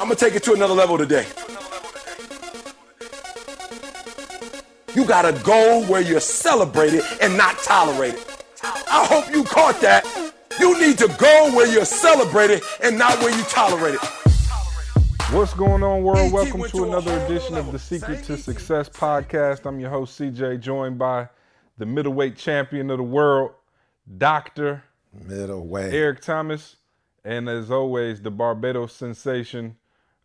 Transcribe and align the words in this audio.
I'm 0.00 0.06
gonna 0.06 0.16
take 0.16 0.34
it 0.34 0.42
to 0.44 0.54
another 0.54 0.72
level 0.72 0.96
today. 0.96 1.26
You 4.94 5.04
gotta 5.04 5.38
go 5.44 5.84
where 5.88 6.00
you're 6.00 6.20
celebrated 6.20 7.02
and 7.20 7.36
not 7.36 7.58
tolerated. 7.58 8.18
I 8.62 9.04
hope 9.04 9.30
you 9.30 9.44
caught 9.44 9.78
that. 9.82 10.06
You 10.58 10.80
need 10.80 10.96
to 10.96 11.08
go 11.18 11.54
where 11.54 11.66
you're 11.70 11.84
celebrated 11.84 12.62
and 12.82 12.96
not 12.96 13.18
where 13.18 13.36
you 13.36 13.44
tolerated. 13.44 14.00
What's 15.32 15.52
going 15.52 15.82
on, 15.82 16.02
world? 16.02 16.32
Welcome 16.32 16.62
to 16.62 16.84
another 16.84 17.18
edition 17.26 17.58
of 17.58 17.70
the 17.70 17.78
Secret 17.78 18.24
to 18.24 18.38
Success 18.38 18.88
podcast. 18.88 19.66
I'm 19.66 19.78
your 19.80 19.90
host, 19.90 20.18
CJ, 20.18 20.62
joined 20.62 20.98
by 20.98 21.28
the 21.76 21.84
middleweight 21.84 22.38
champion 22.38 22.90
of 22.90 22.96
the 22.96 23.04
world, 23.04 23.50
Dr. 24.16 24.82
Middleweight. 25.12 25.92
Eric 25.92 26.22
Thomas, 26.22 26.76
and 27.22 27.50
as 27.50 27.70
always, 27.70 28.22
the 28.22 28.30
Barbados 28.30 28.94
sensation, 28.94 29.76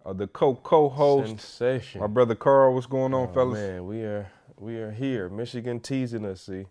uh, 0.06 0.14
the 0.14 0.28
co-co-host, 0.28 1.28
Sensation. 1.30 2.02
my 2.02 2.08
brother 2.08 2.36
Carl. 2.36 2.74
What's 2.74 2.86
going 2.86 3.14
on, 3.14 3.30
Oh, 3.30 3.34
fellas? 3.34 3.60
Man, 3.60 3.86
we 3.88 4.02
are 4.04 4.32
we 4.58 4.78
are 4.78 4.92
here. 4.92 5.30
Michigan 5.30 5.80
teasing 5.80 6.26
us. 6.26 6.42
See, 6.42 6.66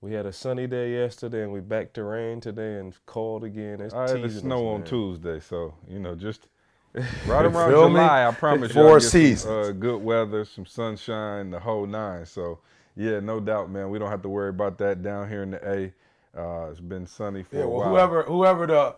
we 0.00 0.12
had 0.12 0.26
a 0.26 0.32
sunny 0.32 0.66
day 0.66 0.92
yesterday, 0.92 1.42
and 1.42 1.52
we 1.52 1.60
back 1.60 1.92
to 1.94 2.04
rain 2.04 2.40
today, 2.40 2.78
and 2.78 2.94
cold 3.06 3.44
again. 3.44 3.80
It's 3.80 3.94
I 3.94 4.08
had 4.10 4.22
the 4.22 4.30
snow 4.30 4.68
us, 4.68 4.74
on 4.74 4.80
man. 4.80 4.88
Tuesday, 4.88 5.40
so 5.40 5.74
you 5.88 5.98
know, 5.98 6.14
just 6.14 6.48
right 7.26 7.46
around 7.46 7.70
feel 7.70 7.88
me? 7.88 7.94
July, 7.94 8.26
I 8.28 8.30
promise 8.32 8.68
you, 8.70 8.74
Four 8.74 8.96
I 8.96 9.00
get 9.00 9.38
some, 9.38 9.50
uh, 9.52 9.70
good 9.70 10.02
weather, 10.02 10.44
some 10.44 10.66
sunshine, 10.66 11.50
the 11.50 11.60
whole 11.60 11.86
nine. 11.86 12.26
So 12.26 12.58
yeah, 12.96 13.20
no 13.20 13.40
doubt, 13.40 13.70
man. 13.70 13.88
We 13.90 13.98
don't 13.98 14.10
have 14.10 14.22
to 14.22 14.28
worry 14.28 14.50
about 14.50 14.78
that 14.78 15.02
down 15.02 15.28
here 15.28 15.42
in 15.42 15.52
the 15.52 15.68
A. 15.68 15.92
Uh, 16.36 16.70
it's 16.70 16.80
been 16.80 17.06
sunny 17.06 17.44
for 17.44 17.56
Yeah, 17.56 17.62
a 17.62 17.68
well, 17.68 17.78
while. 17.80 17.90
whoever 17.90 18.22
whoever 18.24 18.66
the 18.66 18.96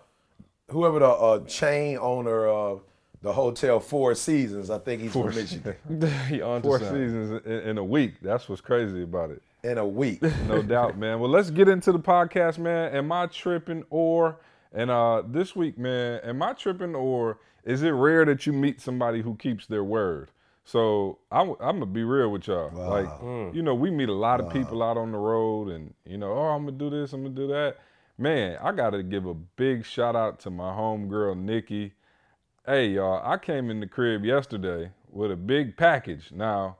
whoever 0.70 0.98
the 0.98 1.08
uh, 1.08 1.44
chain 1.46 1.98
owner 1.98 2.46
of 2.46 2.82
the 3.26 3.32
hotel 3.32 3.80
Four 3.80 4.14
Seasons, 4.14 4.70
I 4.70 4.78
think 4.78 5.02
he's 5.02 5.12
Four 5.12 5.32
from 5.32 5.34
Michigan. 5.34 5.74
he 6.28 6.38
Four 6.38 6.60
something. 6.78 6.88
seasons 6.88 7.42
in, 7.44 7.70
in 7.70 7.78
a 7.78 7.82
week. 7.82 8.14
That's 8.22 8.48
what's 8.48 8.60
crazy 8.60 9.02
about 9.02 9.30
it. 9.30 9.42
In 9.64 9.78
a 9.78 9.86
week. 9.86 10.22
No 10.48 10.62
doubt, 10.62 10.96
man. 10.96 11.18
Well, 11.18 11.28
let's 11.28 11.50
get 11.50 11.68
into 11.68 11.90
the 11.90 11.98
podcast, 11.98 12.58
man. 12.58 12.94
Am 12.94 13.10
I 13.10 13.26
tripping 13.26 13.84
or 13.90 14.38
and 14.72 14.92
uh 14.92 15.24
this 15.26 15.56
week, 15.56 15.76
man, 15.76 16.20
am 16.22 16.40
I 16.40 16.52
tripping 16.52 16.94
or 16.94 17.40
is 17.64 17.82
it 17.82 17.90
rare 17.90 18.24
that 18.26 18.46
you 18.46 18.52
meet 18.52 18.80
somebody 18.80 19.22
who 19.22 19.34
keeps 19.34 19.66
their 19.66 19.82
word? 19.82 20.30
So 20.62 21.18
I'm, 21.32 21.50
I'm 21.58 21.80
gonna 21.80 21.86
be 21.86 22.04
real 22.04 22.30
with 22.30 22.46
y'all. 22.46 22.70
Like, 22.72 23.08
you 23.54 23.62
know, 23.62 23.74
we 23.74 23.90
meet 23.90 24.08
a 24.08 24.14
lot 24.14 24.40
of 24.40 24.52
people 24.52 24.84
out 24.84 24.96
on 24.96 25.10
the 25.10 25.18
road, 25.18 25.68
and 25.68 25.94
you 26.04 26.16
know, 26.16 26.32
oh, 26.32 26.46
I'm 26.54 26.64
gonna 26.64 26.78
do 26.78 26.90
this, 26.90 27.12
I'm 27.12 27.24
gonna 27.24 27.34
do 27.34 27.48
that. 27.48 27.78
Man, 28.18 28.56
I 28.62 28.70
gotta 28.70 29.02
give 29.02 29.26
a 29.26 29.34
big 29.34 29.84
shout 29.84 30.14
out 30.14 30.38
to 30.40 30.50
my 30.50 30.70
homegirl 30.70 31.36
Nikki. 31.38 31.92
Hey, 32.68 32.88
y'all, 32.88 33.22
I 33.24 33.38
came 33.38 33.70
in 33.70 33.78
the 33.78 33.86
crib 33.86 34.24
yesterday 34.24 34.90
with 35.12 35.30
a 35.30 35.36
big 35.36 35.76
package. 35.76 36.32
Now, 36.32 36.78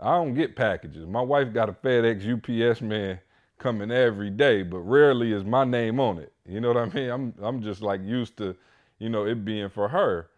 I 0.00 0.16
don't 0.16 0.34
get 0.34 0.56
packages. 0.56 1.06
My 1.06 1.20
wife 1.20 1.52
got 1.52 1.68
a 1.68 1.72
FedEx 1.72 2.26
UPS 2.26 2.80
man 2.80 3.20
coming 3.56 3.92
every 3.92 4.30
day, 4.30 4.64
but 4.64 4.78
rarely 4.78 5.32
is 5.32 5.44
my 5.44 5.62
name 5.62 6.00
on 6.00 6.18
it. 6.18 6.32
You 6.44 6.60
know 6.60 6.72
what 6.72 6.78
I 6.78 6.86
mean? 6.86 7.10
I'm 7.10 7.34
I'm 7.40 7.62
just 7.62 7.80
like 7.80 8.02
used 8.02 8.38
to, 8.38 8.56
you 8.98 9.08
know, 9.08 9.24
it 9.24 9.44
being 9.44 9.68
for 9.68 9.86
her. 9.90 10.30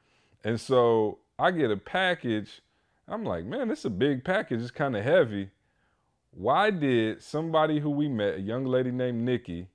And 0.45 0.61
so 0.61 1.21
I 1.39 1.53
get 1.53 1.71
a 1.71 1.77
package. 1.79 2.61
I'm 3.09 3.25
like, 3.25 3.47
man, 3.47 3.69
this 3.69 3.79
is 3.79 3.85
a 3.87 3.91
big 3.91 4.23
package. 4.23 4.61
It's 4.61 4.71
kind 4.71 4.95
of 4.95 5.03
heavy. 5.03 5.49
Why 6.33 6.71
did 6.71 7.23
somebody 7.23 7.81
who 7.81 7.89
we 7.89 8.11
met, 8.11 8.35
a 8.35 8.41
young 8.43 8.67
lady 8.67 8.91
named 8.91 9.23
Nikki, 9.23 9.69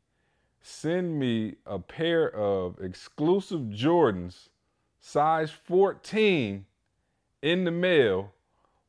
send 0.61 1.17
me 1.17 1.55
a 1.65 1.79
pair 1.79 2.29
of 2.35 2.75
exclusive 2.79 3.61
Jordans, 3.61 4.49
size 5.07 5.51
14, 5.51 6.65
in 7.41 7.63
the 7.63 7.71
mail 7.71 8.33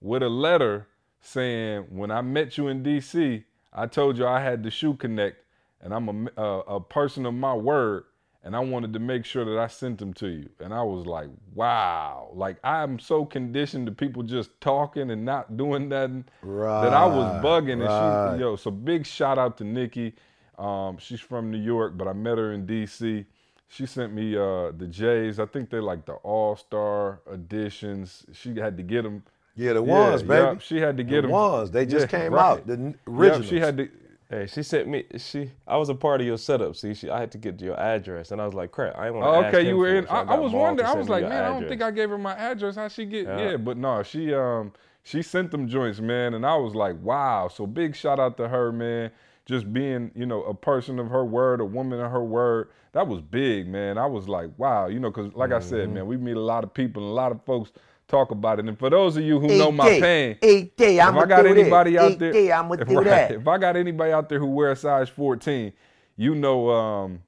with 0.00 0.22
a 0.22 0.28
letter 0.28 0.88
saying, 1.20 1.86
"When 1.91 2.10
I 2.10 2.22
met 2.22 2.58
you 2.58 2.69
in 2.69 2.83
D.C., 2.83 3.44
I 3.72 3.86
told 3.86 4.19
you 4.19 4.27
I 4.27 4.41
had 4.41 4.62
the 4.65 4.70
shoe 4.70 4.94
connect, 4.94 5.44
and 5.81 5.94
I'm 5.94 6.09
a, 6.09 6.43
a, 6.43 6.60
a 6.76 6.81
person 6.81 7.25
of 7.25 7.34
my 7.34 7.54
word, 7.54 8.04
and 8.43 8.56
I 8.56 8.60
wanted 8.60 8.93
to 8.94 8.98
make 8.98 9.25
sure 9.25 9.44
that 9.44 9.59
I 9.59 9.69
sent 9.69 9.98
them 9.98 10.12
to 10.15 10.26
you." 10.26 10.48
And 10.59 10.75
I 10.75 10.82
was 10.82 11.06
like, 11.06 11.28
"Wow!" 11.54 12.31
Like 12.34 12.56
I'm 12.64 12.98
so 12.98 13.25
conditioned 13.25 13.87
to 13.87 13.93
people 13.93 14.25
just 14.25 14.60
talking 14.60 15.10
and 15.10 15.25
not 15.25 15.56
doing 15.56 15.88
nothing 15.88 16.25
that 16.43 16.94
I 16.94 17.06
was 17.06 17.26
Right, 17.26 17.43
bugging. 17.44 17.81
And 17.81 18.37
she, 18.37 18.41
yo, 18.41 18.56
so 18.56 18.72
big 18.72 19.06
shout 19.06 19.38
out 19.38 19.56
to 19.59 19.64
Nikki. 19.64 20.14
Um, 20.59 20.98
she's 20.98 21.20
from 21.20 21.53
New 21.53 21.62
York, 21.62 21.97
but 21.97 22.09
I 22.09 22.12
met 22.12 22.38
her 22.38 22.53
in 22.53 22.66
D.C. 22.66 23.25
She 23.69 23.87
sent 23.87 24.12
me 24.15 24.34
uh, 24.37 24.73
the 24.77 24.87
J's. 24.89 25.39
I 25.39 25.47
think 25.47 25.71
they're 25.71 25.83
like 25.83 26.06
the 26.06 26.15
All 26.15 26.56
Star 26.56 27.21
editions. 27.33 28.25
She 28.33 28.55
had 28.56 28.77
to 28.79 28.83
get 28.83 29.03
them. 29.03 29.23
Yeah, 29.56 29.75
the 29.75 29.83
ones, 29.83 30.23
baby. 30.23 30.34
Yup, 30.34 30.61
she 30.61 30.79
had 30.79 30.97
to 30.97 31.03
get 31.03 31.17
the 31.17 31.23
them. 31.23 31.31
ones. 31.33 31.71
They 31.71 31.84
just 31.84 32.09
Yeah, 32.12 32.19
came 32.21 32.33
right. 32.33 32.45
out. 32.53 32.67
The 32.67 32.75
n- 32.75 32.99
Yup, 33.06 33.09
originals. 33.09 33.47
she 33.47 33.59
had 33.61 33.77
to. 33.77 33.89
Hey, 34.31 34.47
she 34.47 34.62
sent 34.62 34.89
me. 34.89 35.05
She, 35.17 35.51
I 35.67 35.77
was 35.79 35.89
a 35.89 35.95
part 35.95 36.21
of 36.21 36.27
your 36.27 36.37
setup. 36.39 36.77
See, 36.77 36.93
she, 36.95 37.09
I 37.11 37.19
had 37.21 37.33
to 37.33 37.39
get 37.39 37.61
your 37.61 37.79
address, 37.81 38.31
and 38.31 38.41
I 38.41 38.45
was 38.45 38.55
like, 38.55 38.71
"Crap, 38.71 38.97
I 38.97 39.06
ain't 39.06 39.15
want 39.15 39.25
to 39.25 39.31
Oh, 39.31 39.41
ask 39.43 39.55
okay, 39.55 39.62
him 39.62 39.69
you 39.69 39.77
were 39.79 39.89
in. 39.89 40.06
I, 40.06 40.21
I 40.21 40.35
was 40.39 40.53
wondering. 40.53 40.87
I 40.87 40.95
was 40.95 41.09
like, 41.09 41.21
your 41.23 41.31
man, 41.31 41.45
I 41.45 41.49
don't 41.49 41.67
think 41.69 41.83
I 41.83 41.91
gave 41.91 42.11
her 42.11 42.19
my 42.19 42.35
address. 42.35 42.77
How 42.77 42.89
she 42.89 43.05
get? 43.06 43.27
Yeah. 43.27 43.50
Yeah, 43.50 43.56
but 43.56 43.77
no, 43.77 44.03
she 44.03 44.35
um 44.35 44.73
she 45.03 45.23
sent 45.23 45.50
them 45.50 45.67
joints, 45.67 46.00
man, 46.00 46.35
and 46.35 46.45
I 46.45 46.56
was 46.56 46.75
like, 46.75 46.97
wow. 47.03 47.49
So 47.49 47.67
big 47.67 47.97
shout 47.97 48.19
out 48.21 48.37
to 48.37 48.49
her, 48.49 48.71
man. 48.73 49.11
Just 49.48 49.72
being, 49.72 50.12
you 50.14 50.26
know, 50.26 50.44
a 50.44 50.54
person 50.54 51.00
of 51.00 51.09
her 51.10 51.25
word, 51.25 51.60
a 51.60 51.66
woman 51.66 52.00
of 52.00 52.12
her 52.12 52.22
word. 52.25 52.70
That 52.92 53.09
was 53.09 53.22
big, 53.22 53.69
man. 53.69 53.98
I 53.98 54.06
was 54.06 54.28
like, 54.28 54.50
wow, 54.59 54.88
you 54.88 55.00
know, 55.00 55.10
because 55.10 55.34
like 55.34 55.53
I 55.53 55.59
Mm-hmm. 55.59 55.69
said, 55.69 55.91
man, 55.91 56.06
we 56.06 56.19
meet 56.19 56.36
a 56.36 56.41
lot 56.41 56.64
of 56.64 56.75
people, 56.75 57.03
and 57.03 57.10
a 57.10 57.14
lot 57.14 57.32
of 57.32 57.42
folks 57.44 57.72
talk 58.08 58.31
about 58.31 58.60
it. 58.60 58.66
And 58.66 58.78
for 58.78 58.91
those 58.91 59.16
of 59.16 59.25
you 59.25 59.41
who 59.41 59.53
know 59.53 59.72
my 59.72 59.91
day, 59.91 60.00
pain, 60.00 60.38
eight 60.42 60.76
day, 60.76 60.98
if 61.00 61.16
I 61.16 61.26
got 61.26 61.47
anybody 61.47 61.97
that. 61.97 61.98
out 61.98 62.19
Eight 62.19 62.19
there, 62.19 62.32
day, 62.32 62.53
I'ma 62.53 62.75
if, 62.78 62.88
do 62.88 63.00
right, 63.00 63.04
that. 63.04 63.31
if 63.31 63.48
I 63.48 63.58
got 63.58 63.76
anybody 63.76 64.12
out 64.12 64.28
there 64.28 64.38
who 64.38 64.47
wears 64.48 64.81
size 64.81 65.08
14, 65.08 65.72
you 66.16 66.34
know, 66.34 66.70
um, 66.70 67.22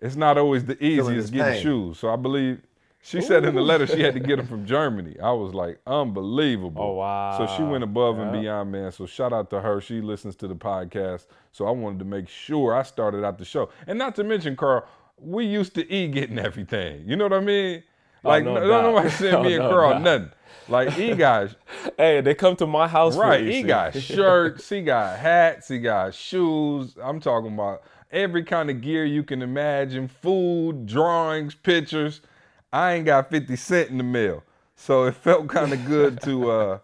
it's 0.00 0.16
not 0.16 0.38
always 0.38 0.64
the 0.64 0.82
easiest 0.82 1.32
getting 1.32 1.52
pain. 1.52 1.62
shoes. 1.62 1.98
So 1.98 2.10
I 2.10 2.16
believe 2.16 2.60
she 3.00 3.20
said 3.20 3.44
in 3.44 3.54
the 3.54 3.60
letter 3.60 3.86
she 3.86 4.00
had 4.00 4.14
to 4.14 4.20
get 4.20 4.36
them 4.36 4.46
from 4.46 4.66
Germany. 4.66 5.16
I 5.22 5.32
was 5.32 5.54
like, 5.54 5.80
unbelievable. 5.86 6.82
Oh, 6.82 6.92
wow. 6.94 7.38
So 7.38 7.56
she 7.56 7.62
went 7.62 7.84
above 7.84 8.18
and 8.18 8.32
beyond, 8.32 8.72
man. 8.72 8.92
So 8.92 9.06
shout 9.06 9.32
out 9.32 9.50
to 9.50 9.60
her. 9.60 9.80
She 9.80 10.00
listens 10.00 10.36
to 10.36 10.48
the 10.48 10.56
podcast. 10.56 11.26
So 11.52 11.66
I 11.66 11.70
wanted 11.70 12.00
to 12.00 12.04
make 12.04 12.28
sure 12.28 12.74
I 12.74 12.82
started 12.82 13.24
out 13.24 13.38
the 13.38 13.44
show. 13.44 13.70
And 13.86 13.98
not 13.98 14.14
to 14.16 14.24
mention, 14.24 14.56
Carl, 14.56 14.84
we 15.16 15.46
used 15.46 15.74
to 15.76 15.90
E 15.92 16.08
getting 16.08 16.38
everything. 16.38 17.04
You 17.06 17.16
know 17.16 17.24
what 17.24 17.32
I 17.32 17.40
mean? 17.40 17.82
Oh, 18.24 18.28
like, 18.28 18.44
no 18.44 18.54
no, 18.54 18.68
doubt. 18.68 18.82
nobody 18.82 19.10
sent 19.10 19.34
oh, 19.36 19.42
me 19.42 19.56
Oh, 19.56 19.60
and 19.60 19.64
no 19.64 19.70
Carl 19.70 20.00
nothing. 20.00 20.30
Like 20.68 20.98
E 20.98 21.14
guys, 21.14 21.54
Hey, 21.96 22.20
they 22.20 22.34
come 22.34 22.56
to 22.56 22.66
my 22.66 22.88
house. 22.88 23.16
Right. 23.16 23.46
He 23.46 23.62
got 23.62 23.94
shirts, 23.94 24.68
he 24.68 24.82
got 24.82 25.18
hats, 25.18 25.68
he 25.68 25.78
got 25.78 26.14
shoes. 26.14 26.94
I'm 27.02 27.20
talking 27.20 27.54
about 27.54 27.82
every 28.10 28.44
kind 28.44 28.70
of 28.70 28.80
gear 28.80 29.04
you 29.04 29.22
can 29.22 29.40
imagine 29.42 30.08
food, 30.08 30.86
drawings, 30.86 31.54
pictures. 31.54 32.20
I 32.72 32.94
ain't 32.94 33.06
got 33.06 33.30
50 33.30 33.56
cent 33.56 33.90
in 33.90 33.98
the 33.98 34.04
mail. 34.04 34.42
So 34.76 35.06
it 35.06 35.14
felt 35.16 35.48
kind 35.48 35.72
of 35.72 35.84
good 35.86 36.20
to, 36.22 36.50
uh, 36.52 36.78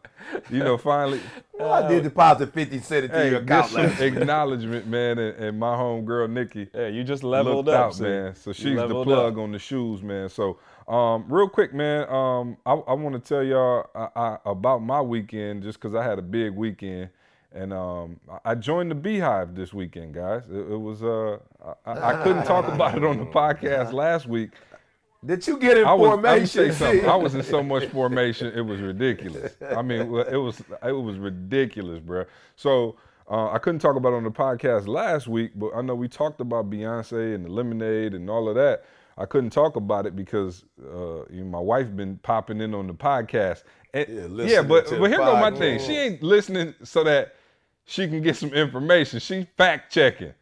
you 0.51 0.59
know, 0.59 0.77
finally. 0.77 1.21
Well, 1.53 1.73
I 1.73 1.87
did 1.87 2.03
deposit 2.03 2.53
50 2.53 2.81
cent 2.81 3.05
into 3.05 3.17
Hey, 3.17 3.31
your 3.31 3.41
account 3.41 3.69
some 3.71 3.85
last 3.85 4.01
acknowledgement, 4.01 4.89
man, 4.89 5.19
and, 5.21 5.37
and 5.37 5.61
my 5.61 5.77
homegirl 5.77 6.29
Nikki 6.31 6.69
Yeah, 6.75 6.89
you 6.89 7.05
just 7.05 7.23
leveled 7.23 7.69
up, 7.69 7.93
out, 7.95 8.01
man. 8.01 8.35
So 8.35 8.53
she's 8.53 8.75
the 8.77 8.89
plug 8.89 9.35
up. 9.35 9.39
on 9.39 9.53
the 9.53 9.61
shoes, 9.61 10.03
man. 10.03 10.29
So, 10.29 10.59
um, 10.89 11.25
real 11.29 11.49
quick, 11.49 11.73
man, 11.73 12.09
um, 12.09 12.57
I, 12.67 12.73
I 12.73 12.95
want 12.95 13.15
to 13.15 13.21
tell 13.21 13.45
y'all 13.45 13.87
I, 13.95 14.09
I, 14.17 14.39
about 14.45 14.83
my 14.83 15.01
weekend 15.01 15.63
just 15.63 15.81
because 15.81 15.95
I 15.95 16.03
had 16.03 16.19
a 16.19 16.23
big 16.23 16.53
weekend, 16.53 17.11
and 17.53 17.73
um, 17.73 18.19
I- 18.29 18.51
I 18.51 18.55
joined 18.57 18.91
the 18.91 18.97
Beyhive 18.97 19.55
this 19.55 19.73
weekend, 19.73 20.15
guys. 20.15 20.43
It, 20.51 20.57
it 20.57 20.81
was 20.81 21.05
uh, 21.05 21.39
I, 21.87 22.11
I 22.21 22.23
couldn't 22.25 22.45
talk 22.45 22.67
about 22.67 22.97
it 22.97 23.05
on 23.05 23.19
the 23.19 23.27
podcast 23.27 23.93
last 23.93 24.27
week. 24.27 24.51
Did 25.25 25.47
you 25.47 25.59
get 25.59 25.79
in 25.79 25.85
I 25.87 25.95
was, 25.95 26.11
I'm 26.11 26.23
gonna 26.23 26.47
formation? 26.47 26.73
say. 26.73 27.07
I 27.07 27.17
was 27.17 27.35
in 27.35 27.43
so 27.43 27.63
much 27.73 27.87
formation, 27.87 28.53
it 28.55 28.61
was 28.61 28.81
ridiculous. 28.81 29.55
I 29.75 29.83
mean, 29.83 30.01
it 30.01 30.37
was 30.37 30.61
it 30.61 30.93
was 30.93 31.17
ridiculous, 31.17 32.01
bro. 32.01 32.25
So 32.57 32.97
uh, 33.31 33.51
I 33.51 33.59
couldn't 33.59 33.81
talk 33.81 33.97
about 33.97 34.13
it 34.13 34.17
on 34.17 34.25
the 34.25 34.31
podcast 34.31 34.87
last 34.87 35.27
week, 35.27 35.53
but 35.55 35.71
I 35.75 35.81
know 35.81 35.95
we 35.95 36.09
talked 36.09 36.41
about 36.41 36.69
Beyonce 36.69 37.35
and 37.35 37.45
the 37.45 37.51
Lemonade 37.51 38.15
and 38.15 38.29
all 38.29 38.49
of 38.49 38.55
that. 38.57 38.85
I 39.17 39.27
couldn't 39.27 39.51
talk 39.51 39.77
about 39.77 40.07
it 40.07 40.17
because 40.17 40.65
uh, 40.83 41.25
you 41.31 41.45
know, 41.45 41.45
my 41.45 41.61
wife 41.61 41.95
been 41.95 42.19
popping 42.19 42.61
in 42.61 42.75
on 42.75 42.87
the 42.87 42.95
podcast. 42.95 43.63
And, 43.95 44.39
Yeah, 44.39 44.45
yeah, 44.45 44.63
but 44.63 44.87
to 44.87 44.99
but 44.99 45.03
the 45.05 45.09
here 45.09 45.19
go 45.19 45.41
my 45.41 45.53
thing. 45.53 45.79
She 45.79 45.97
ain't 45.97 46.23
listening 46.23 46.75
so 46.83 47.05
that 47.05 47.37
she 47.87 48.09
can 48.09 48.23
get 48.23 48.37
some 48.37 48.53
information. 48.53 49.21
She 49.21 49.47
fact 49.57 49.93
checking. 49.93 50.35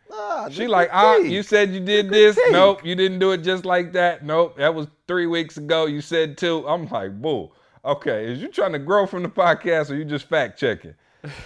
Nah, 0.44 0.50
She 0.50 0.66
like, 0.66 0.90
ah, 0.92 1.16
you 1.16 1.42
said 1.42 1.70
you 1.70 1.80
did 1.80 2.10
this. 2.10 2.38
Nope, 2.50 2.84
you 2.84 2.94
didn't 2.94 3.18
do 3.18 3.32
it 3.32 3.38
just 3.38 3.64
like 3.64 3.92
that. 3.92 4.24
Nope, 4.24 4.56
that 4.58 4.74
was 4.74 4.86
three 5.06 5.26
weeks 5.26 5.56
ago. 5.56 5.86
You 5.86 6.00
said 6.00 6.36
two. 6.36 6.66
I'm 6.68 6.86
like, 6.88 7.20
bull. 7.20 7.54
Okay, 7.84 8.26
is 8.26 8.40
you 8.40 8.48
trying 8.48 8.72
to 8.72 8.78
grow 8.78 9.06
from 9.06 9.22
the 9.22 9.28
podcast 9.28 9.90
or 9.90 9.94
you 9.94 10.04
just 10.04 10.28
fact 10.28 10.58
checking? 10.58 10.94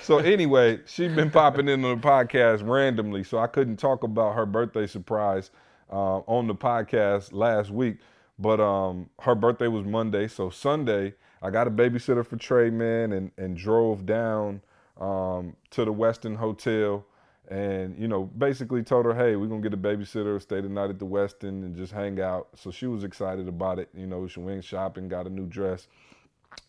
So 0.03 0.19
anyway, 0.35 0.81
she's 0.87 1.13
been 1.13 1.31
popping 1.31 1.69
into 1.69 1.89
the 1.89 1.97
podcast 1.97 2.67
randomly, 2.67 3.25
so 3.25 3.39
I 3.39 3.47
couldn't 3.47 3.77
talk 3.77 4.03
about 4.03 4.35
her 4.35 4.47
birthday 4.47 4.87
surprise 4.87 5.51
uh, 5.91 6.19
on 6.27 6.47
the 6.47 6.55
podcast 6.55 7.33
last 7.33 7.71
week. 7.71 7.99
But 8.39 8.61
um, 8.61 9.09
her 9.21 9.35
birthday 9.35 9.69
was 9.69 9.85
Monday, 9.87 10.29
so 10.29 10.51
Sunday 10.51 11.15
I 11.43 11.51
got 11.51 11.67
a 11.67 11.71
babysitter 11.71 12.27
for 12.27 12.37
Trey, 12.37 12.71
man, 12.71 13.13
and 13.13 13.31
and 13.37 13.57
drove 13.57 14.05
down 14.07 14.61
um, 15.01 15.57
to 15.71 15.85
the 15.85 15.93
Westin 15.93 16.37
Hotel, 16.37 17.05
and 17.49 17.97
you 17.99 18.09
know 18.09 18.25
basically 18.25 18.83
told 18.83 19.07
her, 19.07 19.15
hey, 19.15 19.37
we're 19.37 19.47
gonna 19.47 19.61
get 19.61 19.75
a 19.75 19.77
babysitter, 19.77 20.41
stay 20.41 20.61
the 20.61 20.69
night 20.69 20.91
at 20.91 20.99
the 20.99 21.07
Westin, 21.07 21.65
and 21.65 21.77
just 21.77 21.93
hang 21.93 22.21
out. 22.21 22.49
So 22.55 22.71
she 22.71 22.87
was 22.87 23.05
excited 23.05 23.49
about 23.49 23.79
it. 23.79 23.89
You 23.95 24.07
know, 24.07 24.27
she 24.27 24.41
went 24.41 24.65
shopping, 24.65 25.09
got 25.09 25.27
a 25.27 25.31
new 25.31 25.47
dress, 25.47 25.87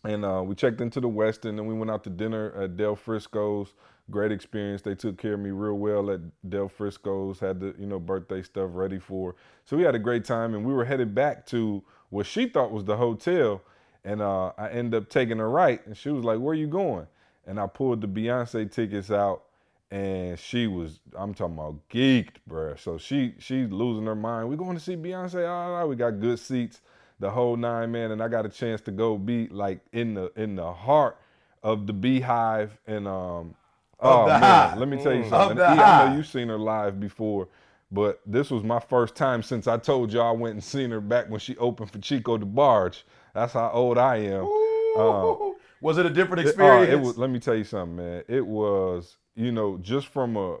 and 0.04 0.24
uh, 0.24 0.42
we 0.44 0.54
checked 0.54 0.80
into 0.80 1.00
the 1.00 1.08
Westin, 1.08 1.58
and 1.58 1.66
we 1.66 1.74
went 1.74 1.90
out 1.90 2.04
to 2.04 2.10
dinner 2.10 2.52
at 2.52 2.76
Del 2.76 2.96
Frisco's. 2.96 3.74
Great 4.10 4.32
experience. 4.32 4.80
They 4.80 4.94
took 4.94 5.18
care 5.18 5.34
of 5.34 5.40
me 5.40 5.50
real 5.50 5.74
well 5.74 6.10
at 6.10 6.20
Del 6.48 6.68
Frisco's. 6.68 7.40
Had 7.40 7.60
the 7.60 7.74
you 7.78 7.86
know 7.86 7.98
birthday 7.98 8.42
stuff 8.42 8.70
ready 8.72 8.98
for. 8.98 9.34
So 9.64 9.76
we 9.76 9.82
had 9.82 9.94
a 9.94 9.98
great 9.98 10.24
time, 10.24 10.54
and 10.54 10.64
we 10.64 10.72
were 10.72 10.84
headed 10.84 11.14
back 11.14 11.44
to 11.48 11.82
what 12.10 12.24
she 12.24 12.46
thought 12.48 12.70
was 12.70 12.84
the 12.84 12.96
hotel. 12.96 13.62
And 14.04 14.22
uh, 14.22 14.52
I 14.56 14.70
ended 14.70 15.02
up 15.02 15.10
taking 15.10 15.38
her 15.38 15.50
right, 15.50 15.84
and 15.86 15.94
she 15.94 16.08
was 16.08 16.24
like, 16.24 16.38
"Where 16.38 16.54
you 16.54 16.68
going?" 16.68 17.06
And 17.46 17.60
I 17.60 17.66
pulled 17.66 18.00
the 18.00 18.08
Beyonce 18.08 18.70
tickets 18.70 19.10
out, 19.10 19.42
and 19.90 20.38
she 20.38 20.66
was, 20.66 21.00
I'm 21.16 21.34
talking 21.34 21.54
about 21.54 21.88
geeked, 21.88 22.36
bruh. 22.48 22.78
So 22.78 22.98
she 22.98 23.34
she's 23.38 23.70
losing 23.70 24.06
her 24.06 24.14
mind. 24.14 24.48
We 24.48 24.56
going 24.56 24.76
to 24.76 24.82
see 24.82 24.96
Beyonce. 24.96 25.48
All 25.48 25.72
right, 25.72 25.84
we 25.84 25.96
got 25.96 26.20
good 26.20 26.38
seats, 26.38 26.80
the 27.20 27.30
whole 27.30 27.56
nine 27.56 27.90
man, 27.92 28.10
and 28.10 28.22
I 28.22 28.28
got 28.28 28.44
a 28.46 28.50
chance 28.50 28.80
to 28.82 28.90
go 28.90 29.16
be 29.18 29.48
like 29.48 29.80
in 29.92 30.14
the 30.14 30.30
in 30.36 30.56
the 30.56 30.72
heart 30.72 31.16
of 31.62 31.86
the 31.86 31.94
Beyhive 31.94 32.70
and 32.86 33.06
um. 33.08 33.54
Of 34.00 34.12
oh 34.12 34.26
man, 34.28 34.40
Hive. 34.40 34.78
let 34.78 34.88
me 34.88 35.02
tell 35.02 35.12
you 35.12 35.22
Of 35.24 35.28
something. 35.30 35.58
I 35.60 36.06
know 36.06 36.16
you've 36.16 36.28
seen 36.28 36.46
her 36.46 36.56
live 36.56 37.00
before, 37.00 37.48
but 37.90 38.20
this 38.24 38.48
was 38.48 38.62
my 38.62 38.78
first 38.78 39.16
time 39.16 39.42
since 39.42 39.66
I 39.66 39.76
told 39.76 40.12
y'all 40.12 40.28
I 40.28 40.38
went 40.38 40.54
and 40.54 40.62
seen 40.62 40.92
her 40.92 41.00
back 41.00 41.28
when 41.28 41.40
she 41.40 41.56
opened 41.56 41.90
for 41.90 41.98
Chico 41.98 42.38
DeBarge. 42.38 43.02
That's 43.34 43.54
how 43.54 43.70
old 43.72 43.98
I 43.98 44.18
am. 44.18 44.44
Ooh. 44.44 45.56
was 45.80 45.98
it 45.98 46.06
a 46.06 46.10
different 46.10 46.42
It- 46.42 46.46
uh, 46.46 46.48
experience? 46.50 46.92
it 46.92 47.00
was. 47.00 47.18
Let 47.18 47.30
me 47.30 47.40
tell 47.40 47.56
you 47.56 47.64
something, 47.64 47.96
man. 47.96 48.22
It 48.28 48.46
was, 48.46 49.16
you 49.38 49.52
know, 49.52 49.78
just 49.78 50.08
from 50.08 50.36
a, 50.36 50.56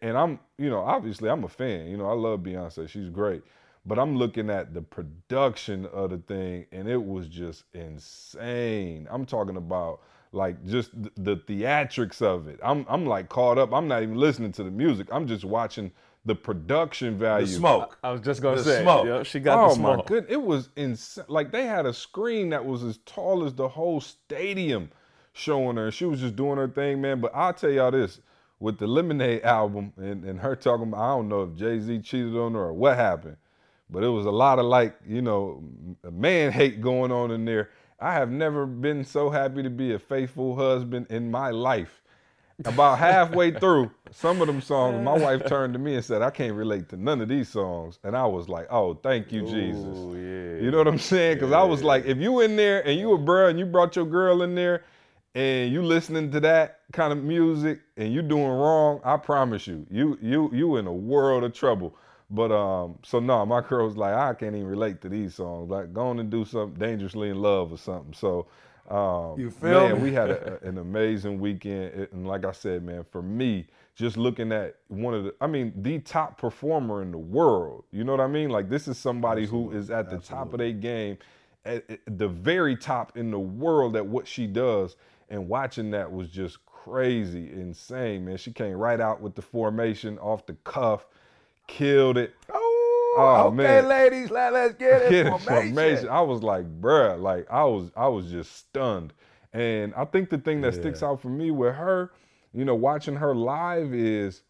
and 0.00 0.16
I'm, 0.16 0.40
you 0.58 0.70
know, 0.70 0.80
obviously 0.80 1.28
I'm 1.28 1.44
a 1.44 1.48
fan. 1.48 1.86
You 1.86 1.96
know, 1.98 2.08
I 2.08 2.14
love 2.14 2.40
Beyonce. 2.40 2.88
She's 2.88 3.10
great. 3.10 3.42
But 3.84 3.98
I'm 3.98 4.16
looking 4.16 4.48
at 4.48 4.74
the 4.74 4.80
production 4.82 5.86
of 5.86 6.10
the 6.10 6.18
thing, 6.18 6.66
and 6.72 6.88
it 6.88 7.02
was 7.04 7.28
just 7.28 7.64
insane. 7.74 9.08
I'm 9.10 9.26
talking 9.26 9.56
about 9.56 10.00
like 10.32 10.64
just 10.64 10.92
th- 10.92 11.12
the 11.16 11.36
theatrics 11.36 12.22
of 12.22 12.48
it. 12.48 12.58
I'm, 12.62 12.86
I'm 12.88 13.06
like 13.06 13.28
caught 13.28 13.58
up. 13.58 13.72
I'm 13.72 13.88
not 13.88 14.02
even 14.02 14.16
listening 14.16 14.52
to 14.52 14.62
the 14.64 14.70
music. 14.70 15.08
I'm 15.12 15.26
just 15.26 15.44
watching 15.44 15.90
the 16.24 16.34
production 16.34 17.18
value. 17.18 17.46
the 17.46 17.52
smoke. 17.52 17.98
I 18.04 18.12
was 18.12 18.20
just 18.20 18.40
gonna 18.40 18.56
The 18.56 18.64
say, 18.64 18.82
smoke. 18.82 19.06
yeah, 19.06 19.22
she 19.24 19.40
got 19.40 19.58
oh 19.58 19.68
the 19.70 19.74
smoke. 19.74 19.98
my 19.98 20.04
goodness, 20.04 20.32
it 20.32 20.42
was 20.42 20.68
insane. 20.76 21.24
Like 21.28 21.50
they 21.50 21.66
had 21.66 21.84
a 21.84 21.92
screen 21.92 22.50
that 22.50 22.64
was 22.64 22.84
as 22.84 22.98
tall 23.04 23.44
as 23.44 23.52
the 23.54 23.68
whole 23.68 24.00
stadium 24.00 24.90
showing 25.32 25.76
her. 25.76 25.90
She 25.90 26.04
was 26.04 26.20
just 26.20 26.36
doing 26.36 26.58
her 26.58 26.68
thing, 26.68 27.00
man. 27.00 27.20
But 27.20 27.32
I'll 27.34 27.54
tell 27.54 27.70
y'all 27.70 27.90
this: 27.90 28.20
with 28.62 28.78
the 28.78 28.86
Lemonade 28.86 29.42
album 29.42 29.92
and, 29.96 30.24
and 30.24 30.38
her 30.38 30.54
talking 30.54 30.88
about, 30.88 31.00
I 31.00 31.16
don't 31.16 31.28
know 31.28 31.42
if 31.42 31.54
Jay 31.56 31.80
Z 31.80 32.00
cheated 32.00 32.36
on 32.36 32.54
her 32.54 32.60
or 32.60 32.72
what 32.72 32.96
happened, 32.96 33.36
but 33.90 34.04
it 34.04 34.08
was 34.08 34.24
a 34.24 34.30
lot 34.30 34.60
of 34.60 34.66
like, 34.66 34.94
you 35.06 35.20
know, 35.20 35.62
man 36.10 36.52
hate 36.52 36.80
going 36.80 37.10
on 37.10 37.32
in 37.32 37.44
there. 37.44 37.70
I 37.98 38.14
have 38.14 38.30
never 38.30 38.64
been 38.64 39.04
so 39.04 39.30
happy 39.30 39.62
to 39.64 39.70
be 39.70 39.94
a 39.94 39.98
faithful 39.98 40.54
husband 40.54 41.08
in 41.10 41.30
my 41.30 41.50
life. 41.50 42.02
About 42.64 42.98
halfway 42.98 43.50
through 43.58 43.90
some 44.12 44.40
of 44.40 44.46
them 44.46 44.60
songs, 44.60 45.02
my 45.04 45.16
wife 45.16 45.44
turned 45.46 45.72
to 45.72 45.80
me 45.80 45.96
and 45.96 46.04
said, 46.04 46.22
I 46.22 46.30
can't 46.30 46.54
relate 46.54 46.88
to 46.90 46.96
none 46.96 47.20
of 47.20 47.28
these 47.28 47.48
songs. 47.48 47.98
And 48.04 48.16
I 48.16 48.26
was 48.26 48.48
like, 48.48 48.68
oh, 48.70 48.94
thank 48.94 49.32
you, 49.32 49.42
Jesus. 49.42 49.98
Yeah. 49.98 50.64
You 50.64 50.70
know 50.70 50.78
what 50.78 50.86
I'm 50.86 50.98
saying? 50.98 51.38
Because 51.38 51.52
I 51.52 51.62
was 51.64 51.82
like, 51.82 52.04
if 52.04 52.18
you 52.18 52.40
in 52.40 52.54
there 52.54 52.86
and 52.86 52.98
you 52.98 53.12
a 53.12 53.18
bro 53.18 53.48
and 53.48 53.58
you 53.58 53.66
brought 53.66 53.96
your 53.96 54.04
girl 54.04 54.42
in 54.42 54.54
there 54.54 54.84
and 55.34 55.72
you 55.72 55.82
listening 55.82 56.30
to 56.32 56.40
that 56.40 56.80
kind 56.92 57.12
of 57.12 57.22
music 57.22 57.80
and 57.96 58.12
you 58.12 58.22
doing 58.22 58.48
wrong, 58.48 59.00
I 59.04 59.16
promise 59.16 59.66
you, 59.66 59.86
you 59.90 60.18
you 60.20 60.50
you 60.52 60.76
in 60.76 60.86
a 60.86 60.92
world 60.92 61.44
of 61.44 61.54
trouble. 61.54 61.96
But 62.30 62.52
um, 62.52 62.98
so 63.02 63.20
no, 63.20 63.44
my 63.46 63.60
girl 63.60 63.86
was 63.86 63.96
like, 63.96 64.14
I 64.14 64.34
can't 64.34 64.54
even 64.54 64.66
relate 64.66 65.00
to 65.02 65.08
these 65.08 65.34
songs. 65.34 65.70
Like, 65.70 65.92
go 65.92 66.08
on 66.08 66.18
and 66.18 66.30
do 66.30 66.44
something 66.44 66.78
dangerously 66.78 67.28
in 67.30 67.40
love 67.40 67.72
or 67.72 67.78
something. 67.78 68.14
So 68.14 68.46
um, 68.88 69.38
You 69.38 69.50
feel 69.50 69.88
man, 69.88 69.96
me? 69.96 70.02
we 70.02 70.12
had 70.12 70.30
a, 70.30 70.58
an 70.62 70.78
amazing 70.78 71.40
weekend, 71.40 72.08
and 72.12 72.26
like 72.26 72.44
I 72.44 72.52
said, 72.52 72.82
man, 72.84 73.04
for 73.10 73.22
me, 73.22 73.66
just 73.94 74.16
looking 74.16 74.52
at 74.52 74.76
one 74.88 75.14
of 75.14 75.24
the, 75.24 75.34
I 75.40 75.46
mean, 75.46 75.72
the 75.76 75.98
top 76.00 76.38
performer 76.38 77.02
in 77.02 77.10
the 77.12 77.18
world. 77.18 77.84
You 77.92 78.04
know 78.04 78.12
what 78.12 78.20
I 78.20 78.26
mean? 78.26 78.50
Like 78.50 78.68
this 78.70 78.88
is 78.88 78.98
somebody 78.98 79.46
who 79.46 79.70
is 79.72 79.90
at 79.90 80.10
the 80.10 80.18
top 80.18 80.52
of 80.52 80.58
their 80.58 80.72
game, 80.72 81.18
at, 81.64 81.88
at 81.90 82.00
the 82.18 82.28
very 82.28 82.76
top 82.76 83.16
in 83.16 83.30
the 83.30 83.38
world 83.38 83.96
at 83.96 84.06
what 84.06 84.26
she 84.26 84.46
does, 84.46 84.96
and 85.32 85.48
watching 85.48 85.90
that 85.90 86.12
was 86.12 86.28
just 86.28 86.64
crazy, 86.66 87.50
insane, 87.52 88.24
man. 88.24 88.36
She 88.36 88.52
came 88.52 88.74
right 88.74 89.00
out 89.00 89.20
with 89.20 89.34
the 89.34 89.42
formation 89.42 90.18
off 90.18 90.46
the 90.46 90.54
cuff, 90.64 91.06
killed 91.66 92.18
it. 92.18 92.34
Oh, 92.52 92.68
Oh, 93.14 93.46
okay, 93.48 93.56
man. 93.56 93.88
ladies, 93.88 94.30
let, 94.30 94.52
let's 94.54 94.74
get 94.74 95.02
it. 95.02 95.10
Get 95.10 95.26
Formation. 95.26 95.68
information. 95.68 96.08
I 96.08 96.20
was 96.22 96.42
like, 96.42 96.64
bruh, 96.80 97.20
like 97.20 97.46
I 97.50 97.64
was, 97.64 97.90
I 97.96 98.08
was 98.08 98.30
just 98.30 98.56
stunned. 98.56 99.12
And 99.52 99.92
I 99.94 100.06
think 100.06 100.30
the 100.30 100.38
thing 100.38 100.62
that 100.62 100.72
sticks 100.74 101.02
out 101.02 101.20
for 101.20 101.28
me 101.28 101.50
with 101.50 101.74
her, 101.74 102.10
you 102.54 102.64
know, 102.64 102.74
watching 102.74 103.16
her 103.16 103.34
live 103.34 103.92
is 103.92 104.40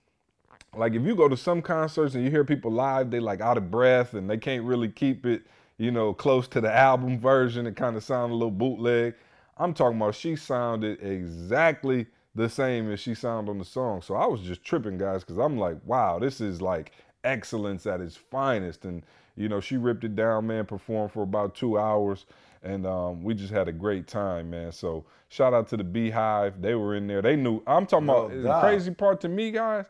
like 0.76 0.94
if 0.94 1.02
you 1.02 1.16
go 1.16 1.28
to 1.28 1.36
some 1.36 1.60
concerts 1.60 2.14
and 2.14 2.22
you 2.24 2.30
hear 2.30 2.44
people 2.44 2.70
live, 2.70 3.10
they 3.10 3.18
like 3.18 3.40
out 3.40 3.56
of 3.58 3.68
breath 3.70 4.14
and 4.14 4.30
they 4.30 4.38
can't 4.38 4.62
really 4.64 4.88
keep 4.88 5.26
it, 5.26 5.42
you 5.76 5.90
know, 5.90 6.14
close 6.14 6.46
to 6.48 6.60
the 6.60 6.72
album 6.72 7.18
version. 7.18 7.66
It 7.66 7.74
kind 7.74 7.96
of 7.96 8.04
sound 8.04 8.30
a 8.30 8.34
little 8.36 8.52
bootleg. 8.52 9.14
I'm 9.62 9.74
talking 9.74 9.96
about 9.96 10.16
she 10.16 10.34
sounded 10.34 11.02
exactly 11.02 12.06
the 12.34 12.48
same 12.48 12.90
as 12.90 12.98
she 12.98 13.14
sounded 13.14 13.50
on 13.50 13.58
the 13.58 13.64
song. 13.64 14.02
So 14.02 14.14
I 14.14 14.26
was 14.26 14.40
just 14.40 14.64
tripping, 14.64 14.98
guys, 14.98 15.22
because 15.22 15.38
I'm 15.38 15.56
like, 15.56 15.76
wow, 15.84 16.18
this 16.18 16.40
is 16.40 16.60
like 16.60 16.92
excellence 17.22 17.86
at 17.86 18.00
its 18.00 18.16
finest. 18.16 18.84
And 18.84 19.04
you 19.36 19.48
know, 19.48 19.60
she 19.60 19.76
ripped 19.76 20.02
it 20.04 20.16
down, 20.16 20.48
man. 20.48 20.66
Performed 20.66 21.12
for 21.12 21.22
about 21.22 21.54
two 21.54 21.78
hours, 21.78 22.26
and 22.62 22.86
um, 22.86 23.22
we 23.22 23.34
just 23.34 23.52
had 23.52 23.68
a 23.68 23.72
great 23.72 24.06
time, 24.06 24.50
man. 24.50 24.72
So 24.72 25.04
shout 25.28 25.54
out 25.54 25.68
to 25.68 25.76
the 25.76 25.84
Beyhive. 25.84 26.60
They 26.60 26.74
were 26.74 26.96
in 26.96 27.06
there. 27.06 27.22
They 27.22 27.36
knew. 27.36 27.62
I'm 27.66 27.86
talking 27.86 28.08
about 28.08 28.30
the 28.30 28.60
crazy 28.60 28.90
part 28.90 29.20
to 29.22 29.28
me, 29.28 29.52
guys. 29.52 29.86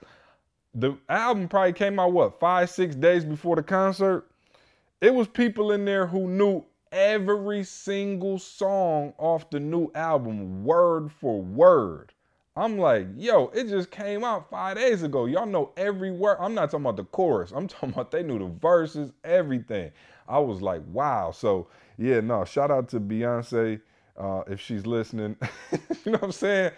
The 0.74 0.96
album 1.08 1.48
probably 1.48 1.72
came 1.72 1.98
out 1.98 2.12
what 2.12 2.38
five, 2.38 2.70
six 2.70 2.94
days 2.94 3.24
before 3.24 3.56
the 3.56 3.62
concert. 3.62 4.28
It 5.00 5.12
was 5.12 5.26
people 5.26 5.72
in 5.72 5.84
there 5.84 6.06
who 6.06 6.28
knew 6.28 6.64
every 6.92 7.64
single 7.64 8.38
song 8.38 9.14
off 9.18 9.50
the 9.50 9.58
new 9.60 9.90
album, 9.94 10.64
word 10.64 11.10
for 11.10 11.40
word. 11.42 12.12
I'm 12.54 12.78
like, 12.78 13.06
yo, 13.16 13.46
it 13.54 13.68
just 13.68 13.90
came 13.90 14.24
out 14.24 14.50
five 14.50 14.76
days 14.76 15.02
ago. 15.02 15.24
Y'all 15.24 15.46
know 15.46 15.72
every 15.76 16.10
word. 16.10 16.36
I'm 16.38 16.54
not 16.54 16.70
talking 16.70 16.84
about 16.84 16.96
the 16.96 17.04
chorus. 17.04 17.50
I'm 17.50 17.66
talking 17.68 17.90
about 17.90 18.10
they 18.10 18.22
knew 18.22 18.38
the 18.38 18.46
verses, 18.60 19.10
everything. 19.24 19.90
I 20.28 20.38
was 20.38 20.60
like, 20.60 20.82
wow. 20.92 21.30
So 21.32 21.68
yeah, 21.98 22.20
no, 22.20 22.44
shout 22.44 22.70
out 22.70 22.88
to 22.90 23.00
Beyonce 23.00 23.80
uh, 24.18 24.42
if 24.46 24.60
she's 24.60 24.86
listening. 24.86 25.36
you 25.72 26.12
know 26.12 26.18
what 26.18 26.24
I'm 26.24 26.32
saying? 26.32 26.72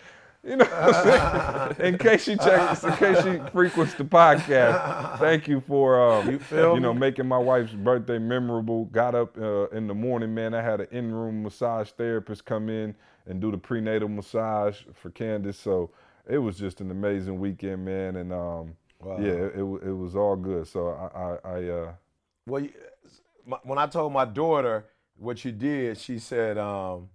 You 0.46 0.56
know 0.56 0.64
what 0.66 0.94
I'm 0.94 1.76
saying? 1.78 1.94
In 1.94 1.98
case 1.98 2.28
you 2.28 2.36
check, 2.36 2.84
in 2.84 2.92
case 2.96 3.24
you 3.24 3.46
frequents 3.50 3.94
the 3.94 4.04
podcast, 4.04 5.18
thank 5.18 5.48
you 5.48 5.60
for 5.62 5.98
um, 6.00 6.30
you, 6.30 6.38
feel 6.38 6.76
know 6.78 6.92
making 6.92 7.26
my 7.26 7.38
wife's 7.38 7.72
birthday 7.72 8.18
memorable. 8.18 8.84
Got 8.86 9.14
up 9.14 9.38
uh, 9.38 9.68
in 9.68 9.86
the 9.86 9.94
morning, 9.94 10.34
man. 10.34 10.52
I 10.52 10.62
had 10.62 10.82
an 10.82 10.88
in-room 10.90 11.42
massage 11.42 11.88
therapist 11.90 12.44
come 12.44 12.68
in 12.68 12.94
and 13.26 13.40
do 13.40 13.50
the 13.50 13.56
prenatal 13.56 14.08
massage 14.08 14.82
for 14.92 15.08
Candace. 15.10 15.58
So 15.58 15.90
it 16.28 16.38
was 16.38 16.58
just 16.58 16.80
an 16.82 16.90
amazing 16.90 17.38
weekend, 17.40 17.84
man. 17.84 18.16
And 18.16 18.32
um, 18.32 18.76
Wow. 19.00 19.18
yeah, 19.18 19.32
it, 19.32 19.54
it 19.56 19.62
it 19.88 19.92
was 19.92 20.14
all 20.14 20.36
good. 20.36 20.66
So 20.66 20.88
I 20.88 21.18
I, 21.50 21.56
I 21.56 21.68
uh, 21.68 21.92
Well, 22.46 22.62
you, 22.62 22.72
my, 23.46 23.58
when 23.62 23.78
I 23.78 23.86
told 23.86 24.12
my 24.12 24.24
daughter 24.26 24.84
what 25.16 25.44
you 25.44 25.52
did, 25.52 25.96
she 25.98 26.18
said, 26.18 26.58
um, 26.58 27.08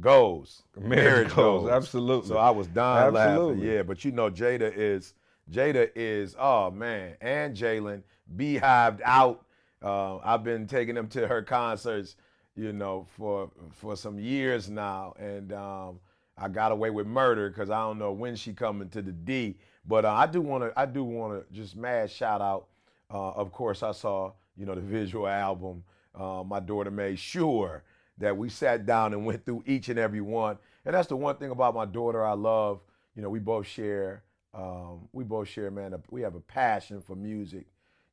"Goes 0.00 0.62
Marriage 0.78 1.34
goals, 1.34 1.68
absolutely. 1.68 2.28
So 2.28 2.38
I 2.38 2.50
was 2.50 2.66
dying 2.66 3.14
Absolutely. 3.14 3.56
laughing. 3.56 3.70
Yeah, 3.76 3.82
but 3.82 4.04
you 4.04 4.12
know, 4.12 4.30
Jada 4.30 4.72
is 4.74 5.14
Jada 5.50 5.90
is 5.94 6.34
oh 6.38 6.70
man, 6.70 7.16
and 7.20 7.56
Jalen 7.56 8.02
beehived 8.36 9.00
out. 9.04 9.44
Uh, 9.82 10.18
I've 10.18 10.44
been 10.44 10.66
taking 10.66 10.94
them 10.94 11.08
to 11.08 11.26
her 11.26 11.42
concerts, 11.42 12.16
you 12.56 12.72
know, 12.72 13.06
for 13.16 13.50
for 13.70 13.96
some 13.96 14.18
years 14.18 14.70
now, 14.70 15.14
and 15.18 15.52
um, 15.52 16.00
I 16.38 16.48
got 16.48 16.72
away 16.72 16.90
with 16.90 17.06
murder 17.06 17.50
because 17.50 17.70
I 17.70 17.80
don't 17.80 17.98
know 17.98 18.12
when 18.12 18.34
she 18.34 18.52
coming 18.52 18.88
to 18.90 19.02
the 19.02 19.12
D. 19.12 19.56
But 19.86 20.04
uh, 20.04 20.12
I 20.12 20.26
do 20.26 20.40
want 20.40 20.64
to 20.64 20.72
I 20.78 20.86
do 20.86 21.04
want 21.04 21.46
to 21.48 21.54
just 21.54 21.76
mad 21.76 22.10
shout 22.10 22.40
out. 22.40 22.68
Uh, 23.12 23.32
of 23.32 23.52
course, 23.52 23.82
I 23.82 23.92
saw 23.92 24.32
you 24.56 24.64
know 24.64 24.74
the 24.74 24.80
visual 24.80 25.26
album. 25.28 25.84
Uh, 26.14 26.42
my 26.46 26.60
daughter 26.60 26.90
made 26.90 27.18
sure 27.18 27.82
that 28.22 28.36
we 28.36 28.48
sat 28.48 28.86
down 28.86 29.12
and 29.14 29.26
went 29.26 29.44
through 29.44 29.64
each 29.66 29.90
and 29.90 29.98
every 29.98 30.22
one. 30.22 30.58
And 30.86 30.94
that's 30.94 31.08
the 31.08 31.16
one 31.16 31.36
thing 31.36 31.50
about 31.50 31.74
my 31.74 31.86
daughter 31.86 32.24
I 32.24 32.34
love. 32.34 32.80
You 33.16 33.22
know, 33.22 33.30
we 33.30 33.40
both 33.40 33.66
share. 33.66 34.24
Um, 34.54 35.08
we 35.12 35.24
both 35.24 35.48
share, 35.48 35.70
man. 35.70 35.94
a- 35.94 36.02
We 36.10 36.22
have 36.22 36.36
a 36.36 36.40
passion 36.40 37.02
for 37.02 37.16
music. 37.16 37.66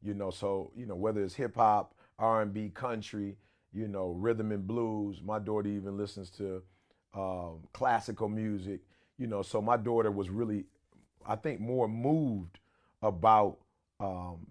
You 0.03 0.15
know, 0.15 0.31
so 0.31 0.71
you 0.75 0.85
know 0.85 0.95
whether 0.95 1.21
it's 1.23 1.35
hip 1.35 1.55
hop, 1.57 1.93
R&B, 2.19 2.69
country, 2.69 3.37
you 3.73 3.87
know, 3.87 4.11
rhythm 4.11 4.51
and 4.51 4.65
blues. 4.67 5.21
My 5.23 5.39
daughter 5.39 5.69
even 5.69 5.97
listens 5.97 6.31
to 6.31 6.63
um, 7.13 7.67
classical 7.73 8.29
music, 8.29 8.81
you 9.17 9.27
know. 9.27 9.41
So 9.41 9.61
my 9.61 9.77
daughter 9.77 10.11
was 10.11 10.29
really, 10.29 10.65
I 11.25 11.35
think, 11.35 11.59
more 11.59 11.87
moved 11.87 12.59
about. 13.01 13.57
Um, 13.99 14.47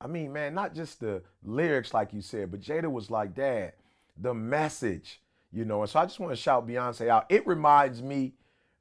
I 0.00 0.06
mean, 0.06 0.32
man, 0.32 0.54
not 0.54 0.74
just 0.74 1.00
the 1.00 1.22
lyrics 1.44 1.92
like 1.92 2.12
you 2.12 2.22
said, 2.22 2.50
but 2.50 2.60
Jada 2.60 2.90
was 2.90 3.10
like, 3.10 3.34
"Dad, 3.34 3.72
the 4.20 4.34
message," 4.34 5.20
you 5.52 5.64
know. 5.64 5.82
And 5.82 5.90
so 5.90 6.00
I 6.00 6.04
just 6.04 6.20
want 6.20 6.32
to 6.32 6.36
shout 6.36 6.66
Beyonce 6.66 7.08
out. 7.08 7.26
It 7.28 7.46
reminds 7.46 8.02
me, 8.02 8.34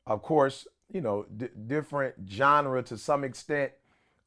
of 0.05 0.21
course, 0.21 0.67
you 0.91 1.01
know, 1.01 1.25
d- 1.35 1.49
different 1.67 2.15
genre 2.29 2.81
to 2.83 2.97
some 2.97 3.23
extent 3.23 3.71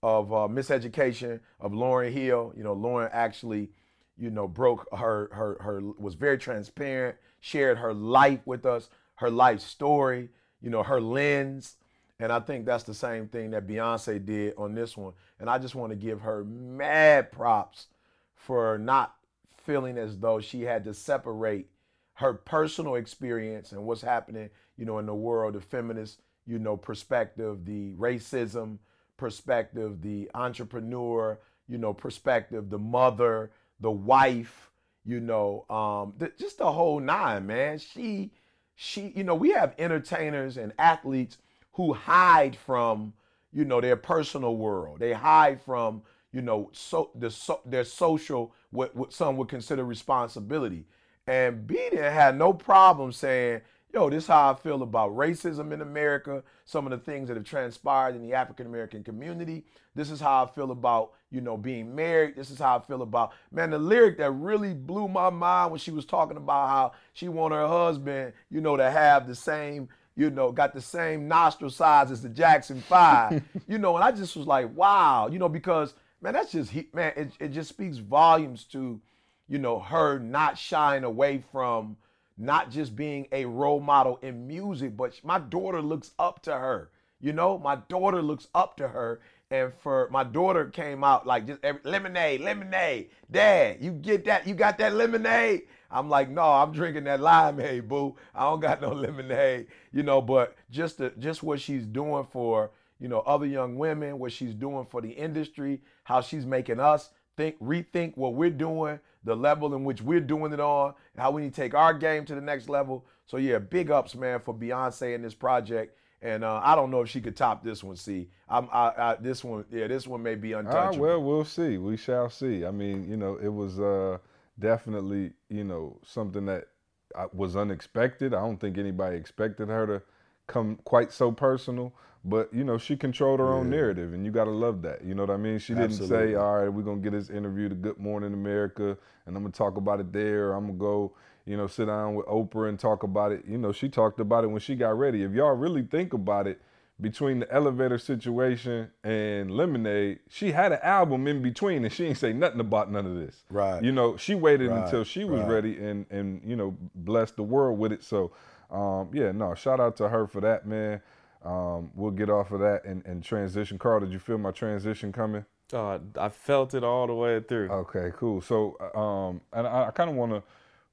of 0.03 0.33
uh, 0.33 0.49
Miseducation 0.49 1.41
of 1.61 1.73
Lauryn 1.73 2.13
Hill. 2.13 2.53
You 2.57 2.65
know, 2.65 2.75
Lauryn 2.75 3.11
actually, 3.13 3.71
you 4.19 4.31
know, 4.31 4.49
broke 4.49 4.87
her 4.97 5.29
her 5.33 5.59
her 5.61 5.81
was 5.99 6.15
very 6.15 6.39
transparent, 6.39 7.17
shared 7.41 7.79
her 7.79 7.95
life 7.95 8.41
with 8.47 8.67
us, 8.67 8.89
her 9.17 9.31
life 9.31 9.61
story, 9.61 10.29
you 10.61 10.71
know, 10.71 10.83
her 10.83 11.01
lens. 11.01 11.77
And 12.19 12.33
I 12.33 12.39
think 12.39 12.67
that's 12.67 12.85
the 12.85 12.95
same 12.95 13.27
thing 13.27 13.51
that 13.51 13.67
Beyonce 13.67 14.25
did 14.25 14.55
on 14.57 14.75
this 14.75 14.97
one. 14.97 15.13
And 15.41 15.51
I 15.51 15.59
just 15.59 15.75
want 15.75 15.91
to 15.91 15.97
give 15.97 16.21
her 16.21 16.45
mad 16.45 17.33
props 17.33 17.89
for 18.35 18.79
not 18.79 19.17
feeling 19.65 19.99
as 19.99 20.19
though 20.19 20.41
she 20.41 20.63
had 20.63 20.85
to 20.85 20.95
separate 20.95 21.69
her 22.15 22.35
personal 22.35 22.97
experience 22.97 23.73
and 23.73 23.85
what's 23.85 24.03
happening, 24.03 24.51
you 24.77 24.85
know, 24.85 24.99
in 24.99 25.07
the 25.07 25.15
world, 25.15 25.55
the 25.55 25.61
feminist, 25.61 26.21
you 26.47 26.59
know, 26.59 26.77
perspective, 26.77 27.65
the 27.65 27.93
racism, 27.95 28.79
perspective, 29.17 30.03
the 30.03 30.31
entrepreneur, 30.35 31.39
you 31.69 31.79
know, 31.79 31.93
perspective, 31.93 32.69
the 32.71 32.79
mother, 32.79 33.51
the 33.81 33.91
wife, 33.91 34.71
you 35.05 35.21
know, 35.21 35.65
um, 35.71 36.15
the, 36.19 36.31
just 36.39 36.59
the 36.59 36.71
whole 36.71 37.01
nine, 37.01 37.47
man. 37.47 37.79
She, 37.79 38.33
she, 38.75 39.13
you 39.17 39.25
know, 39.25 39.35
we 39.35 39.51
have 39.51 39.75
entertainers 39.79 40.57
and 40.57 40.73
athletes 40.79 41.39
who 41.73 41.93
hide 41.93 42.57
from, 42.57 43.13
you 43.53 43.65
know, 43.65 43.81
their 43.81 43.97
personal 43.97 44.57
world. 44.57 45.01
They 45.01 45.13
hide 45.13 45.61
from, 45.61 46.03
you 46.33 46.43
know, 46.43 46.71
so 46.73 47.11
the 47.15 47.31
so, 47.31 47.61
their 47.65 47.85
social 47.85 48.55
what, 48.73 48.97
what 48.97 49.13
some 49.13 49.37
would 49.37 49.49
consider 49.49 49.85
responsibility. 49.85 50.87
And 51.27 51.67
B 51.67 51.75
didn't 51.75 52.13
have 52.13 52.35
no 52.35 52.53
problem 52.53 53.13
saying, 53.13 53.61
yo, 53.93 54.09
this 54.11 54.25
is 54.25 54.29
how 54.29 54.51
I 54.51 54.55
feel 54.55 54.83
about 54.83 55.15
racism 55.15 55.73
in 55.73 55.83
America, 55.83 56.43
some 56.65 56.87
of 56.87 56.91
the 56.91 56.99
things 56.99 57.29
that 57.29 57.37
have 57.37 57.45
transpired 57.45 58.17
in 58.17 58.23
the 58.23 58.35
African 58.35 58.67
American 58.67 59.05
community. 59.05 59.65
This 59.95 60.11
is 60.11 60.21
how 60.21 60.45
I 60.45 60.47
feel 60.49 60.71
about, 60.71 61.13
you 61.31 61.41
know, 61.41 61.57
being 61.57 61.95
married. 61.95 62.35
This 62.35 62.51
is 62.51 62.59
how 62.59 62.79
I 62.79 62.81
feel 62.81 63.03
about, 63.03 63.33
man, 63.53 63.71
the 63.71 63.79
lyric 63.79 64.17
that 64.19 64.31
really 64.31 64.73
blew 64.73 65.07
my 65.09 65.31
mind 65.31 65.71
when 65.71 65.79
she 65.79 65.91
was 65.91 66.07
talking 66.07 66.39
about 66.39 66.69
how 66.69 66.93
she 67.13 67.29
wanted 67.29 67.57
her 67.57 67.69
husband, 67.69 68.33
you 68.51 68.61
know, 68.61 68.77
to 68.77 68.91
have 68.91 69.29
the 69.29 69.35
same, 69.35 69.89
you 70.17 70.31
know, 70.31 70.51
got 70.51 70.73
the 70.73 70.81
same 70.81 71.29
nostril 71.29 71.71
size 71.71 72.11
as 72.11 72.23
the 72.23 72.31
Jackson 72.31 72.81
Five, 72.81 73.43
you 73.69 73.79
know, 73.79 73.95
and 73.97 74.05
I 74.05 74.11
just 74.13 74.35
was 74.35 74.47
like, 74.47 74.75
wow, 74.75 75.29
you 75.31 75.39
know, 75.39 75.49
because, 75.49 75.95
man, 76.23 76.33
that's 76.33 76.53
just, 76.53 76.73
man, 76.95 77.13
it, 77.17 77.33
it 77.41 77.49
just 77.49 77.69
speaks 77.69 77.99
volumes 77.99 78.65
to, 78.65 79.01
you 79.49 79.59
know, 79.59 79.79
her 79.81 80.19
not 80.19 80.57
shying 80.57 81.05
away 81.05 81.43
from, 81.53 81.97
not 82.39 82.71
just 82.71 82.97
being 82.97 83.27
a 83.33 83.45
role 83.45 83.81
model 83.81 84.19
in 84.23 84.47
music, 84.47 84.97
but 84.97 85.21
my 85.25 85.39
daughter 85.39 85.83
looks 85.83 86.13
up 86.19 86.43
to 86.43 86.53
her. 86.53 86.91
You 87.21 87.33
know, 87.33 87.59
my 87.59 87.77
daughter 87.77 88.23
looks 88.23 88.49
up 88.55 88.77
to 88.79 88.89
her. 88.89 89.21
And 89.51 89.71
for 89.83 90.09
my 90.11 90.25
daughter 90.25 90.65
came 90.71 91.05
out 91.05 91.27
like 91.27 91.47
just 91.47 91.63
every, 91.63 91.83
lemonade, 91.85 92.41
lemonade. 92.41 93.11
Dad, 93.31 93.79
you 93.83 93.93
get 93.93 94.25
that? 94.25 94.47
You 94.47 94.55
got 94.55 94.79
that 94.79 94.95
lemonade? 94.95 95.65
I'm 95.91 96.09
like, 96.09 96.31
no, 96.31 96.43
I'm 96.43 96.73
drinking 96.73 97.05
that 97.05 97.21
limeade, 97.21 97.87
boo. 97.87 98.17
I 98.35 98.45
don't 98.45 98.61
got 98.61 98.81
no 98.81 98.93
lemonade, 98.93 99.67
you 99.93 100.03
know. 100.03 100.23
But 100.23 100.57
just 100.71 100.97
the, 100.97 101.13
just 101.19 101.43
what 101.43 101.61
she's 101.61 101.85
doing 101.85 102.27
for 102.33 102.71
you 102.99 103.09
know 103.09 103.21
other 103.21 103.45
young 103.45 103.77
women, 103.77 104.19
what 104.19 104.33
she's 104.33 104.55
doing 104.55 104.87
for 104.87 105.03
the 105.03 105.11
industry, 105.11 105.83
how 106.05 106.21
she's 106.21 106.47
making 106.47 106.81
us 106.81 107.11
think, 107.37 107.59
rethink 107.61 108.17
what 108.17 108.35
we're 108.35 108.51
doing, 108.51 108.99
the 109.25 109.35
level 109.35 109.75
in 109.75 109.85
which 109.85 110.03
we're 110.03 110.21
doing 110.21 110.53
it 110.53 110.61
on, 110.61 110.95
how 111.17 111.31
we 111.31 111.43
need 111.43 111.55
to 111.55 111.61
take 111.61 111.75
our 111.75 111.95
game 111.95 112.25
to 112.25 112.35
the 112.35 112.41
next 112.41 112.69
level. 112.69 113.07
So 113.27 113.37
yeah, 113.37 113.59
big 113.59 113.91
ups, 113.91 114.15
man, 114.15 114.41
for 114.41 114.55
Beyonce 114.55 115.15
in 115.15 115.23
this 115.23 115.35
project. 115.35 115.97
And 116.21 116.45
uh, 116.45 116.61
I 116.63 116.77
don't 116.77 116.91
know 116.91 117.01
if 117.01 117.09
she 117.09 117.21
could 117.21 117.37
top 117.37 117.65
this 117.65 117.83
one. 117.83 117.97
See, 117.97 118.29
I'm, 118.49 118.69
I, 118.73 118.93
I, 118.97 119.17
this 119.21 119.43
one, 119.43 119.65
yeah, 119.73 119.89
this 119.89 120.07
one 120.07 120.23
may 120.23 120.37
be 120.37 120.53
untouchable. 120.53 121.05
Ah, 121.05 121.09
well, 121.09 121.23
we'll 121.23 121.45
see. 121.45 121.79
We 121.79 121.97
shall 121.97 122.31
see. 122.31 122.65
I 122.65 122.71
mean, 122.71 123.09
you 123.09 123.17
know, 123.17 123.39
it 123.43 123.49
was 123.49 123.81
uh, 123.81 124.19
definitely, 124.59 125.33
you 125.49 125.65
know, 125.65 125.99
something 126.05 126.47
that 126.47 126.69
uh, 127.17 127.27
was 127.33 127.57
unexpected. 127.57 128.35
I 128.35 128.41
don't 128.41 128.61
think 128.61 128.79
anybody 128.79 129.17
expected 129.17 129.69
her 129.69 129.87
to 129.87 130.03
come 130.47 130.79
quite 130.85 131.13
so 131.13 131.33
personal. 131.33 131.93
But 132.25 132.55
you 132.55 132.63
know, 132.63 132.79
she 132.79 132.97
controlled 132.97 133.41
her 133.41 133.53
own 133.53 133.69
narrative, 133.69 134.13
and 134.13 134.25
you 134.25 134.31
gotta 134.31 134.51
love 134.51 134.83
that. 134.83 135.05
You 135.05 135.15
know 135.15 135.25
what 135.25 135.31
I 135.35 135.37
mean? 135.37 135.59
She 135.59 135.75
didn't 135.75 135.91
Absolutely. 135.93 136.33
say, 136.33 136.35
"All 136.37 136.59
right, 136.59 136.69
we're 136.69 136.83
gonna 136.83 137.01
get 137.01 137.13
this 137.13 137.31
interview 137.31 137.69
to 137.69 137.75
Good 137.75 137.99
Morning 137.99 138.33
America, 138.33 138.97
and 139.27 139.37
I'm 139.37 139.43
gonna 139.43 139.51
talk 139.53 139.77
about 139.77 139.99
it 139.99 140.13
there. 140.13 140.53
I'm 140.53 140.67
gonna 140.67 140.79
go, 140.79 141.13
you 141.47 141.57
know, 141.57 141.67
sit 141.67 141.87
down 141.87 142.15
with 142.15 142.27
Oprah 142.27 142.69
and 142.69 142.79
talk 142.79 143.03
about 143.03 143.33
it." 143.33 143.45
You 143.47 143.59
know, 143.59 143.73
she 143.73 143.89
talked 143.89 144.21
about 144.21 144.45
it 144.45 144.49
when 144.49 144.61
she 144.61 144.77
got 144.77 144.97
ready. 144.97 145.25
If 145.25 145.33
y'all 145.33 145.57
really 145.57 145.83
think 145.83 146.13
about 146.13 146.47
it, 146.47 146.61
between 147.01 147.41
the 147.41 147.53
elevator 147.53 147.99
situation 147.99 148.89
and 149.03 149.51
Lemonade, 149.51 150.21
she 150.29 150.53
had 150.53 150.71
an 150.71 150.79
album 150.85 151.27
in 151.27 151.43
between, 151.43 151.85
and 151.85 151.93
she 151.93 152.07
ain't 152.07 152.19
say 152.19 152.33
nothing 152.33 152.61
about 152.61 152.93
none 152.93 153.05
of 153.05 153.17
this. 153.17 153.43
Right. 153.51 153.83
You 153.83 153.91
know, 153.91 154.17
she 154.17 154.37
waited 154.37 154.71
Right, 154.71 154.85
until 154.85 155.03
she 155.03 155.25
was 155.25 155.41
right. 155.41 155.49
ready 155.51 155.85
and 155.85 156.07
and 156.11 156.41
you 156.45 156.55
know 156.55 156.77
blessed 156.95 157.35
the 157.35 157.43
world 157.43 157.81
with 157.81 157.91
it. 157.91 158.05
So, 158.05 158.31
um, 158.71 159.11
yeah, 159.13 159.33
no, 159.33 159.55
shout 159.55 159.81
out 159.81 159.97
to 159.97 160.09
her 160.09 160.29
for 160.29 160.41
that, 160.43 160.69
man. 160.69 161.01
Um, 161.45 161.91
we'll 161.95 162.13
get 162.13 162.31
off 162.31 162.53
of 162.53 162.61
that 162.61 162.85
and, 162.85 163.05
and 163.05 163.23
transition. 163.23 163.79
Carl, 163.79 164.01
did 164.01 164.13
you 164.13 164.19
feel 164.19 164.39
my 164.39 164.53
transition 164.53 165.13
coming? 165.13 165.45
Uh, 165.73 165.99
I 166.19 166.29
felt 166.29 166.75
it 166.75 166.85
all 166.85 167.07
the 167.07 167.15
way 167.15 167.41
through. 167.41 167.71
Okay, 167.71 168.13
cool. 168.17 168.41
So, 168.41 168.77
um, 168.95 169.41
and 169.53 169.67
I, 169.67 169.89
I 169.89 169.91
kind 169.91 170.11
of 170.11 170.17
want 170.17 170.33
to 170.33 170.43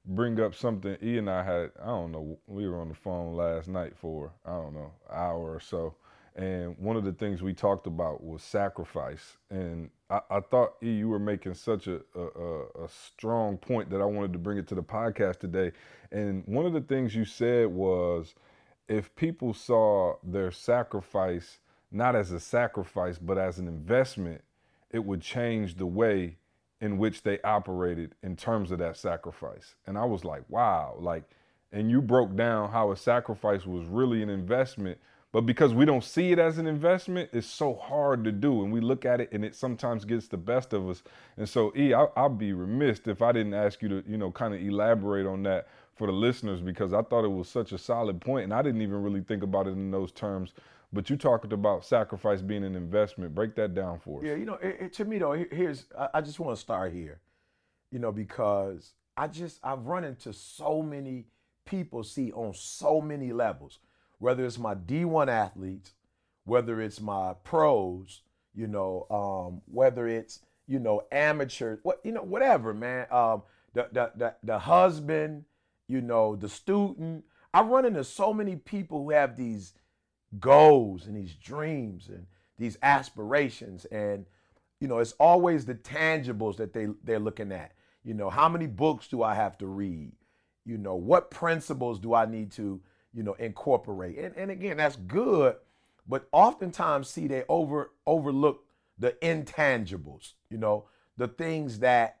bring 0.06 0.40
up 0.40 0.54
something 0.54 0.96
E 1.02 1.18
and 1.18 1.28
I 1.28 1.42
had. 1.42 1.70
I 1.82 1.86
don't 1.86 2.12
know. 2.12 2.38
We 2.46 2.66
were 2.68 2.80
on 2.80 2.88
the 2.88 2.94
phone 2.94 3.34
last 3.36 3.68
night 3.68 3.92
for 3.96 4.32
I 4.46 4.52
don't 4.52 4.74
know 4.74 4.92
hour 5.12 5.54
or 5.54 5.60
so, 5.60 5.94
and 6.34 6.76
one 6.78 6.96
of 6.96 7.04
the 7.04 7.12
things 7.12 7.42
we 7.42 7.52
talked 7.52 7.86
about 7.86 8.24
was 8.24 8.42
sacrifice. 8.42 9.36
And 9.50 9.90
I, 10.08 10.20
I 10.30 10.40
thought 10.40 10.76
E, 10.82 10.90
you 10.90 11.08
were 11.08 11.18
making 11.18 11.54
such 11.54 11.86
a, 11.86 12.00
a 12.14 12.20
a 12.20 12.84
a 12.84 12.88
strong 12.88 13.58
point 13.58 13.90
that 13.90 14.00
I 14.00 14.06
wanted 14.06 14.32
to 14.32 14.38
bring 14.38 14.56
it 14.56 14.66
to 14.68 14.74
the 14.74 14.82
podcast 14.82 15.40
today. 15.40 15.72
And 16.10 16.42
one 16.46 16.64
of 16.64 16.72
the 16.72 16.80
things 16.80 17.14
you 17.14 17.26
said 17.26 17.68
was, 17.68 18.34
if 18.90 19.14
people 19.14 19.54
saw 19.54 20.16
their 20.22 20.50
sacrifice 20.50 21.60
not 21.92 22.14
as 22.14 22.32
a 22.32 22.40
sacrifice 22.40 23.18
but 23.18 23.38
as 23.38 23.58
an 23.58 23.68
investment, 23.68 24.42
it 24.90 25.04
would 25.04 25.20
change 25.20 25.76
the 25.76 25.86
way 25.86 26.36
in 26.80 26.98
which 26.98 27.22
they 27.22 27.40
operated 27.42 28.14
in 28.22 28.36
terms 28.36 28.70
of 28.70 28.78
that 28.78 28.96
sacrifice. 28.96 29.74
And 29.86 29.98
I 29.98 30.04
was 30.04 30.24
like, 30.24 30.42
wow, 30.48 30.96
like, 30.98 31.24
and 31.72 31.90
you 31.90 32.00
broke 32.00 32.34
down 32.34 32.70
how 32.70 32.90
a 32.90 32.96
sacrifice 32.96 33.66
was 33.66 33.86
really 33.86 34.22
an 34.22 34.30
investment. 34.30 34.98
But 35.32 35.42
because 35.42 35.72
we 35.72 35.84
don't 35.84 36.02
see 36.02 36.32
it 36.32 36.40
as 36.40 36.58
an 36.58 36.66
investment, 36.66 37.30
it's 37.32 37.46
so 37.46 37.74
hard 37.74 38.24
to 38.24 38.32
do. 38.32 38.64
And 38.64 38.72
we 38.72 38.80
look 38.80 39.04
at 39.04 39.20
it 39.20 39.28
and 39.30 39.44
it 39.44 39.54
sometimes 39.54 40.04
gets 40.04 40.26
the 40.26 40.36
best 40.36 40.72
of 40.72 40.88
us. 40.88 41.04
And 41.36 41.48
so, 41.48 41.72
E, 41.76 41.94
I, 41.94 42.06
I'll 42.16 42.28
be 42.28 42.52
remiss 42.52 43.00
if 43.06 43.22
I 43.22 43.30
didn't 43.30 43.54
ask 43.54 43.80
you 43.82 43.88
to, 43.90 44.02
you 44.08 44.18
know, 44.18 44.32
kind 44.32 44.54
of 44.54 44.60
elaborate 44.60 45.26
on 45.26 45.44
that 45.44 45.68
for 46.00 46.06
the 46.06 46.12
listeners 46.14 46.62
because 46.62 46.94
I 46.94 47.02
thought 47.02 47.26
it 47.26 47.30
was 47.30 47.46
such 47.46 47.72
a 47.72 47.78
solid 47.78 48.22
point 48.22 48.44
and 48.44 48.54
I 48.54 48.62
didn't 48.62 48.80
even 48.80 49.02
really 49.02 49.20
think 49.20 49.42
about 49.42 49.66
it 49.66 49.72
in 49.72 49.90
those 49.90 50.10
terms. 50.12 50.54
But 50.94 51.10
you 51.10 51.16
talked 51.18 51.52
about 51.52 51.84
sacrifice 51.84 52.40
being 52.40 52.64
an 52.64 52.74
investment. 52.74 53.34
Break 53.34 53.54
that 53.56 53.74
down 53.74 53.98
for 53.98 54.20
us. 54.20 54.24
Yeah, 54.26 54.34
you 54.36 54.46
know, 54.46 54.54
it, 54.54 54.76
it- 54.80 54.92
to 54.94 55.04
me 55.04 55.18
though, 55.18 55.32
here's 55.32 55.84
I, 55.96 56.08
I 56.14 56.20
just 56.22 56.40
want 56.40 56.56
to 56.56 56.60
start 56.60 56.94
here, 56.94 57.20
you 57.90 57.98
know, 57.98 58.12
because 58.12 58.94
I 59.14 59.26
just 59.26 59.60
I've 59.62 59.84
run 59.84 60.04
into 60.04 60.32
so 60.32 60.80
many 60.82 61.26
people 61.66 62.02
see 62.02 62.32
on 62.32 62.54
so 62.54 63.02
many 63.02 63.34
levels, 63.34 63.78
whether 64.20 64.42
it's 64.46 64.58
my 64.58 64.74
D1 64.74 65.28
athletes, 65.28 65.92
whether 66.44 66.80
it's 66.80 66.98
my 66.98 67.34
pros, 67.44 68.22
you 68.54 68.68
know, 68.68 69.06
um, 69.10 69.60
whether 69.70 70.08
it's 70.08 70.40
you 70.66 70.78
know 70.78 71.02
amateurs, 71.12 71.78
what 71.82 72.00
you 72.04 72.12
know, 72.12 72.22
whatever, 72.22 72.72
man. 72.72 73.06
Um, 73.10 73.42
the 73.74 73.86
the 73.92 74.12
the, 74.16 74.34
the 74.42 74.58
husband, 74.60 75.44
you 75.90 76.00
know, 76.00 76.36
the 76.36 76.48
student. 76.48 77.24
I 77.52 77.62
run 77.62 77.84
into 77.84 78.04
so 78.04 78.32
many 78.32 78.54
people 78.54 79.02
who 79.02 79.10
have 79.10 79.36
these 79.36 79.74
goals 80.38 81.06
and 81.06 81.16
these 81.16 81.34
dreams 81.34 82.08
and 82.08 82.26
these 82.58 82.78
aspirations. 82.82 83.86
And 83.86 84.26
you 84.78 84.86
know 84.86 84.98
it's 84.98 85.12
always 85.12 85.66
the 85.66 85.74
tangibles 85.74 86.56
that 86.58 86.72
they 86.72 86.88
they're 87.02 87.18
looking 87.18 87.50
at. 87.50 87.72
You 88.04 88.14
know 88.14 88.30
how 88.30 88.48
many 88.48 88.66
books 88.66 89.08
do 89.08 89.22
i 89.22 89.34
have 89.34 89.58
to 89.58 89.66
read? 89.66 90.12
You 90.64 90.78
know 90.78 90.94
what 90.94 91.30
principles 91.30 91.98
do 91.98 92.14
i 92.14 92.24
need 92.24 92.52
to 92.52 92.80
you 93.12 93.22
know 93.22 93.34
incorporate? 93.34 94.16
And, 94.16 94.34
and 94.36 94.50
again 94.50 94.76
that's 94.76 94.96
good 94.96 95.56
but 96.06 96.28
oftentimes 96.32 97.08
see 97.08 97.26
they 97.26 97.44
over 97.48 97.90
overlook 98.06 98.64
the 98.98 99.12
intangibles 99.22 100.32
you 100.48 100.56
know 100.56 100.86
the 101.18 101.28
things 101.28 101.80
that 101.80 102.20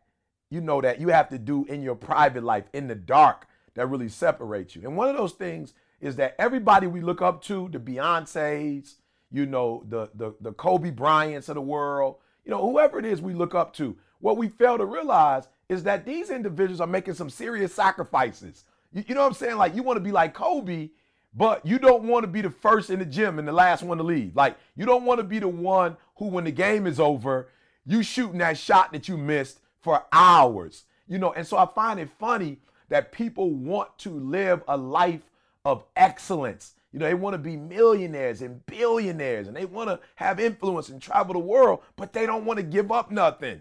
you 0.50 0.60
know, 0.60 0.80
that 0.80 1.00
you 1.00 1.08
have 1.08 1.28
to 1.28 1.38
do 1.38 1.64
in 1.66 1.80
your 1.80 1.94
private 1.94 2.42
life 2.42 2.64
in 2.72 2.88
the 2.88 2.94
dark 2.94 3.46
that 3.80 3.86
really 3.86 4.10
separates 4.10 4.76
you. 4.76 4.82
And 4.82 4.94
one 4.94 5.08
of 5.08 5.16
those 5.16 5.32
things 5.32 5.72
is 6.02 6.16
that 6.16 6.36
everybody 6.38 6.86
we 6.86 7.00
look 7.00 7.22
up 7.22 7.42
to, 7.44 7.70
the 7.72 7.78
Beyonces, 7.78 8.96
you 9.32 9.46
know, 9.46 9.84
the 9.88 10.10
the 10.14 10.34
the 10.42 10.52
Kobe 10.52 10.90
Bryants 10.90 11.48
of 11.48 11.54
the 11.54 11.62
world, 11.62 12.16
you 12.44 12.50
know, 12.50 12.60
whoever 12.60 12.98
it 12.98 13.06
is 13.06 13.22
we 13.22 13.32
look 13.32 13.54
up 13.54 13.72
to, 13.76 13.96
what 14.18 14.36
we 14.36 14.48
fail 14.48 14.76
to 14.76 14.84
realize 14.84 15.48
is 15.70 15.82
that 15.84 16.04
these 16.04 16.28
individuals 16.28 16.82
are 16.82 16.86
making 16.86 17.14
some 17.14 17.30
serious 17.30 17.72
sacrifices. 17.72 18.64
You, 18.92 19.02
you 19.08 19.14
know 19.14 19.22
what 19.22 19.28
I'm 19.28 19.32
saying? 19.32 19.56
Like 19.56 19.74
you 19.74 19.82
want 19.82 19.96
to 19.96 20.04
be 20.04 20.12
like 20.12 20.34
Kobe, 20.34 20.90
but 21.34 21.64
you 21.64 21.78
don't 21.78 22.04
want 22.04 22.24
to 22.24 22.28
be 22.28 22.42
the 22.42 22.50
first 22.50 22.90
in 22.90 22.98
the 22.98 23.06
gym 23.06 23.38
and 23.38 23.48
the 23.48 23.52
last 23.52 23.82
one 23.82 23.96
to 23.96 24.04
leave. 24.04 24.36
Like 24.36 24.58
you 24.76 24.84
don't 24.84 25.06
want 25.06 25.20
to 25.20 25.24
be 25.24 25.38
the 25.38 25.48
one 25.48 25.96
who, 26.16 26.26
when 26.26 26.44
the 26.44 26.52
game 26.52 26.86
is 26.86 27.00
over, 27.00 27.48
you 27.86 28.02
shooting 28.02 28.40
that 28.40 28.58
shot 28.58 28.92
that 28.92 29.08
you 29.08 29.16
missed 29.16 29.60
for 29.80 30.04
hours. 30.12 30.84
You 31.08 31.18
know, 31.18 31.32
and 31.32 31.46
so 31.46 31.56
I 31.56 31.64
find 31.64 31.98
it 31.98 32.10
funny 32.18 32.58
that 32.90 33.12
people 33.12 33.50
want 33.50 33.96
to 33.98 34.10
live 34.10 34.62
a 34.68 34.76
life 34.76 35.22
of 35.64 35.84
excellence. 35.96 36.74
You 36.92 36.98
know, 36.98 37.06
they 37.06 37.14
want 37.14 37.34
to 37.34 37.38
be 37.38 37.56
millionaires 37.56 38.42
and 38.42 38.64
billionaires 38.66 39.48
and 39.48 39.56
they 39.56 39.64
want 39.64 39.88
to 39.88 40.00
have 40.16 40.40
influence 40.40 40.88
and 40.88 41.00
travel 41.00 41.32
the 41.32 41.38
world, 41.38 41.80
but 41.96 42.12
they 42.12 42.26
don't 42.26 42.44
want 42.44 42.58
to 42.58 42.64
give 42.64 42.92
up 42.92 43.10
nothing. 43.10 43.60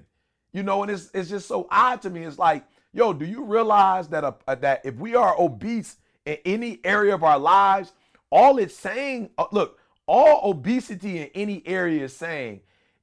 You 0.51 0.63
know, 0.63 0.81
and 0.81 0.91
it's 0.91 1.11
it's 1.13 1.29
just 1.29 1.47
so 1.47 1.67
odd 1.69 2.01
to 2.01 2.09
me. 2.09 2.23
It's 2.23 2.39
like, 2.39 2.65
yo, 2.91 3.13
do 3.13 3.25
you 3.25 3.43
realize 3.43 4.07
that 4.09 4.23
a, 4.23 4.55
that 4.55 4.81
if 4.83 4.95
we 4.95 5.15
are 5.15 5.39
obese 5.39 5.97
in 6.25 6.37
any 6.43 6.79
area 6.83 7.13
of 7.13 7.23
our 7.23 7.37
lives, 7.37 7.93
all 8.31 8.57
it's 8.57 8.75
saying, 8.75 9.29
uh, 9.37 9.45
look, 9.51 9.77
all 10.07 10.49
obesity 10.49 11.19
in 11.19 11.29
any 11.35 11.61
area 11.67 12.05
is 12.05 12.15
saying 12.15 12.61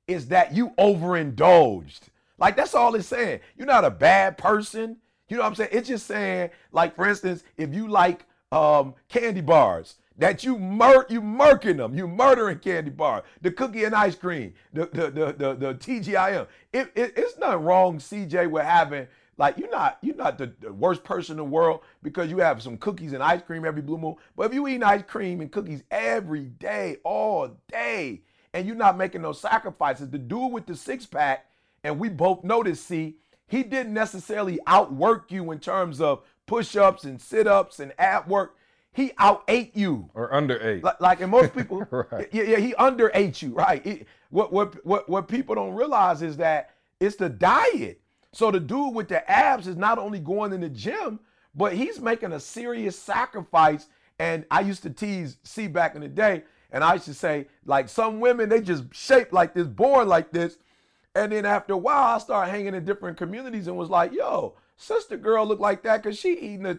is 0.09 0.29
that 0.29 0.55
you 0.55 0.73
overindulged. 0.77 2.09
Like 2.37 2.57
that's 2.57 2.75
all 2.75 2.97
it's 2.97 3.07
saying. 3.07 3.41
You're 3.57 3.67
not 3.67 3.85
a 3.85 3.91
bad 3.91 4.39
person. 4.39 4.97
You 5.29 5.37
know 5.37 5.43
what 5.43 5.49
I'm 5.49 5.55
saying? 5.55 5.71
It's 5.73 5.89
just 5.89 6.07
saying, 6.07 6.51
like, 6.73 6.95
for 6.95 7.09
instance, 7.09 7.43
if 7.57 7.75
you 7.75 7.89
like 7.89 8.27
um, 8.53 8.95
candy 9.09 9.41
bars, 9.41 9.97
that 10.19 10.45
you 10.45 10.59
mur 10.59 11.05
you 11.09 11.21
murking 11.21 11.77
them, 11.77 11.95
you 11.95 12.09
murdering 12.09 12.59
candy 12.59 12.91
bar, 12.91 13.25
the 13.43 13.51
cookie 13.51 13.85
and 13.85 13.95
ice 13.95 14.15
cream, 14.15 14.55
the 14.73 14.87
the 14.87 15.11
the 15.11 15.33
the, 15.33 15.55
the 15.55 15.75
TGIM. 15.75 16.47
It, 16.73 16.91
it, 16.95 17.13
it's 17.17 17.39
not 17.39 17.63
wrong, 17.63 17.99
CJ, 17.99 18.51
with 18.51 18.65
having 18.65 19.07
like 19.37 19.59
you're 19.59 19.71
not 19.71 19.99
you're 20.01 20.17
not 20.17 20.39
the, 20.39 20.53
the, 20.61 20.73
worst 20.73 21.05
person 21.05 21.35
in 21.35 21.37
the 21.39 21.45
world 21.45 21.81
because 22.03 22.31
you 22.31 22.39
have 22.39 22.63
some 22.63 22.79
cookies 22.79 23.13
and 23.13 23.23
ice 23.23 23.43
cream 23.43 23.65
every 23.65 23.83
blue 23.83 23.99
moon. 23.99 24.17
But 24.37 24.47
if 24.47 24.55
you 24.55 24.67
eat 24.69 24.83
ice 24.83 25.03
cream 25.07 25.41
and 25.41 25.53
cookies 25.53 25.83
every 25.91 26.45
day, 26.45 26.97
all 27.05 27.51
day, 27.69 28.23
and 28.55 28.67
you're 28.67 28.77
not 28.77 28.97
making 28.97 29.23
those 29.23 29.41
sacrifices, 29.41 30.09
the 30.09 30.19
dude 30.19 30.53
with 30.53 30.67
the 30.67 30.77
six 30.77 31.05
pack, 31.05 31.47
and 31.85 31.99
we 31.99 32.09
both 32.09 32.43
noticed, 32.43 32.87
see, 32.87 33.17
he 33.47 33.63
didn't 33.63 33.95
necessarily 33.95 34.59
outwork 34.67 35.31
you 35.31 35.51
in 35.53 35.59
terms 35.59 36.01
of 36.01 36.23
push-ups 36.47 37.05
and 37.05 37.21
sit-ups 37.21 37.81
and 37.81 37.93
ab 37.99 38.29
work 38.29 38.57
he 38.97 39.13
out 39.19 39.45
ate 39.47 39.77
you 39.77 40.09
or 40.15 40.33
under 40.33 40.59
ate. 40.67 40.83
Like, 40.83 41.01
like 41.03 41.21
and 41.21 41.31
most 41.31 41.55
people, 41.55 41.87
right. 42.11 42.29
yeah, 42.33 42.45
yeah, 42.45 42.57
he 42.57 42.75
under 42.77 43.11
ate 43.13 43.43
you, 43.43 43.53
right? 43.53 44.07
what 44.31 44.53
what 44.53 44.85
what 44.87 45.09
what 45.09 45.29
people 45.29 45.55
don't 45.55 45.75
realize 45.75 46.23
is 46.23 46.39
that 46.39 46.71
it's 46.99 47.17
the 47.17 47.29
diet. 47.29 48.01
So 48.33 48.51
the 48.51 48.59
dude 48.59 48.95
with 48.95 49.09
the 49.09 49.29
abs 49.31 49.67
is 49.67 49.77
not 49.77 49.99
only 49.99 50.19
going 50.19 50.53
in 50.55 50.63
the 50.63 50.71
gym, 50.71 51.21
but 51.55 51.75
he's 51.75 52.01
making 52.01 52.33
a 52.33 52.41
serious 52.41 52.99
sacrifice. 52.99 53.87
And 54.19 54.47
I 54.51 54.61
used 54.61 54.83
to 54.85 54.91
tease 54.91 55.37
C 55.43 55.67
back 55.67 55.95
in 55.95 56.01
the 56.01 56.09
day, 56.09 56.45
and 56.73 56.83
I 56.83 56.95
used 56.95 57.05
to 57.05 57.15
say 57.15 57.49
like 57.67 57.91
some 57.91 58.19
women 58.19 58.49
they 58.49 58.63
just 58.63 58.85
shaped 58.93 59.33
like 59.33 59.53
this, 59.53 59.67
born 59.67 60.09
like 60.09 60.31
this, 60.31 60.57
and 61.17 61.33
then 61.33 61.47
after 61.47 61.73
a 61.73 61.79
while 61.79 62.15
I 62.15 62.19
started 62.19 62.51
hanging 62.51 62.75
in 62.75 62.85
different 62.85 63.17
communities 63.17 63.67
and 63.67 63.77
was 63.77 63.91
like, 63.91 64.13
yo, 64.13 64.55
Sister 64.77 65.17
girl 65.17 65.47
look 65.47 65.59
like 65.59 65.83
that 65.83 66.03
because 66.03 66.19
she 66.19 66.35
eating 66.35 66.67
a 66.67 66.79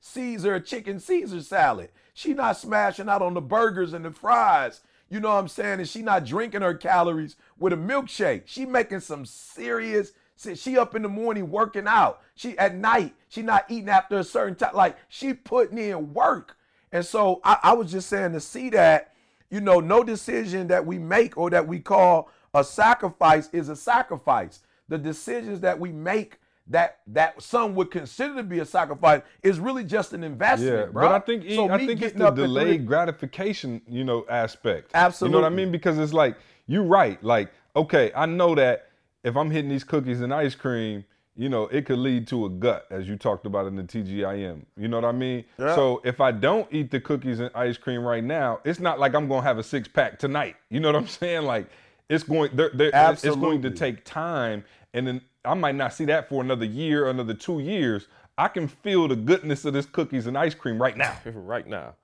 Caesar, 0.00 0.54
a 0.54 0.60
chicken 0.60 1.00
Caesar 1.00 1.40
salad. 1.40 1.88
She 2.12 2.34
not 2.34 2.58
smashing 2.58 3.08
out 3.08 3.22
on 3.22 3.32
the 3.32 3.40
burgers 3.40 3.94
and 3.94 4.04
the 4.04 4.10
fries. 4.10 4.82
You 5.08 5.20
know 5.20 5.30
what 5.30 5.38
I'm 5.38 5.48
saying? 5.48 5.80
And 5.80 5.88
she 5.88 6.02
not 6.02 6.26
drinking 6.26 6.60
her 6.60 6.74
calories 6.74 7.36
with 7.58 7.72
a 7.72 7.76
milkshake. 7.76 8.42
She 8.44 8.66
making 8.66 9.00
some 9.00 9.24
serious. 9.24 10.12
She 10.54 10.76
up 10.76 10.94
in 10.94 11.02
the 11.02 11.08
morning 11.08 11.50
working 11.50 11.86
out. 11.86 12.20
She 12.34 12.56
at 12.58 12.74
night. 12.74 13.14
She 13.28 13.40
not 13.40 13.64
eating 13.70 13.88
after 13.88 14.18
a 14.18 14.24
certain 14.24 14.54
time. 14.54 14.74
Like 14.74 14.98
she 15.08 15.32
putting 15.32 15.78
in 15.78 16.12
work. 16.12 16.56
And 16.92 17.04
so 17.04 17.40
I, 17.42 17.58
I 17.62 17.72
was 17.72 17.90
just 17.90 18.08
saying 18.10 18.32
to 18.32 18.40
see 18.40 18.68
that, 18.70 19.14
you 19.50 19.60
know, 19.60 19.80
no 19.80 20.04
decision 20.04 20.68
that 20.68 20.84
we 20.84 20.98
make 20.98 21.38
or 21.38 21.48
that 21.50 21.66
we 21.66 21.80
call 21.80 22.30
a 22.54 22.64
sacrifice 22.64 23.48
is 23.52 23.68
a 23.68 23.76
sacrifice. 23.76 24.60
The 24.88 24.98
decisions 24.98 25.60
that 25.60 25.78
we 25.78 25.92
make 25.92 26.40
that 26.66 27.00
that 27.08 27.42
some 27.42 27.74
would 27.74 27.90
consider 27.90 28.36
to 28.36 28.42
be 28.42 28.60
a 28.60 28.64
sacrifice 28.64 29.22
is 29.42 29.58
really 29.58 29.84
just 29.84 30.12
an 30.12 30.22
investment, 30.22 30.86
yeah, 30.86 30.92
bro. 30.92 31.08
But 31.08 31.14
I 31.14 31.18
think 31.18 31.50
so 31.50 31.68
I 31.68 31.78
think 31.78 32.00
it's 32.00 32.16
the 32.16 32.30
delayed 32.30 32.86
gratification, 32.86 33.82
you 33.88 34.04
know, 34.04 34.24
aspect. 34.30 34.92
Absolutely. 34.94 35.36
You 35.36 35.40
know 35.40 35.46
what 35.46 35.52
I 35.52 35.56
mean? 35.56 35.72
Because 35.72 35.98
it's 35.98 36.12
like 36.12 36.36
you're 36.66 36.84
right. 36.84 37.22
Like, 37.24 37.50
okay, 37.74 38.12
I 38.14 38.26
know 38.26 38.54
that 38.54 38.88
if 39.24 39.36
I'm 39.36 39.50
hitting 39.50 39.68
these 39.68 39.84
cookies 39.84 40.20
and 40.20 40.32
ice 40.32 40.54
cream, 40.54 41.04
you 41.36 41.48
know, 41.48 41.64
it 41.68 41.86
could 41.86 41.98
lead 41.98 42.28
to 42.28 42.46
a 42.46 42.50
gut, 42.50 42.86
as 42.90 43.08
you 43.08 43.16
talked 43.16 43.46
about 43.46 43.66
in 43.66 43.74
the 43.74 43.82
TGIM. 43.82 44.62
You 44.76 44.88
know 44.88 44.98
what 44.98 45.06
I 45.06 45.12
mean? 45.12 45.44
Yeah. 45.58 45.74
So 45.74 46.00
if 46.04 46.20
I 46.20 46.32
don't 46.32 46.68
eat 46.70 46.90
the 46.90 47.00
cookies 47.00 47.40
and 47.40 47.50
ice 47.54 47.78
cream 47.78 48.02
right 48.02 48.22
now, 48.22 48.60
it's 48.64 48.78
not 48.78 49.00
like 49.00 49.14
I'm 49.14 49.26
gonna 49.28 49.42
have 49.42 49.58
a 49.58 49.62
six 49.62 49.88
pack 49.88 50.18
tonight. 50.18 50.56
You 50.68 50.80
know 50.80 50.88
what 50.88 50.96
I'm 50.96 51.08
saying? 51.20 51.42
Like 51.42 51.68
it's 52.10 52.24
going, 52.24 52.50
they're, 52.54 52.70
they're, 52.74 52.90
it's 52.92 53.22
going 53.22 53.62
to 53.62 53.70
take 53.70 54.04
time, 54.04 54.64
and 54.92 55.06
then 55.06 55.20
I 55.44 55.54
might 55.54 55.76
not 55.76 55.94
see 55.94 56.04
that 56.06 56.28
for 56.28 56.42
another 56.42 56.64
year, 56.66 57.08
another 57.08 57.34
two 57.34 57.60
years. 57.60 58.08
I 58.36 58.48
can 58.48 58.68
feel 58.68 59.06
the 59.06 59.16
goodness 59.16 59.64
of 59.64 59.74
this 59.74 59.86
cookies 59.86 60.26
and 60.26 60.36
ice 60.36 60.54
cream 60.54 60.82
right 60.82 60.96
now. 60.96 61.16
right 61.24 61.66
now. 61.66 61.94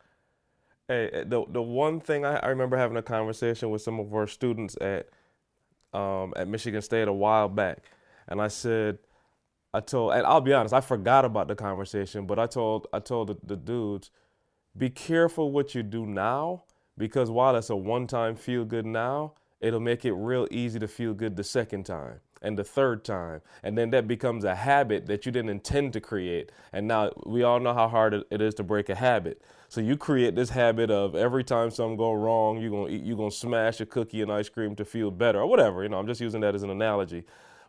Hey, 0.87 1.11
eh, 1.13 1.25
the 1.27 1.45
the 1.49 1.61
one 1.61 1.99
thing 1.99 2.25
I, 2.25 2.37
I, 2.37 2.49
remember 2.49 2.77
having 2.77 2.97
a 2.97 3.03
conversation 3.03 3.71
with 3.71 3.83
some 3.83 3.99
of 3.99 4.15
our 4.15 4.29
students 4.29 4.77
at 4.81 5.09
um, 5.93 6.33
at 6.37 6.47
Michigan 6.47 6.81
State 6.81 7.09
a 7.09 7.13
while 7.13 7.49
back, 7.49 7.79
and 8.29 8.41
I 8.41 8.47
said, 8.47 8.99
I 9.75 9.81
told, 9.81 10.13
and 10.13 10.25
I'll 10.25 10.41
be 10.41 10.53
honest, 10.53 10.73
I 10.73 10.81
forgot 10.81 11.25
about 11.25 11.49
the 11.49 11.57
conversation, 11.57 12.27
but 12.27 12.39
I 12.39 12.47
told 12.47 12.87
I 12.93 13.01
told 13.01 13.29
the, 13.29 13.37
the 13.43 13.57
dudes, 13.57 14.13
be 14.79 14.89
careful 14.89 15.51
what 15.51 15.75
you 15.75 15.83
do 15.83 16.07
now, 16.07 16.63
because 16.97 17.31
while 17.31 17.57
it's 17.57 17.71
a 17.71 17.77
one 17.77 18.07
time 18.07 18.37
feel 18.37 18.65
good 18.65 18.87
now, 18.87 19.33
it'll 19.61 19.81
make 19.81 20.05
it 20.05 20.13
real 20.13 20.47
easy 20.51 20.79
to 20.79 20.89
feel 20.89 21.15
good 21.15 21.37
the 21.37 21.45
second 21.45 21.85
time 21.85 22.21
and 22.43 22.59
the 22.59 22.65
third 22.65 23.05
time. 23.05 23.41
And 23.63 23.77
then 23.77 23.91
that 23.91 24.07
becomes 24.07 24.45
a 24.45 24.55
habit 24.55 25.07
that 25.07 25.27
you 25.27 25.33
didn't 25.33 25.51
intend 25.51 25.93
to 25.95 26.01
create. 26.01 26.53
And 26.73 26.87
now 26.87 27.11
we 27.25 27.43
all 27.43 27.59
know 27.59 27.75
how 27.75 27.89
hard 27.89 28.15
it 28.15 28.41
is 28.43 28.55
to 28.55 28.63
break 28.63 28.89
a 28.89 28.95
habit. 28.95 29.43
So 29.69 29.81
you 29.81 29.97
create 29.97 30.35
this 30.37 30.51
habit 30.51 30.91
of 30.91 31.17
every 31.17 31.43
time 31.43 31.71
something 31.71 31.97
go 31.97 32.13
wrong, 32.13 32.61
you're 32.61 32.71
gonna 32.71 32.89
eat, 32.89 33.03
you're 33.03 33.17
gonna 33.17 33.31
smash 33.31 33.81
a 33.81 33.87
cookie 33.87 34.23
and 34.23 34.31
ice 34.31 34.49
cream 34.49 34.77
to 34.77 34.85
feel 34.85 35.11
better 35.11 35.41
or 35.41 35.47
whatever. 35.47 35.83
You 35.83 35.89
know, 35.89 35.99
I'm 35.99 36.07
just 36.07 36.21
using 36.21 36.41
that 36.43 36.55
as 36.55 36.63
an 36.63 36.71
analogy. 36.71 37.25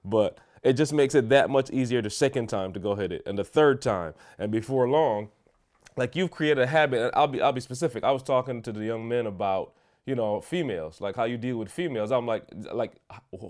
But 0.06 0.38
it 0.64 0.74
just 0.74 0.94
makes 0.94 1.16
it 1.16 1.30
that 1.30 1.50
much 1.50 1.70
easier 1.72 2.02
the 2.02 2.10
second 2.10 2.48
time 2.48 2.74
to 2.74 2.80
go 2.80 2.96
hit 2.96 3.12
it 3.12 3.24
and 3.26 3.38
the 3.38 3.44
third 3.44 3.82
time. 3.82 4.14
And 4.38 4.52
before 4.52 4.88
long, 4.88 5.30
like 5.96 6.16
you've 6.16 6.32
created 6.32 6.62
a 6.62 6.68
habit, 6.68 7.02
and 7.02 7.12
I'll 7.16 7.28
be 7.28 7.42
I'll 7.42 7.52
be 7.52 7.62
specific. 7.62 8.04
I 8.04 8.12
was 8.12 8.22
talking 8.22 8.62
to 8.62 8.72
the 8.72 8.86
young 8.86 9.08
men 9.08 9.26
about 9.26 9.74
you 10.08 10.16
know, 10.16 10.40
females, 10.40 11.02
like 11.02 11.18
how 11.18 11.26
you 11.26 11.38
deal 11.38 11.58
with 11.58 11.70
females. 11.70 12.14
I'm 12.14 12.26
like, 12.26 12.46
like, 12.72 12.94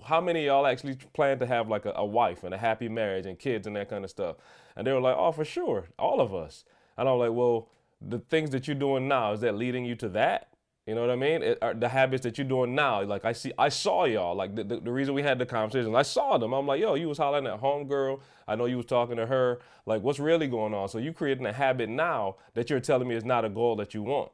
how 0.04 0.20
many 0.20 0.46
y'all 0.46 0.66
actually 0.66 0.96
plan 1.14 1.38
to 1.38 1.46
have 1.46 1.68
like 1.68 1.86
a, 1.86 1.92
a, 1.94 2.04
wife 2.04 2.42
and 2.42 2.52
a 2.52 2.58
happy 2.58 2.88
marriage 2.88 3.26
and 3.26 3.38
kids 3.38 3.68
and 3.68 3.76
that 3.76 3.88
kind 3.88 4.02
of 4.02 4.10
stuff? 4.10 4.36
And 4.76 4.84
they 4.84 4.92
were 4.92 5.00
like, 5.00 5.14
oh, 5.16 5.30
for 5.30 5.44
sure, 5.44 5.86
all 6.00 6.20
of 6.20 6.34
us. 6.34 6.64
And 6.98 7.08
I'm 7.08 7.16
like, 7.20 7.30
well, 7.30 7.68
the 8.02 8.18
things 8.18 8.50
that 8.50 8.66
you're 8.66 8.74
doing 8.74 9.06
now 9.06 9.32
is 9.32 9.40
that 9.40 9.54
leading 9.54 9.84
you 9.84 9.94
to 9.96 10.08
that? 10.10 10.48
You 10.84 10.96
know 10.96 11.02
what 11.02 11.10
I 11.10 11.16
mean? 11.16 11.42
It, 11.44 11.80
the 11.80 11.88
habits 11.88 12.24
that 12.24 12.38
you're 12.38 12.46
doing 12.48 12.74
now, 12.74 13.04
like 13.04 13.24
I 13.24 13.34
see, 13.34 13.52
I 13.56 13.68
saw 13.68 14.06
y'all. 14.06 14.34
Like 14.34 14.56
the, 14.56 14.64
the, 14.64 14.80
the, 14.80 14.90
reason 14.90 15.14
we 15.14 15.22
had 15.22 15.38
the 15.38 15.46
conversation, 15.46 15.94
I 15.94 16.02
saw 16.02 16.38
them. 16.38 16.52
I'm 16.52 16.66
like, 16.66 16.80
yo, 16.80 16.94
you 16.94 17.08
was 17.08 17.18
hollering 17.18 17.46
at 17.46 17.60
homegirl. 17.60 18.20
I 18.48 18.56
know 18.56 18.64
you 18.64 18.78
was 18.78 18.86
talking 18.86 19.16
to 19.16 19.26
her. 19.26 19.60
Like, 19.86 20.02
what's 20.02 20.18
really 20.18 20.48
going 20.48 20.74
on? 20.74 20.88
So 20.88 20.98
you 20.98 21.12
creating 21.12 21.46
a 21.46 21.52
habit 21.52 21.88
now 21.88 22.36
that 22.54 22.68
you're 22.68 22.80
telling 22.80 23.06
me 23.06 23.14
is 23.14 23.24
not 23.24 23.44
a 23.44 23.48
goal 23.48 23.76
that 23.76 23.94
you 23.94 24.02
want. 24.02 24.32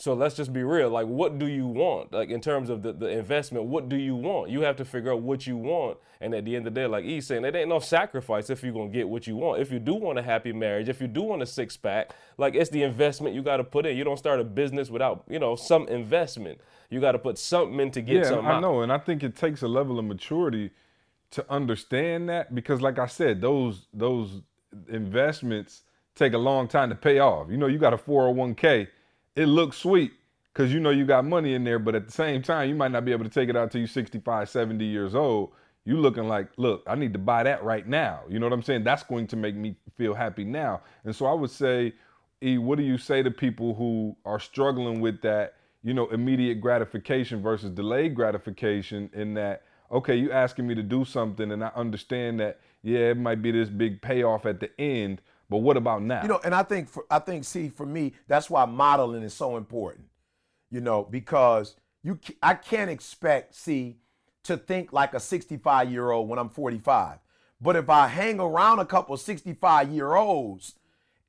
So 0.00 0.14
let's 0.14 0.34
just 0.34 0.54
be 0.54 0.62
real. 0.62 0.88
Like, 0.88 1.06
what 1.06 1.38
do 1.38 1.46
you 1.46 1.66
want? 1.66 2.10
Like, 2.10 2.30
in 2.30 2.40
terms 2.40 2.70
of 2.70 2.80
the, 2.80 2.94
the 2.94 3.08
investment, 3.08 3.66
what 3.66 3.90
do 3.90 3.96
you 3.96 4.16
want? 4.16 4.48
You 4.48 4.62
have 4.62 4.76
to 4.76 4.84
figure 4.86 5.12
out 5.12 5.20
what 5.20 5.46
you 5.46 5.58
want. 5.58 5.98
And 6.22 6.34
at 6.34 6.46
the 6.46 6.56
end 6.56 6.66
of 6.66 6.72
the 6.72 6.80
day, 6.80 6.86
like 6.86 7.04
he's 7.04 7.26
saying, 7.26 7.44
it 7.44 7.54
ain't 7.54 7.68
no 7.68 7.80
sacrifice 7.80 8.48
if 8.48 8.62
you're 8.62 8.72
going 8.72 8.90
to 8.90 8.96
get 8.96 9.06
what 9.06 9.26
you 9.26 9.36
want. 9.36 9.60
If 9.60 9.70
you 9.70 9.78
do 9.78 9.92
want 9.92 10.18
a 10.18 10.22
happy 10.22 10.54
marriage, 10.54 10.88
if 10.88 11.02
you 11.02 11.06
do 11.06 11.20
want 11.20 11.42
a 11.42 11.46
six 11.46 11.76
pack, 11.76 12.14
like, 12.38 12.54
it's 12.54 12.70
the 12.70 12.82
investment 12.82 13.34
you 13.34 13.42
got 13.42 13.58
to 13.58 13.64
put 13.64 13.84
in. 13.84 13.94
You 13.94 14.04
don't 14.04 14.16
start 14.16 14.40
a 14.40 14.44
business 14.44 14.88
without, 14.88 15.22
you 15.28 15.38
know, 15.38 15.54
some 15.54 15.86
investment. 15.88 16.62
You 16.88 16.98
got 16.98 17.12
to 17.12 17.18
put 17.18 17.36
something 17.36 17.78
in 17.78 17.90
to 17.90 18.00
get 18.00 18.14
yeah, 18.14 18.22
something 18.22 18.46
I 18.46 18.52
out. 18.52 18.62
know. 18.62 18.80
And 18.80 18.90
I 18.90 18.96
think 18.96 19.22
it 19.22 19.36
takes 19.36 19.60
a 19.60 19.68
level 19.68 19.98
of 19.98 20.06
maturity 20.06 20.70
to 21.32 21.44
understand 21.52 22.30
that 22.30 22.54
because, 22.54 22.80
like 22.80 22.98
I 22.98 23.06
said, 23.06 23.42
those, 23.42 23.86
those 23.92 24.40
investments 24.88 25.82
take 26.14 26.32
a 26.32 26.38
long 26.38 26.68
time 26.68 26.88
to 26.88 26.94
pay 26.94 27.18
off. 27.18 27.50
You 27.50 27.58
know, 27.58 27.66
you 27.66 27.76
got 27.76 27.92
a 27.92 27.98
401k 27.98 28.88
it 29.36 29.46
looks 29.46 29.76
sweet 29.76 30.12
because 30.52 30.72
you 30.72 30.80
know 30.80 30.90
you 30.90 31.04
got 31.04 31.24
money 31.24 31.54
in 31.54 31.64
there, 31.64 31.78
but 31.78 31.94
at 31.94 32.06
the 32.06 32.12
same 32.12 32.42
time, 32.42 32.68
you 32.68 32.74
might 32.74 32.90
not 32.90 33.04
be 33.04 33.12
able 33.12 33.24
to 33.24 33.30
take 33.30 33.48
it 33.48 33.56
out 33.56 33.70
till 33.70 33.80
you're 33.80 33.88
65, 33.88 34.48
70 34.48 34.84
years 34.84 35.14
old. 35.14 35.52
you 35.84 35.96
looking 35.96 36.28
like, 36.28 36.48
look, 36.56 36.82
I 36.86 36.94
need 36.94 37.12
to 37.14 37.18
buy 37.18 37.42
that 37.44 37.62
right 37.64 37.86
now. 37.86 38.20
You 38.28 38.38
know 38.38 38.46
what 38.46 38.52
I'm 38.52 38.62
saying? 38.62 38.84
That's 38.84 39.02
going 39.02 39.26
to 39.28 39.36
make 39.36 39.54
me 39.54 39.76
feel 39.96 40.14
happy 40.14 40.44
now. 40.44 40.82
And 41.04 41.14
so 41.14 41.26
I 41.26 41.32
would 41.32 41.50
say, 41.50 41.94
E, 42.42 42.58
what 42.58 42.78
do 42.78 42.84
you 42.84 42.98
say 42.98 43.22
to 43.22 43.30
people 43.30 43.74
who 43.74 44.16
are 44.24 44.40
struggling 44.40 45.00
with 45.00 45.20
that, 45.22 45.54
you 45.82 45.94
know, 45.94 46.08
immediate 46.08 46.60
gratification 46.60 47.42
versus 47.42 47.70
delayed 47.70 48.14
gratification 48.14 49.10
in 49.12 49.34
that, 49.34 49.62
okay, 49.90 50.16
you 50.16 50.32
asking 50.32 50.66
me 50.66 50.74
to 50.74 50.82
do 50.82 51.04
something 51.04 51.52
and 51.52 51.62
I 51.62 51.70
understand 51.74 52.40
that, 52.40 52.60
yeah, 52.82 53.10
it 53.10 53.18
might 53.18 53.42
be 53.42 53.50
this 53.50 53.68
big 53.68 54.00
payoff 54.00 54.46
at 54.46 54.60
the 54.60 54.70
end, 54.80 55.20
but 55.50 55.58
what 55.58 55.76
about 55.76 56.02
now? 56.02 56.22
You 56.22 56.28
know, 56.28 56.40
and 56.44 56.54
I 56.54 56.62
think 56.62 56.88
for, 56.88 57.04
I 57.10 57.18
think 57.18 57.44
see 57.44 57.68
for 57.68 57.84
me 57.84 58.14
that's 58.28 58.48
why 58.48 58.64
modeling 58.64 59.24
is 59.24 59.34
so 59.34 59.56
important. 59.56 60.06
You 60.70 60.80
know, 60.80 61.02
because 61.02 61.74
you 62.02 62.18
I 62.42 62.54
can't 62.54 62.88
expect 62.88 63.56
see 63.56 63.98
to 64.44 64.56
think 64.56 64.92
like 64.92 65.12
a 65.12 65.20
65 65.20 65.90
year 65.90 66.10
old 66.10 66.28
when 66.28 66.38
I'm 66.38 66.48
45. 66.48 67.18
But 67.60 67.76
if 67.76 67.90
I 67.90 68.06
hang 68.06 68.40
around 68.40 68.78
a 68.78 68.86
couple 68.86 69.16
65 69.16 69.90
year 69.90 70.14
olds 70.14 70.76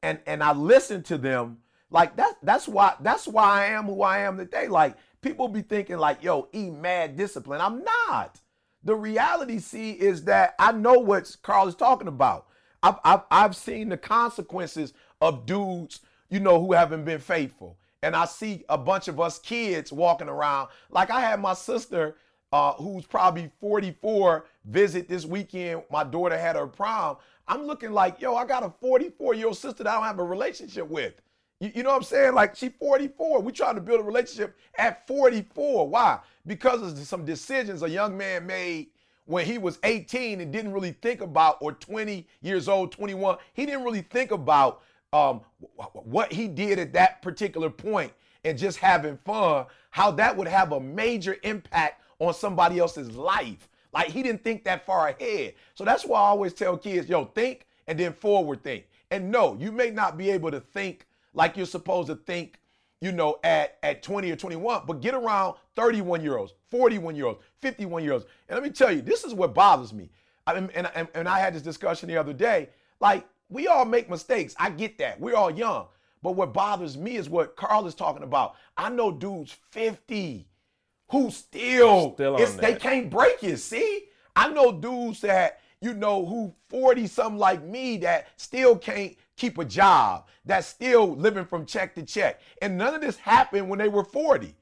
and 0.04 0.20
and 0.28 0.44
I 0.44 0.54
listen 0.54 1.02
to 1.04 1.18
them, 1.18 1.58
like 1.90 2.16
that's 2.16 2.36
that's 2.44 2.68
why 2.68 2.94
that's 3.02 3.28
why 3.28 3.64
I 3.64 3.66
am 3.72 3.86
who 3.86 4.04
I 4.04 4.20
am 4.20 4.38
today. 4.38 4.68
Like 4.68 4.98
people 5.22 5.48
be 5.48 5.64
thinking 5.64 5.98
like, 5.98 6.24
yo, 6.24 6.48
E 6.54 6.70
mad 6.70 7.18
discipline. 7.18 7.60
I'm 7.60 7.84
not. 7.84 8.40
The 8.84 8.96
reality, 8.96 9.60
see, 9.60 9.92
is 9.92 10.26
that 10.26 10.56
I 10.58 10.72
know 10.72 11.00
what 11.00 11.36
Carl 11.42 11.68
is 11.68 11.76
talking 11.76 12.08
about. 12.08 12.48
I've, 12.84 12.96
I've, 13.04 13.22
I've 13.30 13.56
seen 13.56 13.90
the 13.90 13.98
consequences 13.98 14.94
of 15.22 15.46
dudes, 15.46 16.02
you 16.30 16.40
know, 16.40 16.60
who 16.60 16.74
haven't 16.74 17.06
been 17.06 17.20
faithful. 17.20 17.78
And 18.04 18.16
I 18.16 18.26
see 18.26 18.64
a 18.70 18.78
bunch 18.78 19.08
of 19.08 19.20
us 19.20 19.38
kids 19.38 19.92
walking 19.92 20.28
around. 20.28 20.70
Like 20.90 21.12
I 21.12 21.22
had 21.22 21.40
my 21.40 21.54
sister 21.54 22.16
uh, 22.52 22.74
who's 22.74 23.06
probably 23.06 23.52
44 23.60 24.46
visit 24.66 25.08
this 25.08 25.26
weekend. 25.26 25.84
My 25.92 26.04
daughter 26.04 26.38
had 26.38 26.56
her 26.56 26.68
prom. 26.68 27.18
I'm 27.48 27.64
looking 27.64 27.92
like, 27.92 28.22
yo, 28.22 28.36
I 28.36 28.46
got 28.46 28.64
a 28.64 28.70
44 28.82 29.36
year 29.36 29.48
old 29.48 29.58
sister 29.58 29.84
that 29.84 29.92
I 29.92 29.96
don't 29.96 30.04
have 30.04 30.20
a 30.20 30.24
relationship 30.24 30.88
with. 30.88 31.14
You, 31.60 31.72
you 31.76 31.84
know 31.84 31.90
what 31.90 31.98
I'm 31.98 32.04
saying? 32.04 32.34
Like 32.34 32.56
she 32.56 32.70
44. 32.70 33.42
We 33.42 33.52
trying 33.52 33.76
to 33.76 33.82
build 33.82 34.00
a 34.00 34.04
relationship 34.04 34.58
at 34.78 35.08
44. 35.08 35.88
Why? 35.88 36.20
Because 36.46 36.82
of 36.82 36.98
some 37.00 37.24
decisions 37.24 37.84
a 37.84 37.90
young 37.90 38.18
man 38.18 38.48
made 38.48 38.88
when 39.26 39.46
he 39.46 39.58
was 39.58 39.80
18 39.84 40.42
and 40.42 40.52
didn't 40.52 40.74
really 40.74 40.94
think 41.02 41.22
about, 41.22 41.58
or 41.62 41.74
20 41.74 42.28
years 42.42 42.68
old, 42.68 42.92
21. 42.92 43.38
He 43.54 43.66
didn't 43.66 43.84
really 43.84 44.02
think 44.02 44.32
about 44.32 44.82
um, 45.14 45.42
what 45.94 46.32
he 46.32 46.48
did 46.48 46.80
at 46.80 46.94
that 46.94 47.22
particular 47.22 47.70
point 47.70 48.14
and 48.44 48.58
just 48.58 48.78
having 48.78 49.18
fun, 49.18 49.66
how 49.90 50.12
that 50.12 50.36
would 50.36 50.48
have 50.48 50.72
a 50.72 50.80
major 50.80 51.38
impact 51.44 52.02
on 52.20 52.34
somebody 52.34 52.80
else's 52.80 53.12
life. 53.12 53.68
Like 53.94 54.08
he 54.08 54.24
didn't 54.24 54.44
think 54.44 54.64
that 54.64 54.86
far 54.86 55.10
ahead. 55.10 55.54
So 55.76 55.84
that's 55.84 56.06
why 56.06 56.20
I 56.20 56.24
always 56.24 56.54
tell 56.54 56.78
kids, 56.78 57.10
yo, 57.10 57.26
think 57.26 57.68
and 57.88 58.00
then 58.00 58.14
forward 58.14 58.64
think. 58.64 58.86
And 59.12 59.30
no, 59.30 59.58
you 59.60 59.72
may 59.72 59.90
not 59.90 60.18
be 60.18 60.30
able 60.32 60.52
to 60.52 60.60
think 60.60 61.06
like 61.34 61.58
you're 61.58 61.66
supposed 61.66 62.08
to 62.08 62.16
think, 62.16 62.60
you 63.02 63.12
know, 63.12 63.40
at, 63.44 63.78
at 63.84 64.04
20 64.04 64.32
or 64.32 64.36
21, 64.36 64.84
but 64.88 65.02
get 65.02 65.14
around 65.14 65.56
31 65.76 66.22
year 66.22 66.38
olds, 66.38 66.54
41 66.70 67.16
year 67.16 67.26
olds, 67.26 67.40
51 67.62 68.04
year 68.04 68.14
olds. 68.14 68.26
And 68.50 68.56
let 68.56 68.64
me 68.64 68.70
tell 68.70 68.92
you, 68.92 69.02
this 69.02 69.24
is 69.24 69.34
what 69.34 69.54
bothers 69.54 69.94
me. 69.94 70.10
I, 70.48 70.54
and, 70.54 70.72
and, 70.72 71.08
and 71.14 71.28
I 71.28 71.40
had 71.40 71.54
this 71.54 71.62
discussion 71.62 72.10
the 72.10 72.18
other 72.18 72.34
day. 72.34 72.70
Like, 73.00 73.28
we 73.50 73.68
all 73.68 73.86
make 73.86 74.10
mistakes. 74.10 74.56
I 74.60 74.70
get 74.70 74.98
that. 75.00 75.20
We're 75.20 75.36
all 75.36 75.52
young. 75.52 75.88
But 76.24 76.34
what 76.34 76.54
bothers 76.54 76.98
me 76.98 77.16
is 77.18 77.30
what 77.30 77.56
Carl 77.56 77.88
is 77.88 77.96
talking 77.96 78.24
about. 78.24 78.56
I 78.78 78.90
know 78.90 79.12
dudes 79.12 79.56
50, 79.72 80.48
who 81.10 81.32
still, 81.32 82.14
still 82.14 82.38
they 82.58 82.76
can't 82.76 83.10
break 83.10 83.44
it. 83.44 83.58
See, 83.58 84.06
I 84.36 84.50
know 84.50 84.72
dudes 84.72 85.22
that 85.22 85.60
you 85.82 85.94
know 85.94 86.26
who 86.26 86.54
40 86.70 87.08
something 87.08 87.40
like 87.40 87.64
me 87.64 87.98
that 87.98 88.28
still 88.38 88.78
can't 88.78 89.16
keep 89.36 89.58
a 89.58 89.66
job, 89.66 90.28
that's 90.46 90.68
still 90.68 91.16
living 91.16 91.46
from 91.46 91.66
check 91.66 91.96
to 91.96 92.04
check. 92.04 92.40
And 92.62 92.78
none 92.78 92.94
of 92.94 93.02
this 93.02 93.18
happened 93.18 93.68
when 93.68 93.80
they 93.80 93.90
were 93.90 94.04
40. 94.04 94.56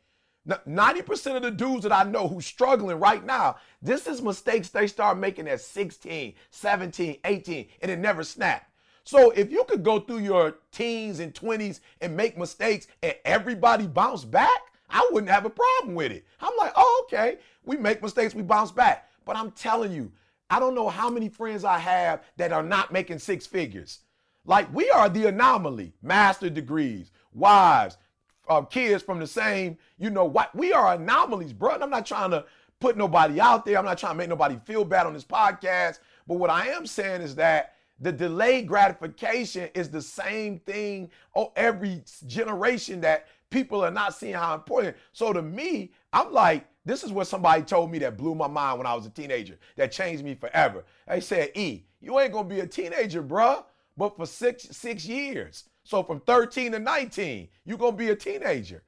90% 0.49 1.35
of 1.35 1.41
the 1.41 1.51
dudes 1.51 1.83
that 1.83 1.91
I 1.91 2.03
know 2.03 2.27
who's 2.27 2.45
struggling 2.45 2.99
right 2.99 3.23
now, 3.25 3.57
this 3.81 4.07
is 4.07 4.21
mistakes 4.21 4.69
they 4.69 4.87
start 4.87 5.17
making 5.17 5.47
at 5.47 5.61
16, 5.61 6.33
17, 6.49 7.17
18, 7.23 7.67
and 7.81 7.91
it 7.91 7.99
never 7.99 8.23
snapped. 8.23 8.71
So 9.03 9.31
if 9.31 9.51
you 9.51 9.63
could 9.63 9.83
go 9.83 9.99
through 9.99 10.19
your 10.19 10.57
teens 10.71 11.19
and 11.19 11.33
20s 11.33 11.79
and 12.01 12.15
make 12.15 12.37
mistakes 12.37 12.87
and 13.01 13.15
everybody 13.25 13.87
bounce 13.87 14.23
back, 14.23 14.61
I 14.89 15.07
wouldn't 15.11 15.31
have 15.31 15.45
a 15.45 15.49
problem 15.49 15.95
with 15.95 16.11
it. 16.11 16.25
I'm 16.39 16.55
like, 16.57 16.73
oh, 16.75 17.05
okay. 17.05 17.37
We 17.63 17.77
make 17.77 18.01
mistakes, 18.01 18.35
we 18.35 18.43
bounce 18.43 18.71
back. 18.71 19.09
But 19.25 19.35
I'm 19.35 19.51
telling 19.51 19.91
you, 19.91 20.11
I 20.49 20.59
don't 20.59 20.75
know 20.75 20.89
how 20.89 21.09
many 21.09 21.29
friends 21.29 21.63
I 21.63 21.77
have 21.77 22.23
that 22.37 22.51
are 22.51 22.63
not 22.63 22.91
making 22.91 23.19
six 23.19 23.45
figures. 23.45 23.99
Like 24.45 24.73
we 24.73 24.89
are 24.89 25.09
the 25.09 25.27
anomaly, 25.27 25.93
master 26.01 26.49
degrees, 26.49 27.11
wives, 27.33 27.97
uh, 28.49 28.61
kids 28.61 29.03
from 29.03 29.19
the 29.19 29.27
same, 29.27 29.77
you 29.97 30.09
know, 30.09 30.25
what 30.25 30.53
we 30.55 30.73
are 30.73 30.93
anomalies, 30.93 31.53
bro. 31.53 31.75
And 31.75 31.83
I'm 31.83 31.89
not 31.89 32.05
trying 32.05 32.31
to 32.31 32.45
put 32.79 32.97
nobody 32.97 33.39
out 33.39 33.65
there. 33.65 33.77
I'm 33.77 33.85
not 33.85 33.97
trying 33.97 34.13
to 34.13 34.17
make 34.17 34.29
nobody 34.29 34.57
feel 34.65 34.83
bad 34.83 35.05
on 35.05 35.13
this 35.13 35.23
podcast. 35.23 35.99
But 36.27 36.35
what 36.35 36.49
I 36.49 36.67
am 36.67 36.85
saying 36.85 37.21
is 37.21 37.35
that 37.35 37.75
the 37.99 38.11
delayed 38.11 38.67
gratification 38.67 39.69
is 39.73 39.89
the 39.89 40.01
same 40.01 40.59
thing 40.59 41.09
oh, 41.35 41.51
every 41.55 42.03
generation 42.27 43.01
that 43.01 43.27
people 43.49 43.83
are 43.83 43.91
not 43.91 44.15
seeing 44.15 44.33
how 44.33 44.55
important. 44.55 44.95
So 45.11 45.33
to 45.33 45.41
me, 45.41 45.91
I'm 46.13 46.31
like, 46.31 46.65
this 46.85 47.03
is 47.03 47.11
what 47.11 47.27
somebody 47.27 47.61
told 47.63 47.91
me 47.91 47.99
that 47.99 48.17
blew 48.17 48.35
my 48.35 48.47
mind 48.47 48.77
when 48.77 48.87
I 48.87 48.95
was 48.95 49.05
a 49.05 49.09
teenager, 49.09 49.57
that 49.75 49.91
changed 49.91 50.23
me 50.23 50.33
forever. 50.33 50.85
They 51.07 51.19
said, 51.19 51.51
E, 51.55 51.83
you 51.99 52.19
ain't 52.19 52.31
gonna 52.31 52.47
be 52.47 52.61
a 52.61 52.67
teenager, 52.67 53.21
bruh, 53.21 53.63
but 53.97 54.15
for 54.15 54.25
six 54.25 54.63
six 54.71 55.05
years. 55.05 55.65
So 55.83 56.03
from 56.03 56.21
13 56.21 56.73
to 56.73 56.79
19, 56.79 57.47
you're 57.65 57.77
gonna 57.77 57.95
be 57.95 58.09
a 58.09 58.15
teenager. 58.15 58.83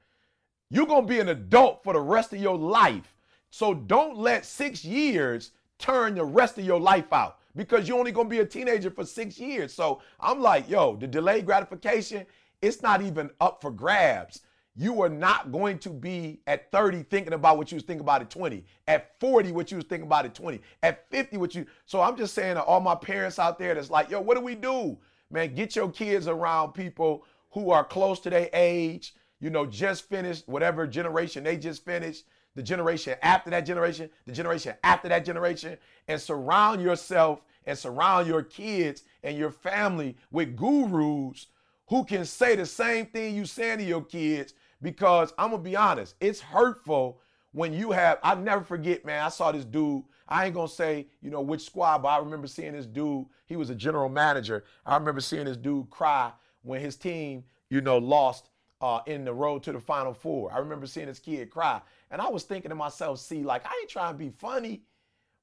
You're 0.70 0.86
gonna 0.86 1.06
be 1.06 1.20
an 1.20 1.28
adult 1.28 1.82
for 1.82 1.92
the 1.92 2.00
rest 2.00 2.32
of 2.32 2.40
your 2.40 2.56
life. 2.56 3.14
So 3.50 3.74
don't 3.74 4.16
let 4.16 4.44
six 4.44 4.84
years 4.84 5.52
turn 5.78 6.14
the 6.14 6.24
rest 6.24 6.58
of 6.58 6.64
your 6.64 6.80
life 6.80 7.12
out 7.12 7.38
because 7.56 7.86
you're 7.86 7.98
only 7.98 8.12
gonna 8.12 8.28
be 8.28 8.40
a 8.40 8.46
teenager 8.46 8.90
for 8.90 9.04
six 9.04 9.38
years. 9.38 9.74
So 9.74 10.00
I'm 10.20 10.40
like, 10.40 10.68
yo, 10.68 10.96
the 10.96 11.06
delayed 11.06 11.46
gratification, 11.46 12.26
it's 12.60 12.82
not 12.82 13.02
even 13.02 13.30
up 13.40 13.60
for 13.60 13.70
grabs 13.70 14.42
you 14.74 15.02
are 15.02 15.08
not 15.08 15.52
going 15.52 15.78
to 15.78 15.90
be 15.90 16.40
at 16.46 16.70
30 16.72 17.02
thinking 17.04 17.34
about 17.34 17.58
what 17.58 17.70
you 17.70 17.76
was 17.76 17.84
thinking 17.84 18.00
about 18.00 18.22
at 18.22 18.30
20 18.30 18.64
at 18.88 19.18
40 19.20 19.52
what 19.52 19.70
you 19.70 19.76
was 19.76 19.84
thinking 19.84 20.06
about 20.06 20.24
at 20.24 20.34
20 20.34 20.60
at 20.82 21.08
50 21.10 21.36
what 21.36 21.54
you 21.54 21.66
so 21.84 22.00
i'm 22.00 22.16
just 22.16 22.34
saying 22.34 22.54
to 22.54 22.62
all 22.62 22.80
my 22.80 22.94
parents 22.94 23.38
out 23.38 23.58
there 23.58 23.74
that's 23.74 23.90
like 23.90 24.10
yo 24.10 24.20
what 24.20 24.36
do 24.36 24.42
we 24.42 24.54
do 24.54 24.96
man 25.32 25.54
get 25.54 25.74
your 25.76 25.90
kids 25.90 26.28
around 26.28 26.72
people 26.72 27.24
who 27.50 27.70
are 27.70 27.84
close 27.84 28.20
to 28.20 28.30
their 28.30 28.48
age 28.52 29.14
you 29.40 29.50
know 29.50 29.66
just 29.66 30.08
finished 30.08 30.48
whatever 30.48 30.86
generation 30.86 31.44
they 31.44 31.56
just 31.56 31.84
finished 31.84 32.24
the 32.54 32.62
generation 32.62 33.14
after 33.22 33.50
that 33.50 33.62
generation 33.62 34.08
the 34.26 34.32
generation 34.32 34.74
after 34.84 35.08
that 35.08 35.24
generation 35.24 35.76
and 36.08 36.20
surround 36.20 36.82
yourself 36.82 37.42
and 37.66 37.78
surround 37.78 38.26
your 38.26 38.42
kids 38.42 39.04
and 39.22 39.38
your 39.38 39.50
family 39.50 40.16
with 40.30 40.56
gurus 40.56 41.46
who 41.86 42.04
can 42.04 42.24
say 42.24 42.56
the 42.56 42.66
same 42.66 43.06
thing 43.06 43.34
you 43.34 43.44
saying 43.44 43.78
to 43.78 43.84
your 43.84 44.04
kids 44.04 44.54
because 44.82 45.32
I'm 45.38 45.50
gonna 45.50 45.62
be 45.62 45.76
honest, 45.76 46.16
it's 46.20 46.40
hurtful 46.40 47.20
when 47.52 47.72
you 47.72 47.92
have. 47.92 48.18
I 48.22 48.34
never 48.34 48.64
forget, 48.64 49.04
man. 49.04 49.22
I 49.22 49.28
saw 49.28 49.52
this 49.52 49.64
dude. 49.64 50.02
I 50.32 50.46
ain't 50.46 50.54
gonna 50.54 50.66
say, 50.66 51.08
you 51.20 51.30
know, 51.30 51.42
which 51.42 51.62
squad, 51.62 51.98
but 51.98 52.08
I 52.08 52.18
remember 52.18 52.46
seeing 52.46 52.72
this 52.72 52.86
dude. 52.86 53.26
He 53.46 53.56
was 53.56 53.68
a 53.68 53.74
general 53.74 54.08
manager. 54.08 54.64
I 54.86 54.96
remember 54.96 55.20
seeing 55.20 55.44
this 55.44 55.58
dude 55.58 55.90
cry 55.90 56.32
when 56.62 56.80
his 56.80 56.96
team, 56.96 57.44
you 57.68 57.82
know, 57.82 57.98
lost 57.98 58.48
uh, 58.80 59.00
in 59.06 59.26
the 59.26 59.32
road 59.34 59.62
to 59.64 59.72
the 59.72 59.80
Final 59.80 60.14
Four. 60.14 60.50
I 60.50 60.58
remember 60.58 60.86
seeing 60.86 61.06
this 61.06 61.18
kid 61.18 61.50
cry, 61.50 61.82
and 62.10 62.22
I 62.22 62.28
was 62.28 62.44
thinking 62.44 62.70
to 62.70 62.74
myself, 62.74 63.18
see, 63.18 63.42
like 63.42 63.66
I 63.66 63.78
ain't 63.80 63.90
trying 63.90 64.14
to 64.14 64.18
be 64.18 64.30
funny, 64.30 64.84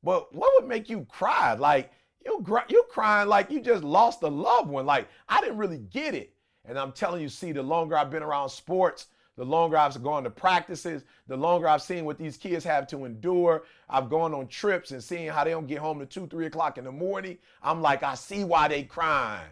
but 0.01 0.33
what 0.33 0.51
would 0.55 0.67
make 0.67 0.89
you 0.89 1.05
cry? 1.07 1.53
Like 1.53 1.91
you, 2.25 2.43
you 2.69 2.83
crying 2.89 3.29
like 3.29 3.51
you 3.51 3.61
just 3.61 3.83
lost 3.83 4.23
a 4.23 4.27
loved 4.27 4.69
one. 4.69 4.87
Like 4.87 5.07
I 5.27 5.39
didn't 5.39 5.57
really 5.57 5.77
get 5.77 6.15
it. 6.15 6.33
And 6.65 6.79
I'm 6.79 6.93
telling 6.93 7.21
you, 7.21 7.29
see, 7.29 7.51
the 7.51 7.61
longer 7.61 7.95
I've 7.95 8.09
been 8.09 8.23
around 8.23 8.49
sports, 8.49 9.05
the 9.39 9.45
longer 9.45 9.77
I've 9.77 10.03
gone 10.03 10.25
to 10.25 10.29
practices, 10.29 11.05
the 11.27 11.37
longer 11.37 11.69
I've 11.69 11.81
seen 11.81 12.03
what 12.03 12.17
these 12.17 12.35
kids 12.35 12.65
have 12.65 12.87
to 12.87 13.05
endure. 13.05 13.63
I've 13.89 14.09
gone 14.09 14.33
on 14.33 14.47
trips 14.47 14.91
and 14.91 15.01
seeing 15.01 15.29
how 15.29 15.45
they 15.45 15.51
don't 15.51 15.65
get 15.65 15.77
home 15.77 15.97
to 15.99 16.05
two, 16.05 16.27
three 16.27 16.47
o'clock 16.47 16.77
in 16.77 16.83
the 16.83 16.91
morning. 16.91 17.37
I'm 17.63 17.81
like, 17.81 18.03
I 18.03 18.15
see 18.15 18.43
why 18.43 18.67
they 18.67 18.83
crying. 18.83 19.47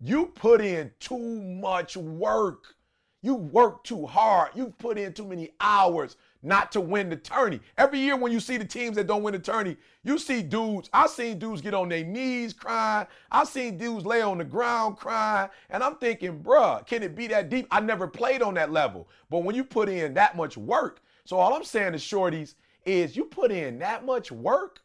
You 0.00 0.26
put 0.26 0.60
in 0.60 0.90
too 0.98 1.40
much 1.40 1.96
work. 1.96 2.74
You 3.22 3.36
work 3.36 3.84
too 3.84 4.06
hard. 4.06 4.50
You've 4.56 4.76
put 4.76 4.98
in 4.98 5.12
too 5.12 5.28
many 5.28 5.50
hours 5.60 6.16
not 6.42 6.70
to 6.72 6.80
win 6.80 7.08
the 7.10 7.16
tourney. 7.16 7.60
Every 7.76 7.98
year 7.98 8.16
when 8.16 8.32
you 8.32 8.40
see 8.40 8.56
the 8.56 8.64
teams 8.64 8.96
that 8.96 9.06
don't 9.06 9.22
win 9.22 9.34
the 9.34 9.40
tourney, 9.40 9.76
you 10.04 10.18
see 10.18 10.42
dudes. 10.42 10.88
I've 10.92 11.10
seen 11.10 11.38
dudes 11.38 11.60
get 11.60 11.74
on 11.74 11.88
their 11.88 12.04
knees 12.04 12.52
crying. 12.52 13.06
I've 13.30 13.48
seen 13.48 13.76
dudes 13.76 14.06
lay 14.06 14.22
on 14.22 14.38
the 14.38 14.44
ground 14.44 14.96
crying. 14.96 15.50
And 15.70 15.82
I'm 15.82 15.96
thinking, 15.96 16.40
bruh, 16.40 16.86
can 16.86 17.02
it 17.02 17.14
be 17.16 17.26
that 17.28 17.48
deep? 17.48 17.66
I 17.70 17.80
never 17.80 18.06
played 18.06 18.42
on 18.42 18.54
that 18.54 18.70
level. 18.70 19.08
But 19.30 19.44
when 19.44 19.56
you 19.56 19.64
put 19.64 19.88
in 19.88 20.14
that 20.14 20.36
much 20.36 20.56
work, 20.56 21.00
so 21.24 21.36
all 21.38 21.54
I'm 21.54 21.64
saying 21.64 21.92
to 21.92 21.98
shorties 21.98 22.54
is 22.84 23.16
you 23.16 23.24
put 23.24 23.50
in 23.50 23.78
that 23.80 24.04
much 24.06 24.32
work 24.32 24.80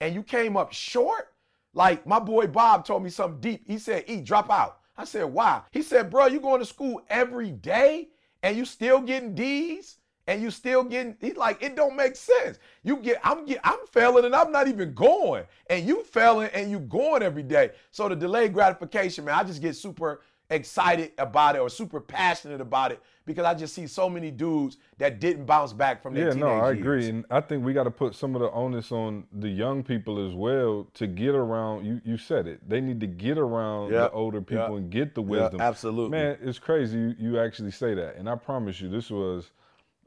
and 0.00 0.14
you 0.14 0.22
came 0.22 0.56
up 0.56 0.72
short, 0.72 1.32
like 1.74 2.06
my 2.06 2.18
boy 2.18 2.46
Bob 2.46 2.84
told 2.84 3.02
me 3.02 3.10
something 3.10 3.40
deep. 3.40 3.64
He 3.66 3.78
said, 3.78 4.04
"E, 4.06 4.20
drop 4.20 4.50
out." 4.50 4.80
I 4.96 5.04
said, 5.04 5.24
"Why?" 5.24 5.62
He 5.70 5.82
said, 5.82 6.10
"Bro, 6.10 6.26
you 6.26 6.38
going 6.38 6.60
to 6.60 6.66
school 6.66 7.02
every 7.08 7.50
day 7.50 8.10
and 8.42 8.56
you 8.56 8.64
still 8.64 9.00
getting 9.00 9.34
D's." 9.34 9.98
And 10.26 10.42
you 10.42 10.50
still 10.50 10.84
getting 10.84 11.16
he's 11.20 11.36
like 11.36 11.62
it 11.62 11.74
don't 11.74 11.96
make 11.96 12.16
sense 12.16 12.58
you 12.82 12.96
get 12.96 13.18
i'm 13.24 13.44
get 13.44 13.60
i'm 13.64 13.78
failing 13.90 14.24
and 14.24 14.34
i'm 14.34 14.52
not 14.52 14.68
even 14.68 14.94
going 14.94 15.44
and 15.68 15.86
you 15.86 16.02
failing 16.04 16.50
and 16.52 16.70
you 16.70 16.78
going 16.78 17.22
every 17.22 17.42
day 17.42 17.70
so 17.90 18.08
the 18.08 18.16
delayed 18.16 18.52
gratification 18.52 19.24
man 19.24 19.34
i 19.34 19.42
just 19.42 19.60
get 19.60 19.74
super 19.74 20.22
excited 20.50 21.12
about 21.16 21.56
it 21.56 21.60
or 21.60 21.70
super 21.70 21.98
passionate 21.98 22.60
about 22.60 22.92
it 22.92 23.00
because 23.24 23.44
i 23.46 23.54
just 23.54 23.74
see 23.74 23.86
so 23.86 24.08
many 24.08 24.30
dudes 24.30 24.76
that 24.98 25.18
didn't 25.18 25.46
bounce 25.46 25.72
back 25.72 26.02
from 26.02 26.12
their 26.12 26.28
yeah, 26.28 26.34
no, 26.34 26.48
I 26.48 26.72
years. 26.72 26.78
agree, 26.78 27.08
and 27.08 27.24
I 27.30 27.40
think 27.40 27.64
we 27.64 27.72
got 27.72 27.84
to 27.84 27.90
put 27.90 28.14
some 28.14 28.34
of 28.34 28.42
the 28.42 28.50
onus 28.50 28.92
on 28.92 29.24
the 29.32 29.48
young 29.48 29.82
people 29.82 30.24
as 30.24 30.34
well 30.34 30.86
to 30.94 31.06
get 31.06 31.34
around. 31.34 31.86
You 31.86 32.00
you 32.04 32.18
said 32.18 32.46
it. 32.46 32.68
They 32.68 32.80
need 32.80 33.00
to 33.00 33.06
get 33.06 33.38
around 33.38 33.92
the 33.92 34.10
older 34.10 34.42
people 34.42 34.74
yep, 34.74 34.78
and 34.78 34.90
get 34.90 35.14
the 35.14 35.22
yep, 35.22 35.30
wisdom. 35.30 35.60
absolutely. 35.60 36.18
man. 36.18 36.38
It's 36.42 36.58
crazy 36.58 36.98
you, 36.98 37.14
you 37.18 37.40
actually 37.40 37.70
say 37.70 37.94
that, 37.94 38.16
and 38.16 38.28
I 38.28 38.34
promise 38.34 38.80
you, 38.80 38.88
this 38.90 39.10
was 39.10 39.50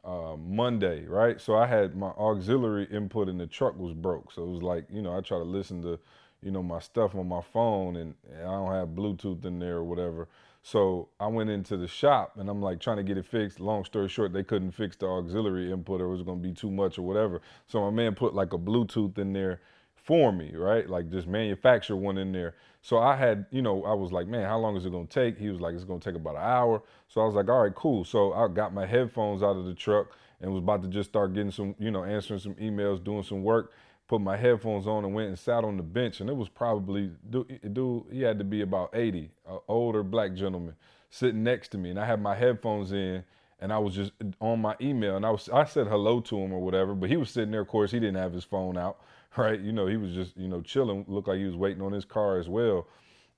uh, 0.06 0.36
Monday, 0.38 1.06
right? 1.06 1.40
So 1.42 1.56
I 1.56 1.66
had 1.66 1.96
my 1.96 2.10
auxiliary 2.10 2.88
input 2.92 3.28
in 3.30 3.38
the 3.38 3.48
truck 3.48 3.78
was 3.78 3.94
broke, 3.94 4.32
so 4.32 4.44
it 4.44 4.50
was 4.50 4.62
like 4.64 4.86
you 4.92 5.02
know 5.02 5.18
I 5.18 5.22
try 5.22 5.38
to 5.38 5.44
listen 5.44 5.82
to 5.84 6.00
you 6.42 6.52
know 6.52 6.64
my 6.64 6.80
stuff 6.80 7.16
on 7.16 7.28
my 7.28 7.42
phone, 7.42 7.96
and, 7.98 8.14
and 8.32 8.42
I 8.42 8.52
don't 8.52 8.74
have 8.74 8.90
Bluetooth 8.90 9.46
in 9.46 9.60
there 9.60 9.78
or 9.78 9.84
whatever. 9.84 10.28
So 10.66 11.10
I 11.20 11.28
went 11.28 11.52
into 11.52 11.78
the 11.78 11.88
shop 11.88 12.38
and 12.38 12.50
I'm 12.50 12.60
like 12.60 12.80
trying 12.80 12.98
to 12.98 13.04
get 13.04 13.20
it 13.20 13.26
fixed. 13.28 13.60
Long 13.60 13.86
story 13.86 14.10
short, 14.10 14.34
they 14.34 14.42
couldn't 14.44 14.72
fix 14.72 14.96
the 14.96 15.06
auxiliary 15.06 15.72
input 15.72 16.02
or 16.02 16.06
it 16.06 16.12
was 16.12 16.24
gonna 16.24 16.40
be 16.40 16.54
too 16.54 16.72
much 16.72 16.98
or 16.98 17.04
whatever. 17.04 17.42
So 17.68 17.82
my 17.82 17.92
man 17.92 18.16
put 18.16 18.34
like 18.34 18.52
a 18.52 18.58
Bluetooth 18.58 19.20
in 19.20 19.32
there 19.32 19.62
for 19.94 20.32
me, 20.32 20.56
right? 20.56 20.90
Like 20.90 21.12
just 21.12 21.28
manufacture 21.28 21.96
one 21.96 22.18
in 22.18 22.32
there. 22.32 22.56
So 22.86 23.00
I 23.00 23.16
had, 23.16 23.48
you 23.50 23.64
know, 23.64 23.84
I 23.84 23.96
was 23.96 24.12
like, 24.12 24.28
man, 24.28 24.46
how 24.46 24.60
long 24.60 24.78
is 24.78 24.86
it 24.86 24.92
gonna 24.92 25.08
take? 25.08 25.40
He 25.40 25.50
was 25.50 25.60
like, 25.60 25.74
it's 25.74 25.84
gonna 25.84 26.00
take 26.00 26.14
about 26.14 26.36
an 26.36 26.44
hour. 26.44 26.84
So 27.08 27.20
I 27.20 27.26
was 27.26 27.34
like, 27.34 27.50
all 27.50 27.64
right, 27.64 27.74
cool. 27.74 28.04
So 28.04 28.32
I 28.34 28.48
got 28.48 28.76
my 28.76 28.86
headphones 28.86 29.42
out 29.42 29.56
of 29.56 29.66
the 29.66 29.74
truck 29.74 30.10
and 30.40 30.52
was 30.52 30.60
about 30.60 30.84
to 30.84 30.88
just 30.88 31.10
start 31.10 31.34
getting 31.34 31.50
some, 31.50 31.74
you 31.80 31.90
know, 31.90 32.04
answering 32.04 32.40
some 32.40 32.54
emails, 32.56 33.04
doing 33.04 33.24
some 33.24 33.42
work. 33.42 33.72
Put 34.08 34.22
my 34.22 34.38
headphones 34.38 34.86
on 34.86 35.04
and 35.04 35.16
went 35.16 35.30
and 35.30 35.40
sat 35.40 35.64
on 35.64 35.78
the 35.78 35.84
bench, 35.84 36.22
and 36.22 36.30
it 36.30 36.36
was 36.36 36.48
probably 36.48 37.10
dude. 37.28 38.04
he 38.12 38.22
had 38.22 38.38
to 38.38 38.46
be 38.46 38.62
about 38.62 38.92
80, 38.94 39.32
an 39.50 39.60
older 39.68 40.04
black 40.04 40.36
gentleman, 40.36 40.76
sitting 41.10 41.44
next 41.44 41.70
to 41.70 41.80
me, 41.80 41.90
and 41.90 42.00
I 42.00 42.06
had 42.06 42.22
my 42.22 42.36
headphones 42.36 42.92
in, 42.92 43.24
and 43.60 43.74
I 43.74 43.80
was 43.80 43.96
just 43.96 44.12
uh, 44.24 44.28
on 44.40 44.62
my 44.62 44.76
email, 44.80 45.16
and 45.16 45.26
I 45.26 45.32
was 45.32 45.50
I 45.50 45.64
said 45.64 45.88
hello 45.88 46.20
to 46.22 46.38
him 46.38 46.54
or 46.54 46.62
whatever, 46.62 46.94
but 46.94 47.10
he 47.10 47.18
was 47.18 47.32
sitting 47.32 47.50
there. 47.50 47.62
Of 47.62 47.68
course, 47.68 47.90
he 47.90 48.00
didn't 48.00 48.22
have 48.22 48.32
his 48.32 48.44
phone 48.44 48.78
out, 48.78 49.00
right? 49.38 49.60
You 49.60 49.72
know, 49.72 49.88
he 49.88 49.98
was 49.98 50.14
just 50.14 50.38
you 50.38 50.48
know 50.48 50.62
chilling. 50.62 51.06
Looked 51.08 51.28
like 51.28 51.38
he 51.38 51.46
was 51.46 51.56
waiting 51.56 51.82
on 51.82 51.92
his 51.92 52.06
car 52.06 52.40
as 52.40 52.50
well, 52.50 52.88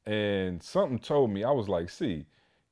and 0.06 0.62
something 0.62 1.00
told 1.00 1.32
me 1.32 1.44
I 1.44 1.52
was 1.52 1.68
like, 1.70 1.90
see, 1.90 2.26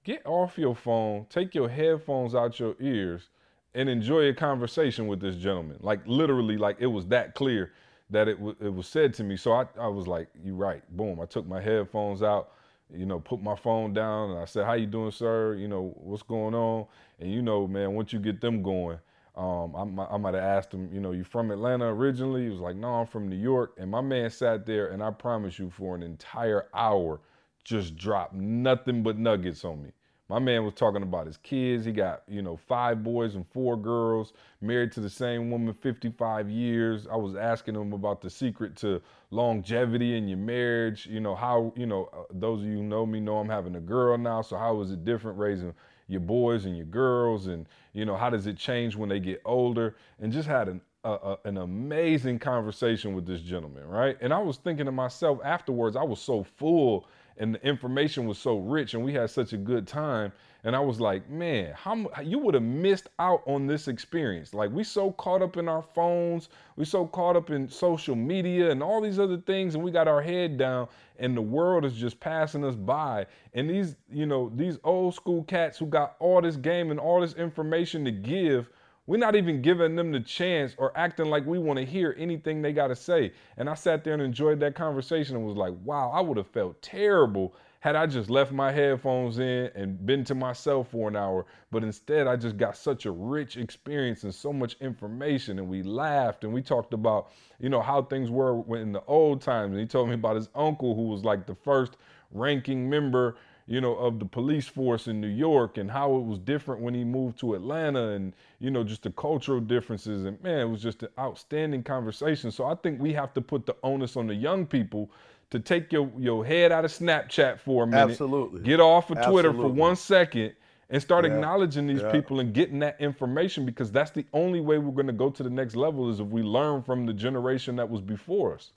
get 0.03 0.25
off 0.25 0.57
your 0.57 0.75
phone, 0.75 1.25
take 1.29 1.53
your 1.55 1.69
headphones 1.69 2.35
out 2.35 2.59
your 2.59 2.75
ears, 2.79 3.29
and 3.73 3.89
enjoy 3.89 4.29
a 4.29 4.33
conversation 4.33 5.07
with 5.07 5.19
this 5.19 5.35
gentleman. 5.35 5.77
Like 5.81 6.01
literally, 6.05 6.57
like 6.57 6.77
it 6.79 6.87
was 6.87 7.07
that 7.07 7.35
clear 7.35 7.73
that 8.09 8.27
it, 8.27 8.35
w- 8.37 8.55
it 8.61 8.73
was 8.73 8.87
said 8.87 9.13
to 9.15 9.23
me. 9.23 9.35
So 9.37 9.51
I, 9.53 9.65
I 9.79 9.87
was 9.87 10.07
like, 10.07 10.27
you 10.43 10.55
right. 10.55 10.83
Boom. 10.95 11.19
I 11.19 11.25
took 11.25 11.47
my 11.47 11.59
headphones 11.59 12.21
out, 12.21 12.51
you 12.93 13.05
know, 13.05 13.19
put 13.19 13.41
my 13.41 13.55
phone 13.55 13.93
down 13.93 14.31
and 14.31 14.39
I 14.39 14.45
said, 14.45 14.65
how 14.65 14.73
you 14.73 14.85
doing, 14.85 15.11
sir? 15.11 15.55
You 15.55 15.67
know, 15.67 15.93
what's 15.97 16.23
going 16.23 16.53
on? 16.53 16.85
And 17.19 17.31
you 17.31 17.41
know, 17.41 17.67
man, 17.67 17.93
once 17.93 18.13
you 18.13 18.19
get 18.19 18.41
them 18.41 18.61
going, 18.61 18.99
um, 19.37 19.99
I, 19.99 20.05
I 20.13 20.17
might 20.17 20.33
have 20.33 20.43
asked 20.43 20.73
him, 20.73 20.89
you 20.93 21.01
know, 21.01 21.11
you 21.11 21.23
from 21.23 21.51
Atlanta 21.51 21.85
originally? 21.85 22.43
He 22.43 22.49
was 22.49 22.59
like, 22.59 22.75
no, 22.75 22.87
I'm 22.87 23.05
from 23.05 23.27
New 23.27 23.35
York. 23.35 23.73
And 23.77 23.91
my 23.91 24.01
man 24.01 24.29
sat 24.29 24.65
there 24.65 24.87
and 24.87 25.03
I 25.03 25.11
promise 25.11 25.59
you 25.59 25.69
for 25.69 25.95
an 25.95 26.03
entire 26.03 26.67
hour, 26.73 27.19
just 27.63 27.97
dropped 27.97 28.33
nothing 28.33 29.03
but 29.03 29.17
nuggets 29.17 29.65
on 29.65 29.83
me. 29.83 29.91
My 30.27 30.39
man 30.39 30.63
was 30.63 30.73
talking 30.73 31.03
about 31.03 31.27
his 31.27 31.37
kids. 31.37 31.85
He 31.85 31.91
got, 31.91 32.23
you 32.27 32.41
know, 32.41 32.57
five 32.57 33.03
boys 33.03 33.35
and 33.35 33.45
four 33.47 33.77
girls, 33.77 34.33
married 34.59 34.91
to 34.93 34.99
the 34.99 35.09
same 35.09 35.51
woman 35.51 35.71
55 35.71 36.49
years. 36.49 37.05
I 37.11 37.15
was 37.15 37.35
asking 37.35 37.75
him 37.75 37.93
about 37.93 38.21
the 38.21 38.29
secret 38.29 38.75
to 38.77 39.01
longevity 39.29 40.17
in 40.17 40.27
your 40.27 40.39
marriage. 40.39 41.05
You 41.05 41.19
know, 41.19 41.35
how, 41.35 41.73
you 41.75 41.85
know, 41.85 42.09
uh, 42.11 42.23
those 42.31 42.61
of 42.61 42.67
you 42.67 42.81
know 42.81 43.05
me 43.05 43.19
know 43.19 43.37
I'm 43.37 43.49
having 43.49 43.75
a 43.75 43.79
girl 43.79 44.17
now. 44.17 44.41
So 44.41 44.57
how 44.57 44.81
is 44.81 44.91
it 44.91 45.05
different 45.05 45.37
raising 45.37 45.73
your 46.07 46.21
boys 46.21 46.65
and 46.65 46.75
your 46.75 46.85
girls? 46.85 47.47
And, 47.47 47.67
you 47.93 48.05
know, 48.05 48.15
how 48.15 48.29
does 48.29 48.47
it 48.47 48.57
change 48.57 48.95
when 48.95 49.09
they 49.09 49.19
get 49.19 49.41
older? 49.45 49.95
And 50.19 50.31
just 50.31 50.47
had 50.47 50.67
an, 50.67 50.81
an 51.03 51.57
amazing 51.57 52.39
conversation 52.39 53.13
with 53.13 53.25
this 53.25 53.41
gentleman, 53.41 53.87
right? 53.87 54.17
And 54.21 54.33
I 54.33 54.39
was 54.39 54.57
thinking 54.57 54.85
to 54.85 54.91
myself 54.91 55.39
afterwards, 55.43 55.95
I 55.95 56.03
was 56.03 56.19
so 56.19 56.43
full 56.43 57.07
and 57.37 57.55
the 57.55 57.67
information 57.67 58.25
was 58.25 58.37
so 58.37 58.57
rich 58.57 58.93
and 58.93 59.03
we 59.03 59.13
had 59.13 59.29
such 59.29 59.53
a 59.53 59.57
good 59.57 59.87
time 59.87 60.31
and 60.65 60.75
i 60.75 60.79
was 60.79 60.99
like 60.99 61.29
man 61.29 61.71
how 61.75 61.95
you 62.21 62.37
would 62.37 62.53
have 62.53 62.63
missed 62.63 63.07
out 63.19 63.41
on 63.45 63.65
this 63.65 63.87
experience 63.87 64.53
like 64.53 64.69
we 64.71 64.83
so 64.83 65.11
caught 65.13 65.41
up 65.41 65.55
in 65.55 65.69
our 65.69 65.81
phones 65.81 66.49
we 66.75 66.83
so 66.83 67.05
caught 67.05 67.37
up 67.37 67.49
in 67.51 67.69
social 67.69 68.15
media 68.15 68.69
and 68.71 68.83
all 68.83 68.99
these 68.99 69.19
other 69.19 69.37
things 69.37 69.75
and 69.75 69.83
we 69.83 69.91
got 69.91 70.07
our 70.07 70.21
head 70.21 70.57
down 70.57 70.87
and 71.19 71.37
the 71.37 71.41
world 71.41 71.85
is 71.85 71.93
just 71.93 72.19
passing 72.19 72.65
us 72.65 72.75
by 72.75 73.25
and 73.53 73.69
these 73.69 73.95
you 74.11 74.25
know 74.25 74.51
these 74.55 74.77
old 74.83 75.15
school 75.15 75.43
cats 75.43 75.77
who 75.77 75.85
got 75.85 76.15
all 76.19 76.41
this 76.41 76.57
game 76.57 76.91
and 76.91 76.99
all 76.99 77.21
this 77.21 77.35
information 77.35 78.03
to 78.03 78.11
give 78.11 78.67
we're 79.07 79.17
not 79.17 79.35
even 79.35 79.61
giving 79.61 79.95
them 79.95 80.11
the 80.11 80.19
chance 80.19 80.73
or 80.77 80.91
acting 80.97 81.27
like 81.27 81.45
we 81.45 81.59
want 81.59 81.77
to 81.77 81.85
hear 81.85 82.15
anything 82.17 82.61
they 82.61 82.73
got 82.73 82.87
to 82.87 82.95
say. 82.95 83.33
And 83.57 83.69
I 83.69 83.75
sat 83.75 84.03
there 84.03 84.13
and 84.13 84.21
enjoyed 84.21 84.59
that 84.61 84.73
conversation 84.73 85.35
and 85.35 85.45
was 85.45 85.57
like, 85.57 85.73
wow, 85.83 86.09
I 86.11 86.21
would 86.21 86.37
have 86.37 86.47
felt 86.47 86.81
terrible 86.81 87.53
had 87.85 87.95
I 87.95 88.07
just 88.07 88.31
left 88.31 88.51
my 88.51 88.71
headphones 88.71 89.37
in 89.37 89.69
and 89.75 90.03
been 90.07 90.23
to 90.23 90.33
myself 90.33 90.89
for 90.89 91.07
an 91.07 91.15
hour. 91.15 91.45
But 91.69 91.83
instead, 91.83 92.25
I 92.25 92.35
just 92.35 92.57
got 92.57 92.75
such 92.75 93.05
a 93.05 93.11
rich 93.11 93.57
experience 93.57 94.23
and 94.23 94.33
so 94.33 94.51
much 94.51 94.75
information. 94.81 95.59
And 95.59 95.67
we 95.67 95.83
laughed 95.83 96.43
and 96.43 96.51
we 96.51 96.63
talked 96.63 96.95
about, 96.95 97.31
you 97.59 97.69
know, 97.69 97.81
how 97.81 98.01
things 98.01 98.31
were 98.31 98.63
in 98.75 98.91
the 98.91 99.03
old 99.05 99.39
times. 99.39 99.73
And 99.73 99.79
he 99.79 99.85
told 99.85 100.07
me 100.09 100.15
about 100.15 100.35
his 100.35 100.49
uncle 100.55 100.95
who 100.95 101.09
was 101.09 101.23
like 101.23 101.45
the 101.45 101.53
first 101.53 101.97
ranking 102.31 102.89
member 102.89 103.35
you 103.67 103.81
know, 103.81 103.95
of 103.95 104.19
the 104.19 104.25
police 104.25 104.67
force 104.67 105.07
in 105.07 105.19
New 105.19 105.27
York 105.27 105.79
and 105.79 105.89
how 105.89 106.15
it 106.17 106.23
was 106.23 106.37
different 106.37 106.81
when 106.81 106.93
he 106.93 107.03
moved 107.03 107.39
to 107.39 107.55
Atlanta 107.55 108.09
and, 108.09 108.33
you 108.59 108.69
know, 108.69 108.83
just 108.83 109.01
the 109.01 109.09
cultural 109.11 109.59
differences. 109.59 110.25
And 110.25 110.41
man, 110.43 110.59
it 110.59 110.69
was 110.69 110.83
just 110.83 111.01
an 111.01 111.09
outstanding 111.17 111.81
conversation. 111.81 112.51
So 112.51 112.65
I 112.65 112.75
think 112.75 113.01
we 113.01 113.11
have 113.13 113.33
to 113.33 113.41
put 113.41 113.65
the 113.65 113.75
onus 113.81 114.17
on 114.17 114.27
the 114.27 114.35
young 114.35 114.67
people 114.67 115.09
to 115.51 115.59
take 115.59 115.91
your, 115.91 116.11
your 116.17 116.45
head 116.45 116.71
out 116.71 116.85
of 116.85 116.91
Snapchat 116.91 117.59
for 117.59 117.83
a 117.83 117.87
minute. 117.87 118.11
Absolutely. 118.11 118.61
Get 118.61 118.79
off 118.79 119.11
of 119.11 119.21
Twitter 119.25 119.53
for 119.53 119.67
one 119.67 119.95
second 119.95 120.53
and 120.89 121.01
start 121.01 121.25
Yeah. 121.25 121.33
acknowledging 121.33 121.87
these 121.87 122.01
Yeah. 122.01 122.11
people 122.11 122.39
and 122.39 122.53
getting 122.53 122.79
that 122.79 122.99
information 122.99 123.65
because 123.65 123.91
that's 123.91 124.11
the 124.11 124.25
only 124.33 124.61
way 124.61 124.77
we're 124.77 124.91
going 124.91 125.07
to 125.07 125.13
go 125.13 125.29
to 125.29 125.43
the 125.43 125.49
next 125.49 125.75
level 125.75 126.09
is 126.09 126.19
if 126.19 126.27
we 126.27 126.41
learn 126.41 126.81
from 126.81 127.05
the 127.05 127.13
generation 127.13 127.75
that 127.77 127.89
was 127.89 128.01
before 128.01 128.55
us. 128.55 128.73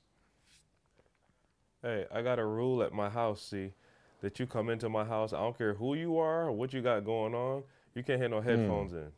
Hey, 1.83 2.07
I 2.13 2.23
got 2.23 2.39
a 2.39 2.45
rule 2.45 2.83
at 2.83 2.93
my 2.93 3.09
house, 3.09 3.41
see, 3.41 3.73
that 4.21 4.41
you 4.41 4.47
come 4.47 4.69
into 4.69 4.89
my 4.89 5.05
house, 5.05 5.33
I 5.33 5.39
don't 5.39 5.57
care 5.57 5.75
who 5.75 5.95
you 5.95 6.19
are 6.19 6.49
or 6.49 6.53
what 6.53 6.73
you 6.73 6.83
got 6.83 7.05
going 7.05 7.35
on, 7.35 7.63
you 7.95 8.03
can't 8.03 8.21
have 8.21 8.31
no 8.31 8.41
hmm. 8.41 8.49
headphones 8.49 8.93
in. 8.93 9.13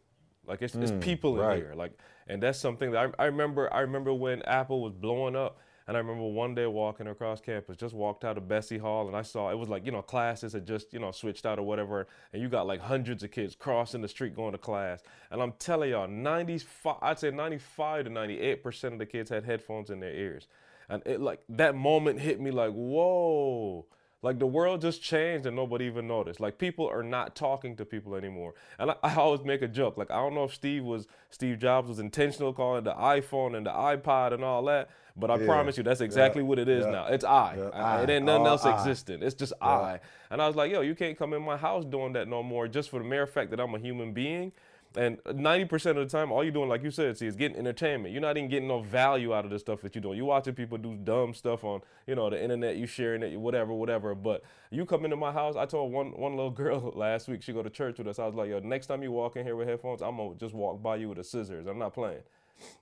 Like 0.47 0.63
it's, 0.63 0.75
it's 0.75 0.91
hmm. 0.91 1.01
people 1.01 1.41
in 1.41 1.47
right. 1.47 1.57
here. 1.57 1.75
Like 1.75 1.93
and 2.27 2.43
that's 2.43 2.59
something 2.59 2.93
that 2.93 3.13
I, 3.19 3.25
I 3.25 3.27
remember 3.27 3.73
I 3.73 3.81
remember 3.81 4.13
when 4.13 4.43
Apple 4.43 4.81
was 4.83 4.93
blowing 4.93 5.37
up 5.37 5.59
and 5.91 5.97
I 5.97 6.01
remember 6.03 6.23
one 6.23 6.55
day 6.55 6.69
walking 6.69 7.09
across 7.09 7.41
campus, 7.41 7.77
just 7.77 7.97
walked 7.97 8.25
out 8.25 8.39
of 8.39 8.45
Bessey 8.45 8.79
Hall 8.79 9.09
and 9.09 9.17
I 9.17 9.23
saw 9.23 9.51
it 9.51 9.59
was 9.59 9.69
like, 9.69 9.85
you 9.85 9.91
know, 9.91 10.03
classes 10.03 10.53
had 10.53 10.65
just, 10.65 10.93
you 10.93 11.01
know, 11.01 11.11
switched 11.11 11.45
out 11.45 11.59
or 11.59 11.65
whatever, 11.65 12.07
and 12.33 12.41
you 12.41 12.49
got 12.49 12.69
like 12.69 12.81
hundreds 12.81 13.25
of 13.25 13.33
kids 13.33 13.57
crossing 13.57 14.01
the 14.01 14.07
street 14.07 14.37
going 14.37 14.53
to 14.53 14.59
class. 14.59 15.03
And 15.33 15.43
I'm 15.43 15.51
telling 15.59 15.91
y'all, 15.91 16.07
95 16.07 16.95
I'd 17.03 17.19
say 17.19 17.33
95 17.33 18.05
to 18.05 18.11
98% 18.13 18.85
of 18.93 18.99
the 19.01 19.07
kids 19.07 19.31
had 19.31 19.43
headphones 19.43 19.91
in 19.91 19.99
their 19.99 20.15
ears. 20.15 20.47
And 20.89 21.03
it 21.07 21.21
like 21.21 21.41
that 21.49 21.75
moment 21.75 22.21
hit 22.21 22.41
me 22.41 22.53
like, 22.53 22.71
whoa. 22.71 23.85
Like 24.23 24.39
the 24.39 24.47
world 24.47 24.83
just 24.83 25.03
changed 25.03 25.47
and 25.47 25.57
nobody 25.57 25.87
even 25.87 26.07
noticed. 26.07 26.41
Like 26.41 26.59
people 26.59 26.87
are 26.87 27.03
not 27.03 27.35
talking 27.35 27.75
to 27.77 27.87
people 27.87 28.15
anymore. 28.15 28.55
And 28.79 28.91
I, 28.91 28.97
I 29.03 29.15
always 29.15 29.43
make 29.43 29.63
a 29.63 29.69
joke. 29.69 29.97
Like 29.97 30.11
I 30.11 30.17
don't 30.17 30.35
know 30.35 30.45
if 30.45 30.55
Steve 30.55 30.85
was 30.85 31.07
Steve 31.31 31.59
Jobs 31.59 31.89
was 31.89 31.99
intentional 31.99 32.53
calling 32.53 32.85
the 32.85 32.93
iPhone 32.93 33.57
and 33.57 33.65
the 33.65 33.71
iPod 33.71 34.35
and 34.35 34.45
all 34.45 34.63
that, 34.65 34.91
but 35.17 35.31
I 35.31 35.37
Yeah. 35.39 35.47
promise 35.47 35.79
you 35.79 35.83
that's 35.85 36.03
exactly 36.03 36.43
Yeah. 36.43 36.49
what 36.49 36.59
it 36.59 36.69
is 36.69 36.85
Yeah. 36.85 36.91
now. 36.93 37.07
It's 37.07 37.25
I. 37.25 37.57
I. 37.73 38.03
It 38.03 38.11
ain't 38.11 38.27
nothing 38.27 38.43
All 38.43 38.49
else 38.49 38.67
I. 38.67 38.73
existing. 38.73 39.23
It's 39.23 39.35
just 39.35 39.55
I. 39.63 40.01
And 40.31 40.43
I 40.43 40.47
was 40.47 40.55
like, 40.55 40.71
yo, 40.71 40.83
you 40.83 40.95
can't 40.95 41.19
come 41.19 41.33
in 41.33 41.43
my 41.43 41.57
house 41.57 41.85
doing 41.87 42.13
that 42.13 42.29
no 42.29 42.43
more 42.43 42.69
just 42.69 42.91
for 42.91 42.99
the 42.99 43.05
mere 43.07 43.27
fact 43.27 43.51
that 43.53 43.61
I'm 43.61 43.75
a 43.75 43.79
human 43.79 44.13
being. 44.13 44.53
And 44.97 45.19
90% 45.19 45.91
of 45.91 45.97
the 45.97 46.07
time, 46.07 46.33
all 46.33 46.43
you're 46.43 46.53
doing, 46.53 46.69
like 46.69 46.83
you 46.83 46.91
said, 46.91 47.17
see, 47.17 47.27
is 47.27 47.37
getting 47.37 47.57
entertainment. 47.57 48.13
You're 48.13 48.21
not 48.21 48.37
even 48.37 48.51
getting 48.51 48.67
no 48.67 48.81
value 48.81 49.33
out 49.33 49.45
of 49.45 49.53
the 49.53 49.59
stuff 49.61 49.83
that 49.83 49.95
you're 49.95 50.03
doing. 50.03 50.17
You're 50.17 50.27
watching 50.27 50.55
people 50.55 50.79
do 50.79 50.97
dumb 50.97 51.33
stuff 51.33 51.63
on, 51.63 51.83
you 52.09 52.17
know, 52.17 52.29
the 52.29 52.43
internet, 52.43 52.77
you 52.77 52.87
sharing 52.87 53.23
it, 53.23 53.39
whatever, 53.39 53.73
whatever. 53.73 54.17
But 54.17 54.43
you 54.73 54.85
come 54.85 55.05
into 55.05 55.17
my 55.17 55.31
house, 55.31 55.55
I 55.55 55.65
told 55.67 55.93
one 55.93 56.11
one 56.19 56.33
little 56.33 56.51
girl 56.63 56.93
last 56.97 57.29
week, 57.29 57.43
she 57.43 57.53
go 57.53 57.63
to 57.63 57.71
church 57.71 57.99
with 57.99 58.09
us. 58.09 58.19
I 58.19 58.27
was 58.27 58.35
like, 58.35 58.51
yo, 58.51 58.59
next 58.59 58.87
time 58.87 59.03
you 59.05 59.13
walk 59.13 59.37
in 59.37 59.45
here 59.45 59.55
with 59.55 59.69
headphones, 59.69 60.03
I'm 60.03 60.17
gonna 60.17 60.35
just 60.35 60.55
walk 60.55 60.83
by 60.83 60.97
you 60.97 61.09
with 61.09 61.19
a 61.19 61.25
scissors. 61.25 61.69
I'm 61.69 61.79
not 61.79 61.95
playing. 61.95 62.23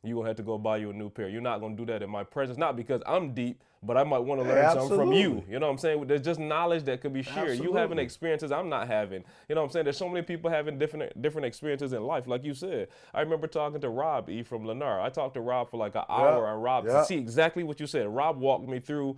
you're 0.03 0.16
gonna 0.16 0.29
have 0.29 0.37
to 0.37 0.42
go 0.42 0.57
buy 0.57 0.79
you 0.79 0.90
a 0.90 0.94
new 0.94 1.11
pair. 1.11 1.29
You're 1.29 1.42
not 1.42 1.61
gonna 1.61 1.77
do 1.77 1.85
that 1.87 2.03
in 2.03 2.09
my 2.09 2.25
presence, 2.25 2.59
not 2.59 2.75
because 2.75 3.03
I'm 3.07 3.35
deep, 3.35 3.62
but 3.83 3.97
I 3.97 4.05
might 4.05 4.19
want 4.19 4.43
to 4.43 4.49
learn 4.49 4.73
something 4.73 4.99
from 4.99 5.12
you. 5.12 5.45
You 5.49 5.59
know 5.59 5.67
what 5.67 5.73
I'm 5.73 5.79
saying? 5.79 6.07
There's 6.07 6.23
just 6.23 6.41
knowledge 6.41 6.85
that 6.85 7.01
could 7.01 7.12
be 7.12 7.23
shared. 7.23 7.59
You 7.59 7.75
having 7.75 7.99
experiences 7.99 8.51
I'm 8.51 8.69
not 8.69 8.88
having. 8.88 9.25
You 9.49 9.55
know 9.55 9.61
what 9.62 9.67
I'm 9.67 9.73
saying? 9.73 9.85
There's 9.85 9.97
so 9.97 10.09
many 10.09 10.23
people 10.23 10.51
having 10.51 10.79
different 10.79 11.21
different 11.21 11.47
experiences 11.47 11.93
in 11.93 12.03
life. 12.03 12.27
Like 12.27 12.45
you 12.45 12.55
said, 12.55 12.88
I 13.14 13.21
remember 13.21 13.47
talking 13.47 13.81
to 13.81 13.88
Rob 13.88 14.29
E 14.31 14.43
from 14.43 14.64
Lennar. 14.64 15.01
I 15.01 15.11
talked 15.11 15.35
to 15.35 15.41
Rob 15.41 15.71
for 15.71 15.77
like 15.77 15.95
an 15.95 16.05
hour, 16.09 16.53
and 16.53 16.62
Rob 16.62 16.85
to 16.87 17.05
see 17.05 17.17
exactly 17.17 17.62
what 17.62 17.81
you 17.81 17.87
said. 17.87 18.09
Rob 18.09 18.38
walked 18.38 18.69
me 18.69 18.81
through 18.81 19.17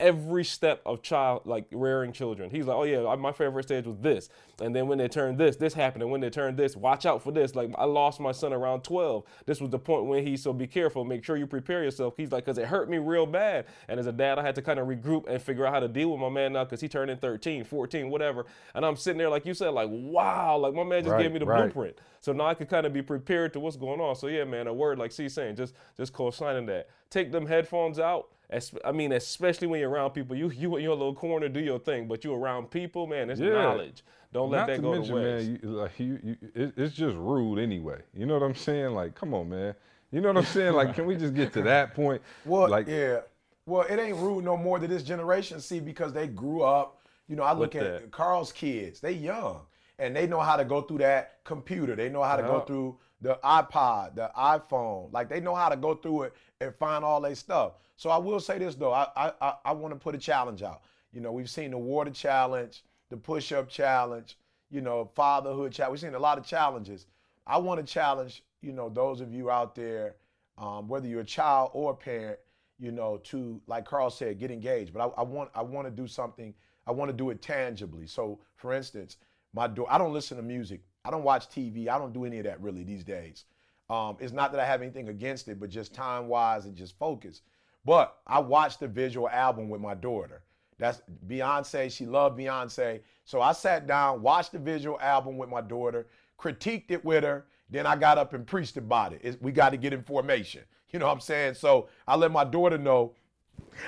every 0.00 0.44
step 0.44 0.82
of 0.86 1.02
child 1.02 1.42
like 1.44 1.66
rearing 1.70 2.12
children. 2.12 2.50
He's 2.50 2.66
like, 2.66 2.76
oh 2.76 2.84
yeah, 2.84 3.14
my 3.16 3.32
favorite 3.32 3.64
stage 3.64 3.86
was 3.86 3.98
this, 3.98 4.28
and 4.60 4.74
then 4.74 4.88
when 4.88 4.98
they 4.98 5.08
turned 5.08 5.38
this, 5.38 5.56
this 5.56 5.74
happened, 5.74 6.02
and 6.02 6.10
when 6.10 6.20
they 6.20 6.30
turned 6.30 6.56
this, 6.56 6.76
watch 6.76 7.06
out 7.06 7.22
for 7.22 7.32
this. 7.32 7.54
Like 7.54 7.70
I 7.78 7.84
lost 7.84 8.20
my 8.20 8.32
son 8.32 8.52
around 8.52 8.82
12. 8.82 9.24
This 9.46 9.60
was 9.60 9.70
the 9.70 9.78
point 9.78 10.06
when 10.06 10.26
he 10.26 10.36
so 10.36 10.52
be 10.52 10.66
careful, 10.66 11.04
make 11.04 11.24
sure 11.24 11.36
you 11.36 11.46
prepare 11.46 11.84
yourself. 11.84 12.14
He's 12.16 12.32
like, 12.32 12.44
cause 12.46 12.58
it 12.58 12.66
hurt 12.66 12.90
me 12.90 12.98
real 12.98 13.26
bad, 13.26 13.66
and 13.88 14.00
as 14.00 14.06
a 14.06 14.12
dad, 14.12 14.38
I 14.38 14.42
had 14.42 14.56
to 14.56 14.62
kind 14.62 14.78
of 14.80 14.88
regroup 14.88 15.28
and 15.28 15.40
figure 15.40 15.66
out 15.66 15.74
how 15.74 15.80
to 15.80 15.88
deal 15.88 16.10
with 16.10 16.20
my 16.20 16.30
man 16.30 16.54
now, 16.54 16.64
cause 16.64 16.80
he 16.80 16.88
turned 16.88 17.10
in 17.10 17.18
13, 17.18 17.64
14, 17.64 18.10
whatever, 18.10 18.46
and 18.74 18.84
I'm 18.84 18.96
sitting 18.96 19.18
there 19.18 19.30
like 19.30 19.46
you 19.46 19.54
said, 19.54 19.68
like 19.70 19.88
wow, 19.90 20.56
like 20.58 20.74
my 20.74 20.84
man 20.84 21.04
just 21.04 21.12
Right, 21.12 21.22
gave 21.22 21.32
me 21.32 21.38
the 21.38 21.46
right. 21.46 21.72
blueprint. 21.72 21.98
So 22.20 22.32
now 22.32 22.46
I 22.46 22.54
can 22.54 22.66
kind 22.66 22.86
of 22.86 22.92
be 22.92 23.02
prepared 23.02 23.52
to 23.54 23.60
what's 23.60 23.76
going 23.76 24.00
on. 24.00 24.14
So 24.16 24.26
yeah, 24.28 24.44
man, 24.44 24.66
a 24.66 24.72
word 24.72 24.98
like 24.98 25.12
C 25.12 25.28
saying, 25.28 25.56
just 25.56 25.74
just 25.96 26.12
co-signing 26.12 26.66
that. 26.66 26.88
Take 27.10 27.32
them 27.32 27.46
headphones 27.46 27.98
out. 27.98 28.28
Es- 28.50 28.74
I 28.84 28.92
mean, 28.92 29.12
especially 29.12 29.66
when 29.68 29.80
you're 29.80 29.90
around 29.90 30.10
people, 30.10 30.36
you 30.36 30.50
you 30.50 30.76
in 30.76 30.82
your 30.82 30.96
little 30.96 31.14
corner, 31.14 31.48
do 31.48 31.60
your 31.60 31.78
thing. 31.78 32.08
But 32.08 32.24
you 32.24 32.34
around 32.34 32.70
people, 32.70 33.06
man, 33.06 33.30
it's 33.30 33.40
Yeah. 33.40 33.52
knowledge. 33.52 34.02
Don't 34.32 34.50
let 34.50 34.58
Not 34.60 34.66
that 34.68 34.76
to 34.76 34.82
go 34.82 34.92
mention, 34.92 35.14
to 35.16 35.20
waste. 35.22 35.46
man, 35.48 35.60
you, 35.62 35.68
like 35.70 36.00
you, 36.00 36.18
you 36.22 36.36
it, 36.54 36.72
it's 36.76 36.94
just 36.94 37.16
rude 37.16 37.58
anyway. 37.58 38.00
You 38.14 38.26
know 38.26 38.34
what 38.34 38.42
I'm 38.44 38.54
saying? 38.54 38.90
Like, 38.94 39.14
come 39.14 39.34
on, 39.34 39.48
man. 39.48 39.74
You 40.12 40.20
know 40.20 40.28
what 40.28 40.38
I'm 40.38 40.44
saying? 40.44 40.74
Like, 40.74 40.94
can 40.94 41.06
we 41.06 41.16
just 41.16 41.34
get 41.34 41.52
to 41.54 41.62
that 41.62 41.94
point? 41.94 42.20
Well, 42.44 42.68
like, 42.68 42.86
yeah. 42.88 43.20
Well, 43.66 43.82
it 43.82 43.98
ain't 44.00 44.16
rude 44.16 44.44
no 44.44 44.56
more 44.56 44.78
to 44.80 44.88
this 44.88 45.02
generation, 45.04 45.60
see, 45.60 45.78
because 45.80 46.12
they 46.12 46.26
grew 46.26 46.62
up. 46.62 46.98
You 47.28 47.36
know, 47.36 47.44
I 47.44 47.52
look 47.52 47.76
at 47.76 47.82
that. 47.84 48.10
Carl's 48.10 48.50
kids. 48.50 49.00
They 49.00 49.12
young. 49.12 49.60
And 50.00 50.16
they 50.16 50.26
know 50.26 50.40
how 50.40 50.56
to 50.56 50.64
go 50.64 50.80
through 50.82 50.98
that 50.98 51.38
computer. 51.44 51.94
They 51.94 52.08
know 52.08 52.22
how 52.22 52.36
to 52.36 52.42
go 52.42 52.60
through 52.60 52.96
the 53.20 53.38
iPod, 53.44 54.14
the 54.14 54.30
iPhone. 54.36 55.12
Like 55.12 55.28
they 55.28 55.40
know 55.40 55.54
how 55.54 55.68
to 55.68 55.76
go 55.76 55.94
through 55.94 56.22
it 56.22 56.34
and 56.60 56.74
find 56.76 57.04
all 57.04 57.20
their 57.20 57.34
stuff. 57.34 57.72
So 57.96 58.10
I 58.10 58.16
will 58.16 58.40
say 58.40 58.58
this 58.58 58.74
though. 58.74 58.92
I 58.92 59.08
I 59.16 59.54
I, 59.64 59.72
want 59.72 59.92
to 59.92 59.98
put 59.98 60.14
a 60.14 60.18
challenge 60.18 60.62
out. 60.62 60.82
You 61.12 61.20
know, 61.20 61.32
we've 61.32 61.50
seen 61.50 61.72
the 61.72 61.78
water 61.78 62.10
challenge, 62.10 62.82
the 63.10 63.16
push-up 63.16 63.68
challenge, 63.68 64.38
you 64.70 64.80
know, 64.80 65.10
fatherhood 65.14 65.72
challenge. 65.72 65.92
We've 65.92 66.08
seen 66.08 66.14
a 66.14 66.18
lot 66.18 66.38
of 66.38 66.44
challenges. 66.44 67.06
I 67.46 67.58
want 67.58 67.84
to 67.84 67.92
challenge, 67.92 68.42
you 68.62 68.72
know, 68.72 68.88
those 68.88 69.20
of 69.20 69.34
you 69.34 69.50
out 69.50 69.74
there, 69.74 70.14
um, 70.56 70.88
whether 70.88 71.08
you're 71.08 71.20
a 71.20 71.24
child 71.24 71.70
or 71.74 71.92
a 71.92 71.94
parent, 71.94 72.38
you 72.78 72.92
know, 72.92 73.18
to 73.24 73.60
like 73.66 73.84
Carl 73.84 74.10
said, 74.10 74.38
get 74.38 74.50
engaged. 74.50 74.94
But 74.94 75.00
I, 75.00 75.20
I 75.20 75.22
want 75.22 75.50
I 75.54 75.62
want 75.62 75.86
to 75.86 75.90
do 75.90 76.06
something. 76.06 76.54
I 76.86 76.92
want 76.92 77.10
to 77.10 77.16
do 77.16 77.30
it 77.30 77.42
tangibly. 77.42 78.06
So, 78.06 78.40
for 78.56 78.72
instance, 78.72 79.18
my 79.52 79.66
door. 79.66 79.86
I 79.90 79.98
don't 79.98 80.12
listen 80.12 80.36
to 80.38 80.42
music. 80.42 80.80
I 81.04 81.10
don't 81.10 81.22
watch 81.22 81.48
TV. 81.48 81.88
I 81.88 81.98
don't 81.98 82.12
do 82.12 82.24
any 82.24 82.38
of 82.38 82.44
that 82.44 82.60
really 82.60 82.84
these 82.84 83.04
days. 83.04 83.44
Um, 83.88 84.16
it's 84.20 84.32
not 84.32 84.52
that 84.52 84.60
I 84.60 84.66
have 84.66 84.82
anything 84.82 85.08
against 85.08 85.48
it, 85.48 85.58
but 85.58 85.70
just 85.70 85.94
time 85.94 86.28
wise 86.28 86.66
and 86.66 86.76
just 86.76 86.98
focus. 86.98 87.42
But 87.84 88.16
I 88.26 88.38
watched 88.38 88.80
the 88.80 88.88
visual 88.88 89.28
album 89.28 89.68
with 89.68 89.80
my 89.80 89.94
daughter. 89.94 90.42
That's 90.78 91.02
Beyonce. 91.26 91.90
She 91.90 92.06
loved 92.06 92.38
Beyonce. 92.38 93.00
So 93.24 93.40
I 93.40 93.52
sat 93.52 93.86
down, 93.86 94.22
watched 94.22 94.52
the 94.52 94.58
visual 94.58 94.98
album 95.00 95.36
with 95.38 95.48
my 95.48 95.60
daughter, 95.60 96.06
critiqued 96.38 96.90
it 96.90 97.04
with 97.04 97.24
her. 97.24 97.46
Then 97.68 97.86
I 97.86 97.96
got 97.96 98.18
up 98.18 98.32
and 98.32 98.46
preached 98.46 98.76
about 98.76 99.12
it. 99.12 99.20
It's- 99.22 99.38
we 99.40 99.52
got 99.52 99.70
to 99.70 99.76
get 99.76 99.92
information. 99.92 100.62
You 100.90 100.98
know 100.98 101.06
what 101.06 101.12
I'm 101.12 101.20
saying? 101.20 101.54
So 101.54 101.88
I 102.06 102.16
let 102.16 102.32
my 102.32 102.44
daughter 102.44 102.76
know 102.78 103.14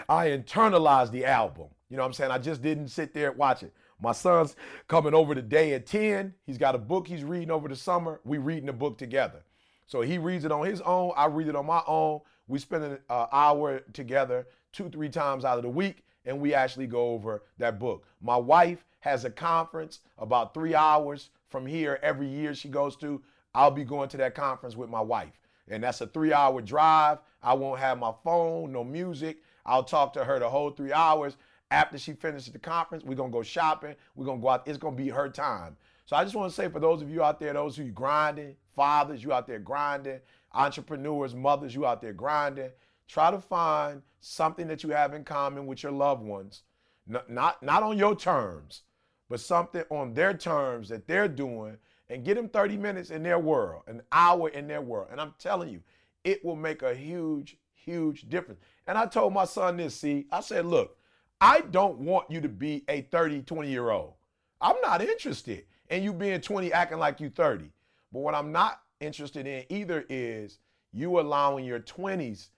I 0.09 0.29
internalized 0.29 1.11
the 1.11 1.25
album. 1.25 1.67
You 1.89 1.97
know 1.97 2.05
what 2.05 2.09
I'm 2.09 2.13
saying? 2.13 2.31
I 2.31 2.39
just 2.39 2.63
didn't 2.63 2.89
sit 2.89 3.13
there 3.13 3.31
and 3.31 3.39
watch 3.39 3.63
it. 3.63 3.73
My 4.03 4.13
son's 4.13 4.57
coming 4.89 5.15
over 5.15 5.33
today 5.33 5.75
at 5.75 5.87
10. 5.87 6.35
He's 6.45 6.59
got 6.59 6.75
a 6.75 6.79
book 6.79 7.07
he's 7.07 7.23
reading 7.23 7.53
over 7.53 7.69
the 7.69 7.77
summer. 7.77 8.21
We 8.25 8.39
reading 8.39 8.67
the 8.67 8.73
book 8.73 8.99
together. 8.99 9.45
So 9.87 10.01
he 10.01 10.19
reads 10.19 10.45
it 10.45 10.51
on 10.51 10.67
his 10.67 10.81
own. 10.81 11.13
I 11.17 11.27
read 11.27 11.47
it 11.47 11.55
on 11.55 11.67
my 11.67 11.83
own. 11.87 12.21
We 12.49 12.59
spend 12.59 12.83
an 12.83 12.99
uh, 13.09 13.27
hour 13.31 13.81
together 13.93 14.49
two, 14.73 14.91
three 14.91 15.09
times 15.09 15.45
out 15.45 15.57
of 15.57 15.63
the 15.63 15.69
week, 15.69 16.05
and 16.25 16.41
we 16.41 16.53
actually 16.53 16.89
go 16.89 17.11
over 17.11 17.45
that 17.59 17.79
book. 17.79 18.05
My 18.21 18.37
wife 18.37 18.85
has 19.01 19.25
a 19.25 19.31
conference 19.31 20.01
about 20.19 20.53
three 20.53 20.75
hours 20.75 21.31
from 21.49 21.65
here 21.65 22.01
every 22.03 22.27
year 22.27 22.55
she 22.55 22.69
goes 22.69 22.97
to. 22.97 23.23
I'll 23.55 23.71
be 23.71 23.85
going 23.85 24.09
to 24.09 24.17
that 24.17 24.35
conference 24.35 24.77
with 24.77 24.91
my 24.91 25.01
wife. 25.01 25.39
And 25.69 25.85
that's 25.85 26.01
a 26.01 26.09
three 26.09 26.33
hour 26.33 26.61
drive. 26.61 27.19
I 27.41 27.55
won't 27.55 27.79
have 27.79 27.99
my 28.01 28.13
phone, 28.25 28.73
no 28.73 28.83
music. 28.83 29.39
I'll 29.65 29.85
talk 29.85 30.13
to 30.15 30.25
her 30.25 30.41
the 30.41 30.49
whole 30.49 30.71
three 30.71 30.93
hours. 30.93 31.37
After 31.73 31.97
she 31.97 32.13
finishes 32.13 32.53
the 32.53 32.59
conference, 32.59 33.03
we're 33.03 33.15
gonna 33.15 33.33
go 33.33 33.43
shopping. 33.43 33.97
We're 34.15 34.27
gonna 34.27 34.43
go 34.43 34.51
out. 34.51 34.69
It's 34.69 34.77
gonna 34.77 34.95
be 34.95 35.09
her 35.09 35.31
time. 35.31 35.75
So 36.05 36.15
I 36.17 36.23
just 36.23 36.37
want 36.37 36.51
to 36.51 36.55
say 36.55 36.69
for 36.69 36.81
those 36.81 37.01
of 37.01 37.09
you 37.09 37.25
out 37.25 37.41
there, 37.41 37.55
those 37.55 37.79
who 37.79 37.85
grinding, 37.85 38.57
fathers, 38.77 39.25
you 39.25 39.33
out 39.33 39.47
there 39.47 39.59
grinding, 39.59 40.21
entrepreneurs, 40.53 41.35
mothers, 41.35 41.75
you 41.75 41.87
out 41.87 42.03
there 42.03 42.13
grinding, 42.13 42.69
try 43.09 43.31
to 43.31 43.41
find 43.41 44.03
something 44.21 44.69
that 44.69 44.83
you 44.83 44.91
have 44.91 45.15
in 45.15 45.25
common 45.25 45.65
with 45.65 45.83
your 45.83 45.93
loved 45.93 46.23
ones. 46.23 46.63
N- 47.09 47.23
Not, 47.27 47.63
not 47.63 47.83
on 47.83 47.97
your 47.97 48.15
terms, 48.15 48.83
but 49.31 49.41
something 49.41 49.85
on 49.89 50.13
their 50.13 50.35
terms 50.35 50.91
that 50.91 51.07
they're 51.09 51.27
doing 51.27 51.79
and 52.11 52.23
get 52.23 52.35
them 52.35 52.51
30 52.51 52.77
minutes 52.77 53.09
in 53.09 53.23
their 53.23 53.39
world, 53.39 53.85
an 53.87 54.03
hour 54.13 54.51
in 54.51 54.69
their 54.69 54.83
world. 54.83 55.09
And 55.11 55.19
I'm 55.19 55.33
telling 55.39 55.71
you, 55.71 55.81
it 56.23 56.45
will 56.45 56.57
make 56.57 56.83
a 56.83 56.95
huge, 56.95 57.57
huge 57.75 58.29
difference. 58.29 58.61
And 58.87 58.99
I 58.99 59.07
told 59.07 59.33
my 59.33 59.47
son 59.47 59.79
this, 59.79 59.95
see, 59.95 60.27
I 60.31 60.43
said, 60.43 60.67
look, 60.67 60.99
I 61.43 61.63
don't 61.73 61.99
want 61.99 62.31
you 62.31 62.41
to 62.41 62.49
be 62.49 62.85
a 62.87 63.01
30, 63.01 63.43
20 63.43 63.69
year 63.69 63.91
old. 63.91 64.13
I'm 64.61 64.81
not 64.81 65.03
interested 65.03 65.65
in 65.91 66.05
you 66.05 66.13
being 66.13 66.41
20 66.41 66.73
acting 66.73 66.99
like 66.99 67.19
you 67.19 67.31
30. 67.31 67.65
But 68.13 68.21
what 68.21 68.37
I'm 68.37 68.53
not 68.53 68.81
interested 69.01 69.49
in 69.49 69.65
either 69.69 70.05
is 70.09 70.59
you 70.93 71.19
allowing 71.19 71.65
your 71.65 71.81
20s 71.81 72.51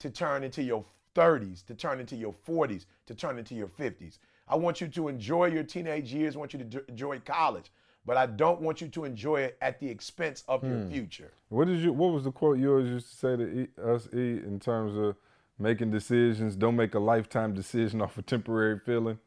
to 0.00 0.10
turn 0.10 0.44
into 0.44 0.62
your 0.62 0.84
30s, 1.14 1.64
to 1.64 1.74
turn 1.74 1.98
into 1.98 2.14
your 2.14 2.34
40s, 2.46 2.84
to 3.06 3.14
turn 3.14 3.38
into 3.38 3.54
your 3.54 3.68
50s. 3.68 4.18
I 4.46 4.56
want 4.56 4.82
you 4.82 4.88
to 4.88 5.08
enjoy 5.08 5.46
your 5.46 5.64
teenage 5.64 6.12
years, 6.12 6.36
I 6.36 6.38
want 6.38 6.52
you 6.52 6.58
to 6.58 6.64
d- 6.66 6.78
enjoy 6.88 7.20
college, 7.20 7.72
but 8.04 8.18
I 8.18 8.26
don't 8.26 8.60
want 8.60 8.82
you 8.82 8.88
to 8.88 9.06
enjoy 9.06 9.40
it 9.40 9.56
at 9.62 9.80
the 9.80 9.88
expense 9.88 10.44
of 10.46 10.62
your 10.62 10.80
hmm. 10.80 10.90
future. 10.90 11.32
what 11.48 11.68
did 11.68 11.80
you? 11.80 11.94
What 11.94 12.12
was 12.12 12.24
the 12.24 12.32
quote 12.32 12.58
you 12.58 12.70
always 12.70 12.88
used 12.88 13.08
to 13.08 13.16
say 13.16 13.36
to 13.36 13.60
e, 13.62 13.68
us, 13.82 14.08
E, 14.12 14.42
in 14.44 14.60
terms 14.60 14.94
of 14.94 15.16
making 15.58 15.90
decisions? 15.90 16.56
Don't 16.56 16.76
make 16.76 16.94
a 16.94 16.98
lifetime 16.98 17.54
decision 17.54 18.00
off 18.02 18.18
a 18.18 18.22
temporary 18.22 18.78
feeling. 18.78 19.18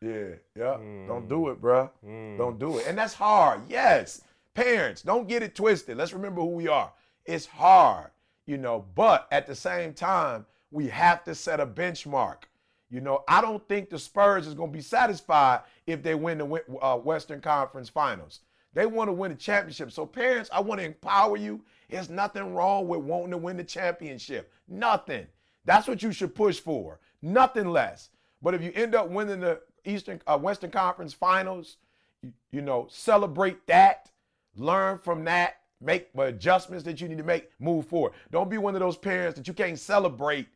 Yeah, 0.00 0.34
yeah. 0.56 0.76
Don't 1.06 1.28
do 1.28 1.48
it, 1.50 1.60
bruh. 1.60 1.90
Don't 2.38 2.58
do 2.58 2.78
it. 2.78 2.86
And 2.86 2.96
that's 2.96 3.14
hard. 3.14 3.60
Yes. 3.68 4.22
Parents, 4.54 5.02
don't 5.02 5.28
get 5.28 5.42
it 5.42 5.54
twisted. 5.54 5.96
Let's 5.96 6.12
remember 6.12 6.40
who 6.40 6.48
we 6.48 6.68
are. 6.68 6.92
It's 7.24 7.46
hard, 7.46 8.10
you 8.46 8.56
know, 8.56 8.84
but 8.94 9.28
at 9.30 9.46
the 9.46 9.54
same 9.54 9.92
time, 9.94 10.46
we 10.70 10.88
have 10.88 11.24
to 11.24 11.34
set 11.34 11.60
a 11.60 11.66
benchmark. 11.66 12.44
You 12.90 13.00
know, 13.00 13.22
I 13.28 13.40
don't 13.40 13.66
think 13.68 13.88
the 13.88 13.98
Spurs 13.98 14.46
is 14.46 14.54
going 14.54 14.70
to 14.70 14.76
be 14.76 14.82
satisfied 14.82 15.60
if 15.86 16.02
they 16.02 16.16
win 16.16 16.38
the 16.38 16.78
uh, 16.82 16.96
Western 16.96 17.40
Conference 17.40 17.88
Finals. 17.88 18.40
They 18.72 18.86
want 18.86 19.08
to 19.08 19.12
win 19.12 19.32
a 19.32 19.36
championship. 19.36 19.92
So, 19.92 20.06
parents, 20.06 20.50
I 20.52 20.60
want 20.60 20.80
to 20.80 20.86
empower 20.86 21.36
you. 21.36 21.60
There's 21.90 22.10
nothing 22.10 22.54
wrong 22.54 22.88
with 22.88 23.00
wanting 23.00 23.30
to 23.32 23.36
win 23.36 23.56
the 23.56 23.64
championship. 23.64 24.52
Nothing. 24.68 25.26
That's 25.64 25.88
what 25.88 26.02
you 26.02 26.12
should 26.12 26.34
push 26.34 26.58
for. 26.58 27.00
Nothing 27.22 27.68
less. 27.70 28.10
But 28.42 28.54
if 28.54 28.62
you 28.62 28.72
end 28.74 28.94
up 28.94 29.08
winning 29.10 29.40
the 29.40 29.60
Eastern 29.84 30.20
uh, 30.26 30.38
Western 30.38 30.70
Conference 30.70 31.12
Finals, 31.12 31.76
you, 32.22 32.32
you 32.50 32.62
know, 32.62 32.86
celebrate 32.90 33.66
that, 33.66 34.10
learn 34.56 34.98
from 34.98 35.24
that, 35.24 35.56
make 35.80 36.12
the 36.12 36.22
adjustments 36.22 36.84
that 36.84 37.00
you 37.00 37.08
need 37.08 37.18
to 37.18 37.24
make, 37.24 37.50
move 37.58 37.86
forward. 37.86 38.12
Don't 38.30 38.50
be 38.50 38.58
one 38.58 38.74
of 38.74 38.80
those 38.80 38.96
parents 38.96 39.36
that 39.36 39.48
you 39.48 39.54
can't 39.54 39.78
celebrate 39.78 40.48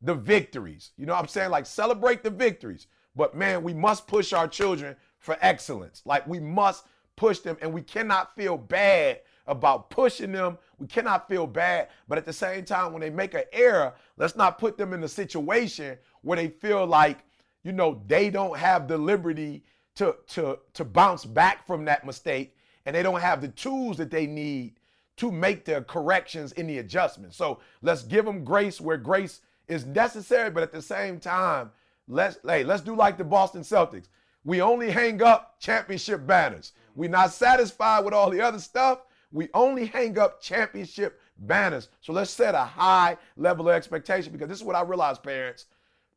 the 0.00 0.14
victories. 0.14 0.90
You 0.96 1.06
know 1.06 1.14
what 1.14 1.20
I'm 1.20 1.28
saying? 1.28 1.50
Like 1.50 1.66
celebrate 1.66 2.22
the 2.22 2.30
victories. 2.30 2.86
But 3.14 3.36
man, 3.36 3.62
we 3.62 3.74
must 3.74 4.06
push 4.06 4.32
our 4.32 4.48
children 4.48 4.96
for 5.18 5.36
excellence. 5.40 6.02
Like 6.04 6.26
we 6.26 6.40
must 6.40 6.86
push 7.16 7.38
them 7.38 7.56
and 7.60 7.72
we 7.72 7.82
cannot 7.82 8.34
feel 8.34 8.56
bad 8.56 9.20
about 9.46 9.90
pushing 9.90 10.32
them. 10.32 10.58
We 10.78 10.86
cannot 10.86 11.28
feel 11.28 11.46
bad, 11.46 11.88
but 12.08 12.18
at 12.18 12.24
the 12.24 12.32
same 12.32 12.64
time 12.64 12.92
when 12.92 13.00
they 13.00 13.10
make 13.10 13.34
an 13.34 13.44
error, 13.52 13.94
let's 14.16 14.36
not 14.36 14.58
put 14.58 14.76
them 14.76 14.92
in 14.92 15.02
a 15.04 15.08
situation 15.08 15.98
where 16.22 16.36
they 16.36 16.48
feel 16.48 16.86
like, 16.86 17.18
you 17.62 17.72
know, 17.72 18.02
they 18.06 18.30
don't 18.30 18.56
have 18.56 18.88
the 18.88 18.98
liberty 18.98 19.64
to 19.94 20.16
to 20.28 20.58
to 20.72 20.84
bounce 20.84 21.24
back 21.24 21.66
from 21.66 21.84
that 21.84 22.06
mistake 22.06 22.56
and 22.86 22.96
they 22.96 23.02
don't 23.02 23.20
have 23.20 23.40
the 23.40 23.48
tools 23.48 23.96
that 23.98 24.10
they 24.10 24.26
need 24.26 24.74
to 25.16 25.30
make 25.30 25.64
the 25.64 25.82
corrections 25.82 26.52
in 26.52 26.66
the 26.66 26.78
adjustments. 26.78 27.36
So 27.36 27.60
let's 27.82 28.02
give 28.02 28.24
them 28.24 28.44
grace 28.44 28.80
where 28.80 28.96
grace 28.96 29.40
is 29.68 29.84
necessary, 29.86 30.50
but 30.50 30.62
at 30.62 30.72
the 30.72 30.82
same 30.82 31.20
time, 31.20 31.70
let's 32.08 32.38
hey, 32.46 32.64
let's 32.64 32.82
do 32.82 32.96
like 32.96 33.18
the 33.18 33.24
Boston 33.24 33.62
Celtics. 33.62 34.08
We 34.44 34.60
only 34.60 34.90
hang 34.90 35.22
up 35.22 35.60
championship 35.60 36.26
banners. 36.26 36.72
We're 36.94 37.10
not 37.10 37.32
satisfied 37.32 38.04
with 38.04 38.14
all 38.14 38.30
the 38.30 38.40
other 38.40 38.58
stuff. 38.58 39.02
We 39.32 39.48
only 39.54 39.86
hang 39.86 40.18
up 40.18 40.40
championship 40.40 41.20
banners. 41.38 41.88
So 42.00 42.12
let's 42.12 42.30
set 42.30 42.54
a 42.54 42.64
high 42.64 43.16
level 43.36 43.68
of 43.68 43.74
expectation 43.74 44.32
because 44.32 44.48
this 44.48 44.58
is 44.58 44.64
what 44.64 44.76
I 44.76 44.82
realize, 44.82 45.18
parents. 45.18 45.66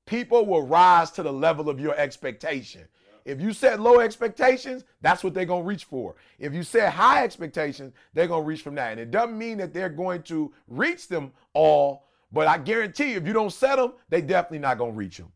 People 0.05 0.45
will 0.45 0.61
rise 0.61 1.09
to 1.11 1.24
the 1.24 1.34
level 1.34 1.70
of 1.70 1.80
your 1.80 1.95
expectation. 1.95 2.82
If 3.26 3.41
you 3.41 3.53
set 3.53 3.80
low 3.80 4.01
expectations, 4.01 4.84
that's 5.01 5.24
what 5.24 5.34
they're 5.34 5.45
going 5.45 5.63
to 5.63 5.68
reach 5.68 5.86
for. 5.86 6.16
If 6.38 6.53
you 6.53 6.61
set 6.61 6.93
high 6.93 7.24
expectations, 7.24 7.93
they're 8.13 8.28
going 8.28 8.43
to 8.43 8.47
reach 8.47 8.61
from 8.61 8.76
that. 8.76 8.91
And 8.91 8.99
it 8.99 9.09
doesn't 9.09 9.36
mean 9.36 9.57
that 9.57 9.74
they're 9.74 9.89
going 9.89 10.22
to 10.24 10.53
reach 10.68 11.07
them 11.07 11.32
all, 11.53 12.05
but 12.32 12.47
I 12.47 12.59
guarantee 12.59 13.11
you, 13.11 13.18
if 13.18 13.26
you 13.26 13.34
don't 13.34 13.51
set 13.51 13.78
them, 13.78 13.93
they 14.09 14.22
definitely 14.22 14.59
not 14.59 14.78
going 14.78 14.91
to 14.91 14.97
reach 14.97 15.18
them. 15.18 15.32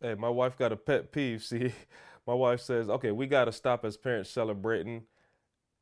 Hey, 0.00 0.14
my 0.14 0.30
wife 0.30 0.56
got 0.56 0.72
a 0.72 0.76
pet 0.76 1.12
peeve. 1.12 1.42
See, 1.42 1.72
my 2.26 2.32
wife 2.32 2.62
says, 2.62 2.88
okay, 2.88 3.10
we 3.10 3.26
got 3.26 3.44
to 3.44 3.52
stop 3.52 3.84
as 3.84 3.98
parents 3.98 4.30
celebrating 4.30 5.02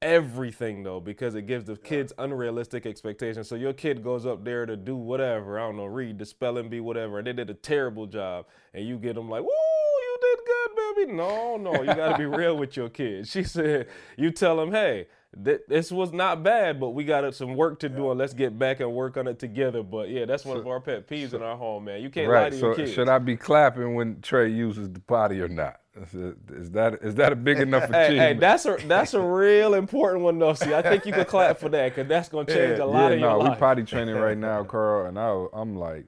everything 0.06 0.82
though 0.84 1.00
because 1.00 1.34
it 1.34 1.46
gives 1.46 1.64
the 1.66 1.76
kids 1.76 2.12
unrealistic 2.18 2.86
expectations. 2.86 3.48
So 3.48 3.56
your 3.56 3.72
kid 3.72 4.02
goes 4.04 4.24
up 4.24 4.44
there 4.44 4.64
to 4.64 4.76
do 4.76 4.96
whatever 4.96 5.58
i 5.58 5.62
don't 5.66 5.76
know 5.76 5.86
read 5.86 6.18
the 6.18 6.24
spelling 6.24 6.68
bee 6.68 6.80
whatever 6.80 7.18
and 7.18 7.26
they 7.26 7.32
did 7.32 7.50
a 7.50 7.54
terrible 7.54 8.06
job. 8.06 8.46
And 8.72 8.86
you 8.86 8.96
get 8.98 9.16
them 9.16 9.28
like 9.28 9.42
woo 9.42 9.48
you 9.48 10.18
did 10.20 10.38
good 10.46 10.96
baby. 11.06 11.12
No 11.12 11.56
no 11.56 11.72
you 11.82 11.86
got 11.94 12.12
to 12.12 12.18
be 12.18 12.26
real 12.26 12.56
with 12.56 12.76
your 12.76 12.88
kid. 12.88 13.26
She 13.32 13.42
said 13.42 13.88
you 14.16 14.30
tell 14.30 14.56
them 14.56 14.70
hey 14.70 15.08
th- 15.44 15.62
this 15.68 15.90
was 15.90 16.12
not 16.12 16.42
bad 16.42 16.78
but 16.80 16.90
we 16.90 17.04
got 17.04 17.34
some 17.34 17.56
work 17.56 17.80
to 17.80 17.88
do 17.88 18.10
and 18.10 18.18
let's 18.18 18.32
get 18.32 18.56
back 18.58 18.78
and 18.80 18.92
work 18.92 19.16
on 19.16 19.26
it 19.26 19.38
together. 19.40 19.82
But 19.82 20.08
yeah 20.10 20.24
that's 20.24 20.44
one 20.44 20.56
of 20.56 20.66
our 20.68 20.80
pet 20.80 21.08
peeves 21.08 21.34
in 21.34 21.42
our 21.42 21.56
home 21.56 21.84
man. 21.86 22.00
You 22.00 22.10
can't 22.10 22.28
lie 22.28 22.34
Right. 22.44 22.52
to 22.52 22.58
So 22.58 22.66
your 22.68 22.74
kids. 22.76 22.92
should 22.92 23.08
I 23.08 23.18
be 23.18 23.36
clapping 23.36 23.94
when 23.96 24.20
Trey 24.20 24.48
uses 24.50 24.88
the 24.90 25.00
potty 25.00 25.40
or 25.40 25.48
not? 25.48 25.80
Is, 25.96 26.70
that 26.72 26.98
is 27.02 27.14
that 27.16 27.32
a 27.32 27.36
big 27.36 27.60
enough 27.60 27.90
Hey, 27.90 27.90
achievement? 27.90 28.16
hey, 28.16 28.34
that's 28.34 28.66
a 28.66 28.78
that's 28.84 29.14
a 29.14 29.20
real 29.22 29.74
important 29.74 30.24
one 30.24 30.38
though. 30.38 30.54
See, 30.54 30.74
I 30.74 30.82
think 30.82 31.06
you 31.06 31.12
could 31.14 31.28
clap 31.28 31.58
for 31.58 31.68
that 31.70 31.94
because 31.94 32.08
that's 32.08 32.28
gonna 32.28 32.46
change 32.46 32.78
Yeah, 32.78 32.80
a 32.80 32.86
lot 32.86 33.12
yeah, 33.12 33.12
of 33.12 33.20
your 33.20 33.32
no, 33.32 33.40
we 33.40 33.50
life. 33.50 33.58
potty 33.58 33.84
training 33.84 34.16
right 34.16 34.38
now, 34.38 34.64
Carl, 34.64 35.06
and 35.06 35.18
I, 35.18 35.46
I'm 35.52 35.76
like, 35.76 36.06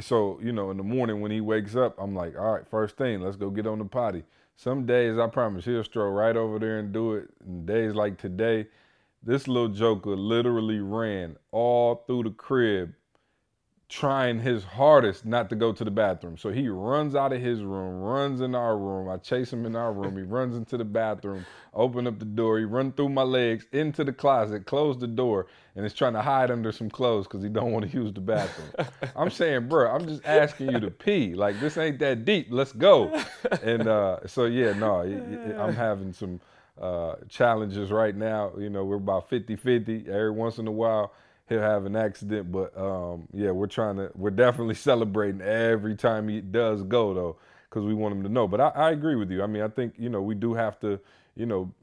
so 0.00 0.38
you 0.42 0.52
know, 0.52 0.70
in 0.70 0.76
the 0.78 0.84
morning 0.84 1.20
when 1.20 1.30
he 1.32 1.40
wakes 1.40 1.76
up, 1.76 1.96
I'm 1.98 2.14
like, 2.14 2.38
all 2.38 2.54
right, 2.54 2.68
first 2.68 2.96
thing, 2.96 3.20
let's 3.22 3.36
go 3.36 3.50
get 3.50 3.66
on 3.66 3.78
the 3.78 3.86
potty. 3.86 4.24
Some 4.56 4.86
days, 4.86 5.18
I 5.18 5.26
promise, 5.28 5.64
he'll 5.64 5.84
stroll 5.84 6.12
right 6.12 6.36
over 6.36 6.58
there 6.58 6.78
and 6.78 6.92
do 6.92 7.14
it. 7.14 7.30
And 7.46 7.66
days 7.66 7.94
like 7.94 8.18
today, 8.18 8.68
this 9.22 9.48
little 9.48 9.68
joker 9.68 10.16
literally 10.16 10.80
ran 10.80 11.36
all 11.52 12.04
through 12.06 12.24
the 12.24 12.30
crib, 12.30 12.94
trying 13.90 14.38
his 14.38 14.62
hardest 14.62 15.26
not 15.26 15.50
to 15.50 15.56
go 15.56 15.72
to 15.72 15.84
the 15.84 15.90
bathroom. 15.90 16.38
So 16.38 16.50
he 16.50 16.68
runs 16.68 17.16
out 17.16 17.32
of 17.32 17.40
his 17.40 17.60
room, 17.62 18.00
runs 18.00 18.40
in 18.40 18.54
our 18.54 18.78
room. 18.78 19.08
I 19.08 19.16
chase 19.16 19.52
him 19.52 19.66
in 19.66 19.74
our 19.74 19.92
room. 19.92 20.16
He 20.16 20.22
runs 20.22 20.56
into 20.56 20.76
the 20.76 20.84
bathroom, 20.84 21.44
open 21.74 22.06
up 22.06 22.20
the 22.20 22.24
door. 22.24 22.60
He 22.60 22.64
run 22.64 22.92
through 22.92 23.08
my 23.08 23.24
legs 23.24 23.66
into 23.72 24.04
the 24.04 24.12
closet, 24.12 24.64
close 24.64 24.96
the 24.96 25.08
door, 25.08 25.48
and 25.74 25.84
is 25.84 25.92
trying 25.92 26.12
to 26.12 26.22
hide 26.22 26.52
under 26.52 26.70
some 26.70 26.88
clothes 26.88 27.26
because 27.26 27.42
he 27.42 27.48
don't 27.48 27.72
want 27.72 27.90
to 27.90 27.90
use 27.90 28.12
the 28.12 28.20
bathroom. 28.20 28.86
I'm 29.16 29.28
saying, 29.28 29.68
bro, 29.68 29.90
I'm 29.90 30.06
just 30.06 30.24
asking 30.24 30.70
you 30.70 30.78
to 30.78 30.90
pee. 30.92 31.34
Like 31.34 31.58
this 31.58 31.76
ain't 31.76 31.98
that 31.98 32.24
deep. 32.24 32.46
Let's 32.50 32.72
go. 32.72 33.20
And 33.60 33.88
uh, 33.88 34.26
so 34.28 34.44
yeah, 34.44 34.72
no, 34.72 35.00
I'm 35.58 35.74
having 35.74 36.12
some 36.12 36.40
uh, 36.80 37.16
challenges 37.28 37.90
right 37.90 38.14
now. 38.14 38.52
You 38.56 38.70
know, 38.70 38.84
we're 38.84 38.96
about 38.96 39.28
50-50 39.28 40.06
every 40.06 40.30
once 40.30 40.58
in 40.58 40.68
a 40.68 40.72
while 40.72 41.12
he'll 41.50 41.60
have 41.60 41.84
an 41.84 41.96
accident. 41.96 42.50
But 42.50 42.76
um, 42.78 43.28
yeah, 43.34 43.50
we're 43.50 43.66
trying 43.66 43.96
to, 43.96 44.10
we're 44.14 44.30
definitely 44.30 44.74
celebrating 44.76 45.42
every 45.42 45.94
time 45.96 46.28
he 46.28 46.40
does 46.40 46.82
go 46.84 47.12
though, 47.12 47.36
because 47.68 47.84
we 47.84 47.92
want 47.92 48.14
him 48.14 48.22
to 48.22 48.30
know. 48.30 48.48
But 48.48 48.62
I, 48.62 48.68
I 48.68 48.90
agree 48.92 49.16
with 49.16 49.30
you. 49.30 49.42
I 49.42 49.46
mean, 49.46 49.62
I 49.62 49.68
think 49.68 49.94
you 49.98 50.08
know 50.08 50.22
we 50.22 50.34
do 50.34 50.54
have 50.54 50.80
to, 50.80 50.98
you 51.36 51.44
know, 51.44 51.74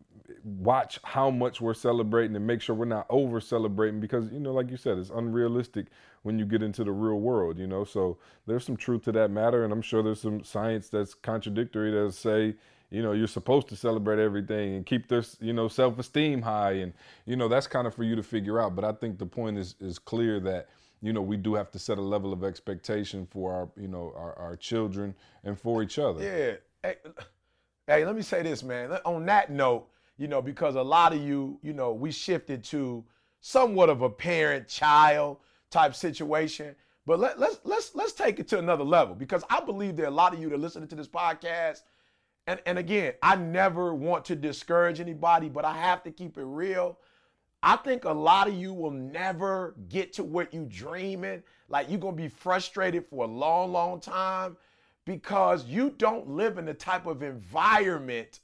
watch 0.44 1.00
how 1.04 1.30
much 1.30 1.62
we're 1.62 1.74
celebrating 1.76 2.36
and 2.36 2.48
make 2.48 2.62
sure 2.62 2.76
we're 2.76 2.86
not 2.86 3.06
over 3.10 3.40
celebrating 3.40 4.00
because 4.00 4.32
you 4.32 4.40
know, 4.40 4.54
like 4.54 4.72
you 4.72 4.78
said, 4.78 4.98
it's 4.98 5.12
unrealistic 5.12 5.88
when 6.24 6.40
you 6.40 6.46
get 6.46 6.64
into 6.64 6.84
the 6.84 6.92
real 6.92 7.20
world. 7.20 7.60
You 7.60 7.68
know, 7.68 7.84
so 7.84 8.18
there's 8.48 8.66
some 8.66 8.78
truth 8.78 9.04
to 9.04 9.12
that 9.12 9.30
matter, 9.30 9.64
and 9.64 9.72
I'm 9.72 9.84
sure 9.84 10.02
there's 10.02 10.22
some 10.22 10.44
science 10.44 10.90
that's 10.90 11.14
contradictory 11.14 11.92
that 11.92 12.14
say 12.14 12.56
you 12.90 13.02
know 13.02 13.12
you're 13.12 13.28
supposed 13.28 13.68
to 13.68 13.76
celebrate 13.76 14.20
everything 14.20 14.76
and 14.76 14.86
keep 14.86 15.08
this 15.08 15.38
you 15.40 15.54
know 15.54 15.68
self-esteem 15.68 16.42
high 16.42 16.72
and 16.74 16.94
you 17.26 17.36
know 17.36 17.48
that's 17.48 17.68
kind 17.68 17.88
of 17.88 17.94
for 17.94 18.04
you 18.04 18.16
to 18.16 18.24
figure 18.24 18.60
out 18.60 18.76
but 18.76 18.86
i 18.86 18.92
think 18.92 19.18
the 19.18 19.26
point 19.26 19.58
is 19.58 19.76
is 19.80 20.00
clear 20.00 20.40
that 20.40 20.70
you 21.02 21.14
know 21.14 21.22
we 21.22 21.38
do 21.38 21.54
have 21.54 21.72
to 21.72 21.80
set 21.80 21.98
a 21.98 22.02
level 22.02 22.32
of 22.32 22.44
expectation 22.44 23.28
for 23.30 23.54
our 23.54 23.70
you 23.76 23.88
know 23.88 24.14
our, 24.16 24.34
our 24.38 24.56
children 24.56 25.14
and 25.44 25.60
for 25.60 25.84
each 25.84 26.00
other 26.00 26.24
Yeah. 26.24 26.56
Hey, 26.84 26.96
hey, 27.88 28.06
let 28.06 28.16
me 28.16 28.22
say 28.22 28.44
this, 28.44 28.64
man. 28.64 28.92
On 29.04 29.26
that 29.26 29.52
note, 29.52 29.88
you 30.18 30.28
know, 30.28 30.42
because 30.42 30.76
a 30.76 30.82
lot 30.82 31.14
of 31.14 31.22
you, 31.22 31.60
you 31.62 31.74
know, 31.74 31.92
we 31.92 32.12
shifted 32.12 32.64
to 32.66 33.04
somewhat 33.42 33.90
of 33.90 34.02
a 34.02 34.10
parent-child 34.10 35.38
type 35.70 35.96
situation. 35.96 36.76
But 37.06 37.20
let, 37.20 37.40
let's 37.40 37.60
let's 37.64 37.96
let's 37.96 38.14
take 38.14 38.40
it 38.40 38.48
to 38.50 38.60
another 38.60 38.84
level 38.84 39.16
because 39.16 39.44
I 39.50 39.62
believe 39.62 39.96
there 39.96 40.06
are 40.06 40.10
a 40.10 40.12
lot 40.12 40.34
of 40.34 40.42
you 40.42 40.50
that 40.50 40.56
are 40.56 40.60
listening 40.60 40.90
to 40.90 40.96
this 40.96 41.08
podcast. 41.08 41.82
And, 42.48 42.62
and 42.66 42.80
again, 42.80 43.14
I 43.22 43.36
never 43.36 43.94
want 43.94 44.26
to 44.26 44.36
discourage 44.36 45.00
anybody, 45.02 45.50
but 45.50 45.66
I 45.66 45.76
have 45.78 46.02
to 46.04 46.12
keep 46.12 46.38
it 46.38 46.46
real. 46.46 46.98
I 47.62 47.76
think 47.76 48.06
a 48.06 48.14
lot 48.14 48.48
of 48.48 48.56
you 48.56 48.74
will 48.74 48.92
never 48.92 49.76
get 49.90 50.14
to 50.14 50.24
what 50.24 50.54
you 50.54 50.66
dreaming. 50.70 51.44
Like 51.68 51.90
you're 51.90 52.00
gonna 52.00 52.16
be 52.16 52.30
frustrated 52.30 53.06
for 53.10 53.26
a 53.26 53.28
long, 53.28 53.74
long 53.74 54.00
time 54.00 54.56
because 55.06 55.66
you 55.66 55.90
don't 55.98 56.30
live 56.30 56.58
in 56.58 56.66
the 56.66 56.74
type 56.74 57.06
of 57.06 57.24
environment 57.24 58.40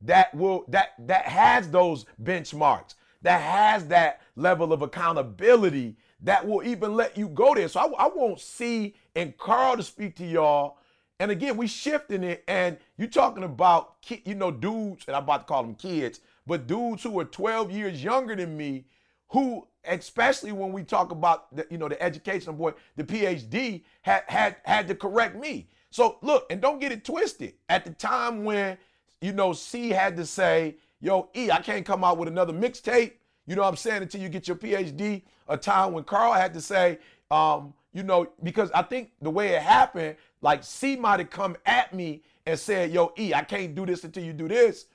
that 0.00 0.34
will 0.34 0.64
that 0.68 0.94
that 1.06 1.26
has 1.26 1.70
those 1.70 2.06
benchmarks, 2.22 2.94
that 3.22 3.40
has 3.40 3.86
that 3.88 4.22
level 4.34 4.72
of 4.72 4.82
accountability 4.82 5.96
that 6.22 6.46
will 6.46 6.64
even 6.64 6.94
let 6.94 7.16
you 7.16 7.28
go 7.28 7.54
there. 7.54 7.68
So 7.68 7.80
I, 7.80 8.06
I 8.06 8.08
won't 8.08 8.40
see 8.40 8.94
and 9.14 9.36
Carl 9.36 9.76
to 9.76 9.82
speak 9.82 10.16
to 10.16 10.26
y'all. 10.26 10.77
And 11.20 11.30
again, 11.30 11.56
we 11.56 11.66
shifting 11.66 12.22
it, 12.22 12.44
and 12.46 12.78
you 12.96 13.08
talking 13.08 13.42
about 13.42 14.00
ki- 14.02 14.22
you 14.24 14.34
know 14.34 14.50
dudes, 14.52 15.04
and 15.08 15.16
I'm 15.16 15.24
about 15.24 15.38
to 15.38 15.44
call 15.46 15.62
them 15.64 15.74
kids, 15.74 16.20
but 16.46 16.66
dudes 16.66 17.02
who 17.02 17.18
are 17.18 17.24
12 17.24 17.72
years 17.72 18.02
younger 18.02 18.36
than 18.36 18.56
me, 18.56 18.84
who 19.28 19.66
especially 19.84 20.52
when 20.52 20.72
we 20.72 20.82
talk 20.84 21.10
about 21.10 21.54
the, 21.54 21.66
you 21.70 21.78
know 21.78 21.88
the 21.88 22.00
educational 22.00 22.54
boy, 22.54 22.72
the 22.96 23.04
PhD 23.04 23.82
had 24.02 24.22
had 24.28 24.56
had 24.64 24.86
to 24.88 24.94
correct 24.94 25.36
me. 25.36 25.68
So 25.90 26.18
look, 26.22 26.46
and 26.50 26.60
don't 26.60 26.80
get 26.80 26.92
it 26.92 27.04
twisted. 27.04 27.54
At 27.68 27.84
the 27.84 27.92
time 27.92 28.44
when 28.44 28.78
you 29.20 29.32
know 29.32 29.52
C 29.52 29.90
had 29.90 30.16
to 30.18 30.26
say, 30.26 30.76
"Yo, 31.00 31.30
E, 31.34 31.50
I 31.50 31.60
can't 31.60 31.84
come 31.84 32.04
out 32.04 32.18
with 32.18 32.28
another 32.28 32.52
mixtape." 32.52 33.12
You 33.46 33.56
know 33.56 33.62
what 33.62 33.68
I'm 33.68 33.76
saying? 33.76 34.02
Until 34.02 34.20
you 34.20 34.28
get 34.28 34.46
your 34.46 34.56
PhD. 34.56 35.22
A 35.48 35.56
time 35.56 35.94
when 35.94 36.04
Carl 36.04 36.34
had 36.34 36.52
to 36.52 36.60
say, 36.60 36.98
um, 37.30 37.72
you 37.94 38.02
know, 38.02 38.28
because 38.42 38.70
I 38.72 38.82
think 38.82 39.12
the 39.22 39.30
way 39.30 39.54
it 39.54 39.62
happened, 39.62 40.16
like 40.40 40.64
C 40.64 40.96
might 40.96 41.20
have 41.20 41.30
come 41.30 41.56
at 41.66 41.94
me 41.94 42.22
and 42.46 42.58
said, 42.58 42.90
"Yo, 42.90 43.12
E, 43.18 43.34
I 43.34 43.42
can't 43.42 43.74
do 43.74 43.86
this 43.86 44.04
until 44.04 44.24
you 44.24 44.32
do 44.32 44.48
this." 44.48 44.86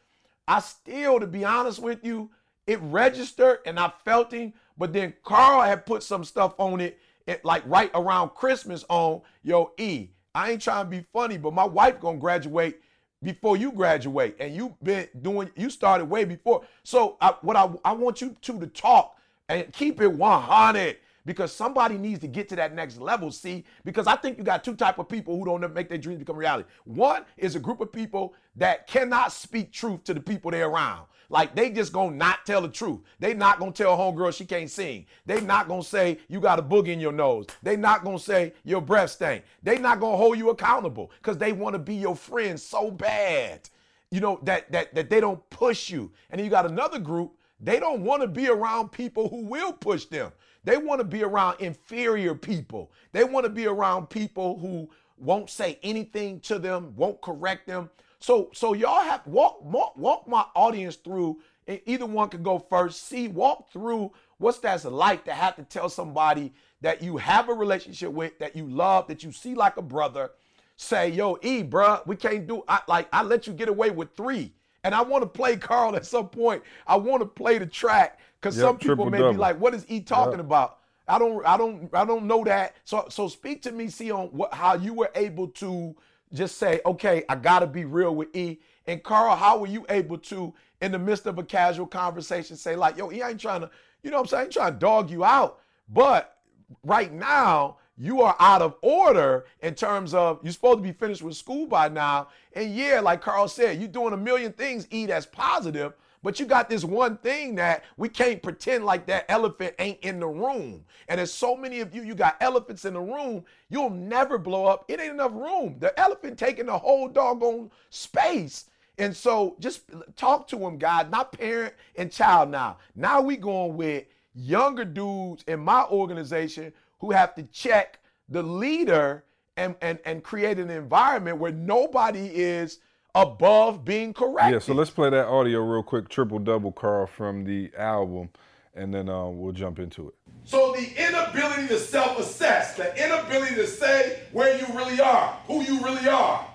I 0.48 0.60
still, 0.60 1.20
to 1.20 1.28
be 1.28 1.46
honest 1.46 1.80
with 1.80 2.04
you, 2.04 2.30
it 2.68 2.80
registered 2.82 3.60
and 3.66 3.80
I 3.80 3.92
felt 4.04 4.32
him. 4.32 4.54
But 4.78 4.94
then 4.94 5.14
Carl 5.24 5.62
had 5.62 5.86
put 5.86 6.04
some 6.04 6.24
stuff 6.24 6.56
on 6.58 6.82
it, 6.82 7.00
it 7.28 7.46
like 7.46 7.64
right 7.66 7.92
around 7.94 8.30
Christmas 8.30 8.84
on, 8.90 9.22
yo, 9.44 9.72
E, 9.78 10.10
I 10.36 10.52
ain't 10.52 10.62
trying 10.62 10.86
to 10.86 10.90
be 10.90 11.06
funny, 11.14 11.38
but 11.38 11.54
my 11.54 11.66
wife 11.66 12.00
gonna 12.00 12.18
graduate 12.18 12.82
before 13.22 13.56
you 13.56 13.72
graduate. 13.72 14.36
And 14.40 14.56
you 14.56 14.76
been 14.82 15.08
doing, 15.22 15.50
you 15.56 15.70
started 15.70 16.06
way 16.06 16.26
before. 16.26 16.64
So 16.84 17.18
I, 17.22 17.36
what 17.42 17.56
I, 17.56 17.70
I 17.86 17.94
want 17.94 18.20
you 18.22 18.36
two 18.42 18.60
to 18.60 18.68
talk 18.68 19.18
and 19.48 19.72
keep 19.74 20.02
it 20.02 20.08
100 20.08 20.98
because 21.26 21.52
somebody 21.54 21.98
needs 21.98 22.20
to 22.20 22.28
get 22.28 22.50
to 22.50 22.56
that 22.56 22.74
next 22.74 22.98
level 22.98 23.32
see? 23.32 23.64
Because 23.84 24.08
i 24.08 24.16
think 24.16 24.38
you 24.38 24.44
got 24.44 24.64
two 24.64 24.76
type 24.76 25.00
of 25.00 25.08
people 25.10 25.38
who 25.38 25.46
don't 25.46 25.74
make 25.74 25.90
their 25.90 25.98
dreams 25.98 26.20
become 26.20 26.38
reality. 26.38 26.68
One 26.86 27.26
is 27.38 27.56
a 27.56 27.60
group 27.60 27.82
of 27.82 27.92
people 27.92 28.34
that 28.56 28.88
cannot 28.88 29.32
speak 29.32 29.72
truth 29.72 30.04
to 30.06 30.14
the 30.14 30.20
people 30.20 30.52
they're 30.52 30.68
around. 30.68 31.08
Like 31.30 31.56
they 31.56 31.72
just 31.72 31.94
gonna 31.94 32.16
not 32.16 32.46
tell 32.46 32.62
the 32.62 32.68
truth. 32.68 33.00
They 33.20 33.34
not 33.34 33.60
gonna 33.60 33.72
tell 33.72 33.98
homegirl 33.98 34.36
she 34.36 34.46
can't 34.46 34.70
sing. 34.70 35.06
They 35.26 35.42
not 35.42 35.68
gonna 35.68 35.84
say 35.84 36.20
you 36.28 36.40
got 36.40 36.60
a 36.60 36.64
boogie 36.64 36.90
in 36.90 37.00
your 37.00 37.12
nose. 37.12 37.48
They 37.64 37.76
not 37.76 38.04
gonna 38.04 38.20
say 38.20 38.54
your 38.64 38.82
breath 38.82 39.12
stink. 39.12 39.44
They 39.64 39.80
not 39.80 40.00
gonna 40.00 40.18
hold 40.18 40.38
you 40.38 40.50
accountable 40.50 41.12
because 41.22 41.38
they 41.38 41.52
want 41.52 41.74
to 41.74 41.80
be 41.80 41.96
your 41.96 42.16
friend 42.16 42.60
so 42.60 42.92
bad 42.92 43.70
you 44.12 44.20
know 44.20 44.40
that 44.44 44.72
that 44.72 44.94
that 44.94 45.10
they 45.10 45.20
don't 45.20 45.50
push 45.50 45.90
you. 45.90 46.12
And 46.30 46.38
then 46.38 46.46
you 46.46 46.52
got 46.52 46.70
another 46.70 47.00
group 47.00 47.32
they 47.60 47.80
don't 47.80 48.04
want 48.04 48.22
to 48.22 48.28
be 48.28 48.50
around 48.50 48.92
people 48.92 49.30
who 49.30 49.46
will 49.46 49.74
push 49.74 50.06
them 50.06 50.32
they 50.64 50.78
want 50.78 51.00
to 51.00 51.06
be 51.06 51.24
around 51.24 51.60
inferior 51.60 52.36
people. 52.36 52.92
They 53.12 53.24
want 53.24 53.46
to 53.46 53.50
be 53.50 53.66
around 53.68 54.10
people 54.10 54.58
who 54.60 54.90
won't 55.18 55.50
say 55.50 55.80
anything 55.84 56.40
to 56.42 56.60
them, 56.60 56.94
won't 56.96 57.22
correct 57.22 57.68
them. 57.68 57.90
So, 58.20 58.50
so 58.54 58.74
y'all 58.74 59.04
have 59.04 59.28
walk 59.28 59.64
walk, 59.64 59.98
walk 59.98 60.28
my 60.28 60.46
audience 60.56 60.96
through. 60.96 61.40
and 61.68 61.82
Either 61.86 62.06
one 62.06 62.30
could 62.30 62.44
go 62.44 62.58
first. 62.58 63.08
See, 63.08 63.28
walk 63.28 63.70
through 63.72 64.14
what's 64.38 64.60
that's 64.60 64.86
like 64.86 65.26
to 65.26 65.34
have 65.34 65.56
to 65.58 65.64
tell 65.64 65.90
somebody 65.90 66.54
that 66.82 67.02
you 67.02 67.18
have 67.18 67.50
a 67.50 67.54
relationship 67.54 68.12
with, 68.12 68.40
that 68.40 68.56
you 68.56 68.68
love, 68.68 69.08
that 69.08 69.24
you 69.24 69.32
see 69.32 69.56
like 69.56 69.78
a 69.78 69.82
brother. 69.82 70.32
Say, 70.78 71.10
yo, 71.10 71.38
E, 71.42 71.64
bruh, 71.64 72.06
we 72.08 72.16
can't 72.16 72.48
do. 72.48 72.64
I 72.68 72.82
like 72.88 73.08
I 73.12 73.24
let 73.24 73.46
you 73.46 73.54
get 73.54 73.70
away 73.70 73.90
with 73.92 74.16
three, 74.16 74.54
and 74.84 74.94
I 74.96 75.02
want 75.02 75.24
to 75.24 75.30
play 75.30 75.58
Carl 75.58 75.96
at 75.96 76.06
some 76.06 76.30
point. 76.30 76.64
I 76.88 76.98
want 76.98 77.22
to 77.22 77.28
play 77.28 77.58
the 77.58 77.66
track 77.66 78.20
because 78.42 78.58
Yep, 78.58 78.60
some 78.60 78.78
people 78.78 79.06
may 79.06 79.24
be 79.24 79.38
like, 79.38 79.60
"What 79.60 79.74
is 79.74 79.86
E 79.90 80.02
talking 80.02 80.40
Yep. 80.40 80.42
about?" 80.42 80.80
I 81.08 81.20
don't 81.20 81.46
I 81.46 81.58
don't 81.58 81.90
I 81.94 82.06
don't 82.06 82.28
know 82.28 82.44
that. 82.46 82.76
So 82.86 83.08
so 83.10 83.28
speak 83.28 83.62
to 83.64 83.72
me, 83.72 83.90
see 83.90 84.12
on 84.12 84.28
what 84.28 84.54
how 84.54 84.76
you 84.76 84.94
were 84.94 85.12
able 85.16 85.48
to 85.50 85.96
just 86.34 86.58
say, 86.58 86.82
okay, 86.86 87.24
I 87.30 87.36
gotta 87.36 87.68
be 87.68 87.86
real 87.86 88.16
with 88.16 88.36
E. 88.36 88.60
And 88.88 89.04
Carl, 89.04 89.36
how 89.36 89.60
were 89.60 89.68
you 89.68 89.86
able 89.90 90.18
to, 90.20 90.54
in 90.82 90.92
the 90.92 91.00
midst 91.00 91.26
of 91.28 91.38
a 91.40 91.44
casual 91.44 91.88
conversation, 91.88 92.58
say, 92.58 92.76
like, 92.76 92.98
yo, 92.98 93.12
E 93.12 93.22
ain't 93.22 93.40
trying 93.40 93.62
to, 93.62 93.70
you 94.04 94.12
know 94.12 94.18
what 94.18 94.24
I'm 94.24 94.28
saying? 94.28 94.42
I 94.42 94.44
ain't 94.46 94.54
trying 94.54 94.74
to 94.74 94.80
dog 94.80 95.10
you 95.12 95.24
out. 95.24 95.60
But 95.90 96.38
right 96.84 97.14
now, 97.14 97.78
you 97.98 98.22
are 98.22 98.36
out 98.40 98.62
of 98.62 98.76
order 98.82 99.46
in 99.62 99.76
terms 99.76 100.14
of 100.14 100.40
you're 100.44 100.54
supposed 100.54 100.80
to 100.80 100.84
be 100.84 100.92
finished 100.92 101.22
with 101.22 101.36
school 101.36 101.68
by 101.68 101.90
now. 101.90 102.30
And 102.54 102.76
yeah, 102.76 103.00
like 103.00 103.22
Carl 103.22 103.48
said, 103.48 103.80
you're 103.80 103.88
doing 103.88 104.14
a 104.14 104.18
million 104.18 104.52
things, 104.52 104.88
E, 104.92 105.06
that's 105.06 105.26
positive, 105.26 105.94
but 106.24 106.40
you 106.40 106.46
got 106.46 106.70
this 106.70 106.84
one 106.84 107.18
thing 107.18 107.56
that 107.56 107.84
we 107.98 108.10
can't 108.10 108.42
pretend 108.42 108.86
like 108.86 109.06
that 109.08 109.26
elephant 109.30 109.76
ain't 109.78 110.00
in 110.00 110.20
the 110.20 110.28
room. 110.28 110.86
And 111.08 111.20
there's 111.20 111.34
so 111.34 111.56
many 111.56 111.82
of 111.82 111.94
you, 111.94 112.02
you 112.02 112.16
got 112.16 112.38
elephants 112.40 112.86
in 112.86 112.94
the 112.94 113.02
room, 113.02 113.44
you'll 113.70 113.90
never 113.90 114.38
blow 114.38 114.66
up. 114.66 114.86
It 114.88 115.00
ain't 115.00 115.14
enough 115.14 115.34
room. 115.34 115.76
The 115.80 115.98
elephant 116.00 116.40
taking 116.40 116.68
the 116.68 116.78
whole 116.78 117.10
doggone 117.10 117.72
space. 117.90 118.66
And 118.98 119.16
so 119.16 119.56
just 119.60 119.84
talk 120.16 120.48
to 120.48 120.58
him, 120.58 120.78
God, 120.78 121.12
not 121.12 121.32
parent 121.34 121.74
and 121.98 122.12
child 122.12 122.50
now. 122.50 122.78
Now 122.96 123.22
we 123.22 123.38
going 123.38 123.76
with 123.76 124.06
younger 124.36 124.86
dudes 124.86 125.44
in 125.48 125.60
my 125.60 125.84
organization 125.84 126.74
who 127.04 127.12
have 127.12 127.36
to 127.36 127.44
check 127.44 128.00
the 128.30 128.42
leader 128.42 129.26
and, 129.58 129.76
and, 129.82 130.00
and 130.06 130.24
create 130.24 130.58
an 130.58 130.70
environment 130.70 131.38
where 131.38 131.52
nobody 131.52 132.28
is 132.28 132.80
above 133.14 133.84
being 133.84 134.14
corrected. 134.14 134.54
Yeah, 134.54 134.60
so 134.60 134.74
let's 134.74 134.90
play 134.90 135.10
that 135.10 135.26
audio 135.26 135.60
real 135.60 135.84
quick, 135.84 136.08
triple 136.08 136.40
double, 136.40 136.72
Carl, 136.72 137.06
from 137.06 137.44
the 137.44 137.70
album, 137.78 138.30
and 138.74 138.94
then 138.94 139.10
uh, 139.10 139.28
we'll 139.28 139.52
jump 139.52 139.80
into 139.80 140.08
it. 140.08 140.14
So 140.46 140.72
the 140.72 140.94
inability 140.96 141.68
to 141.68 141.78
self-assess, 141.78 142.78
the 142.78 142.96
inability 142.96 143.56
to 143.56 143.68
say 143.68 144.22
where 144.32 144.58
you 144.58 144.66
really 144.74 145.02
are, 145.02 145.38
who 145.46 145.62
you 145.62 145.84
really 145.84 146.08
are, 146.08 146.48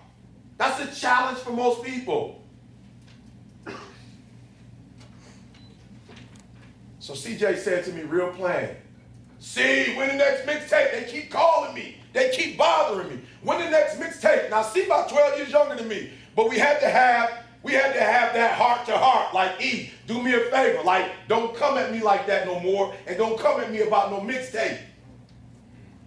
that's 0.57 0.81
a 0.81 0.99
challenge 0.99 1.41
for 1.41 1.51
most 1.51 1.85
people. 1.85 2.43
So 7.01 7.13
CJ 7.13 7.59
said 7.59 7.85
to 7.85 7.93
me 7.93 8.01
real 8.01 8.31
plain, 8.31 8.71
see, 9.39 9.95
when 9.97 10.09
the 10.09 10.15
next 10.15 10.47
mixtape, 10.47 10.93
they 10.93 11.05
keep 11.11 11.31
calling 11.31 11.75
me. 11.75 11.97
They 12.13 12.31
keep 12.31 12.57
bothering 12.57 13.09
me. 13.09 13.21
When 13.43 13.61
the 13.61 13.71
next 13.71 14.01
mixtape? 14.01 14.51
Now, 14.51 14.63
see 14.63 14.87
about 14.87 15.09
12 15.09 15.39
years 15.39 15.51
younger 15.51 15.77
than 15.77 15.89
me. 15.89 16.11
But 16.35 16.49
we 16.49 16.59
had 16.59 16.81
to 16.81 16.89
have, 16.89 17.45
we 17.63 17.73
had 17.73 17.93
to 17.93 18.01
have 18.01 18.33
that 18.35 18.55
heart 18.55 18.87
to 18.87 18.97
heart. 18.97 19.35
Like, 19.35 19.61
E, 19.61 19.91
do 20.07 20.23
me 20.23 20.35
a 20.35 20.41
favor. 20.51 20.83
Like, 20.83 21.13
don't 21.29 21.55
come 21.55 21.77
at 21.79 21.93
me 21.93 22.01
like 22.01 22.27
that 22.27 22.47
no 22.47 22.61
more. 22.61 22.95
And 23.07 23.17
don't 23.19 23.39
come 23.39 23.61
at 23.61 23.71
me 23.71 23.81
about 23.81 24.11
no 24.11 24.21
mixtape. 24.21 24.81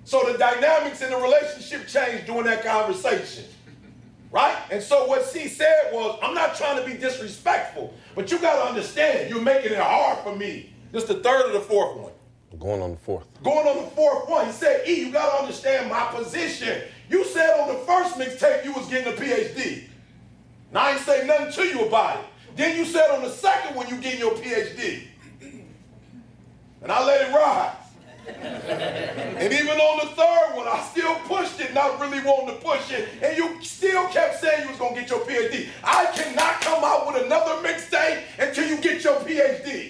So 0.03 0.31
the 0.31 0.37
dynamics 0.37 1.01
in 1.01 1.11
the 1.11 1.17
relationship 1.17 1.87
changed 1.87 2.25
during 2.25 2.45
that 2.45 2.65
conversation. 2.65 3.45
Right? 4.31 4.57
And 4.71 4.81
so 4.81 5.07
what 5.07 5.25
C 5.25 5.47
said 5.47 5.91
was, 5.91 6.17
I'm 6.23 6.33
not 6.33 6.55
trying 6.55 6.81
to 6.81 6.89
be 6.89 6.97
disrespectful, 6.97 7.93
but 8.15 8.31
you 8.31 8.39
got 8.39 8.63
to 8.63 8.69
understand, 8.69 9.29
you're 9.29 9.41
making 9.41 9.73
it 9.73 9.79
hard 9.79 10.19
for 10.19 10.35
me. 10.35 10.73
This 10.91 11.03
is 11.03 11.09
the 11.09 11.15
third 11.15 11.49
or 11.49 11.53
the 11.53 11.59
fourth 11.59 11.97
one. 11.97 12.11
Going 12.59 12.81
on 12.81 12.91
the 12.91 12.97
fourth. 12.97 13.25
Going 13.43 13.67
on 13.67 13.77
the 13.77 13.89
fourth 13.91 14.29
one, 14.29 14.45
he 14.45 14.51
said, 14.51 14.87
E, 14.87 15.05
you 15.05 15.11
got 15.11 15.31
to 15.31 15.43
understand 15.43 15.89
my 15.89 16.05
position. 16.11 16.81
You 17.09 17.23
said 17.25 17.59
on 17.59 17.69
the 17.69 17.79
first 17.85 18.15
mixtape 18.15 18.65
you 18.65 18.73
was 18.73 18.87
getting 18.87 19.13
a 19.13 19.15
PhD. 19.15 19.85
I 20.73 20.93
ain't 20.93 21.01
say 21.01 21.25
nothing 21.25 21.51
to 21.53 21.63
you 21.63 21.85
about 21.85 22.19
it. 22.19 22.25
Then 22.55 22.77
you 22.77 22.85
said 22.85 23.09
on 23.09 23.23
the 23.23 23.29
second 23.29 23.75
one 23.75 23.87
you 23.87 23.97
getting 23.97 24.19
your 24.19 24.33
PhD. 24.33 25.07
And 26.81 26.91
I 26.91 27.05
let 27.05 27.29
it 27.29 27.33
ride. 27.33 27.75
and 28.27 29.53
even 29.53 29.79
on 29.79 30.07
the 30.07 30.15
third 30.15 30.55
one, 30.55 30.67
I 30.67 30.81
still 30.91 31.15
pushed 31.27 31.59
it, 31.59 31.73
not 31.73 31.99
really 31.99 32.19
wanting 32.21 32.55
to 32.55 32.61
push 32.61 32.91
it. 32.91 33.09
And 33.21 33.37
you 33.37 33.61
still 33.63 34.07
kept 34.07 34.39
saying 34.39 34.63
you 34.63 34.69
was 34.69 34.77
gonna 34.77 34.95
get 34.95 35.09
your 35.09 35.19
PhD. 35.19 35.67
I 35.83 36.05
cannot 36.13 36.61
come 36.61 36.83
out 36.83 37.07
with 37.07 37.25
another 37.25 37.67
mixtape 37.67 38.21
until 38.39 38.67
you 38.67 38.77
get 38.77 39.03
your 39.03 39.19
PhD. 39.21 39.80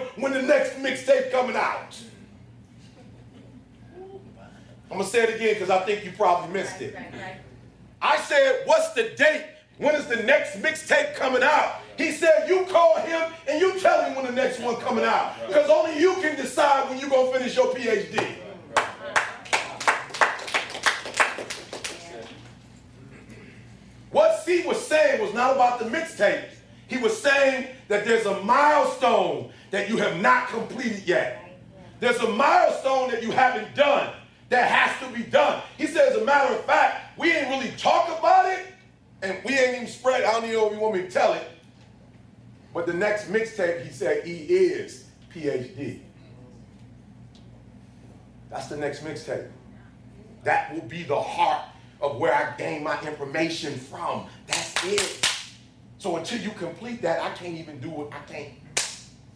Him 0.00 0.08
when 0.16 0.32
the 0.32 0.42
next 0.42 0.76
mixtape 0.76 1.30
coming 1.30 1.56
out. 1.56 1.96
I'm 4.90 4.98
gonna 4.98 5.04
say 5.04 5.24
it 5.24 5.34
again 5.34 5.54
because 5.54 5.70
I 5.70 5.84
think 5.84 6.04
you 6.04 6.12
probably 6.12 6.52
missed 6.52 6.80
it. 6.80 6.96
I 8.00 8.18
said, 8.18 8.62
what's 8.66 8.92
the 8.92 9.10
date? 9.16 9.44
When 9.78 9.94
is 9.94 10.06
the 10.06 10.22
next 10.22 10.62
mixtape 10.62 11.16
coming 11.16 11.42
out? 11.42 11.80
He 11.98 12.12
said, 12.12 12.48
you 12.48 12.64
call 12.66 12.98
him 13.00 13.32
and 13.48 13.60
you 13.60 13.78
tell 13.80 14.04
him 14.04 14.14
when 14.14 14.26
the 14.26 14.32
next 14.32 14.60
one 14.60 14.76
coming 14.76 15.04
out. 15.04 15.34
Because 15.46 15.68
only 15.68 16.00
you 16.00 16.14
can 16.14 16.36
decide 16.36 16.88
when 16.88 16.98
you're 16.98 17.10
gonna 17.10 17.32
finish 17.32 17.56
your 17.56 17.74
PhD. 17.74 18.36
What 24.12 24.40
C 24.44 24.66
was 24.66 24.86
saying 24.86 25.20
was 25.20 25.34
not 25.34 25.56
about 25.56 25.78
the 25.78 25.86
mixtape. 25.86 26.44
He 26.88 26.98
was 26.98 27.20
saying 27.20 27.68
that 27.88 28.04
there's 28.04 28.26
a 28.26 28.40
milestone 28.42 29.50
that 29.70 29.88
you 29.88 29.96
have 29.96 30.20
not 30.20 30.48
completed 30.48 31.02
yet. 31.06 31.42
There's 31.98 32.18
a 32.18 32.28
milestone 32.28 33.10
that 33.10 33.22
you 33.22 33.30
haven't 33.30 33.74
done 33.74 34.12
that 34.50 34.70
has 34.70 35.08
to 35.08 35.16
be 35.16 35.24
done. 35.28 35.62
He 35.76 35.86
said, 35.86 36.12
as 36.12 36.16
a 36.16 36.24
matter 36.24 36.54
of 36.54 36.64
fact, 36.64 37.18
we 37.18 37.32
ain't 37.32 37.48
really 37.48 37.72
talk 37.76 38.16
about 38.18 38.46
it, 38.52 38.66
and 39.22 39.38
we 39.44 39.58
ain't 39.58 39.76
even 39.76 39.86
spread. 39.88 40.24
I 40.24 40.32
don't 40.32 40.44
even 40.44 40.56
know 40.56 40.66
if 40.68 40.74
you 40.74 40.80
want 40.80 40.94
me 40.94 41.02
to 41.02 41.10
tell 41.10 41.32
it. 41.32 41.48
But 42.72 42.86
the 42.86 42.92
next 42.92 43.32
mixtape, 43.32 43.84
he 43.84 43.90
said, 43.90 44.24
he 44.24 44.44
is 44.44 45.06
PhD. 45.34 46.00
That's 48.50 48.68
the 48.68 48.76
next 48.76 49.02
mixtape. 49.02 49.48
That 50.44 50.72
will 50.72 50.82
be 50.82 51.02
the 51.02 51.20
heart 51.20 51.62
of 52.00 52.18
where 52.18 52.32
I 52.32 52.56
gain 52.56 52.84
my 52.84 53.00
information 53.02 53.74
from. 53.74 54.26
That's 54.46 54.84
it. 54.84 55.35
So 56.06 56.14
until 56.14 56.40
you 56.40 56.50
complete 56.50 57.02
that, 57.02 57.20
I 57.20 57.30
can't 57.30 57.56
even 57.56 57.80
do 57.80 58.02
it. 58.02 58.10
I 58.12 58.20
can't. 58.32 58.50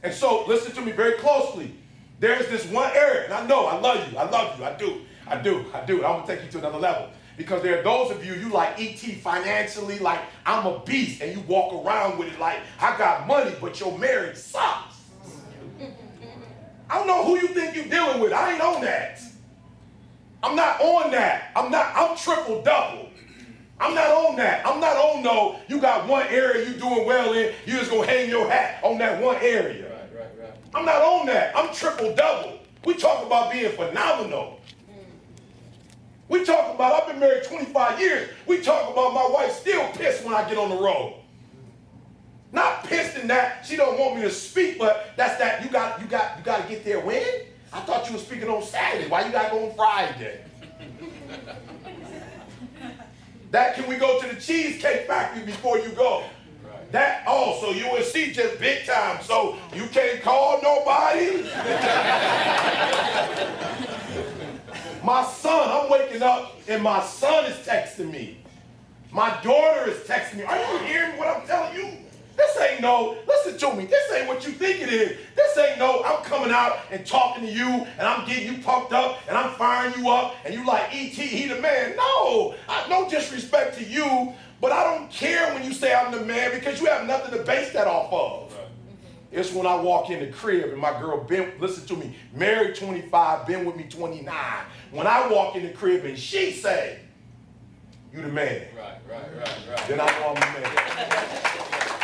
And 0.04 0.14
so 0.14 0.46
listen 0.46 0.70
to 0.76 0.80
me 0.80 0.92
very 0.92 1.14
closely. 1.14 1.74
There's 2.20 2.46
this 2.46 2.64
one 2.66 2.92
area, 2.94 3.24
and 3.24 3.34
I 3.34 3.44
know 3.44 3.66
I 3.66 3.80
love 3.80 4.12
you. 4.12 4.16
I 4.16 4.30
love 4.30 4.56
you. 4.56 4.64
I 4.64 4.74
do. 4.74 5.00
I 5.26 5.36
do. 5.42 5.64
I 5.74 5.84
do. 5.84 5.96
I'm 6.04 6.20
gonna 6.20 6.28
take 6.28 6.44
you 6.44 6.50
to 6.52 6.58
another 6.58 6.78
level. 6.78 7.08
Because 7.36 7.64
there 7.64 7.80
are 7.80 7.82
those 7.82 8.12
of 8.12 8.24
you, 8.24 8.34
you 8.34 8.50
like 8.50 8.80
ET 8.80 9.00
financially, 9.16 9.98
like 9.98 10.20
I'm 10.46 10.64
a 10.64 10.78
beast, 10.84 11.22
and 11.22 11.36
you 11.36 11.42
walk 11.48 11.84
around 11.84 12.20
with 12.20 12.32
it 12.32 12.38
like 12.38 12.60
I 12.78 12.96
got 12.96 13.26
money, 13.26 13.52
but 13.60 13.80
your 13.80 13.98
marriage 13.98 14.36
sucks. 14.36 14.94
I 16.88 16.98
don't 16.98 17.08
know 17.08 17.24
who 17.24 17.34
you 17.40 17.48
think 17.48 17.74
you're 17.74 17.86
dealing 17.86 18.20
with. 18.20 18.32
I 18.32 18.52
ain't 18.52 18.62
on 18.62 18.80
that. 18.82 19.20
I'm 20.40 20.54
not 20.54 20.80
on 20.80 21.10
that. 21.10 21.50
I'm 21.56 21.72
not, 21.72 21.92
I'm 21.96 22.16
triple 22.16 22.62
double. 22.62 23.09
I'm 23.80 23.94
not 23.94 24.10
on 24.10 24.36
that. 24.36 24.66
I'm 24.66 24.78
not 24.78 24.96
on 24.96 25.22
no, 25.22 25.58
you 25.66 25.80
got 25.80 26.06
one 26.06 26.26
area 26.28 26.68
you 26.68 26.74
doing 26.74 27.06
well 27.06 27.32
in, 27.32 27.54
you 27.64 27.78
just 27.78 27.90
gonna 27.90 28.06
hang 28.06 28.28
your 28.28 28.48
hat 28.48 28.78
on 28.84 28.98
that 28.98 29.20
one 29.20 29.36
area. 29.36 29.88
Right, 29.90 30.20
right, 30.20 30.30
right. 30.38 30.52
I'm 30.74 30.84
not 30.84 31.02
on 31.02 31.26
that. 31.26 31.56
I'm 31.56 31.72
triple 31.74 32.14
double. 32.14 32.58
We 32.84 32.94
talk 32.94 33.24
about 33.24 33.50
being 33.50 33.72
phenomenal. 33.72 34.60
We 36.28 36.44
talk 36.44 36.74
about, 36.74 37.02
I've 37.02 37.08
been 37.08 37.18
married 37.18 37.44
25 37.44 37.98
years. 37.98 38.30
We 38.46 38.60
talk 38.60 38.92
about 38.92 39.12
my 39.12 39.26
wife 39.26 39.52
still 39.52 39.88
pissed 39.94 40.24
when 40.24 40.32
I 40.32 40.48
get 40.48 40.58
on 40.58 40.68
the 40.68 40.76
road. 40.76 41.16
Not 42.52 42.84
pissed 42.84 43.16
in 43.16 43.28
that 43.28 43.66
she 43.66 43.76
don't 43.76 43.98
want 43.98 44.16
me 44.16 44.22
to 44.22 44.30
speak, 44.30 44.78
but 44.78 45.10
that's 45.16 45.38
that 45.38 45.64
you 45.64 45.70
got 45.70 46.00
you 46.00 46.06
got 46.06 46.38
you 46.38 46.44
got 46.44 46.62
to 46.62 46.68
get 46.68 46.84
there 46.84 47.00
when? 47.00 47.24
I 47.72 47.80
thought 47.80 48.06
you 48.08 48.14
were 48.14 48.22
speaking 48.22 48.48
on 48.48 48.62
Saturday. 48.62 49.08
Why 49.08 49.24
you 49.24 49.32
got 49.32 49.50
to 49.50 49.50
go 49.50 49.70
on 49.70 49.76
Friday? 49.76 50.44
That 53.50 53.74
can 53.74 53.88
we 53.88 53.96
go 53.96 54.20
to 54.20 54.28
the 54.28 54.40
cheesecake 54.40 55.06
factory 55.06 55.44
before 55.44 55.78
you 55.78 55.90
go? 55.90 56.24
Right. 56.64 56.92
That 56.92 57.26
also, 57.26 57.70
you 57.70 57.90
will 57.90 58.02
see 58.02 58.32
just 58.32 58.60
big 58.60 58.86
time, 58.86 59.22
so 59.22 59.56
you 59.74 59.86
can't 59.86 60.22
call 60.22 60.60
nobody. 60.62 61.42
my 65.04 65.24
son, 65.24 65.68
I'm 65.68 65.90
waking 65.90 66.22
up 66.22 66.56
and 66.68 66.82
my 66.82 67.02
son 67.02 67.46
is 67.46 67.56
texting 67.66 68.12
me. 68.12 68.38
My 69.10 69.40
daughter 69.42 69.90
is 69.90 69.98
texting 70.06 70.36
me. 70.36 70.44
Are 70.44 70.56
you 70.56 70.78
hearing 70.86 71.18
what 71.18 71.26
I'm 71.28 71.44
telling 71.46 71.76
you? 71.76 71.98
This 72.40 72.56
ain't 72.56 72.80
no, 72.80 73.18
listen 73.28 73.58
to 73.58 73.76
me, 73.76 73.84
this 73.84 74.10
ain't 74.12 74.26
what 74.26 74.46
you 74.46 74.52
think 74.52 74.80
it 74.80 74.88
is. 74.88 75.18
This 75.36 75.58
ain't 75.58 75.78
no, 75.78 76.02
I'm 76.02 76.24
coming 76.24 76.50
out 76.50 76.78
and 76.90 77.04
talking 77.04 77.44
to 77.44 77.52
you 77.52 77.66
and 77.68 78.00
I'm 78.00 78.26
getting 78.26 78.54
you 78.54 78.62
pumped 78.62 78.94
up 78.94 79.18
and 79.28 79.36
I'm 79.36 79.52
firing 79.56 79.92
you 79.98 80.08
up 80.08 80.36
and 80.46 80.54
you 80.54 80.64
like 80.64 80.94
E.T., 80.94 81.20
he 81.20 81.48
the 81.48 81.60
man. 81.60 81.96
No, 81.96 82.54
I, 82.66 82.86
no 82.88 83.10
disrespect 83.10 83.76
to 83.76 83.84
you, 83.84 84.32
but 84.58 84.72
I 84.72 84.84
don't 84.84 85.10
care 85.10 85.52
when 85.52 85.64
you 85.64 85.74
say 85.74 85.94
I'm 85.94 86.12
the 86.12 86.24
man 86.24 86.52
because 86.52 86.80
you 86.80 86.86
have 86.86 87.06
nothing 87.06 87.38
to 87.38 87.44
base 87.44 87.74
that 87.74 87.86
off 87.86 88.10
of. 88.10 88.54
Right. 88.54 88.66
It's 89.32 89.52
when 89.52 89.66
I 89.66 89.76
walk 89.76 90.08
in 90.08 90.20
the 90.20 90.32
crib 90.32 90.70
and 90.70 90.78
my 90.78 90.98
girl 90.98 91.22
been, 91.22 91.52
listen 91.60 91.86
to 91.88 91.94
me, 91.94 92.16
married 92.32 92.74
25, 92.74 93.46
been 93.46 93.66
with 93.66 93.76
me 93.76 93.84
29. 93.84 94.34
When 94.92 95.06
I 95.06 95.28
walk 95.28 95.56
in 95.56 95.64
the 95.64 95.72
crib 95.72 96.06
and 96.06 96.18
she 96.18 96.52
say, 96.52 97.00
you 98.14 98.22
the 98.22 98.28
man. 98.28 98.62
Right, 98.74 98.96
right, 99.10 99.36
right, 99.36 99.58
right. 99.68 99.88
Then 99.88 100.00
I 100.00 100.06
know 100.06 100.34
I'm 100.34 100.54
the 100.54 100.60
man. 100.60 101.99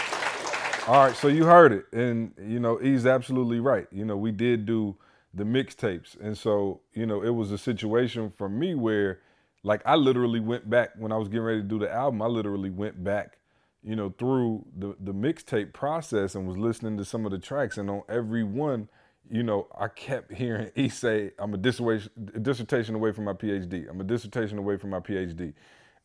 All 0.87 1.05
right, 1.05 1.17
so 1.17 1.27
you 1.27 1.45
heard 1.45 1.73
it, 1.73 1.87
and 1.93 2.33
you 2.41 2.61
know 2.61 2.77
he's 2.77 3.07
absolutely 3.07 3.59
right. 3.59 3.89
You 3.91 4.05
know, 4.05 4.17
we 4.17 4.31
did 4.31 4.67
do 4.67 4.97
the 5.35 5.43
mixtapes, 5.43 6.19
and 6.21 6.39
so 6.39 6.81
you 6.95 7.07
know 7.07 7.23
it 7.23 7.31
was 7.31 7.51
a 7.51 7.59
situation 7.59 8.33
for 8.37 8.49
me 8.49 8.75
where, 8.77 9.21
like, 9.65 9.83
I 9.85 9.97
literally 9.97 10.39
went 10.39 10.71
back 10.71 10.91
when 10.97 11.11
I 11.11 11.17
was 11.17 11.27
getting 11.29 11.43
ready 11.43 11.61
to 11.63 11.67
do 11.67 11.81
the 11.81 11.93
album. 11.93 12.23
I 12.23 12.27
literally 12.27 12.71
went 12.71 13.03
back, 13.03 13.39
you 13.83 13.97
know, 13.97 14.15
through 14.17 14.65
the 14.79 14.95
the 15.01 15.13
mixtape 15.13 15.73
process 15.73 16.37
and 16.37 16.47
was 16.47 16.57
listening 16.57 16.97
to 16.99 17.05
some 17.05 17.25
of 17.27 17.33
the 17.33 17.39
tracks, 17.39 17.79
and 17.79 17.91
on 17.91 18.03
every 18.09 18.45
one, 18.45 18.89
you 19.29 19.43
know, 19.43 19.67
I 19.77 19.89
kept 19.89 20.35
hearing 20.35 20.71
he 20.77 20.89
say, 20.89 21.33
"I'm 21.41 21.53
a 21.53 21.59
dissertation 21.59 22.13
dissertation 22.43 22.95
away 22.95 23.11
from 23.11 23.25
my 23.25 23.33
PhD. 23.33 23.91
I'm 23.91 24.01
a 24.01 24.05
dissertation 24.05 24.57
away 24.57 24.77
from 24.77 24.91
my 24.91 25.01
PhD," 25.01 25.53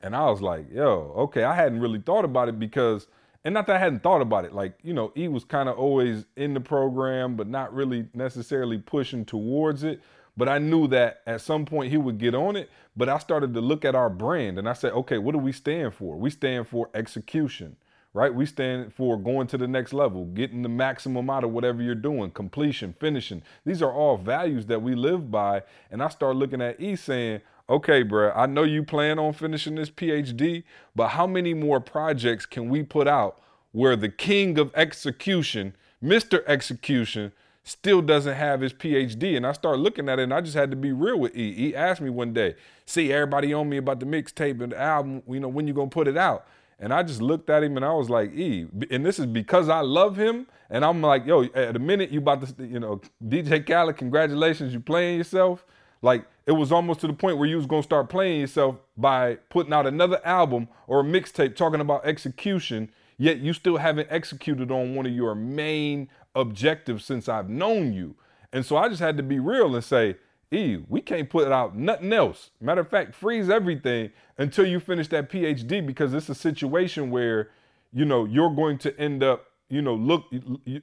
and 0.02 0.16
I 0.16 0.26
was 0.30 0.42
like, 0.42 0.72
"Yo, 0.72 1.14
okay." 1.18 1.44
I 1.44 1.54
hadn't 1.54 1.82
really 1.82 2.00
thought 2.00 2.26
about 2.26 2.50
it 2.50 2.58
because 2.60 3.08
and 3.44 3.54
not 3.54 3.68
that 3.68 3.76
I 3.76 3.80
hadn't 3.80 4.04
thought 4.04 4.22
about 4.22 4.46
it. 4.46 4.54
Like, 4.54 4.78
you 4.84 4.94
know, 4.94 5.12
he 5.16 5.28
was 5.28 5.44
kind 5.44 5.68
of 5.68 5.78
always 5.78 6.26
in 6.36 6.54
the 6.54 6.60
program, 6.60 7.36
but 7.36 7.48
not 7.48 7.74
really 7.74 8.08
necessarily 8.14 8.78
pushing 8.78 9.26
towards 9.26 9.84
it. 9.84 10.02
But 10.38 10.48
I 10.48 10.60
knew 10.60 10.88
that 10.88 11.22
at 11.28 11.42
some 11.42 11.66
point 11.66 11.92
he 11.92 11.98
would 11.98 12.18
get 12.18 12.36
on 12.36 12.56
it. 12.56 12.70
But 12.96 13.10
I 13.10 13.18
started 13.18 13.54
to 13.54 13.62
look 13.62 13.84
at 13.84 13.96
our 13.96 14.10
brand 14.10 14.60
and 14.60 14.70
I 14.70 14.74
said, 14.74 14.94
okay, 14.94 15.18
what 15.18 15.34
do 15.34 15.40
we 15.40 15.52
stand 15.52 15.94
for? 15.94 16.16
We 16.16 16.30
stand 16.30 16.68
for 16.68 16.90
execution, 16.94 17.76
right? 18.14 18.34
We 18.34 18.46
stand 18.46 18.94
for 18.94 19.18
going 19.18 19.48
to 19.48 19.58
the 19.58 19.68
next 19.68 19.92
level, 19.92 20.26
getting 20.26 20.62
the 20.62 20.70
maximum 20.70 21.30
out 21.30 21.44
of 21.44 21.52
whatever 21.52 21.82
you're 21.82 21.96
doing, 21.96 22.32
completion, 22.32 22.94
finishing. 23.00 23.42
These 23.66 23.82
are 23.82 23.92
all 23.92 24.18
values 24.18 24.68
that 24.68 24.82
we 24.82 24.96
live 24.96 25.32
by. 25.32 25.64
And 25.90 26.02
I 26.02 26.10
started 26.10 26.38
looking 26.38 26.62
at 26.62 26.80
E 26.80 26.96
saying, 26.96 27.42
okay, 27.72 28.04
bro, 28.04 28.32
I 28.36 28.46
know 28.46 28.64
you 28.64 28.84
plan 28.84 29.18
on 29.18 29.34
finishing 29.34 29.76
this 29.76 29.90
PhD, 29.90 30.64
but 30.96 31.10
how 31.10 31.26
many 31.26 31.54
more 31.54 31.80
projects 31.80 32.46
can 32.46 32.70
we 32.70 32.84
put 32.84 33.08
out 33.08 33.42
where 33.72 33.96
the 33.96 34.10
king 34.10 34.60
of 34.60 34.72
execution, 34.76 35.76
Mr. 36.04 36.44
Execution, 36.48 37.32
still 37.64 38.02
doesn't 38.02 38.36
have 38.36 38.60
his 38.60 38.74
PhD? 38.74 39.38
And 39.38 39.48
I 39.48 39.54
started 39.54 39.82
looking 39.82 40.10
at 40.10 40.20
it 40.20 40.24
and 40.24 40.34
I 40.34 40.42
just 40.42 40.56
had 40.56 40.70
to 40.72 40.78
be 40.78 40.92
real 40.92 41.18
with 41.18 41.36
E. 41.36 41.54
He 41.54 41.76
asked 41.76 42.02
me 42.02 42.10
one 42.10 42.34
day, 42.34 42.56
see, 42.86 43.14
everybody 43.14 43.54
on 43.54 43.70
me 43.70 43.78
about 43.78 44.02
the 44.02 44.06
mixtape 44.06 44.62
and 44.62 44.74
the 44.74 44.80
album, 44.80 45.24
you 45.28 45.40
know, 45.40 45.48
when 45.48 45.66
you 45.66 45.74
gonna 45.74 45.90
put 45.90 46.10
it 46.10 46.18
out? 46.18 46.46
And 46.78 46.92
I 46.94 47.04
just 47.04 47.22
looked 47.22 47.50
at 47.50 47.64
him 47.64 47.78
and 47.78 47.86
I 47.86 47.94
was 47.94 48.10
like, 48.10 48.34
E, 48.34 48.68
and 48.90 49.06
this 49.06 49.18
is 49.18 49.28
because 49.28 49.70
I 49.70 49.80
love 49.80 50.18
him. 50.18 50.48
And 50.70 50.84
I'm 50.84 51.02
like, 51.02 51.26
yo, 51.26 51.44
at 51.44 51.74
the 51.74 51.80
minute 51.80 52.10
you 52.10 52.20
about 52.20 52.58
to, 52.58 52.66
you 52.66 52.80
know, 52.80 53.00
DJ 53.26 53.66
Khaled, 53.66 53.98
congratulations, 53.98 54.74
you 54.74 54.80
playing 54.80 55.18
yourself. 55.20 55.66
Like 56.02 56.26
it 56.46 56.54
was 56.54 56.72
almost 56.72 57.02
to 57.02 57.08
the 57.08 57.14
point 57.14 57.38
where 57.38 57.48
you 57.48 57.58
was 57.58 57.66
gonna 57.66 57.84
start 57.84 58.10
playing 58.10 58.42
yourself 58.42 58.78
by 58.98 59.36
putting 59.50 59.74
out 59.74 59.86
another 59.86 60.20
album 60.26 60.68
or 60.88 61.02
a 61.02 61.04
mixtape 61.04 61.56
talking 61.56 61.82
about 61.82 62.06
execution, 62.06 62.92
yet 63.18 63.38
you 63.40 63.54
still 63.54 63.78
haven't 63.78 64.08
executed 64.10 64.72
on 64.72 64.96
one 64.96 65.06
of 65.06 65.12
your 65.12 65.36
main 65.36 66.10
objectives 66.36 67.06
since 67.06 67.30
I've 67.30 67.50
known 67.50 67.94
you. 67.94 68.16
And 68.54 68.66
so 68.66 68.78
I 68.78 68.90
just 68.90 69.02
had 69.02 69.18
to 69.18 69.24
be 69.24 69.40
real 69.40 69.76
and 69.76 69.84
say, 69.84 70.18
E, 70.52 70.80
we 70.90 71.00
can't 71.00 71.30
put 71.30 71.50
out 71.50 71.78
nothing 71.78 72.12
else. 72.12 72.50
Matter 72.60 72.82
of 72.82 72.90
fact, 72.90 73.16
freeze 73.16 73.50
everything 73.50 74.12
until 74.38 74.66
you 74.66 74.82
finish 74.82 75.08
that 75.10 75.30
PhD 75.30 75.86
because 75.86 76.14
it's 76.14 76.28
a 76.28 76.36
situation 76.36 77.10
where, 77.10 77.50
you 77.94 78.04
know, 78.04 78.26
you're 78.26 78.54
going 78.54 78.78
to 78.80 79.00
end 79.00 79.24
up 79.24 79.46
you 79.72 79.82
know, 79.82 79.96
look 79.96 80.26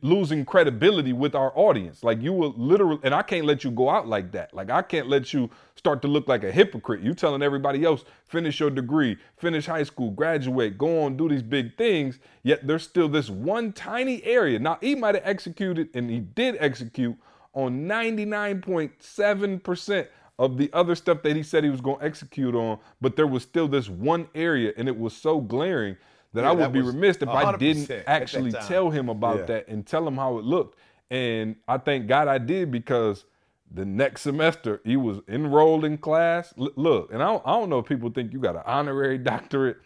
losing 0.01 0.47
credibility 0.47 1.13
with 1.13 1.35
our 1.35 1.53
audience. 1.55 2.03
Like 2.03 2.23
you 2.23 2.33
will 2.33 2.55
literally, 2.57 2.99
and 3.03 3.15
I 3.15 3.21
can't 3.23 3.45
let 3.45 3.63
you 3.63 3.71
go 3.71 3.91
out 3.91 4.09
like 4.09 4.33
that. 4.33 4.55
Like 4.55 4.71
I 4.71 4.81
can't 4.81 5.09
let 5.09 5.35
you 5.35 5.51
start 5.77 6.01
to 6.03 6.09
look 6.09 6.27
like 6.27 6.43
a 6.43 6.51
hypocrite. 6.51 7.03
You 7.03 7.13
telling 7.13 7.43
everybody 7.43 7.85
else 7.85 8.05
finish 8.25 8.59
your 8.59 8.71
degree, 8.71 9.19
finish 9.37 9.67
high 9.67 9.83
school, 9.83 10.11
graduate, 10.11 10.79
go 10.79 11.05
on, 11.05 11.19
do 11.19 11.29
these 11.29 11.43
big 11.43 11.77
things. 11.77 12.19
Yet 12.43 12.67
there's 12.67 12.83
still 12.83 13.09
this 13.09 13.29
one 13.29 13.75
tiny 13.75 14.25
area. 14.25 14.59
Now 14.59 14.79
he 14.81 14.95
might 14.95 15.17
have 15.17 15.27
executed, 15.27 15.91
and 15.93 16.09
he 16.09 16.21
did 16.21 16.57
execute 16.59 17.15
on 17.53 17.87
99.7% 17.87 20.09
of 20.39 20.57
the 20.57 20.71
other 20.73 20.95
stuff 20.95 21.23
that 21.23 21.37
he 21.37 21.43
said 21.43 21.65
he 21.65 21.71
was 21.71 21.81
going 21.81 21.99
to 21.99 22.05
execute 22.05 22.55
on, 22.55 22.79
but 23.01 23.17
there 23.17 23.27
was 23.27 23.43
still 23.43 23.69
this 23.69 23.89
one 23.89 24.29
area, 24.35 24.73
and 24.77 24.89
it 24.89 24.97
was 24.97 25.15
so 25.15 25.41
glaring 25.41 25.97
that 26.35 26.43
yeah, 26.43 26.51
I 26.51 26.53
would 26.53 26.65
that 26.65 26.73
be 26.73 26.83
remiss 26.83 27.17
if 27.19 27.29
I 27.29 27.57
didn't 27.57 27.91
actually 28.07 28.53
tell 28.53 28.91
him 28.91 29.09
about 29.09 29.41
yeah. 29.41 29.45
that 29.47 29.69
and 29.69 29.87
tell 29.87 30.07
him 30.07 30.17
how 30.17 30.39
it 30.39 30.45
looked. 30.45 30.79
And 31.11 31.57
I 31.67 31.79
thank 31.79 32.07
God 32.07 32.29
I 32.29 32.39
did 32.39 32.71
because 32.71 33.25
the 33.71 33.85
next 33.85 34.23
semester 34.23 34.81
he 34.85 34.97
was 34.97 35.21
enrolled 35.29 35.85
in 35.85 35.99
class. 35.99 36.53
L- 36.59 36.71
look, 36.77 37.13
and 37.13 37.23
I 37.23 37.27
don't, 37.27 37.43
I 37.47 37.53
don't 37.53 37.71
know 37.71 37.79
if 37.79 37.87
people 37.87 38.11
think 38.11 38.33
you 38.33 38.41
got 38.41 38.57
an 38.57 38.63
honorary 38.67 39.19
doctorate. 39.33 39.79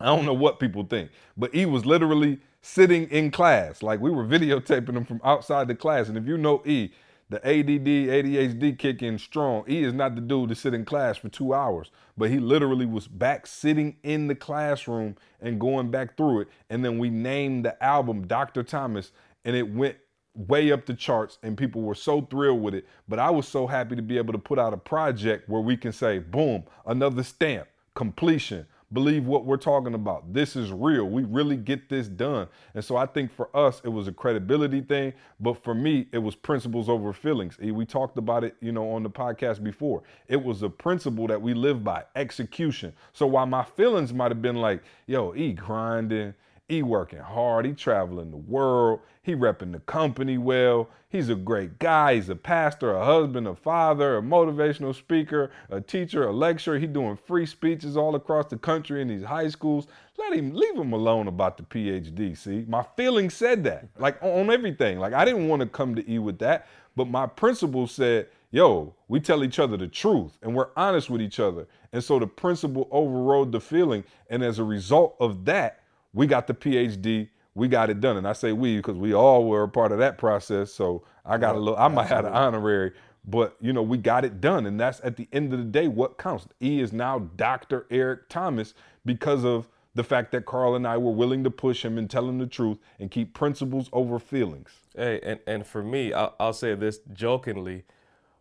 I 0.00 0.06
don't 0.06 0.26
know 0.26 0.34
what 0.34 0.60
people 0.60 0.84
think, 0.84 1.10
but 1.36 1.54
he 1.54 1.64
was 1.64 1.86
literally 1.86 2.40
sitting 2.60 3.08
in 3.10 3.30
class. 3.30 3.82
Like 3.82 4.00
we 4.00 4.10
were 4.10 4.24
videotaping 4.24 4.96
him 4.96 5.04
from 5.04 5.20
outside 5.24 5.68
the 5.68 5.74
class. 5.74 6.08
And 6.08 6.18
if 6.18 6.26
you 6.26 6.36
know 6.36 6.62
E, 6.66 6.90
the 7.28 7.38
ADD, 7.38 7.86
ADHD 7.86 8.78
kick 8.78 9.02
in 9.02 9.18
strong. 9.18 9.64
He 9.66 9.82
is 9.82 9.92
not 9.92 10.14
the 10.14 10.20
dude 10.20 10.48
to 10.50 10.54
sit 10.54 10.74
in 10.74 10.84
class 10.84 11.16
for 11.16 11.28
two 11.28 11.52
hours, 11.52 11.90
but 12.16 12.30
he 12.30 12.38
literally 12.38 12.86
was 12.86 13.08
back 13.08 13.46
sitting 13.46 13.96
in 14.04 14.28
the 14.28 14.34
classroom 14.34 15.16
and 15.40 15.60
going 15.60 15.90
back 15.90 16.16
through 16.16 16.42
it. 16.42 16.48
And 16.70 16.84
then 16.84 16.98
we 16.98 17.10
named 17.10 17.64
the 17.64 17.82
album 17.82 18.26
Dr. 18.26 18.62
Thomas, 18.62 19.10
and 19.44 19.56
it 19.56 19.68
went 19.68 19.96
way 20.34 20.70
up 20.70 20.86
the 20.86 20.94
charts, 20.94 21.38
and 21.42 21.56
people 21.56 21.82
were 21.82 21.94
so 21.94 22.20
thrilled 22.20 22.62
with 22.62 22.74
it. 22.74 22.86
But 23.08 23.18
I 23.18 23.30
was 23.30 23.48
so 23.48 23.66
happy 23.66 23.96
to 23.96 24.02
be 24.02 24.18
able 24.18 24.32
to 24.32 24.38
put 24.38 24.58
out 24.58 24.72
a 24.72 24.78
project 24.78 25.48
where 25.48 25.62
we 25.62 25.76
can 25.76 25.92
say, 25.92 26.18
boom, 26.18 26.64
another 26.86 27.22
stamp, 27.22 27.66
completion, 27.94 28.66
believe 28.96 29.26
what 29.26 29.44
we're 29.44 29.58
talking 29.58 29.92
about. 29.92 30.32
This 30.32 30.56
is 30.56 30.72
real. 30.72 31.04
We 31.04 31.24
really 31.24 31.58
get 31.58 31.90
this 31.90 32.08
done. 32.08 32.48
And 32.72 32.82
so 32.82 32.96
I 32.96 33.04
think 33.04 33.30
for 33.30 33.54
us, 33.54 33.82
it 33.84 33.90
was 33.90 34.08
a 34.08 34.12
credibility 34.12 34.80
thing. 34.80 35.12
But 35.38 35.62
for 35.62 35.74
me, 35.74 36.06
it 36.12 36.18
was 36.18 36.34
principles 36.34 36.88
over 36.88 37.12
feelings. 37.12 37.58
Eh, 37.60 37.72
we 37.72 37.84
talked 37.84 38.16
about 38.16 38.42
it, 38.42 38.56
you 38.62 38.72
know, 38.72 38.90
on 38.90 39.02
the 39.02 39.10
podcast 39.10 39.62
before. 39.62 40.02
It 40.28 40.42
was 40.42 40.62
a 40.62 40.70
principle 40.70 41.26
that 41.26 41.42
we 41.42 41.52
live 41.52 41.84
by 41.84 42.04
execution. 42.16 42.94
So 43.12 43.26
while 43.26 43.44
my 43.44 43.64
feelings 43.64 44.14
might 44.14 44.30
have 44.30 44.40
been 44.40 44.56
like, 44.56 44.82
yo, 45.06 45.32
he 45.32 45.52
grinding, 45.52 46.32
he 46.68 46.82
working 46.82 47.20
hard. 47.20 47.64
He 47.64 47.72
traveling 47.72 48.30
the 48.30 48.36
world. 48.36 49.00
He 49.22 49.34
repping 49.34 49.72
the 49.72 49.80
company 49.80 50.36
well. 50.36 50.88
He's 51.08 51.28
a 51.28 51.34
great 51.36 51.78
guy. 51.78 52.16
He's 52.16 52.28
a 52.28 52.36
pastor, 52.36 52.92
a 52.92 53.04
husband, 53.04 53.46
a 53.46 53.54
father, 53.54 54.18
a 54.18 54.22
motivational 54.22 54.94
speaker, 54.94 55.50
a 55.70 55.80
teacher, 55.80 56.24
a 56.26 56.32
lecturer. 56.32 56.78
He 56.78 56.86
doing 56.86 57.16
free 57.16 57.46
speeches 57.46 57.96
all 57.96 58.16
across 58.16 58.46
the 58.46 58.58
country 58.58 59.00
in 59.00 59.08
these 59.08 59.24
high 59.24 59.48
schools. 59.48 59.86
Let 60.18 60.34
him 60.34 60.54
leave 60.54 60.76
him 60.76 60.92
alone 60.92 61.28
about 61.28 61.56
the 61.56 61.62
PhD. 61.62 62.36
See, 62.36 62.64
my 62.68 62.84
feelings 62.96 63.34
said 63.34 63.62
that, 63.64 63.88
like 63.98 64.20
on 64.22 64.50
everything. 64.50 64.98
Like 64.98 65.12
I 65.12 65.24
didn't 65.24 65.48
want 65.48 65.60
to 65.60 65.68
come 65.68 65.94
to 65.94 66.10
E 66.10 66.18
with 66.18 66.38
that, 66.40 66.66
but 66.96 67.08
my 67.08 67.26
principal 67.26 67.86
said, 67.86 68.28
yo, 68.50 68.94
we 69.06 69.20
tell 69.20 69.44
each 69.44 69.58
other 69.58 69.76
the 69.76 69.86
truth 69.86 70.38
and 70.42 70.54
we're 70.54 70.70
honest 70.76 71.10
with 71.10 71.20
each 71.20 71.38
other. 71.38 71.68
And 71.92 72.02
so 72.02 72.18
the 72.18 72.26
principle 72.26 72.88
overrode 72.90 73.52
the 73.52 73.60
feeling. 73.60 74.02
And 74.30 74.42
as 74.42 74.58
a 74.58 74.64
result 74.64 75.16
of 75.20 75.44
that, 75.44 75.80
we 76.12 76.26
got 76.26 76.46
the 76.46 76.54
PhD, 76.54 77.28
we 77.54 77.68
got 77.68 77.90
it 77.90 78.00
done. 78.00 78.16
And 78.16 78.28
I 78.28 78.32
say 78.32 78.52
we 78.52 78.76
because 78.76 78.96
we 78.96 79.14
all 79.14 79.46
were 79.46 79.64
a 79.64 79.68
part 79.68 79.92
of 79.92 79.98
that 79.98 80.18
process. 80.18 80.72
So 80.72 81.04
I 81.24 81.38
got 81.38 81.56
a 81.56 81.58
little, 81.58 81.78
I 81.78 81.88
might 81.88 82.06
have 82.08 82.24
an 82.24 82.32
honorary, 82.32 82.92
but 83.24 83.56
you 83.60 83.72
know, 83.72 83.82
we 83.82 83.98
got 83.98 84.24
it 84.24 84.40
done. 84.40 84.66
And 84.66 84.78
that's 84.78 85.00
at 85.02 85.16
the 85.16 85.28
end 85.32 85.52
of 85.52 85.58
the 85.58 85.64
day 85.64 85.88
what 85.88 86.18
counts. 86.18 86.46
E 86.62 86.80
is 86.80 86.92
now 86.92 87.18
Dr. 87.36 87.86
Eric 87.90 88.28
Thomas 88.28 88.74
because 89.04 89.44
of 89.44 89.68
the 89.94 90.04
fact 90.04 90.30
that 90.32 90.44
Carl 90.44 90.74
and 90.74 90.86
I 90.86 90.98
were 90.98 91.12
willing 91.12 91.42
to 91.44 91.50
push 91.50 91.82
him 91.82 91.96
and 91.96 92.08
tell 92.08 92.28
him 92.28 92.38
the 92.38 92.46
truth 92.46 92.78
and 93.00 93.10
keep 93.10 93.32
principles 93.32 93.88
over 93.92 94.18
feelings. 94.18 94.70
Hey, 94.94 95.20
and, 95.22 95.40
and 95.46 95.66
for 95.66 95.82
me, 95.82 96.12
I'll, 96.12 96.34
I'll 96.38 96.52
say 96.52 96.74
this 96.74 97.00
jokingly, 97.14 97.84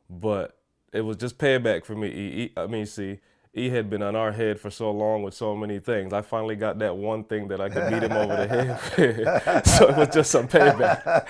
but 0.10 0.58
it 0.92 1.02
was 1.02 1.16
just 1.16 1.38
payback 1.38 1.86
for 1.86 1.96
me. 1.96 2.10
E, 2.10 2.44
e, 2.44 2.54
I 2.58 2.68
mean, 2.68 2.86
see, 2.86 3.20
he 3.56 3.70
had 3.70 3.90
been 3.90 4.04
on 4.04 4.18
our 4.18 4.34
head 4.34 4.60
for 4.60 4.70
so 4.70 4.92
long 4.92 5.24
with 5.24 5.34
so 5.34 5.56
many 5.56 5.80
things. 5.80 6.12
I 6.12 6.22
finally 6.22 6.58
got 6.58 6.78
that 6.80 6.98
one 6.98 7.24
thing 7.24 7.48
that 7.48 7.62
I 7.62 7.70
could 7.70 7.90
beat 7.90 8.04
him 8.04 8.12
over 8.12 8.36
the 8.36 8.48
head 8.48 8.68
with. 8.98 9.66
so 9.66 9.88
it 9.88 9.96
was 9.96 10.10
just 10.10 10.30
some 10.30 10.50
payback. 10.50 11.26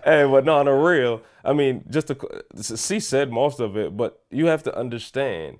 hey, 0.04 0.24
but 0.24 0.44
no, 0.44 0.58
on 0.58 0.68
a 0.68 0.74
real, 0.74 1.20
I 1.44 1.52
mean, 1.52 1.84
just 1.90 2.06
to, 2.06 2.44
C 2.54 3.00
said 3.00 3.32
most 3.32 3.58
of 3.58 3.76
it, 3.76 3.96
but 3.96 4.22
you 4.30 4.46
have 4.46 4.62
to 4.62 4.78
understand, 4.78 5.58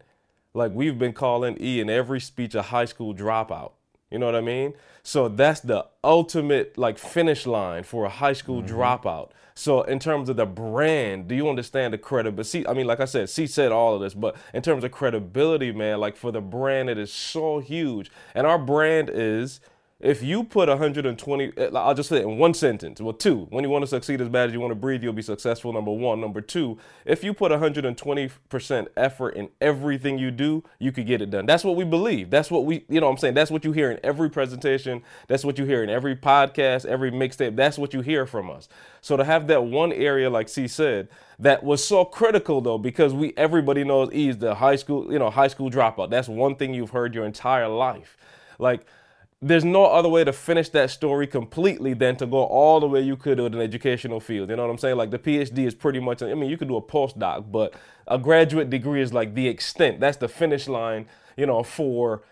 like 0.55 0.71
we've 0.73 1.01
been 1.01 1.13
calling 1.13 1.57
E 1.61 1.81
in 1.81 1.91
every 1.91 2.21
speech 2.21 2.55
a 2.55 2.63
high 2.63 2.85
school 2.85 3.13
dropout. 3.13 3.73
You 4.09 4.21
know 4.21 4.27
what 4.27 4.37
I 4.37 4.41
mean? 4.43 4.75
So 5.03 5.27
that's 5.27 5.59
the 5.59 5.85
ultimate 6.05 6.79
like 6.79 6.97
finish 6.97 7.45
line 7.45 7.83
for 7.83 8.05
a 8.05 8.09
high 8.09 8.35
school 8.35 8.63
mm-hmm. 8.63 8.77
dropout. 8.77 9.31
So 9.61 9.83
in 9.83 9.99
terms 9.99 10.31
of 10.31 10.37
the 10.37 10.47
brand, 10.47 11.29
do 11.29 11.35
you 11.35 11.47
understand 11.47 11.93
the 11.93 11.99
credibility? 11.99 12.67
I 12.67 12.73
mean, 12.73 12.87
like 12.87 13.01
I 13.01 13.05
said, 13.05 13.29
C 13.29 13.47
said 13.47 13.73
all 13.73 13.95
of 13.95 14.01
this, 14.01 14.15
but 14.15 14.35
in 14.55 14.63
terms 14.63 14.85
of 14.85 14.91
credibility, 14.91 15.71
man, 15.71 16.01
like 16.01 16.17
for 16.17 16.33
the 16.33 16.41
brand, 16.41 16.89
it 16.89 16.97
is 16.97 17.13
so 17.13 17.59
huge. 17.59 18.11
And 18.35 18.47
our 18.47 18.59
brand 18.59 19.11
is 19.13 19.61
if 20.01 20.23
you 20.23 20.45
put 20.45 20.71
120, 20.71 21.53
uh, 21.59 21.79
I'll 21.79 21.95
just 21.95 22.09
say 22.09 22.17
it 22.17 22.23
in 22.23 22.39
one 22.39 22.55
sentence. 22.55 23.03
Well, 23.03 23.13
two. 23.13 23.47
When 23.51 23.63
you 23.63 23.71
want 23.71 23.83
to 23.83 23.87
succeed 23.87 24.23
as 24.23 24.31
bad 24.31 24.49
as 24.49 24.55
you 24.55 24.61
want 24.61 24.71
to 24.71 24.77
breathe, 24.77 25.03
you'll 25.03 25.13
be 25.13 25.21
successful. 25.21 25.73
Number 25.75 25.91
one. 25.91 26.21
Number 26.23 26.41
two, 26.41 26.79
if 27.05 27.23
you 27.23 27.35
put 27.35 27.53
120% 27.53 28.87
effort 28.97 29.31
in 29.31 29.51
everything 29.61 30.19
you 30.19 30.31
do, 30.31 30.65
you 30.79 30.91
could 30.91 31.07
get 31.07 31.21
it 31.21 31.31
done. 31.31 31.45
That's 31.45 31.65
what 31.65 31.77
we 31.77 31.85
believe. 31.85 32.31
That's 32.31 32.51
what 32.51 32.65
we, 32.65 32.85
you 32.89 32.99
know 33.01 33.07
what 33.07 33.13
I'm 33.13 33.19
saying? 33.19 33.35
That's 33.35 33.51
what 33.51 33.63
you 33.63 33.73
hear 33.73 33.91
in 33.91 34.01
every 34.03 34.31
presentation. 34.31 35.03
That's 35.29 35.45
what 35.45 35.59
you 35.59 35.67
hear 35.67 35.83
in 35.83 35.91
every 35.91 36.17
podcast, 36.17 36.87
every 36.87 37.11
mixtape. 37.11 37.55
That's 37.55 37.77
what 37.77 37.93
you 37.93 38.01
hear 38.01 38.27
from 38.27 38.51
us. 38.51 38.71
So 39.03 39.19
to 39.19 39.25
have 39.25 39.49
that 39.49 39.65
one 39.65 39.93
area, 39.93 40.31
like 40.31 40.49
C 40.49 40.67
said, 40.67 41.09
that 41.39 41.63
was 41.63 41.87
so 41.87 42.07
critical 42.07 42.63
though, 42.63 42.79
because 42.79 43.13
we 43.13 43.35
everybody 43.37 43.85
knows 43.85 44.11
E 44.15 44.29
is 44.29 44.39
the 44.39 44.55
high 44.55 44.77
school, 44.77 45.13
you 45.13 45.19
know, 45.19 45.29
high 45.29 45.49
school 45.49 45.71
dropout. 45.71 46.11
That's 46.11 46.29
one 46.29 46.57
thing 46.57 46.73
you've 46.73 46.91
heard 46.91 47.15
your 47.15 47.27
entire 47.27 47.69
life. 47.69 48.17
Like 48.59 48.87
there's 49.43 49.65
no 49.65 49.87
other 49.87 50.09
way 50.09 50.23
to 50.23 50.33
finish 50.33 50.69
that 50.71 50.91
story 50.91 51.27
completely 51.27 51.95
than 51.95 52.17
to 52.17 52.27
go 52.27 52.45
all 52.45 52.79
the 52.79 52.87
way 52.87 53.01
you 53.01 53.17
could 53.17 53.41
with 53.41 53.55
an 53.55 53.61
educational 53.61 54.21
field. 54.21 54.51
You 54.51 54.57
know 54.57 54.65
what 54.65 54.71
I'm 54.71 54.79
saying? 54.79 54.97
Like 54.97 55.11
the 55.11 55.19
PhD 55.19 55.67
is 55.67 55.75
pretty 55.75 55.99
much, 55.99 56.23
I 56.23 56.35
mean, 56.35 56.51
you 56.51 56.59
could 56.59 56.69
do 56.69 56.77
a 56.77 56.83
postdoc, 56.83 57.51
but 57.51 57.75
a 58.07 58.19
graduate 58.19 58.69
degree 58.69 59.01
is 59.01 59.15
like 59.15 59.35
the 59.35 59.49
extent. 59.49 59.99
That's 59.99 60.19
the 60.19 60.29
finish 60.29 60.69
line, 60.69 61.07
you 61.37 61.47
know, 61.47 61.63
for 61.63 62.23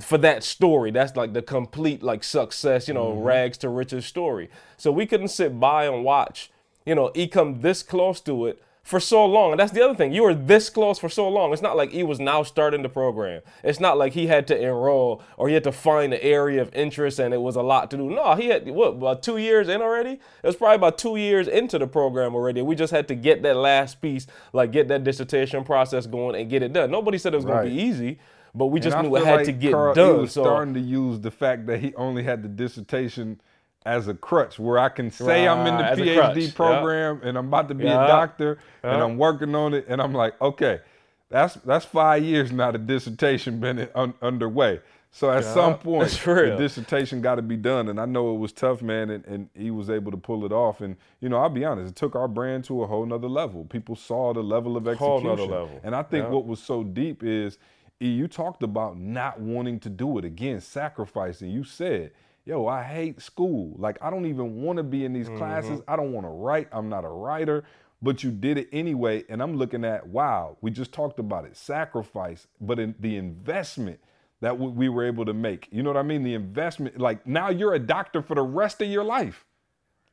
for 0.00 0.18
that 0.18 0.44
story. 0.44 0.90
That's 0.90 1.16
like 1.16 1.32
the 1.32 1.42
complete 1.42 2.02
like 2.02 2.22
success, 2.22 2.86
you 2.86 2.94
know, 2.94 3.08
mm-hmm. 3.12 3.24
rags 3.24 3.58
to 3.58 3.68
riches 3.68 4.06
story. 4.06 4.48
So 4.76 4.92
we 4.92 5.06
couldn't 5.06 5.28
sit 5.28 5.58
by 5.58 5.86
and 5.86 6.04
watch, 6.04 6.50
you 6.86 6.94
know, 6.94 7.10
he 7.14 7.26
come 7.26 7.60
this 7.62 7.82
close 7.82 8.20
to 8.20 8.46
it 8.46 8.62
for 8.82 8.98
so 8.98 9.24
long. 9.24 9.52
And 9.52 9.60
that's 9.60 9.72
the 9.72 9.82
other 9.82 9.94
thing. 9.94 10.12
You 10.12 10.24
were 10.24 10.34
this 10.34 10.68
close 10.68 10.98
for 10.98 11.08
so 11.08 11.28
long. 11.28 11.52
It's 11.52 11.62
not 11.62 11.76
like 11.76 11.92
he 11.92 12.02
was 12.02 12.18
now 12.18 12.42
starting 12.42 12.82
the 12.82 12.88
program. 12.88 13.42
It's 13.62 13.78
not 13.78 13.96
like 13.96 14.12
he 14.12 14.26
had 14.26 14.46
to 14.48 14.60
enroll 14.60 15.22
or 15.36 15.48
he 15.48 15.54
had 15.54 15.64
to 15.64 15.72
find 15.72 16.12
the 16.12 16.22
area 16.22 16.60
of 16.60 16.74
interest 16.74 17.20
and 17.20 17.32
it 17.32 17.40
was 17.40 17.54
a 17.54 17.62
lot 17.62 17.90
to 17.92 17.96
do. 17.96 18.10
No, 18.10 18.34
he 18.34 18.48
had 18.48 18.68
what 18.68 18.88
about 18.88 19.22
two 19.22 19.36
years 19.36 19.68
in 19.68 19.80
already? 19.80 20.12
It 20.12 20.46
was 20.46 20.56
probably 20.56 20.76
about 20.76 20.98
two 20.98 21.16
years 21.16 21.46
into 21.46 21.78
the 21.78 21.86
program 21.86 22.34
already. 22.34 22.60
We 22.60 22.74
just 22.74 22.92
had 22.92 23.06
to 23.08 23.14
get 23.14 23.42
that 23.42 23.56
last 23.56 24.00
piece, 24.00 24.26
like 24.52 24.72
get 24.72 24.88
that 24.88 25.04
dissertation 25.04 25.62
process 25.62 26.06
going 26.06 26.34
and 26.40 26.50
get 26.50 26.62
it 26.62 26.72
done. 26.72 26.90
Nobody 26.90 27.18
said 27.18 27.34
it 27.34 27.36
was 27.36 27.44
right. 27.44 27.62
gonna 27.62 27.70
be 27.70 27.80
easy. 27.82 28.18
But 28.54 28.66
we 28.66 28.80
just 28.80 28.98
knew 28.98 29.16
it 29.16 29.24
had 29.24 29.36
like 29.36 29.46
to 29.46 29.52
get 29.52 29.72
Carl, 29.72 29.94
done. 29.94 30.14
He 30.14 30.20
was 30.22 30.32
so. 30.32 30.42
starting 30.42 30.74
to 30.74 30.80
use 30.80 31.18
the 31.20 31.30
fact 31.30 31.66
that 31.68 31.80
he 31.80 31.94
only 31.94 32.22
had 32.22 32.42
the 32.42 32.48
dissertation 32.48 33.40
as 33.84 34.08
a 34.08 34.14
crutch 34.14 34.58
where 34.58 34.78
I 34.78 34.88
can 34.88 35.10
say 35.10 35.46
right, 35.46 35.58
I'm 35.58 35.66
in 35.66 35.76
the 35.76 36.04
PhD 36.04 36.54
program 36.54 37.16
yep. 37.16 37.24
and 37.24 37.38
I'm 37.38 37.48
about 37.48 37.68
to 37.68 37.74
be 37.74 37.84
yep. 37.84 37.94
a 37.94 38.06
doctor 38.06 38.58
yep. 38.82 38.94
and 38.94 39.02
I'm 39.02 39.16
working 39.16 39.54
on 39.54 39.74
it 39.74 39.86
and 39.88 40.00
I'm 40.00 40.12
like, 40.12 40.40
okay, 40.40 40.80
that's 41.28 41.54
that's 41.54 41.84
five 41.84 42.22
years 42.22 42.52
now 42.52 42.70
the 42.70 42.78
dissertation 42.78 43.58
been 43.60 43.88
un, 43.94 44.14
underway. 44.22 44.80
So 45.14 45.30
at 45.30 45.44
some 45.44 45.78
point 45.78 46.08
the 46.24 46.56
dissertation 46.58 47.20
got 47.20 47.34
to 47.34 47.42
be 47.42 47.56
done 47.56 47.88
and 47.88 48.00
I 48.00 48.06
know 48.06 48.34
it 48.34 48.38
was 48.38 48.52
tough, 48.52 48.80
man, 48.80 49.10
and, 49.10 49.24
and 49.26 49.48
he 49.54 49.70
was 49.70 49.90
able 49.90 50.10
to 50.10 50.16
pull 50.16 50.46
it 50.46 50.52
off. 50.52 50.80
And 50.80 50.96
you 51.20 51.28
know, 51.28 51.38
I'll 51.38 51.50
be 51.50 51.64
honest, 51.64 51.90
it 51.90 51.96
took 51.96 52.14
our 52.14 52.28
brand 52.28 52.64
to 52.64 52.82
a 52.82 52.86
whole 52.86 53.04
nother 53.04 53.28
level. 53.28 53.64
People 53.64 53.96
saw 53.96 54.32
the 54.32 54.42
level 54.42 54.76
of 54.76 54.86
execution. 54.86 55.36
Whole 55.36 55.46
level. 55.46 55.80
And 55.82 55.94
I 55.94 56.02
think 56.02 56.28
what 56.28 56.46
was 56.46 56.62
so 56.62 56.82
deep 56.82 57.22
is 57.22 57.58
you 58.00 58.26
talked 58.26 58.62
about 58.62 58.98
not 58.98 59.40
wanting 59.40 59.78
to 59.80 59.90
do 59.90 60.18
it 60.18 60.24
again, 60.24 60.60
sacrificing. 60.60 61.50
You 61.50 61.64
said 61.64 62.12
yo, 62.44 62.66
I 62.66 62.82
hate 62.82 63.20
school. 63.20 63.74
Like, 63.78 63.98
I 64.00 64.10
don't 64.10 64.26
even 64.26 64.62
want 64.62 64.78
to 64.78 64.82
be 64.82 65.04
in 65.04 65.12
these 65.12 65.28
mm-hmm. 65.28 65.38
classes. 65.38 65.80
I 65.86 65.96
don't 65.96 66.12
want 66.12 66.26
to 66.26 66.30
write. 66.30 66.68
I'm 66.72 66.88
not 66.88 67.04
a 67.04 67.08
writer, 67.08 67.64
but 68.00 68.22
you 68.22 68.30
did 68.30 68.58
it 68.58 68.68
anyway. 68.72 69.24
And 69.28 69.42
I'm 69.42 69.56
looking 69.56 69.84
at, 69.84 70.06
wow, 70.06 70.56
we 70.60 70.70
just 70.70 70.92
talked 70.92 71.18
about 71.18 71.44
it 71.44 71.56
sacrifice, 71.56 72.46
but 72.60 72.78
in 72.78 72.94
the 72.98 73.16
investment 73.16 74.00
that 74.40 74.58
we 74.58 74.88
were 74.88 75.04
able 75.04 75.24
to 75.24 75.32
make. 75.32 75.68
You 75.70 75.84
know 75.84 75.90
what 75.90 75.96
I 75.96 76.02
mean? 76.02 76.24
The 76.24 76.34
investment, 76.34 76.98
like, 76.98 77.24
now 77.26 77.50
you're 77.50 77.74
a 77.74 77.78
doctor 77.78 78.22
for 78.22 78.34
the 78.34 78.42
rest 78.42 78.82
of 78.82 78.88
your 78.88 79.04
life. 79.04 79.44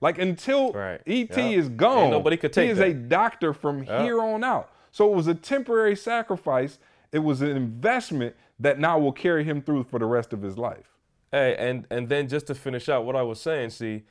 Like 0.02 0.18
until 0.18 0.72
right. 0.72 1.02
ET 1.06 1.38
is 1.38 1.70
gone, 1.70 2.04
Ain't 2.04 2.12
nobody 2.12 2.38
could 2.38 2.54
take 2.54 2.66
he 2.66 2.72
is 2.72 2.78
that. 2.78 2.88
a 2.88 2.94
doctor 2.94 3.54
from 3.54 3.84
here 3.84 4.22
on 4.22 4.44
out. 4.44 4.72
So 4.92 5.12
it 5.12 5.16
was 5.16 5.28
a 5.28 5.36
temporary 5.36 5.96
sacrifice. 5.96 6.80
It 7.12 7.20
was 7.20 7.42
an 7.42 7.50
investment 7.50 8.36
that 8.60 8.80
now 8.80 8.98
will 8.98 9.12
carry 9.12 9.44
him 9.44 9.62
through 9.62 9.84
for 9.86 10.00
the 10.00 10.06
rest 10.06 10.32
of 10.32 10.42
his 10.42 10.58
life. 10.58 10.99
Hey, 11.32 11.56
and 11.58 11.86
and 11.90 12.10
then 12.10 12.28
just 12.28 12.48
to 12.48 12.56
finish 12.56 12.90
out 12.90 13.06
what 13.06 13.16
I 13.16 13.22
was 13.22 13.40
saying, 13.40 13.70
see, 13.72 14.04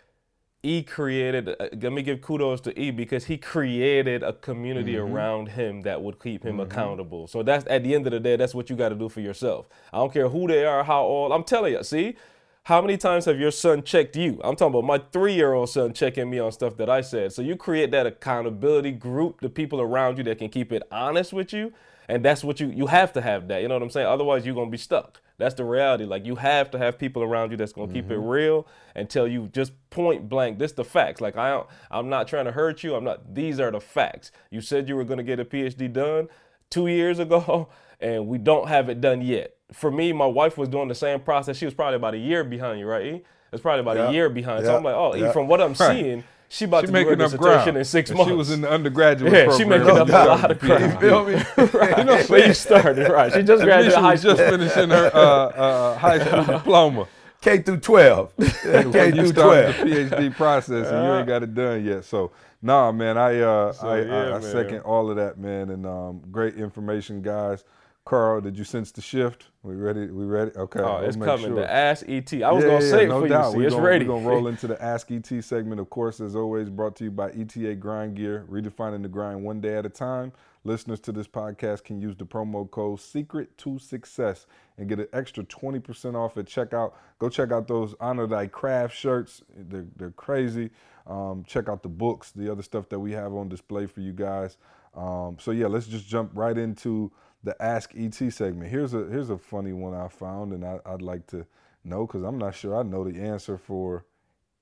E 0.62 0.82
created. 0.82 1.48
Uh, 1.48 1.68
let 1.80 1.92
me 1.92 2.02
give 2.02 2.20
kudos 2.20 2.60
to 2.62 2.80
E 2.80 2.90
because 2.90 3.24
he 3.24 3.36
created 3.38 4.22
a 4.22 4.32
community 4.32 4.94
mm-hmm. 4.94 5.12
around 5.12 5.48
him 5.48 5.82
that 5.82 6.02
would 6.02 6.20
keep 6.20 6.44
him 6.44 6.52
mm-hmm. 6.52 6.70
accountable. 6.70 7.26
So 7.26 7.42
that's 7.42 7.66
at 7.68 7.84
the 7.84 7.94
end 7.94 8.06
of 8.06 8.12
the 8.12 8.20
day, 8.20 8.36
that's 8.36 8.54
what 8.54 8.70
you 8.70 8.76
got 8.76 8.90
to 8.90 8.94
do 8.94 9.08
for 9.08 9.20
yourself. 9.20 9.66
I 9.92 9.98
don't 9.98 10.12
care 10.12 10.28
who 10.28 10.46
they 10.46 10.64
are, 10.64 10.84
how 10.84 11.02
old. 11.02 11.32
I'm 11.32 11.44
telling 11.44 11.72
you, 11.74 11.82
see. 11.82 12.16
How 12.64 12.82
many 12.82 12.98
times 12.98 13.24
have 13.24 13.40
your 13.40 13.50
son 13.50 13.82
checked 13.82 14.14
you? 14.14 14.42
I'm 14.44 14.54
talking 14.54 14.78
about 14.78 14.84
my 14.84 14.98
three 15.10 15.32
year 15.32 15.54
old 15.54 15.70
son 15.70 15.94
checking 15.94 16.28
me 16.28 16.38
on 16.38 16.52
stuff 16.52 16.76
that 16.76 16.90
I 16.90 17.00
said. 17.00 17.32
So 17.32 17.40
you 17.40 17.56
create 17.56 17.90
that 17.92 18.06
accountability 18.06 18.92
group, 18.92 19.40
the 19.40 19.48
people 19.48 19.80
around 19.80 20.18
you 20.18 20.24
that 20.24 20.36
can 20.36 20.50
keep 20.50 20.70
it 20.70 20.82
honest 20.92 21.32
with 21.32 21.54
you. 21.54 21.72
And 22.10 22.22
that's 22.22 22.44
what 22.44 22.60
you 22.60 22.68
you 22.68 22.86
have 22.88 23.10
to 23.14 23.22
have 23.22 23.48
that. 23.48 23.62
You 23.62 23.68
know 23.68 23.74
what 23.74 23.82
I'm 23.82 23.88
saying? 23.88 24.06
Otherwise 24.06 24.44
you're 24.44 24.54
gonna 24.54 24.70
be 24.70 24.76
stuck. 24.76 25.22
That's 25.38 25.54
the 25.54 25.64
reality. 25.64 26.04
Like 26.04 26.26
you 26.26 26.34
have 26.36 26.70
to 26.72 26.78
have 26.78 26.98
people 26.98 27.22
around 27.22 27.52
you 27.52 27.56
that's 27.56 27.72
gonna 27.72 27.86
mm-hmm. 27.86 27.94
keep 27.94 28.10
it 28.10 28.18
mm-hmm. 28.18 28.28
real 28.28 28.66
and 28.94 29.08
tell 29.08 29.26
you 29.26 29.48
just 29.52 29.72
point 29.90 30.28
blank. 30.28 30.58
This 30.58 30.72
the 30.72 30.84
facts. 30.84 31.20
Like 31.20 31.36
I 31.36 31.62
I'm 31.90 32.08
not 32.08 32.26
trying 32.26 32.46
to 32.46 32.52
hurt 32.52 32.82
you. 32.82 32.96
I'm 32.96 33.04
not. 33.04 33.34
These 33.34 33.60
are 33.60 33.70
the 33.70 33.80
facts. 33.80 34.32
You 34.50 34.60
said 34.60 34.88
you 34.88 34.96
were 34.96 35.04
gonna 35.04 35.22
get 35.22 35.38
a 35.38 35.44
PhD 35.44 35.92
done 35.92 36.28
two 36.70 36.88
years 36.88 37.20
ago, 37.20 37.68
and 38.00 38.26
we 38.26 38.38
don't 38.38 38.68
have 38.68 38.88
it 38.88 39.00
done 39.00 39.22
yet. 39.22 39.54
For 39.72 39.90
me, 39.90 40.12
my 40.12 40.26
wife 40.26 40.58
was 40.58 40.68
doing 40.68 40.88
the 40.88 40.94
same 40.94 41.20
process. 41.20 41.56
She 41.56 41.66
was 41.66 41.74
probably 41.74 41.96
about 41.96 42.14
a 42.14 42.18
year 42.18 42.42
behind 42.42 42.80
you, 42.80 42.86
right? 42.86 43.24
It's 43.52 43.62
probably 43.62 43.80
about 43.80 43.96
yep. 43.96 44.10
a 44.10 44.12
year 44.12 44.28
behind. 44.28 44.64
Yep. 44.64 44.66
So 44.66 44.76
I'm 44.76 44.82
like, 44.82 44.94
oh, 44.94 45.14
yep. 45.14 45.32
from 45.32 45.46
what 45.46 45.60
I'm 45.60 45.72
right. 45.80 45.96
seeing 45.96 46.24
she 46.48 46.64
about 46.64 46.80
she 46.80 46.86
to 46.86 46.92
making 46.92 47.14
do 47.14 47.22
her 47.22 47.28
dissertation 47.28 47.76
in 47.76 47.84
six 47.84 48.10
months. 48.10 48.30
She 48.30 48.34
was 48.34 48.50
in 48.50 48.62
the 48.62 48.70
undergraduate 48.70 49.32
yeah, 49.32 49.44
program. 49.44 49.58
she 49.58 49.64
making 49.64 49.88
up 49.88 50.08
a 50.08 50.12
lot 50.12 50.50
of 50.50 50.58
crap. 50.58 50.80
You 50.80 51.08
feel 51.08 51.24
me? 51.24 51.34
right. 51.78 51.98
You 51.98 52.04
know, 52.04 52.22
where 52.26 52.46
you 52.46 52.54
started, 52.54 53.08
right? 53.10 53.32
She 53.32 53.42
just 53.42 53.62
graduated 53.62 53.98
high 53.98 54.14
school. 54.16 54.34
just 54.34 54.50
finishing 54.50 54.88
her 54.90 55.10
uh, 55.12 55.18
uh, 55.18 55.98
high 55.98 56.24
school 56.24 56.44
diploma. 56.44 57.08
K 57.40 57.58
through 57.58 57.80
twelve. 57.80 58.32
K 58.36 59.10
through 59.12 59.32
twelve. 59.32 59.76
The 59.76 59.84
PhD 59.84 60.34
process, 60.34 60.88
and 60.88 61.04
you 61.04 61.12
ain't 61.12 61.28
got 61.28 61.42
it 61.42 61.54
done 61.54 61.84
yet. 61.84 62.04
So, 62.04 62.32
nah, 62.62 62.92
man, 62.92 63.18
I 63.18 63.40
uh, 63.40 63.72
so, 63.72 63.88
I, 63.88 64.00
yeah, 64.00 64.12
I, 64.12 64.26
I 64.28 64.30
man. 64.30 64.42
second 64.42 64.80
all 64.80 65.10
of 65.10 65.16
that, 65.16 65.38
man, 65.38 65.70
and 65.70 65.86
um, 65.86 66.22
great 66.30 66.54
information, 66.56 67.20
guys. 67.20 67.64
Carl, 68.08 68.40
did 68.40 68.56
you 68.56 68.64
sense 68.64 68.90
the 68.90 69.02
shift? 69.02 69.48
We 69.62 69.74
ready? 69.74 70.06
We 70.06 70.24
ready? 70.24 70.50
Okay. 70.56 70.80
Oh, 70.80 70.96
it's 71.04 71.14
coming. 71.14 71.48
Sure. 71.48 71.56
The 71.56 71.70
Ask 71.70 72.08
ET. 72.08 72.32
I 72.42 72.50
was 72.52 72.64
yeah, 72.64 72.70
gonna 72.70 72.80
say 72.80 73.02
yeah, 73.02 73.08
no 73.08 73.20
for 73.20 73.28
doubt. 73.28 73.52
you. 73.52 73.60
See, 73.60 73.66
it's 73.66 73.74
gonna, 73.74 73.86
ready. 73.86 74.06
We're 74.06 74.14
gonna 74.14 74.26
roll 74.26 74.46
into 74.46 74.66
the 74.66 74.82
Ask 74.82 75.10
ET 75.10 75.26
segment. 75.44 75.78
Of 75.78 75.90
course, 75.90 76.18
as 76.18 76.34
always, 76.34 76.70
brought 76.70 76.96
to 76.96 77.04
you 77.04 77.10
by 77.10 77.32
ETA 77.32 77.74
Grind 77.74 78.16
Gear, 78.16 78.46
redefining 78.50 79.02
the 79.02 79.10
grind 79.10 79.44
one 79.44 79.60
day 79.60 79.76
at 79.76 79.84
a 79.84 79.90
time. 79.90 80.32
Listeners 80.64 81.00
to 81.00 81.12
this 81.12 81.28
podcast 81.28 81.84
can 81.84 82.00
use 82.00 82.16
the 82.16 82.24
promo 82.24 82.70
code 82.70 82.98
Secret 82.98 83.58
to 83.58 83.78
Success 83.78 84.46
and 84.78 84.88
get 84.88 85.00
an 85.00 85.08
extra 85.12 85.44
20% 85.44 86.14
off 86.14 86.38
at 86.38 86.46
checkout. 86.46 86.94
Go 87.18 87.28
check 87.28 87.52
out 87.52 87.68
those 87.68 87.94
Honor 88.00 88.26
Thy 88.26 88.46
Craft 88.46 88.96
shirts. 88.96 89.42
They're, 89.54 89.84
they're 89.96 90.12
crazy. 90.12 90.70
Um, 91.06 91.44
check 91.46 91.68
out 91.68 91.82
the 91.82 91.90
books, 91.90 92.32
the 92.32 92.50
other 92.50 92.62
stuff 92.62 92.88
that 92.88 93.00
we 93.00 93.12
have 93.12 93.34
on 93.34 93.50
display 93.50 93.84
for 93.84 94.00
you 94.00 94.12
guys. 94.12 94.56
Um, 94.94 95.36
so 95.38 95.50
yeah, 95.50 95.66
let's 95.66 95.86
just 95.86 96.08
jump 96.08 96.30
right 96.34 96.56
into 96.56 97.12
the 97.42 97.60
Ask 97.62 97.92
ET 97.96 98.14
segment. 98.14 98.70
Here's 98.70 98.94
a 98.94 99.04
here's 99.04 99.30
a 99.30 99.38
funny 99.38 99.72
one 99.72 99.94
I 99.94 100.08
found, 100.08 100.52
and 100.52 100.64
I, 100.64 100.80
would 100.86 101.02
like 101.02 101.26
to 101.28 101.46
know 101.84 102.06
because 102.06 102.22
I'm 102.22 102.38
not 102.38 102.54
sure 102.54 102.76
I 102.76 102.82
know 102.82 103.04
the 103.04 103.20
answer 103.20 103.56
for 103.56 104.04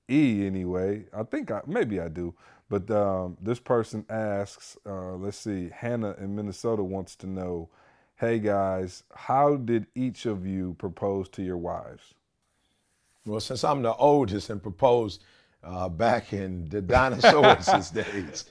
E 0.09 0.45
anyway. 0.45 1.05
I 1.13 1.23
think 1.23 1.51
I 1.51 1.61
maybe 1.65 1.99
I 1.99 2.07
do, 2.07 2.33
but 2.69 2.89
um, 2.91 3.37
this 3.41 3.59
person 3.59 4.05
asks. 4.09 4.77
Uh, 4.85 5.15
let's 5.15 5.37
see, 5.37 5.69
Hannah 5.73 6.15
in 6.19 6.35
Minnesota 6.35 6.83
wants 6.83 7.15
to 7.17 7.27
know. 7.27 7.69
Hey 8.15 8.39
guys, 8.39 9.03
how 9.13 9.57
did 9.57 9.85
each 9.93 10.25
of 10.25 10.45
you 10.45 10.75
propose 10.79 11.29
to 11.29 11.43
your 11.43 11.57
wives? 11.57 12.15
Well, 13.27 13.39
since 13.39 13.63
I'm 13.63 13.83
the 13.83 13.93
oldest 13.93 14.49
and 14.49 14.63
proposed 14.63 15.23
uh, 15.63 15.87
back 15.87 16.33
in 16.33 16.67
the 16.69 16.81
dinosaurs 16.81 17.91
days, 17.91 18.45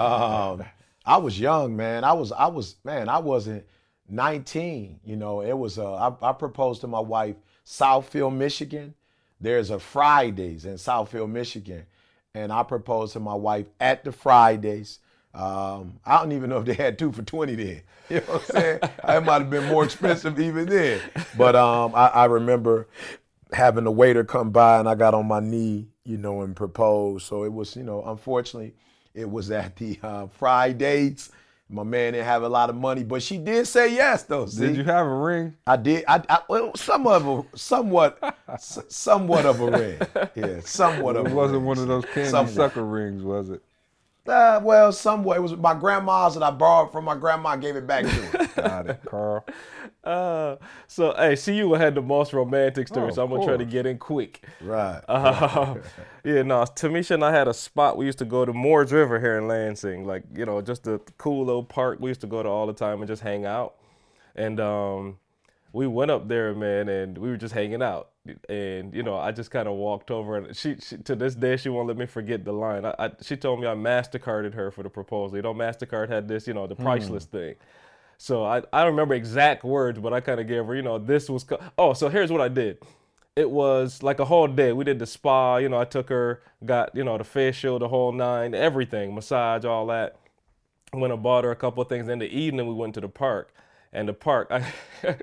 um, 0.00 0.64
I 1.04 1.16
was 1.16 1.38
young, 1.38 1.76
man. 1.76 2.04
I 2.04 2.12
was, 2.12 2.32
I 2.32 2.46
was, 2.46 2.76
man, 2.84 3.08
I 3.08 3.18
wasn't 3.18 3.64
19. 4.08 5.00
You 5.04 5.16
know, 5.16 5.40
it 5.40 5.56
was, 5.56 5.78
uh, 5.78 5.94
I, 5.94 6.30
I 6.30 6.32
proposed 6.32 6.80
to 6.82 6.86
my 6.86 7.00
wife, 7.00 7.36
Southfield, 7.66 8.34
Michigan. 8.36 8.94
There's 9.40 9.70
a 9.70 9.78
Fridays 9.78 10.64
in 10.64 10.74
Southfield, 10.74 11.30
Michigan. 11.30 11.86
And 12.34 12.52
I 12.52 12.62
proposed 12.62 13.12
to 13.14 13.20
my 13.20 13.34
wife 13.34 13.66
at 13.80 14.04
the 14.04 14.12
Fridays. 14.12 15.00
Um, 15.34 15.98
I 16.04 16.18
don't 16.18 16.32
even 16.32 16.50
know 16.50 16.58
if 16.58 16.66
they 16.66 16.74
had 16.74 16.98
two 16.98 17.12
for 17.12 17.22
20 17.22 17.54
then. 17.54 17.82
You 18.10 18.16
know 18.16 18.24
what 18.26 18.42
I'm 18.42 18.46
saying? 18.50 18.78
it 18.82 19.24
might 19.24 19.40
have 19.40 19.48
been 19.48 19.64
more 19.68 19.84
expensive 19.84 20.38
even 20.38 20.66
then. 20.66 21.00
But 21.38 21.56
um, 21.56 21.94
I, 21.94 22.08
I 22.08 22.24
remember 22.26 22.88
having 23.52 23.84
the 23.84 23.90
waiter 23.90 24.22
come 24.24 24.50
by 24.50 24.78
and 24.78 24.88
I 24.88 24.94
got 24.94 25.14
on 25.14 25.26
my 25.26 25.40
knee, 25.40 25.88
you 26.04 26.18
know, 26.18 26.42
and 26.42 26.54
proposed. 26.54 27.26
So 27.26 27.44
it 27.44 27.52
was, 27.52 27.74
you 27.74 27.84
know, 27.84 28.02
unfortunately, 28.04 28.74
it 29.14 29.30
was 29.30 29.50
at 29.50 29.76
the 29.76 29.98
uh, 30.02 30.26
Fridays, 30.26 31.30
My 31.68 31.82
man 31.82 32.12
didn't 32.12 32.26
have 32.26 32.42
a 32.42 32.48
lot 32.48 32.70
of 32.70 32.76
money, 32.76 33.02
but 33.04 33.22
she 33.22 33.38
did 33.38 33.66
say 33.66 33.94
yes 33.94 34.22
though. 34.24 34.46
See? 34.46 34.66
Did 34.68 34.76
you 34.76 34.84
have 34.84 35.06
a 35.06 35.14
ring? 35.14 35.56
I 35.66 35.76
did. 35.76 36.04
I, 36.08 36.22
I 36.28 36.40
well, 36.48 36.74
somewhat 36.74 37.22
of 37.22 37.46
a, 37.52 37.56
somewhat, 37.58 38.18
s- 38.48 38.78
somewhat 38.88 39.46
of 39.46 39.60
a 39.60 39.70
ring. 39.70 40.00
Yeah, 40.34 40.60
somewhat 40.64 41.16
of 41.16 41.26
It 41.26 41.32
wasn't 41.34 41.58
ring. 41.58 41.66
one 41.66 41.78
of 41.78 41.88
those 41.88 42.04
candy 42.06 42.30
Somewhat. 42.30 42.54
sucker 42.54 42.84
rings, 42.84 43.22
was 43.22 43.50
it? 43.50 43.62
Uh, 44.26 44.60
well, 44.62 44.92
somewhat. 44.92 45.36
It 45.36 45.40
was 45.40 45.56
my 45.56 45.74
grandma's 45.74 46.34
that 46.34 46.42
I 46.44 46.50
borrowed 46.52 46.92
from 46.92 47.04
my 47.04 47.16
grandma. 47.16 47.50
I 47.50 47.56
gave 47.56 47.74
it 47.76 47.86
back 47.88 48.04
to 48.04 48.10
her. 48.10 48.46
Got 48.56 48.86
it, 48.86 49.00
Carl. 49.04 49.44
Uh, 50.04 50.56
so 50.88 51.14
hey, 51.16 51.36
see 51.36 51.56
you 51.56 51.72
had 51.74 51.94
the 51.94 52.02
most 52.02 52.32
romantic 52.32 52.88
story, 52.88 53.10
Oh, 53.10 53.14
so 53.14 53.22
I'm 53.24 53.30
gonna 53.30 53.44
try 53.44 53.56
to 53.56 53.64
get 53.64 53.86
in 53.86 53.98
quick. 53.98 54.44
right. 54.60 55.00
Uh, 55.08 55.76
yeah, 56.24 56.42
no, 56.42 56.62
Tamisha 56.62 57.12
and 57.12 57.24
I 57.24 57.30
had 57.30 57.46
a 57.46 57.54
spot. 57.54 57.96
We 57.96 58.06
used 58.06 58.18
to 58.18 58.24
go 58.24 58.44
to 58.44 58.52
Moores 58.52 58.90
River 58.92 59.20
here 59.20 59.38
in 59.38 59.46
Lansing, 59.46 60.04
like 60.04 60.24
you 60.34 60.44
know, 60.44 60.60
just 60.60 60.86
a 60.88 61.00
cool 61.18 61.44
little 61.44 61.62
park. 61.64 62.00
We 62.00 62.10
used 62.10 62.20
to 62.22 62.26
go 62.26 62.42
to 62.42 62.48
all 62.48 62.66
the 62.66 62.72
time 62.72 62.98
and 63.00 63.06
just 63.06 63.22
hang 63.22 63.46
out. 63.46 63.74
And 64.34 64.58
um, 64.58 65.18
we 65.72 65.86
went 65.86 66.10
up 66.10 66.26
there, 66.26 66.52
man, 66.54 66.88
and 66.88 67.16
we 67.16 67.28
were 67.28 67.36
just 67.36 67.54
hanging 67.54 67.82
out. 67.82 68.08
And 68.48 68.92
you 68.94 69.04
know, 69.04 69.16
I 69.16 69.30
just 69.30 69.52
kind 69.52 69.68
of 69.68 69.74
walked 69.74 70.10
over, 70.10 70.36
and 70.36 70.56
she, 70.56 70.76
she 70.80 70.96
to 70.98 71.14
this 71.14 71.36
day 71.36 71.56
she 71.56 71.68
won't 71.68 71.86
let 71.86 71.96
me 71.96 72.06
forget 72.06 72.44
the 72.44 72.52
line. 72.52 72.84
I, 72.84 72.94
I, 72.98 73.10
she 73.20 73.36
told 73.36 73.60
me 73.60 73.68
I 73.68 73.74
Mastercarded 73.74 74.54
her 74.54 74.72
for 74.72 74.82
the 74.82 74.90
proposal. 74.90 75.36
You 75.36 75.42
know, 75.42 75.54
Mastercard 75.54 76.08
had 76.08 76.26
this, 76.26 76.48
you 76.48 76.54
know, 76.54 76.66
the 76.66 76.74
priceless 76.76 77.24
thing. 77.24 77.54
So 78.22 78.44
I, 78.44 78.58
I 78.72 78.84
don't 78.84 78.92
remember 78.92 79.14
exact 79.14 79.64
words, 79.64 79.98
but 79.98 80.12
I 80.12 80.20
kind 80.20 80.38
of 80.38 80.46
gave 80.46 80.64
her, 80.64 80.76
you 80.76 80.82
know, 80.82 80.96
this 80.96 81.28
was. 81.28 81.42
Co- 81.42 81.58
oh, 81.76 81.92
so 81.92 82.08
here's 82.08 82.30
what 82.30 82.40
I 82.40 82.46
did. 82.46 82.78
It 83.34 83.50
was 83.50 84.00
like 84.00 84.20
a 84.20 84.24
whole 84.24 84.46
day. 84.46 84.72
We 84.72 84.84
did 84.84 85.00
the 85.00 85.06
spa, 85.06 85.56
you 85.56 85.68
know, 85.68 85.80
I 85.80 85.84
took 85.84 86.08
her, 86.08 86.40
got, 86.64 86.94
you 86.94 87.02
know, 87.02 87.18
the 87.18 87.24
facial, 87.24 87.80
the 87.80 87.88
whole 87.88 88.12
nine, 88.12 88.54
everything, 88.54 89.12
massage, 89.12 89.64
all 89.64 89.88
that. 89.88 90.20
Went 90.92 91.12
and 91.12 91.20
bought 91.20 91.42
her 91.42 91.50
a 91.50 91.56
couple 91.56 91.82
of 91.82 91.88
things. 91.88 92.06
In 92.06 92.20
the 92.20 92.28
evening, 92.28 92.68
we 92.68 92.74
went 92.74 92.94
to 92.94 93.00
the 93.00 93.08
park. 93.08 93.52
And 93.92 94.08
the 94.08 94.12
park, 94.12 94.52
I, 94.52 94.72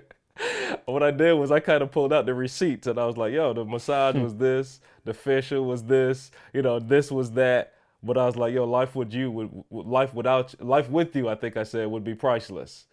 what 0.85 1.01
I 1.01 1.11
did 1.11 1.35
was 1.35 1.51
I 1.51 1.61
kind 1.61 1.81
of 1.81 1.91
pulled 1.91 2.11
out 2.11 2.25
the 2.25 2.33
receipts 2.33 2.85
and 2.85 2.99
I 2.99 3.05
was 3.05 3.15
like, 3.15 3.31
yo, 3.31 3.53
the 3.53 3.63
massage 3.63 4.15
hmm. 4.15 4.23
was 4.23 4.35
this, 4.35 4.81
the 5.05 5.13
facial 5.13 5.63
was 5.63 5.83
this, 5.83 6.31
you 6.53 6.61
know, 6.61 6.79
this 6.79 7.13
was 7.13 7.31
that. 7.31 7.75
But 8.03 8.17
I 8.17 8.25
was 8.25 8.35
like, 8.35 8.53
yo, 8.53 8.65
life 8.65 8.93
with 8.93 9.13
you, 9.13 9.31
would, 9.31 9.63
would- 9.69 9.85
life 9.85 10.13
without, 10.13 10.61
life 10.61 10.89
with 10.89 11.15
you, 11.15 11.29
I 11.29 11.35
think 11.35 11.55
I 11.55 11.63
said, 11.63 11.87
would 11.87 12.03
be 12.03 12.13
priceless. 12.13 12.87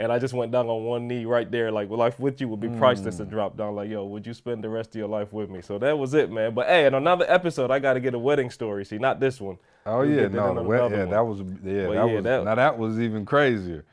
And 0.00 0.12
I 0.12 0.20
just 0.20 0.32
went 0.32 0.52
down 0.52 0.68
on 0.68 0.84
one 0.84 1.08
knee 1.08 1.24
right 1.24 1.50
there, 1.50 1.72
like, 1.72 1.90
life 1.90 2.20
with 2.20 2.40
you 2.40 2.46
would 2.48 2.60
be 2.60 2.68
priceless, 2.68 3.18
and 3.18 3.28
dropped 3.28 3.56
down, 3.56 3.74
like, 3.74 3.90
yo, 3.90 4.06
would 4.06 4.24
you 4.24 4.32
spend 4.32 4.62
the 4.62 4.68
rest 4.68 4.90
of 4.90 4.94
your 4.94 5.08
life 5.08 5.32
with 5.32 5.50
me? 5.50 5.60
So 5.60 5.76
that 5.78 5.98
was 5.98 6.14
it, 6.14 6.30
man. 6.30 6.54
But 6.54 6.68
hey, 6.68 6.86
in 6.86 6.94
another 6.94 7.24
episode, 7.28 7.72
I 7.72 7.80
got 7.80 7.94
to 7.94 8.00
get 8.00 8.14
a 8.14 8.18
wedding 8.18 8.48
story. 8.48 8.84
See, 8.84 8.96
not 8.98 9.18
this 9.18 9.40
one. 9.40 9.58
Oh 9.84 9.98
We'll 10.00 10.10
yeah, 10.10 10.28
no, 10.28 10.50
in 10.50 10.54
the 10.54 10.62
wet, 10.62 10.90
yeah, 10.92 10.98
one. 11.00 11.10
that 11.10 11.26
was 11.26 11.40
yeah, 11.40 11.46
But 11.46 11.64
that 11.64 11.92
yeah, 11.94 12.04
was 12.14 12.24
that- 12.24 12.44
now 12.44 12.54
that 12.54 12.78
was 12.78 13.00
even 13.00 13.24
crazier, 13.26 13.84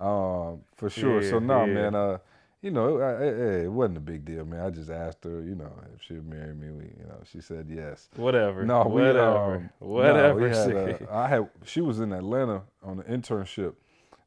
um, 0.00 0.60
for 0.76 0.90
sure. 0.90 1.22
so 1.22 1.34
Yeah, 1.38 1.46
no, 1.46 1.64
yeah. 1.64 1.74
man, 1.74 1.94
uh, 1.94 2.18
you 2.60 2.70
know, 2.70 2.98
I, 3.00 3.10
I, 3.10 3.24
I- 3.24 3.62
it 3.64 3.70
wasn't 3.72 3.98
a 3.98 4.00
big 4.00 4.24
deal, 4.24 4.44
man. 4.44 4.60
I 4.66 4.70
just 4.70 4.90
asked 4.90 5.22
her, 5.24 5.42
you 5.42 5.54
know, 5.54 5.72
if 5.94 6.02
she'd 6.02 6.26
marry 6.26 6.54
me. 6.54 6.70
We, 6.70 6.84
you 6.84 7.06
know, 7.08 7.20
she 7.30 7.40
said 7.40 7.66
yes. 7.68 8.08
Whatever. 8.16 8.64
No, 8.64 8.82
we, 8.84 9.02
whatever. 9.02 9.54
um, 9.54 9.70
no, 9.80 9.86
whatever. 9.86 10.40
we 10.40 10.48
had, 10.50 11.02
uh, 11.08 11.12
I 11.14 11.28
had. 11.28 11.48
She 11.64 11.80
was 11.80 12.00
in 12.00 12.12
Atlanta 12.12 12.62
on 12.82 13.00
an 13.00 13.20
internship, 13.20 13.74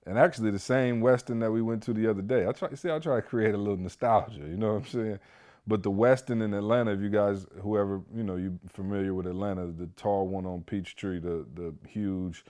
and 0.06 0.18
actually 0.20 0.52
the 0.52 0.60
same 0.60 1.02
Westin 1.02 1.40
that 1.40 1.52
we 1.52 1.62
went 1.62 1.82
to 1.84 1.94
the 1.94 2.08
other 2.08 2.22
day. 2.22 2.48
I 2.48 2.52
try. 2.52 2.74
See, 2.76 2.92
I 2.92 3.00
try 3.00 3.16
to 3.18 3.22
create 3.22 3.54
a 3.56 3.58
little 3.58 3.78
nostalgia. 3.78 4.42
You 4.42 4.58
know 4.58 4.74
what 4.74 4.84
I'm 4.84 4.88
saying? 4.88 5.20
But 5.68 5.82
the 5.82 5.92
Westin 5.92 6.44
in 6.44 6.54
Atlanta, 6.54 6.92
if 6.92 7.02
you 7.02 7.10
guys, 7.10 7.48
whoever 7.62 8.02
you 8.16 8.24
know, 8.24 8.36
you're 8.36 8.54
familiar 8.70 9.14
with 9.14 9.26
Atlanta, 9.26 9.68
the 9.68 9.88
tall 9.96 10.28
one 10.28 10.46
on 10.46 10.62
Peachtree, 10.62 11.20
the 11.20 11.46
the 11.56 11.74
huge 11.88 12.46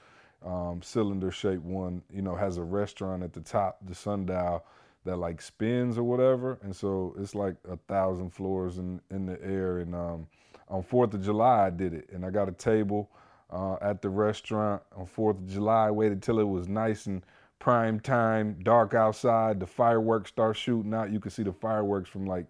um, 0.46 0.82
cylinder 0.84 1.32
shaped 1.32 1.64
one, 1.64 2.02
you 2.14 2.22
know, 2.22 2.36
has 2.36 2.58
a 2.58 2.64
restaurant 2.64 3.24
at 3.24 3.34
the 3.34 3.42
top, 3.42 3.80
the 3.88 3.96
sundial 3.96 4.66
that 5.06 5.18
like 5.18 5.42
spins 5.42 5.98
or 5.98 6.04
whatever, 6.04 6.60
and 6.64 6.76
so 6.76 7.16
it's 7.18 7.36
like 7.36 7.56
a 7.70 7.78
thousand 7.88 8.32
floors 8.32 8.80
in 8.80 9.00
in 9.12 9.26
the 9.26 9.42
air. 9.42 9.80
And 9.80 9.96
um, 9.96 10.28
on 10.68 10.84
Fourth 10.84 11.14
of 11.14 11.24
July, 11.24 11.68
I 11.68 11.70
did 11.70 11.94
it, 11.94 12.10
and 12.12 12.26
I 12.26 12.32
got 12.32 12.50
a 12.50 12.54
table 12.54 13.10
uh, 13.50 13.78
at 13.82 14.02
the 14.02 14.10
restaurant 14.10 14.82
on 14.96 15.06
Fourth 15.06 15.38
of 15.38 15.48
July. 15.48 15.90
Waited 15.90 16.22
till 16.22 16.40
it 16.40 16.48
was 16.48 16.68
nice 16.68 17.06
and 17.06 17.24
prime 17.60 18.00
time, 18.00 18.58
dark 18.64 18.94
outside. 18.94 19.60
The 19.60 19.68
fireworks 19.68 20.30
start 20.30 20.58
shooting 20.58 20.94
out. 20.94 21.12
You 21.12 21.20
could 21.20 21.32
see 21.32 21.44
the 21.44 21.54
fireworks 21.54 22.10
from 22.10 22.26
like 22.26 22.46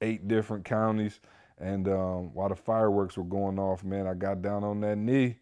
eight 0.00 0.28
different 0.28 0.64
counties. 0.64 1.20
And 1.58 1.88
um, 1.88 2.34
while 2.34 2.48
the 2.48 2.56
fireworks 2.56 3.16
were 3.16 3.24
going 3.24 3.58
off, 3.58 3.84
man, 3.84 4.06
I 4.06 4.14
got 4.14 4.42
down 4.42 4.64
on 4.64 4.80
that 4.80 4.96
knee 4.96 5.36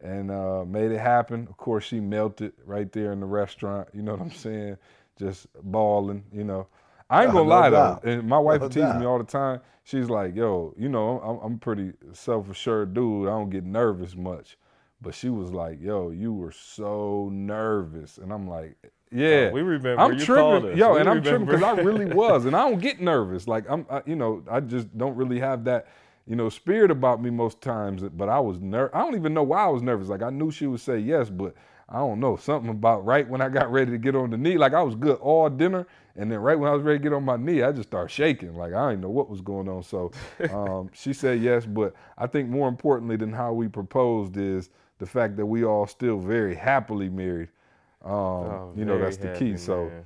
and 0.00 0.30
uh, 0.30 0.64
made 0.64 0.90
it 0.90 0.98
happen. 0.98 1.46
Of 1.48 1.56
course, 1.56 1.84
she 1.84 2.00
melted 2.00 2.52
right 2.64 2.90
there 2.90 3.12
in 3.12 3.20
the 3.20 3.26
restaurant. 3.26 3.88
You 3.92 4.02
know 4.02 4.12
what 4.12 4.20
I'm 4.20 4.32
saying? 4.32 4.76
Just 5.18 5.46
bawling. 5.62 6.24
You 6.32 6.44
know, 6.44 6.66
I 7.08 7.24
ain't 7.24 7.32
gonna 7.32 7.48
lie 7.48 7.70
doubt. 7.70 8.02
though. 8.02 8.10
And 8.10 8.28
my 8.28 8.38
wife 8.38 8.62
No 8.62 8.68
teases 8.68 8.94
me 8.96 9.04
all 9.04 9.18
the 9.18 9.24
time. 9.24 9.60
She's 9.84 10.08
like, 10.08 10.34
"Yo, 10.34 10.74
you 10.78 10.88
know, 10.88 11.20
I'm, 11.20 11.38
I'm 11.46 11.54
a 11.54 11.58
pretty 11.58 11.92
self-assured 12.12 12.94
dude. 12.94 13.28
I 13.28 13.32
don't 13.32 13.50
get 13.50 13.64
nervous 13.64 14.16
much." 14.16 14.56
But 15.02 15.14
she 15.14 15.30
was 15.30 15.50
like, 15.52 15.80
"Yo, 15.80 16.10
you 16.10 16.32
were 16.32 16.52
so 16.52 17.30
nervous," 17.32 18.18
and 18.18 18.32
I'm 18.32 18.46
like, 18.48 18.76
"Yeah, 19.10 19.48
Oh, 19.50 19.54
we 19.54 19.62
remember. 19.62 20.00
I'm 20.00 20.18
You 20.18 20.26
called 20.26 20.62
tripping, 20.62 20.72
us. 20.72 20.78
yo, 20.78 20.94
We 20.94 21.00
and 21.00 21.08
I'm 21.08 21.22
tripping 21.22 21.46
because 21.46 21.62
I 21.62 21.72
really 21.80 22.04
was, 22.14 22.44
and 22.44 22.54
I 22.54 22.68
don't 22.68 22.80
get 22.80 23.00
nervous. 23.00 23.48
Like 23.48 23.64
I'm, 23.70 23.86
I, 23.90 24.02
you 24.06 24.16
know, 24.16 24.42
I 24.50 24.60
just 24.60 24.96
don't 24.98 25.16
really 25.16 25.40
have 25.40 25.64
that, 25.64 25.86
you 26.26 26.36
know, 26.36 26.48
spirit 26.50 26.90
about 26.90 27.22
me 27.22 27.30
most 27.30 27.60
times. 27.62 28.02
But 28.02 28.28
I 28.28 28.40
was 28.40 28.60
ner. 28.60 28.90
I 28.94 28.98
don't 29.00 29.14
even 29.16 29.32
know 29.32 29.42
why 29.42 29.64
I 29.64 29.68
was 29.68 29.82
nervous. 29.82 30.08
Like 30.08 30.22
I 30.22 30.30
knew 30.30 30.50
she 30.50 30.66
would 30.66 30.80
say 30.80 30.98
yes, 30.98 31.30
but 31.30 31.54
I 31.88 31.96
don't 31.98 32.20
know 32.20 32.36
something 32.36 32.70
about 32.70 33.04
right 33.06 33.26
when 33.28 33.40
I 33.40 33.48
got 33.48 33.72
ready 33.76 33.90
to 33.92 33.98
get 33.98 34.14
on 34.14 34.30
the 34.30 34.36
knee. 34.38 34.58
Like 34.58 34.74
I 34.74 34.82
was 34.82 34.94
good 34.96 35.16
all 35.16 35.48
dinner, 35.48 35.86
and 36.14 36.30
then 36.30 36.40
right 36.40 36.58
when 36.58 36.70
I 36.70 36.74
was 36.74 36.82
ready 36.82 36.98
to 36.98 37.02
get 37.02 37.14
on 37.14 37.24
my 37.24 37.38
knee, 37.38 37.62
I 37.62 37.72
just 37.72 37.88
started 37.88 38.10
shaking. 38.10 38.54
Like 38.54 38.74
I 38.74 38.90
didn't 38.90 39.00
know 39.00 39.10
what 39.10 39.30
was 39.30 39.40
going 39.40 39.66
on. 39.66 39.82
So 39.82 40.10
um, 40.52 40.90
she 40.92 41.14
said 41.14 41.40
yes, 41.40 41.64
but 41.64 41.94
I 42.18 42.26
think 42.26 42.50
more 42.50 42.68
importantly 42.68 43.16
than 43.16 43.32
how 43.32 43.54
we 43.54 43.66
proposed 43.66 44.36
is 44.36 44.68
the 45.00 45.06
fact 45.06 45.36
that 45.38 45.46
we 45.46 45.64
all 45.64 45.88
still 45.88 46.18
very 46.20 46.54
happily 46.54 47.10
married. 47.10 47.50
Um, 48.04 48.12
Oh, 48.12 48.72
you 48.76 48.86
know, 48.86 48.98
that's 49.00 49.18
the 49.18 49.28
happy, 49.28 49.52
key. 49.52 49.58
So. 49.58 49.86
man. 49.86 50.04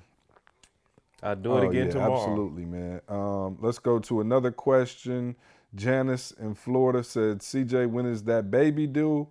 I'll 1.23 1.37
do 1.37 1.57
it 1.59 1.65
Oh, 1.65 1.71
again 1.71 1.87
yeah, 1.87 1.93
tomorrow. 1.93 2.17
Absolutely, 2.17 2.67
man. 2.67 3.01
Um, 3.09 3.59
let's 3.61 3.79
go 3.81 3.99
to 4.01 4.21
another 4.23 4.53
question. 4.53 5.37
Janice 5.75 6.33
in 6.33 6.55
Florida 6.55 7.05
said, 7.05 7.41
CJ, 7.41 7.89
when 7.91 8.07
is 8.07 8.25
that 8.25 8.51
baby 8.51 8.87
due? 8.87 9.29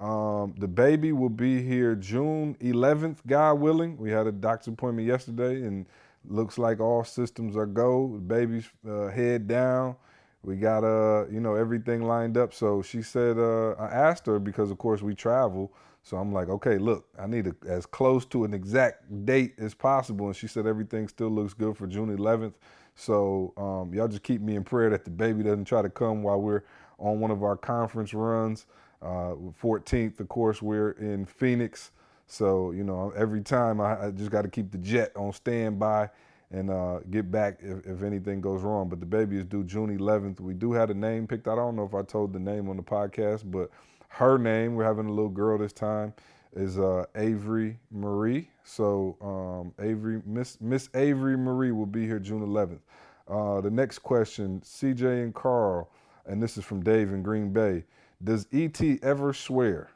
Um, 0.00 0.54
the 0.58 0.68
baby 0.68 1.12
will 1.12 1.30
be 1.30 1.62
here 1.62 1.94
June 1.94 2.56
11th, 2.60 3.18
God 3.26 3.54
willing. 3.60 3.96
We 3.98 4.10
had 4.10 4.26
a 4.26 4.32
doctor's 4.32 4.68
appointment 4.74 5.06
yesterday, 5.06 5.62
and 5.66 5.86
looks 6.28 6.58
like 6.58 6.80
all 6.80 7.04
systems 7.04 7.56
are 7.56 7.66
go. 7.66 8.12
The 8.14 8.20
baby's 8.20 8.68
uh, 8.88 9.08
head 9.08 9.46
down. 9.46 9.96
We 10.44 10.56
got 10.56 10.84
uh, 10.84 11.26
you 11.30 11.40
know, 11.40 11.54
everything 11.54 12.02
lined 12.02 12.36
up. 12.36 12.52
So 12.52 12.82
she 12.82 13.02
said, 13.02 13.38
uh, 13.38 13.72
I 13.72 13.86
asked 13.86 14.26
her 14.26 14.38
because 14.38 14.70
of 14.70 14.78
course 14.78 15.02
we 15.02 15.14
travel. 15.14 15.72
So 16.02 16.18
I'm 16.18 16.32
like, 16.32 16.50
okay, 16.50 16.76
look, 16.76 17.06
I 17.18 17.26
need 17.26 17.46
a, 17.46 17.56
as 17.66 17.86
close 17.86 18.26
to 18.26 18.44
an 18.44 18.52
exact 18.52 19.24
date 19.24 19.54
as 19.58 19.72
possible. 19.72 20.26
And 20.26 20.36
she 20.36 20.46
said 20.46 20.66
everything 20.66 21.08
still 21.08 21.30
looks 21.30 21.54
good 21.54 21.78
for 21.78 21.86
June 21.86 22.14
11th. 22.14 22.52
So 22.94 23.54
um, 23.56 23.92
y'all 23.94 24.06
just 24.06 24.22
keep 24.22 24.42
me 24.42 24.54
in 24.54 24.64
prayer 24.64 24.90
that 24.90 25.04
the 25.04 25.10
baby 25.10 25.42
doesn't 25.42 25.64
try 25.64 25.80
to 25.80 25.88
come 25.88 26.22
while 26.22 26.40
we're 26.40 26.62
on 26.98 27.20
one 27.20 27.30
of 27.30 27.42
our 27.42 27.56
conference 27.56 28.12
runs. 28.12 28.66
Uh, 29.00 29.34
14th, 29.62 30.20
of 30.20 30.28
course, 30.28 30.60
we're 30.60 30.92
in 30.92 31.24
Phoenix. 31.24 31.90
So, 32.26 32.70
you 32.72 32.84
know, 32.84 33.12
every 33.16 33.42
time 33.42 33.80
I, 33.80 34.06
I 34.06 34.10
just 34.10 34.30
got 34.30 34.42
to 34.42 34.48
keep 34.48 34.70
the 34.70 34.78
jet 34.78 35.12
on 35.16 35.32
standby 35.32 36.10
and 36.54 36.70
uh, 36.70 37.00
get 37.10 37.32
back 37.32 37.58
if, 37.60 37.84
if 37.84 38.02
anything 38.02 38.40
goes 38.40 38.62
wrong. 38.62 38.88
But 38.88 39.00
the 39.00 39.06
baby 39.06 39.38
is 39.38 39.44
due 39.44 39.64
June 39.64 39.96
11th. 39.98 40.38
We 40.40 40.54
do 40.54 40.72
have 40.72 40.88
a 40.90 40.94
name 40.94 41.26
picked. 41.26 41.48
Out. 41.48 41.54
I 41.54 41.56
don't 41.56 41.74
know 41.74 41.84
if 41.84 41.94
I 41.94 42.02
told 42.02 42.32
the 42.32 42.38
name 42.38 42.68
on 42.68 42.76
the 42.76 42.82
podcast, 42.82 43.50
but 43.50 43.70
her 44.08 44.38
name, 44.38 44.76
we're 44.76 44.84
having 44.84 45.06
a 45.06 45.12
little 45.12 45.28
girl 45.30 45.58
this 45.58 45.72
time, 45.72 46.14
is 46.54 46.78
uh, 46.78 47.06
Avery 47.16 47.76
Marie. 47.90 48.48
So 48.62 49.16
um, 49.20 49.84
Avery, 49.84 50.22
Miss 50.24 50.60
Miss 50.60 50.88
Avery 50.94 51.36
Marie 51.36 51.72
will 51.72 51.86
be 51.86 52.06
here 52.06 52.20
June 52.20 52.46
11th. 52.46 52.78
Uh, 53.26 53.60
the 53.60 53.70
next 53.70 54.00
question, 54.00 54.60
CJ 54.60 55.24
and 55.24 55.34
Carl, 55.34 55.90
and 56.26 56.40
this 56.40 56.56
is 56.56 56.64
from 56.64 56.82
Dave 56.82 57.12
in 57.12 57.22
Green 57.22 57.52
Bay. 57.52 57.82
Does 58.22 58.46
ET 58.52 58.80
ever 59.02 59.32
swear? 59.32 59.90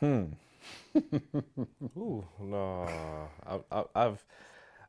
Hmm. 0.00 0.24
Ooh, 1.96 2.24
no, 2.40 2.88
I, 3.46 3.58
I, 3.70 3.84
I've, 3.94 4.24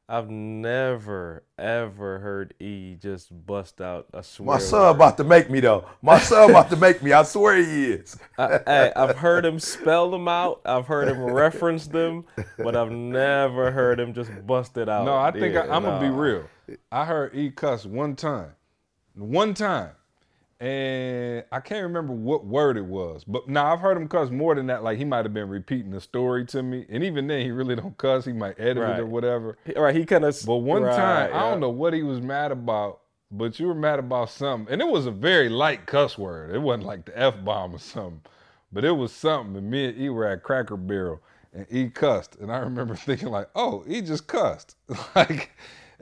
I've 0.08 0.30
never 0.30 1.44
ever 1.58 2.20
heard 2.20 2.54
E 2.60 2.96
just 3.02 3.30
bust 3.48 3.82
out 3.82 4.06
a 4.14 4.22
swear. 4.22 4.58
My 4.58 4.60
son 4.60 4.82
word. 4.82 4.90
about 4.90 5.18
to 5.18 5.24
make 5.24 5.50
me 5.50 5.60
though. 5.62 5.86
My 6.04 6.20
son 6.20 6.52
about 6.52 6.70
to 6.70 6.76
make 6.76 7.02
me. 7.02 7.12
I 7.12 7.24
swear 7.24 7.56
he 7.58 7.86
is. 7.86 8.16
I, 8.38 8.60
hey, 8.68 8.94
I've 8.96 9.18
heard 9.18 9.44
him 9.44 9.60
spell 9.60 10.12
them 10.12 10.28
out. 10.28 10.62
I've 10.64 10.86
heard 10.86 11.08
him 11.08 11.24
reference 11.24 11.88
them, 11.88 12.26
but 12.60 12.76
I've 12.76 12.92
never 12.92 13.72
heard 13.72 14.00
him 14.00 14.14
just 14.14 14.30
bust 14.46 14.78
it 14.78 14.88
out. 14.88 15.06
No, 15.06 15.18
I 15.18 15.32
think 15.32 15.56
Yeah, 15.56 15.62
I, 15.62 15.76
I'm 15.76 15.84
gonna 15.84 16.00
be 16.00 16.16
real. 16.16 16.48
I 16.92 17.06
heard 17.06 17.36
E 17.36 17.50
cuss 17.50 17.86
one 17.88 18.16
time, 18.16 18.52
one 19.16 19.56
time, 19.56 19.92
and 20.60 21.44
I 21.52 21.60
can't 21.60 21.84
remember 21.84 22.14
what 22.14 22.46
word 22.46 22.78
it 22.78 22.86
was. 22.86 23.24
But 23.24 23.48
now 23.50 23.74
I've 23.74 23.80
heard 23.80 23.98
him 23.98 24.08
cuss 24.08 24.30
more 24.30 24.56
than 24.56 24.68
that. 24.68 24.84
Like 24.84 24.98
he 24.98 25.06
might 25.06 25.26
have 25.26 25.34
been 25.34 25.50
repeating 25.50 25.92
the 25.92 26.02
story 26.02 26.46
to 26.48 26.64
me, 26.64 26.86
and 26.90 27.04
even 27.04 27.28
then 27.28 27.42
he 27.42 27.52
really 27.52 27.76
don't 27.76 27.98
cuss. 27.98 28.26
He 28.26 28.34
might 28.34 28.60
edit 28.60 28.84
Right. 28.84 28.98
it 28.98 29.02
or 29.02 29.06
whatever. 29.06 29.58
Right? 29.76 29.96
he 29.96 30.06
kind 30.06 30.24
of. 30.26 30.38
But 30.46 30.58
one 30.58 30.84
time, 30.84 31.32
I 31.34 31.40
don't 31.50 31.60
know 31.60 31.70
what 31.70 31.94
he 31.94 32.04
was 32.04 32.22
mad 32.22 32.52
about, 32.52 33.02
but 33.32 33.60
you 33.60 33.68
were 33.68 33.76
mad 33.76 34.00
about 34.00 34.30
something, 34.30 34.72
and 34.72 34.82
it 34.82 34.88
was 34.88 35.06
a 35.06 35.12
very 35.12 35.50
light 35.50 35.86
cuss 35.86 36.18
word. 36.18 36.56
It 36.56 36.60
wasn't 36.60 36.86
like 36.86 37.06
the 37.06 37.18
f 37.20 37.44
bomb 37.44 37.76
or 37.76 37.80
something, 37.80 38.22
but 38.72 38.86
it 38.86 38.92
was 38.92 39.12
something. 39.12 39.58
And 39.58 39.70
me 39.70 39.86
and 39.86 39.98
E 40.00 40.10
were 40.10 40.26
at 40.28 40.44
Cracker 40.44 40.78
Barrel, 40.78 41.22
and 41.54 41.66
E 41.70 41.90
cussed, 41.90 42.38
and 42.38 42.52
I 42.52 42.58
remember 42.60 42.96
thinking 42.98 43.28
like, 43.30 43.50
"Oh, 43.56 43.84
he 43.88 44.02
just 44.02 44.28
cussed," 44.28 44.76
like, 45.16 45.52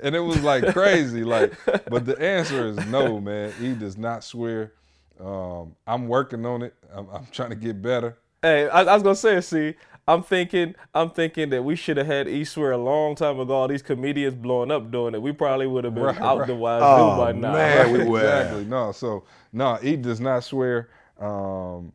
and 0.02 0.16
it 0.16 0.20
was 0.20 0.42
like 0.42 0.66
crazy, 0.74 1.24
like. 1.24 1.54
But 1.90 2.06
the 2.06 2.20
answer 2.22 2.68
is 2.68 2.78
no, 2.88 3.20
man. 3.20 3.52
He 3.60 3.74
does 3.74 3.98
not 3.98 4.24
swear. 4.24 4.74
Um, 5.20 5.76
I'm 5.86 6.08
working 6.08 6.46
on 6.46 6.64
it. 6.64 6.74
I'm, 6.94 7.08
I'm 7.10 7.26
trying 7.32 7.50
to 7.52 7.56
get 7.56 7.82
better. 7.82 8.18
Hey, 8.42 8.68
I, 8.68 8.82
I 8.82 8.94
was 8.94 9.04
gonna 9.04 9.16
say, 9.16 9.40
see, 9.42 9.76
I'm 10.08 10.22
thinking, 10.24 10.76
I'm 10.94 11.12
thinking 11.12 11.50
that 11.52 11.64
we 11.64 11.76
should 11.78 11.96
have 11.98 12.08
had 12.08 12.28
E 12.28 12.44
swear 12.44 12.72
a 12.72 12.78
long 12.78 13.16
time 13.16 13.40
ago. 13.40 13.54
All 13.54 13.68
these 13.68 13.82
comedians 13.84 14.36
blowing 14.36 14.70
up 14.72 14.92
doing 14.92 15.14
it, 15.16 15.22
we 15.22 15.32
probably 15.32 15.68
would 15.68 15.84
have 15.86 15.94
been 15.96 16.04
Right, 16.04 16.20
out 16.20 16.40
right. 16.40 16.48
the 16.48 16.56
wazoo 16.56 16.86
Oh, 16.86 17.18
by 17.18 17.32
now. 17.32 17.54
man. 17.54 17.92
we 17.94 18.04
were. 18.10 18.20
exactly. 18.20 18.66
No, 18.66 18.92
so 18.92 19.24
no, 19.54 19.78
E 19.82 19.96
does 19.96 20.20
not 20.20 20.44
swear. 20.44 20.90
Um, 21.20 21.94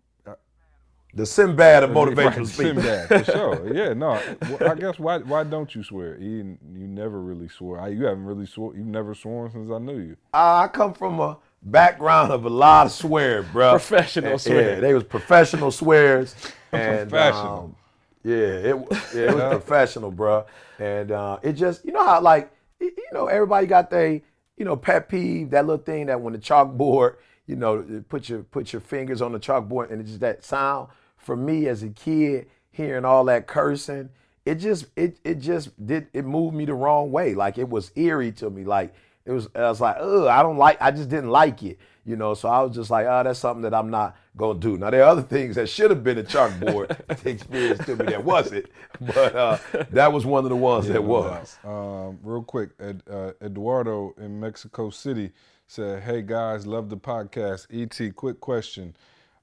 The 1.15 1.25
Sinbad 1.27 1.83
of 1.85 1.91
Right, 1.91 2.09
motivational 2.09 2.47
speaking. 2.47 2.81
Sinbad, 2.83 3.09
for 3.09 3.25
sure. 3.33 3.75
Yeah, 3.75 3.93
no. 3.95 4.21
I 4.61 4.75
guess 4.75 4.99
why 4.99 5.19
why 5.19 5.43
don't 5.45 5.75
you 5.75 5.83
swear? 5.83 6.19
You, 6.19 6.59
you 6.75 6.87
never 6.87 7.21
really 7.21 7.49
swore. 7.49 7.81
I, 7.81 7.89
you 7.89 8.05
haven't 8.05 8.25
really 8.27 8.47
swore. 8.47 8.75
You've 8.77 8.87
never 8.87 9.15
sworn 9.15 9.51
since 9.51 9.71
I 9.71 9.79
knew 9.79 9.99
you. 9.99 10.17
Uh, 10.35 10.65
I 10.65 10.69
come 10.69 10.93
from 10.93 11.19
a 11.19 11.39
background 11.63 12.31
of 12.31 12.45
a 12.45 12.51
lot 12.51 12.87
of 12.87 12.93
swear, 12.93 13.43
bro. 13.43 13.71
Professional 13.73 14.33
And- 14.33 14.41
swear. 14.41 14.75
Yeah, 14.75 14.81
they 14.81 14.95
was 14.95 15.05
professional 15.05 15.71
swears. 15.71 16.35
And, 16.71 17.09
Professional. 17.09 17.59
um, 17.59 17.77
yeah, 18.23 18.35
it, 18.37 18.77
yeah, 19.15 19.21
it 19.23 19.35
was 19.35 19.43
professional, 19.55 20.11
bro. 20.11 20.45
And 20.79 21.11
uh, 21.11 21.39
it 21.43 21.55
just, 21.55 21.83
you 21.87 21.93
know 21.93 22.05
how 22.05 22.21
like, 22.21 22.53
you 22.79 22.93
know, 23.15 23.27
everybody 23.27 23.67
got 23.67 23.89
their, 23.89 24.21
you 24.59 24.65
know, 24.67 24.77
pet 24.77 25.09
peeve, 25.09 25.49
that 25.51 25.65
little 25.67 25.83
thing 25.83 26.07
that 26.07 26.21
when 26.21 26.35
the 26.35 26.39
chalkboard, 26.39 27.17
you 27.47 27.57
know, 27.57 28.05
put 28.11 28.29
your 28.29 28.41
put 28.43 28.71
your 28.75 28.81
fingers 28.83 29.23
on 29.23 29.33
the 29.33 29.41
chalkboard 29.41 29.91
and 29.91 30.03
it's 30.03 30.11
just 30.11 30.21
that 30.21 30.45
sound. 30.45 30.89
For 31.19 31.37
me 31.37 31.67
as 31.69 31.83
a 31.83 31.91
kid, 31.91 32.49
hearing 32.71 33.05
all 33.05 33.25
that 33.25 33.47
cursing, 33.47 34.09
it 34.47 34.55
just 34.55 34.87
it 34.97 35.19
it 35.25 35.41
just 35.41 35.85
did 35.87 36.09
it 36.15 36.25
moved 36.25 36.57
me 36.57 36.65
the 36.65 36.75
wrong 36.75 37.13
way. 37.13 37.35
Like 37.35 37.59
it 37.59 37.69
was 37.69 37.93
eerie 37.97 38.33
to 38.33 38.49
me. 38.49 38.65
Like 38.65 38.95
it 39.27 39.33
was 39.33 39.49
I 39.55 39.69
was 39.69 39.81
like, 39.81 39.97
oh, 39.99 40.27
I 40.27 40.43
don't 40.43 40.57
like 40.57 40.81
I 40.81 40.91
just 40.91 41.11
didn't 41.11 41.31
like 41.31 41.63
it. 41.63 41.79
You 42.07 42.17
know, 42.17 42.33
so 42.33 42.49
I 42.49 42.63
was 42.63 42.75
just 42.75 42.91
like, 42.91 43.07
oh, 43.07 43.23
that's 43.23 43.39
something 43.39 43.61
that 43.63 43.75
I'm 43.75 43.91
not 43.91 44.17
gonna 44.39 44.59
do. 44.59 44.79
Now 44.79 44.89
there 44.89 45.03
are 45.03 45.11
other 45.11 45.21
things 45.23 45.57
that 45.57 45.69
should 45.69 45.91
have 45.91 46.03
been 46.03 46.17
a 46.17 46.23
chalkboard 46.23 46.99
experience 47.27 47.85
to 47.85 47.97
me 47.97 48.07
that 48.07 48.25
wasn't, 48.25 48.65
but 49.01 49.37
uh, 49.37 49.59
that 49.91 50.11
was 50.11 50.25
one 50.25 50.45
of 50.45 50.49
the 50.49 50.57
ones 50.57 50.89
that 50.89 51.05
was. 51.05 51.59
Um, 51.65 52.19
real 52.23 52.43
quick, 52.43 52.71
Ed, 52.81 53.03
uh, 53.11 53.33
Eduardo 53.43 54.15
in 54.17 54.41
Mexico 54.41 54.89
City 54.89 55.33
said, 55.67 56.03
"Hey 56.03 56.23
guys, 56.23 56.67
love 56.67 56.89
the 56.89 56.97
podcast. 56.97 57.67
Et, 57.71 58.17
quick 58.17 58.41
question: 58.41 58.97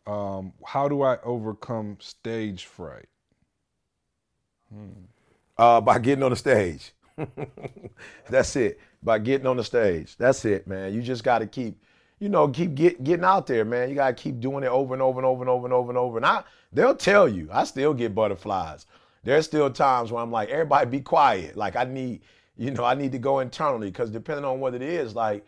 um, 0.07 0.53
How 0.65 0.87
do 0.87 1.01
I 1.03 1.19
overcome 1.23 1.97
stage 1.99 2.65
fright?" 2.65 3.07
Uh, 5.57 5.81
by 5.81 5.99
getting 5.99 6.23
on 6.23 6.31
the 6.31 6.35
stage. 6.35 6.93
That's 8.29 8.55
it. 8.55 8.79
By 9.03 9.19
getting 9.19 9.47
on 9.47 9.57
the 9.57 9.63
stage. 9.63 10.17
That's 10.17 10.43
it, 10.45 10.67
man. 10.67 10.93
You 10.93 11.01
just 11.01 11.23
got 11.23 11.39
to 11.39 11.47
keep, 11.47 11.81
you 12.19 12.29
know, 12.29 12.47
keep 12.49 12.75
get, 12.75 13.03
getting 13.03 13.25
out 13.25 13.47
there, 13.47 13.65
man. 13.65 13.89
You 13.89 13.95
got 13.95 14.17
to 14.17 14.23
keep 14.23 14.39
doing 14.39 14.63
it 14.63 14.67
over 14.67 14.93
and 14.93 15.01
over 15.01 15.19
and 15.19 15.25
over 15.25 15.41
and 15.41 15.49
over 15.49 15.65
and 15.65 15.73
over 15.73 15.89
and 15.89 15.97
over. 15.97 16.17
And 16.17 16.25
I, 16.25 16.43
they'll 16.73 16.95
tell 16.95 17.27
you, 17.29 17.49
I 17.51 17.63
still 17.63 17.93
get 17.93 18.15
butterflies. 18.15 18.85
There's 19.23 19.45
still 19.45 19.69
times 19.71 20.11
where 20.11 20.21
I'm 20.21 20.31
like, 20.31 20.49
everybody 20.49 20.89
be 20.89 21.01
quiet. 21.01 21.55
Like 21.55 21.75
I 21.75 21.85
need, 21.85 22.21
you 22.57 22.71
know, 22.71 22.83
I 22.83 22.95
need 22.95 23.13
to 23.13 23.19
go 23.19 23.39
internally 23.39 23.87
because 23.87 24.09
depending 24.11 24.45
on 24.45 24.59
what 24.59 24.75
it 24.75 24.81
is, 24.81 25.15
like, 25.15 25.45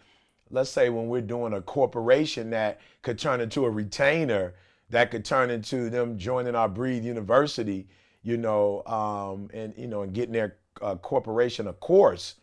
let's 0.51 0.69
say 0.69 0.89
when 0.89 1.07
we're 1.07 1.21
doing 1.21 1.53
a 1.53 1.61
corporation 1.61 2.49
that 2.51 2.79
could 3.01 3.19
turn 3.19 3.41
into 3.41 3.65
a 3.65 3.69
retainer, 3.69 4.53
that 4.89 5.11
could 5.11 5.25
turn 5.25 5.49
into 5.49 5.89
them 5.89 6.17
joining 6.17 6.55
our 6.55 6.69
Breathe 6.69 7.05
University, 7.05 7.87
you 8.23 8.37
know, 8.37 8.83
um, 8.85 9.49
and 9.53 9.73
you 9.77 9.87
know, 9.87 10.03
and 10.03 10.13
getting 10.13 10.33
their 10.33 10.57
uh, 10.81 10.95
corporation 10.95 11.67
a 11.67 11.73
course, 11.73 12.35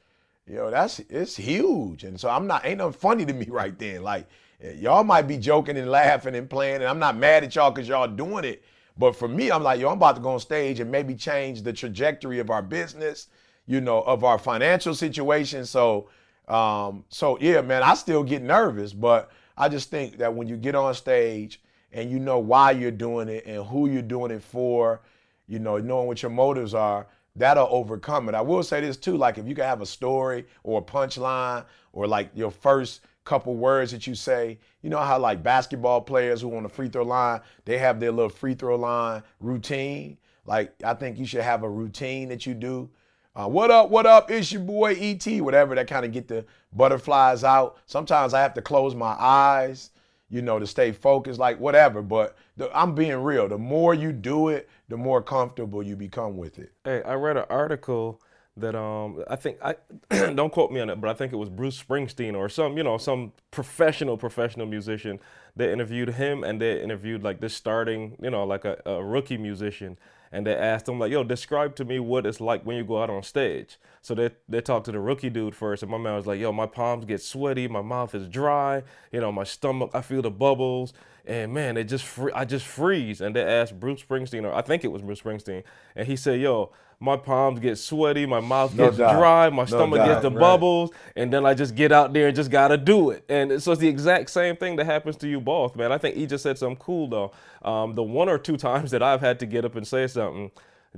you 0.46 0.56
know, 0.56 0.70
that's 0.70 0.98
it's 1.00 1.36
huge. 1.36 2.04
And 2.04 2.18
so 2.18 2.28
I'm 2.28 2.46
not 2.46 2.64
ain't 2.64 2.78
nothing 2.78 2.92
funny 2.92 3.24
to 3.24 3.32
me 3.32 3.46
right 3.50 3.78
then. 3.78 4.02
Like 4.02 4.28
y'all 4.76 5.04
might 5.04 5.28
be 5.28 5.36
joking 5.36 5.76
and 5.76 5.90
laughing 5.90 6.34
and 6.34 6.48
playing, 6.48 6.76
and 6.76 6.84
I'm 6.84 6.98
not 6.98 7.16
mad 7.16 7.44
at 7.44 7.54
y'all 7.54 7.70
because 7.70 7.88
y'all 7.88 8.08
doing 8.08 8.44
it. 8.44 8.62
But 8.96 9.16
for 9.16 9.26
me, 9.26 9.50
I'm 9.50 9.62
like, 9.62 9.80
yo, 9.80 9.88
I'm 9.88 9.96
about 9.96 10.16
to 10.16 10.22
go 10.22 10.30
on 10.30 10.40
stage 10.40 10.78
and 10.80 10.90
maybe 10.90 11.14
change 11.14 11.62
the 11.62 11.72
trajectory 11.72 12.38
of 12.38 12.50
our 12.50 12.62
business, 12.62 13.28
you 13.66 13.80
know, 13.80 14.02
of 14.02 14.22
our 14.22 14.38
financial 14.38 14.94
situation. 14.94 15.66
So, 15.66 16.08
um, 16.48 17.04
so 17.08 17.38
yeah, 17.40 17.60
man, 17.60 17.82
I 17.82 17.94
still 17.94 18.22
get 18.22 18.42
nervous, 18.42 18.92
but 18.92 19.30
I 19.56 19.68
just 19.68 19.90
think 19.90 20.18
that 20.18 20.34
when 20.34 20.48
you 20.48 20.56
get 20.56 20.74
on 20.74 20.94
stage 20.94 21.60
and 21.92 22.10
you 22.10 22.18
know 22.18 22.38
why 22.38 22.72
you're 22.72 22.90
doing 22.90 23.28
it 23.28 23.44
and 23.46 23.64
who 23.64 23.88
you're 23.88 24.02
doing 24.02 24.30
it 24.30 24.42
for, 24.42 25.00
you 25.46 25.58
know, 25.58 25.78
knowing 25.78 26.06
what 26.06 26.22
your 26.22 26.30
motives 26.30 26.74
are, 26.74 27.06
that'll 27.36 27.68
overcome 27.70 28.28
it. 28.28 28.34
I 28.34 28.40
will 28.40 28.62
say 28.62 28.80
this 28.80 28.96
too, 28.96 29.16
like 29.16 29.38
if 29.38 29.46
you 29.46 29.54
can 29.54 29.64
have 29.64 29.80
a 29.80 29.86
story 29.86 30.46
or 30.62 30.80
a 30.80 30.82
punchline 30.82 31.64
or 31.92 32.06
like 32.06 32.30
your 32.34 32.50
first 32.50 33.00
couple 33.24 33.54
words 33.54 33.90
that 33.92 34.06
you 34.06 34.14
say, 34.14 34.58
you 34.82 34.90
know 34.90 34.98
how 34.98 35.18
like 35.18 35.42
basketball 35.42 36.00
players 36.00 36.42
who 36.42 36.54
on 36.56 36.62
the 36.62 36.68
free 36.68 36.88
throw 36.88 37.04
line, 37.04 37.40
they 37.64 37.78
have 37.78 37.98
their 37.98 38.12
little 38.12 38.28
free 38.28 38.54
throw 38.54 38.76
line 38.76 39.22
routine. 39.40 40.18
Like 40.46 40.74
I 40.84 40.94
think 40.94 41.18
you 41.18 41.26
should 41.26 41.42
have 41.42 41.62
a 41.62 41.70
routine 41.70 42.28
that 42.28 42.44
you 42.44 42.54
do. 42.54 42.90
Uh, 43.36 43.48
what 43.48 43.68
up? 43.68 43.90
What 43.90 44.06
up? 44.06 44.30
It's 44.30 44.52
your 44.52 44.62
boy 44.62 44.92
ET. 44.92 45.26
Whatever 45.40 45.74
that 45.74 45.88
kind 45.88 46.04
of 46.06 46.12
get 46.12 46.28
the 46.28 46.44
butterflies 46.72 47.42
out. 47.42 47.78
Sometimes 47.86 48.32
I 48.32 48.40
have 48.40 48.54
to 48.54 48.62
close 48.62 48.94
my 48.94 49.16
eyes, 49.18 49.90
you 50.30 50.40
know, 50.40 50.60
to 50.60 50.66
stay 50.68 50.92
focused. 50.92 51.40
Like 51.40 51.58
whatever. 51.58 52.00
But 52.00 52.36
the, 52.56 52.70
I'm 52.76 52.94
being 52.94 53.16
real. 53.16 53.48
The 53.48 53.58
more 53.58 53.92
you 53.92 54.12
do 54.12 54.50
it, 54.50 54.68
the 54.88 54.96
more 54.96 55.20
comfortable 55.20 55.82
you 55.82 55.96
become 55.96 56.36
with 56.36 56.60
it. 56.60 56.72
Hey, 56.84 57.02
I 57.02 57.14
read 57.14 57.36
an 57.36 57.46
article 57.50 58.20
that 58.56 58.76
um 58.76 59.24
I 59.28 59.34
think 59.34 59.58
I 59.60 59.74
don't 60.34 60.52
quote 60.52 60.70
me 60.70 60.78
on 60.78 60.88
it, 60.88 61.00
but 61.00 61.10
I 61.10 61.14
think 61.14 61.32
it 61.32 61.36
was 61.36 61.48
Bruce 61.48 61.82
Springsteen 61.82 62.36
or 62.36 62.48
some 62.48 62.76
you 62.76 62.84
know 62.84 62.98
some 62.98 63.32
professional 63.50 64.16
professional 64.16 64.66
musician. 64.66 65.18
They 65.56 65.72
interviewed 65.72 66.10
him 66.10 66.44
and 66.44 66.60
they 66.60 66.80
interviewed 66.80 67.24
like 67.24 67.40
this 67.40 67.54
starting 67.54 68.16
you 68.22 68.30
know 68.30 68.44
like 68.44 68.64
a, 68.64 68.80
a 68.86 69.04
rookie 69.04 69.38
musician, 69.38 69.98
and 70.34 70.44
they 70.44 70.54
asked 70.56 70.88
him 70.88 70.98
like, 70.98 71.12
"Yo, 71.12 71.22
describe 71.22 71.76
to 71.76 71.84
me 71.84 72.00
what 72.00 72.26
it's 72.26 72.40
like 72.40 72.64
when 72.64 72.76
you 72.76 72.84
go 72.84 73.00
out 73.00 73.08
on 73.08 73.22
stage." 73.22 73.78
So 74.02 74.14
they 74.14 74.30
they 74.48 74.60
talked 74.60 74.86
to 74.86 74.92
the 74.92 74.98
rookie 74.98 75.30
dude 75.30 75.54
first, 75.54 75.82
and 75.82 75.90
my 75.90 75.96
man 75.98 76.16
was 76.16 76.26
like, 76.26 76.40
"Yo, 76.40 76.52
my 76.52 76.66
palms 76.66 77.04
get 77.04 77.22
sweaty, 77.22 77.68
my 77.68 77.82
mouth 77.82 78.14
is 78.14 78.28
dry, 78.28 78.82
you 79.12 79.20
know, 79.20 79.30
my 79.30 79.44
stomach, 79.44 79.92
I 79.94 80.00
feel 80.00 80.22
the 80.22 80.30
bubbles." 80.30 80.92
And 81.24 81.54
man, 81.54 81.76
it 81.76 81.84
just 81.84 82.04
I 82.34 82.44
just 82.44 82.66
freeze. 82.66 83.20
And 83.20 83.34
they 83.34 83.42
asked 83.42 83.78
Bruce 83.78 84.02
Springsteen, 84.02 84.44
or 84.44 84.52
I 84.52 84.60
think 84.62 84.84
it 84.84 84.92
was 84.92 85.02
Bruce 85.02 85.20
Springsteen, 85.20 85.62
and 85.94 86.06
he 86.06 86.16
said, 86.16 86.40
"Yo, 86.40 86.72
my 87.04 87.16
palms 87.16 87.60
get 87.60 87.76
sweaty, 87.78 88.26
my 88.26 88.40
mouth 88.40 88.74
No 88.74 88.86
gets 88.86 88.98
doubt. 88.98 89.18
dry, 89.18 89.50
my 89.50 89.62
No 89.62 89.66
stomach 89.66 89.98
doubt, 89.98 90.06
gets 90.08 90.22
the 90.22 90.30
right. 90.30 90.40
bubbles, 90.40 90.90
and 91.16 91.32
then 91.32 91.44
I 91.46 91.54
just 91.54 91.74
get 91.74 91.92
out 91.92 92.12
there 92.14 92.28
and 92.28 92.36
just 92.36 92.50
gotta 92.50 92.76
do 92.78 93.10
it. 93.10 93.24
And 93.28 93.62
so 93.62 93.72
it's 93.72 93.80
the 93.80 93.88
exact 93.88 94.30
same 94.30 94.56
thing 94.56 94.76
that 94.76 94.86
happens 94.86 95.16
to 95.18 95.28
you 95.28 95.40
both, 95.40 95.76
man. 95.76 95.92
I 95.92 95.98
think 95.98 96.16
he 96.16 96.26
just 96.26 96.42
said 96.42 96.58
something 96.58 96.76
cool 96.78 97.08
though. 97.08 97.32
Um, 97.68 97.94
the 97.94 98.02
one 98.02 98.28
or 98.28 98.38
two 98.38 98.56
times 98.68 98.90
that 98.92 99.02
I've 99.02 99.20
had 99.20 99.38
to 99.40 99.46
get 99.46 99.64
up 99.64 99.76
and 99.76 99.86
say 99.86 100.06
something, 100.06 100.50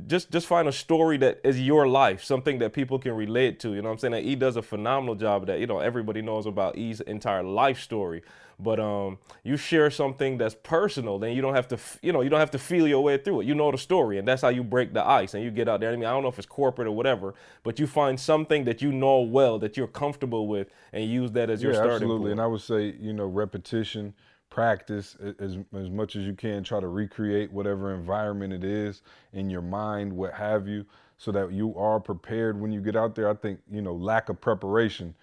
just 0.07 0.31
just 0.31 0.47
find 0.47 0.69
a 0.69 0.73
story 0.73 1.17
that 1.19 1.41
is 1.43 1.61
your 1.61 1.89
life, 1.89 2.23
something 2.23 2.59
that 2.61 2.73
people 2.73 2.99
can 2.99 3.13
relate 3.13 3.59
to. 3.61 3.71
You 3.71 3.83
know 3.83 3.89
what 3.89 3.95
I'm 3.95 3.99
saying? 3.99 4.15
And 4.15 4.27
E 4.27 4.35
does 4.35 4.57
a 4.57 4.63
phenomenal 4.63 5.15
job 5.15 5.43
of 5.43 5.47
that. 5.49 5.59
You 5.61 5.67
know, 5.67 5.79
everybody 5.81 6.23
knows 6.23 6.47
about 6.47 6.77
E's 6.77 7.01
entire 7.01 7.43
life 7.43 7.81
story. 7.81 8.23
But 8.59 8.81
um, 8.81 9.19
you 9.45 9.57
share 9.57 9.91
something 9.91 10.39
that's 10.39 10.55
personal, 10.55 11.19
then 11.19 11.37
you 11.37 11.43
don't 11.43 11.55
have 11.55 11.69
to, 11.69 11.79
you 12.01 12.13
know, 12.13 12.23
you 12.23 12.31
don't 12.31 12.41
have 12.41 12.51
to 12.53 12.59
feel 12.59 12.89
your 12.89 13.03
way 13.03 13.19
through 13.19 13.43
it. 13.43 13.47
You 13.47 13.55
know 13.55 13.71
the 13.71 13.77
story, 13.77 14.19
and 14.19 14.27
that's 14.27 14.41
how 14.41 14.49
you 14.49 14.65
break 14.65 14.95
the 14.95 15.07
ice, 15.07 15.35
and 15.35 15.45
you 15.45 15.51
get 15.51 15.69
out 15.69 15.81
there. 15.81 15.93
I 15.93 15.97
mean, 15.97 16.07
I 16.07 16.11
don't 16.11 16.23
know 16.23 16.31
if 16.31 16.39
it's 16.39 16.47
corporate 16.47 16.89
or 16.89 16.93
whatever, 16.93 17.35
but 17.65 17.79
you 17.79 17.87
find 17.87 18.19
something 18.19 18.65
that 18.65 18.81
you 18.81 18.93
know 18.93 19.21
well, 19.21 19.59
that 19.59 19.77
you're 19.77 19.87
comfortable 19.87 20.47
with, 20.47 20.69
and 20.93 21.05
use 21.05 21.33
that 21.33 21.51
as 21.51 21.63
your 21.63 21.73
yeah, 21.73 21.79
starting 21.79 21.95
absolutely. 21.95 22.19
point. 22.19 22.33
And 22.33 22.41
I 22.41 22.47
would 22.47 22.63
say, 22.63 22.95
you 22.99 23.13
know, 23.13 23.27
repetition, 23.27 24.15
practice 24.49 25.17
as 25.39 25.59
as 25.75 25.91
much 25.91 26.17
as 26.17 26.25
you 26.25 26.33
can. 26.33 26.65
Try 26.65 26.81
to 26.81 26.89
recreate 26.89 27.53
whatever 27.53 27.95
environment 27.95 28.55
it 28.55 28.65
is 28.65 29.03
in 29.35 29.51
your 29.51 29.63
mind, 29.63 30.11
what 30.11 30.33
have 30.33 30.67
you, 30.67 30.87
so 31.19 31.31
that 31.33 31.53
you 31.53 31.77
are 31.77 32.01
prepared 32.01 32.59
when 32.59 32.73
you 32.73 32.81
get 32.81 32.97
out 32.97 33.15
there. 33.15 33.29
I 33.29 33.35
think 33.35 33.61
you 33.71 33.83
know, 33.83 33.95
lack 33.95 34.31
of 34.31 34.41
preparation 34.41 35.15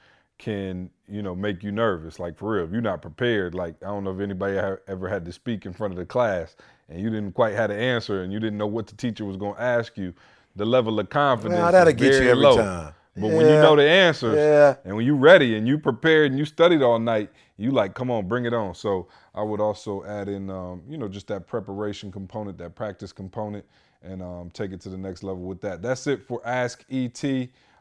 can 0.43 0.89
you 1.07 1.21
know 1.21 1.33
make 1.33 1.63
you 1.63 1.71
nervous. 1.71 2.19
Like 2.19 2.37
for 2.37 2.55
real, 2.55 2.65
if 2.65 2.71
you're 2.71 2.81
not 2.81 3.01
prepared, 3.01 3.55
like 3.55 3.75
I 3.81 3.85
don't 3.87 4.03
know 4.03 4.11
if 4.11 4.19
anybody 4.19 4.57
ha- 4.57 4.75
ever 4.89 5.07
had 5.07 5.23
to 5.25 5.31
speak 5.31 5.65
in 5.65 5.71
front 5.71 5.93
of 5.93 5.97
the 5.97 6.05
class 6.05 6.57
and 6.89 6.99
you 6.99 7.09
didn't 7.09 7.31
quite 7.31 7.53
have 7.55 7.69
the 7.69 7.77
answer 7.77 8.23
and 8.23 8.33
you 8.33 8.39
didn't 8.41 8.57
know 8.57 8.67
what 8.67 8.87
the 8.87 8.95
teacher 8.95 9.23
was 9.23 9.37
going 9.37 9.55
to 9.55 9.61
ask 9.61 9.97
you. 9.97 10.13
The 10.57 10.65
level 10.65 10.99
of 10.99 11.09
confidence 11.09 11.59
Well, 11.59 11.71
that'll 11.71 11.93
get 11.93 12.13
you 12.13 12.19
very 12.19 12.29
every 12.31 12.43
low. 12.43 12.57
time. 12.57 12.93
But 13.15 13.27
when 13.27 13.45
you 13.45 13.53
know 13.53 13.75
the 13.75 13.87
answers, 13.87 14.35
Yeah. 14.35 14.75
and 14.85 14.95
when 14.97 15.05
you're 15.05 15.15
ready 15.15 15.55
and 15.55 15.65
you 15.67 15.77
prepared 15.77 16.31
and 16.31 16.37
you 16.39 16.45
studied 16.45 16.81
all 16.81 16.99
night 16.99 17.29
You 17.57 17.71
like, 17.71 17.93
come 17.93 18.09
on, 18.11 18.27
bring 18.27 18.45
it 18.45 18.53
on. 18.53 18.73
So 18.75 19.07
I 19.33 19.43
would 19.43 19.61
also 19.61 20.03
add 20.03 20.27
in, 20.27 20.49
um, 20.49 20.81
you 20.89 20.97
know, 20.97 21.07
just 21.07 21.27
that 21.27 21.45
preparation 21.47 22.11
component, 22.11 22.57
that 22.57 22.73
practice 22.75 23.11
component, 23.13 23.63
and 24.01 24.21
um, 24.21 24.49
take 24.51 24.71
it 24.73 24.81
to 24.81 24.89
the 24.89 24.97
next 24.97 25.21
level 25.23 25.43
with 25.43 25.61
that. 25.61 25.81
That's 25.81 26.05
it 26.07 26.27
for 26.27 26.41
Ask 26.45 26.83
ET. 26.91 27.23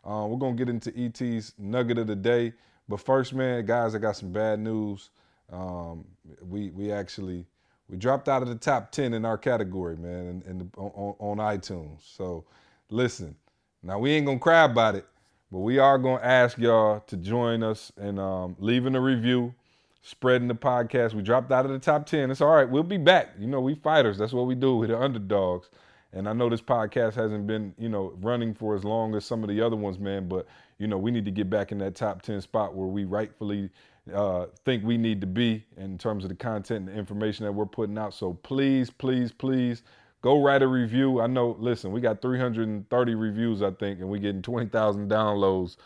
Uh, 0.05 0.27
we're 0.29 0.39
gonna 0.39 0.57
get 0.57 0.69
into 0.69 0.93
ET's 0.97 1.55
nugget 1.59 1.99
of 1.99 2.07
the 2.07 2.17
day, 2.17 2.53
but 2.89 3.01
first, 3.01 3.35
man, 3.35 3.65
guys, 3.65 3.95
I 3.95 3.99
got 3.99 4.17
some 4.17 4.33
bad 4.33 4.59
news. 4.59 5.11
Um, 5.53 6.05
we 6.49 6.71
we 6.71 6.91
actually 6.91 7.47
we 7.89 7.97
dropped 7.97 8.29
out 8.29 8.43
of 8.43 8.49
the 8.49 8.57
top 8.57 8.91
ten 8.91 9.15
in 9.15 9.25
our 9.25 9.39
category, 9.39 9.97
man, 9.97 10.43
in 10.49 10.59
the, 10.59 10.67
on, 10.77 11.15
on 11.19 11.37
iTunes. 11.39 12.01
So 12.17 12.45
listen, 12.91 13.37
now 13.83 13.99
we 13.99 14.11
ain't 14.11 14.27
gonna 14.27 14.39
cry 14.39 14.65
about 14.65 14.97
it, 14.97 15.07
but 15.53 15.59
we 15.61 15.79
are 15.79 15.99
gonna 15.99 16.23
ask 16.23 16.59
y'all 16.59 17.01
to 17.01 17.17
join 17.17 17.63
us 17.63 17.93
and 17.97 18.19
um, 18.19 18.57
leaving 18.59 18.97
a 18.97 19.01
review, 19.01 19.55
spreading 20.03 20.49
the 20.49 20.55
podcast. 20.55 21.15
We 21.15 21.23
dropped 21.23 21.53
out 21.53 21.65
of 21.65 21.71
the 21.71 21.79
top 21.79 22.07
ten. 22.07 22.31
It's 22.31 22.41
all 22.41 22.55
right. 22.55 22.69
We'll 22.69 22.83
be 22.83 22.99
back. 22.99 23.35
You 23.39 23.47
know, 23.47 23.61
we 23.61 23.77
fighters. 23.77 24.19
That's 24.19 24.33
what 24.33 24.47
we 24.47 24.57
do. 24.57 24.79
We're 24.79 24.89
the 24.89 25.01
underdogs. 25.01 25.71
And 26.13 26.29
I 26.29 26.33
know 26.33 26.49
this 26.49 26.61
podcast 26.61 27.15
hasn't 27.15 27.47
been, 27.47 27.75
you 27.79 27.89
know, 27.89 28.13
running 28.21 28.55
for 28.55 28.75
as 28.75 28.85
long 28.85 29.15
as 29.15 29.25
some 29.25 29.43
of 29.43 29.49
the 29.49 29.61
other 29.61 29.77
ones, 29.77 29.99
man. 29.99 30.29
But 30.29 30.47
you 30.79 30.87
know, 30.87 30.99
we 30.99 31.11
need 31.11 31.25
to 31.25 31.31
get 31.31 31.49
back 31.49 31.73
in 31.73 31.79
that 31.79 31.95
top 31.95 32.23
ten 32.23 32.41
spot 32.41 32.75
where 32.75 32.89
we 32.89 33.05
rightfully 33.05 33.71
uh, 34.13 34.47
think 34.65 34.85
we 34.85 34.97
need 34.99 35.21
to 35.21 35.27
be 35.27 35.65
in 35.77 35.97
terms 35.97 36.25
of 36.25 36.29
the 36.29 36.35
content 36.35 36.81
and 36.81 36.89
the 36.89 36.93
information 36.99 37.45
that 37.45 37.53
we're 37.53 37.67
putting 37.67 37.97
out. 37.97 38.15
So 38.15 38.35
please, 38.35 38.91
please, 38.91 39.33
please 39.33 39.83
go 40.23 40.43
write 40.43 40.63
a 40.63 40.67
review. 40.67 41.21
I 41.21 41.27
know, 41.27 41.57
listen, 41.59 41.93
we 41.93 42.01
got 42.01 42.23
330 42.23 43.15
reviews, 43.15 43.63
I 43.63 43.71
think, 43.71 44.01
and 44.01 44.09
we're 44.09 44.19
getting 44.19 44.43
20,000 44.43 45.11
downloads 45.11 45.77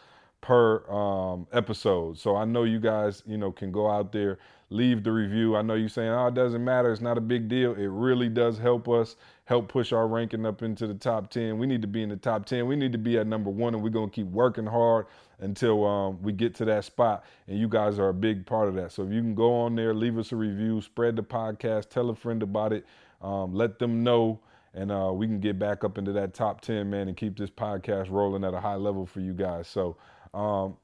per 0.40 0.88
um, 0.90 1.46
episode. 1.52 2.18
So 2.18 2.36
I 2.36 2.44
know 2.44 2.64
you 2.64 2.78
guys, 2.78 3.22
you 3.26 3.36
know, 3.36 3.50
can 3.50 3.72
go 3.72 3.90
out 3.90 4.12
there, 4.12 4.38
leave 4.70 5.02
the 5.02 5.12
review. 5.12 5.56
I 5.56 5.62
know 5.62 5.74
you're 5.74 5.88
saying, 5.88 6.10
oh, 6.10 6.28
it 6.28 6.34
doesn't 6.34 6.64
matter. 6.64 6.92
It's 6.92 7.00
not 7.00 7.18
a 7.18 7.22
big 7.22 7.48
deal. 7.48 7.74
It 7.74 7.88
really 7.88 8.28
does 8.28 8.58
help 8.58 8.88
us, 8.88 9.16
help 9.46 9.68
push 9.68 9.92
our 9.92 10.06
ranking 10.08 10.44
up 10.44 10.60
into 10.60 10.88
the 10.88 10.94
top 10.94 11.30
10. 11.30 11.56
We 11.56 11.66
need 11.66 11.80
to 11.82 11.88
be 11.88 12.02
in 12.02 12.08
the 12.08 12.16
top 12.16 12.46
10. 12.46 12.66
We 12.66 12.74
need 12.74 12.90
to 12.92 12.98
be 12.98 13.16
at 13.16 13.28
number 13.28 13.48
one, 13.48 13.74
and 13.74 13.82
we're 13.82 13.90
going 13.90 14.10
to 14.10 14.14
keep 14.14 14.26
working 14.26 14.66
hard 14.66 15.06
until 15.38 15.84
um, 15.86 16.20
we 16.20 16.32
get 16.32 16.56
to 16.56 16.64
that 16.64 16.84
spot. 16.84 17.24
And 17.46 17.56
you 17.58 17.68
guys 17.68 18.00
are 18.00 18.08
a 18.08 18.14
big 18.14 18.44
part 18.44 18.68
of 18.68 18.74
that. 18.74 18.90
So 18.90 19.04
if 19.04 19.12
you 19.12 19.20
can 19.20 19.36
go 19.36 19.54
on 19.54 19.76
there, 19.76 19.94
leave 19.94 20.18
us 20.18 20.32
a 20.32 20.36
review, 20.36 20.80
spread 20.80 21.14
the 21.14 21.22
podcast, 21.22 21.90
tell 21.90 22.10
a 22.10 22.14
friend 22.14 22.42
about 22.42 22.72
it, 22.72 22.84
um, 23.22 23.54
let 23.54 23.78
them 23.78 24.02
know. 24.02 24.40
And 24.74 24.90
uh, 24.90 25.12
we 25.14 25.28
can 25.28 25.38
get 25.38 25.60
back 25.60 25.84
up 25.84 25.96
into 25.96 26.12
that 26.12 26.34
top 26.34 26.60
10, 26.60 26.90
man, 26.90 27.06
and 27.06 27.16
keep 27.16 27.38
this 27.38 27.48
podcast 27.48 28.10
rolling 28.10 28.42
at 28.42 28.52
a 28.52 28.60
high 28.60 28.74
level 28.74 29.06
for 29.06 29.20
you 29.20 29.32
guys. 29.32 29.68
So, 29.68 29.96
um. 30.34 30.76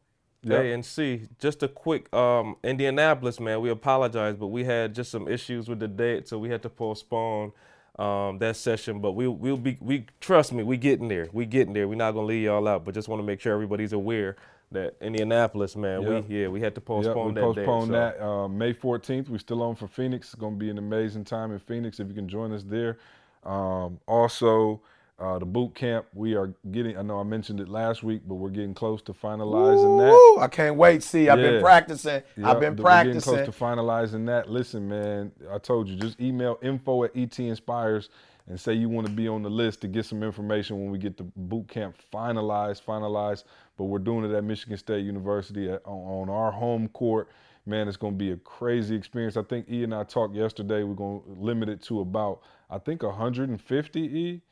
Hey, 0.45 0.73
and 0.73 0.85
see, 0.85 1.29
just 1.39 1.63
a 1.63 1.69
quick 1.69 2.13
um, 2.13 2.57
Indianapolis, 2.65 3.39
man. 3.39 3.61
We 3.61 3.71
apologize, 3.71 4.35
but 4.35 4.49
we 4.49 4.65
had 4.65 4.93
just 4.93 5.13
some 5.13 5.29
issues 5.29 5.69
with 5.69 5.79
the 5.79 5.87
date, 5.87 6.27
so 6.27 6.37
we 6.37 6.49
had 6.49 6.63
to 6.63 6.69
postpone 6.69 7.53
um, 7.99 8.39
that 8.39 8.57
session. 8.57 9.01
But 9.01 9.13
we 9.13 9.29
we'll 9.29 9.57
be 9.57 9.77
we 9.81 10.07
trust 10.21 10.53
me, 10.53 10.63
we 10.63 10.77
getting 10.77 11.09
there. 11.09 11.29
We 11.33 11.47
getting 11.47 11.75
there. 11.75 11.89
We're 11.89 11.95
not 11.95 12.13
gonna 12.13 12.27
leave 12.27 12.45
y'all 12.45 12.67
out, 12.69 12.85
but 12.85 12.95
just 12.95 13.09
want 13.09 13.21
to 13.21 13.27
make 13.27 13.41
sure 13.41 13.53
everybody's 13.53 13.93
aware 13.93 14.37
that 14.71 14.97
Indianapolis, 15.01 15.77
man. 15.77 16.03
Yep. 16.03 16.29
We 16.29 16.41
yeah, 16.41 16.49
we 16.49 16.61
had 16.61 16.75
to 16.75 16.81
postpone 16.81 17.37
yep, 17.37 17.45
we 17.45 17.55
that. 17.55 17.67
Postpone 17.67 17.91
that. 17.93 18.21
Uh, 18.23 18.49
May 18.49 18.73
14th. 18.73 19.29
We're 19.29 19.39
still 19.39 19.63
on 19.63 19.75
for 19.75 19.89
Phoenix. 19.89 20.29
It's 20.29 20.35
gonna 20.35 20.57
be 20.57 20.71
an 20.71 20.79
amazing 20.79 21.25
time 21.25 21.53
in 21.53 21.59
Phoenix. 21.59 22.01
If 22.01 22.09
you 22.09 22.15
can 22.15 22.29
join 22.29 22.53
us 22.53 22.63
there. 22.63 22.99
Um, 23.45 23.99
also. 24.07 24.81
Uh, 25.19 25.39
the 25.39 25.47
boot 25.47 25.75
camp, 25.75 26.07
we 26.15 26.35
are 26.35 26.53
getting, 26.73 26.97
I 26.97 27.03
know 27.03 27.21
I 27.21 27.23
mentioned 27.23 27.61
it 27.61 27.69
last 27.69 28.03
week, 28.03 28.23
but 28.27 28.37
we're 28.37 28.51
getting 28.51 28.75
close 28.75 29.01
to 29.03 29.13
finalizing 29.13 30.01
Ooh, 30.01 30.37
that. 30.37 30.43
I 30.43 30.49
can't 30.49 30.77
wait. 30.77 31.03
See, 31.03 31.29
I've 31.29 31.39
yeah. 31.39 31.51
been 31.51 31.63
practicing. 31.63 32.23
Yep, 32.37 32.47
I've 32.47 32.61
been 32.61 32.77
practicing. 32.77 33.31
We're 33.31 33.37
getting 33.37 33.53
close 33.53 33.59
to 33.59 33.65
finalizing 33.65 34.27
that. 34.27 34.51
Listen, 34.51 34.89
man, 34.89 35.31
I 35.53 35.59
told 35.59 35.89
you, 35.89 35.97
just 35.97 36.21
email 36.21 36.59
info 36.61 37.05
at 37.05 37.17
ET 37.17 37.39
Inspires 37.39 38.09
and 38.49 38.59
say 38.59 38.73
you 38.73 38.89
want 38.89 39.07
to 39.07 39.13
be 39.13 39.29
on 39.29 39.43
the 39.43 39.51
list 39.51 39.81
to 39.83 39.89
get 39.89 40.05
some 40.05 40.23
information 40.23 40.81
when 40.81 40.91
we 40.91 40.99
get 40.99 41.17
the 41.17 41.25
boot 41.37 41.69
camp 41.69 41.97
finalized, 42.13 42.83
finalized. 42.85 43.45
But 43.77 43.85
we're 43.85 43.99
doing 43.99 44.29
it 44.29 44.35
at 44.35 44.43
Michigan 44.45 44.77
State 44.77 45.05
University 45.05 45.71
at, 45.71 45.83
on, 45.85 46.29
on 46.29 46.35
our 46.35 46.51
home 46.51 46.89
court. 46.89 47.29
Man, 47.65 47.87
it's 47.87 47.97
going 47.97 48.15
to 48.15 48.19
be 48.19 48.33
a 48.33 48.37
crazy 48.39 48.97
experience. 48.97 49.37
I 49.37 49.43
think 49.43 49.69
E 49.71 49.85
and 49.85 49.95
I 49.95 50.03
talked 50.03 50.35
yesterday. 50.35 50.83
We're 50.83 50.95
going 50.95 51.23
to 51.23 51.41
limit 51.41 51.69
it 51.69 51.81
to 51.83 52.01
about, 52.01 52.41
I 52.69 52.79
think, 52.79 53.05
150 53.05 54.01
E. 54.01 54.43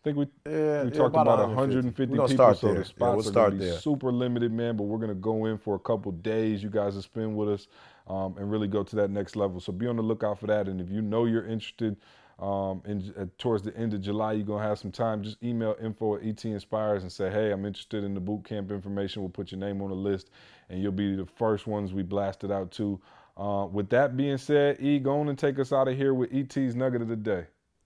I 0.00 0.02
think 0.02 0.16
we 0.16 0.26
yeah, 0.50 0.84
we 0.84 0.90
talked 0.90 1.14
about, 1.14 1.26
about 1.26 1.48
150, 1.48 2.16
150 2.16 2.34
people, 2.34 2.54
so 2.54 2.72
the 2.72 2.84
spots 2.86 3.26
yeah, 3.26 3.32
we'll 3.32 3.38
are 3.38 3.50
to 3.50 3.56
be 3.56 3.64
there. 3.66 3.78
super 3.78 4.10
limited, 4.10 4.50
man. 4.50 4.74
But 4.74 4.84
we're 4.84 4.96
going 4.96 5.10
to 5.10 5.14
go 5.14 5.44
in 5.44 5.58
for 5.58 5.74
a 5.74 5.78
couple 5.78 6.10
days. 6.12 6.62
You 6.62 6.70
guys 6.70 6.94
will 6.94 7.02
spend 7.02 7.36
with 7.36 7.50
us 7.50 7.68
um, 8.06 8.34
and 8.38 8.50
really 8.50 8.66
go 8.66 8.82
to 8.82 8.96
that 8.96 9.10
next 9.10 9.36
level. 9.36 9.60
So 9.60 9.72
be 9.72 9.86
on 9.86 9.96
the 9.96 10.02
lookout 10.02 10.40
for 10.40 10.46
that. 10.46 10.68
And 10.68 10.80
if 10.80 10.88
you 10.88 11.02
know 11.02 11.26
you're 11.26 11.46
interested 11.46 11.98
um, 12.38 12.80
in, 12.86 13.12
uh, 13.18 13.26
towards 13.36 13.62
the 13.62 13.76
end 13.76 13.92
of 13.92 14.00
July, 14.00 14.32
you're 14.32 14.46
gonna 14.46 14.66
have 14.66 14.78
some 14.78 14.90
time. 14.90 15.22
Just 15.22 15.36
email 15.42 15.76
info 15.82 16.16
at 16.16 16.24
ET 16.24 16.42
Inspires 16.46 17.02
and 17.02 17.12
say, 17.12 17.30
hey, 17.30 17.50
I'm 17.50 17.66
interested 17.66 18.02
in 18.02 18.14
the 18.14 18.20
boot 18.20 18.42
camp 18.42 18.70
information. 18.70 19.20
We'll 19.20 19.28
put 19.28 19.52
your 19.52 19.60
name 19.60 19.82
on 19.82 19.90
the 19.90 19.96
list, 19.96 20.30
and 20.70 20.80
you'll 20.82 20.92
be 20.92 21.14
the 21.14 21.26
first 21.26 21.66
ones 21.66 21.92
we 21.92 22.02
blast 22.02 22.42
it 22.42 22.50
out 22.50 22.70
to. 22.72 22.98
Uh, 23.36 23.66
with 23.66 23.90
that 23.90 24.16
being 24.16 24.38
said, 24.38 24.78
E, 24.80 24.98
go 24.98 25.20
on 25.20 25.28
and 25.28 25.38
take 25.38 25.58
us 25.58 25.74
out 25.74 25.88
of 25.88 25.96
here 25.96 26.14
with 26.14 26.32
ET's 26.32 26.74
nugget 26.74 27.02
of 27.02 27.08
the 27.08 27.16
day. 27.16 27.44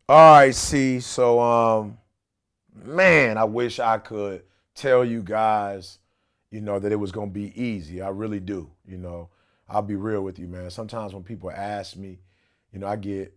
All 0.08 0.34
right, 0.34 0.54
see. 0.54 1.00
So, 1.00 1.40
um, 1.40 1.98
man, 2.74 3.38
I 3.38 3.44
wish 3.44 3.78
I 3.78 3.98
could 3.98 4.42
tell 4.74 5.04
you 5.04 5.22
guys, 5.22 5.98
you 6.50 6.60
know, 6.60 6.78
that 6.78 6.92
it 6.92 6.96
was 6.96 7.12
gonna 7.12 7.30
be 7.30 7.58
easy. 7.60 8.02
I 8.02 8.08
really 8.08 8.40
do. 8.40 8.70
You 8.86 8.98
know, 8.98 9.28
I'll 9.68 9.82
be 9.82 9.96
real 9.96 10.22
with 10.22 10.38
you, 10.38 10.46
man. 10.46 10.70
Sometimes 10.70 11.14
when 11.14 11.22
people 11.22 11.50
ask 11.50 11.96
me, 11.96 12.18
you 12.72 12.80
know, 12.80 12.86
I 12.86 12.96
get 12.96 13.34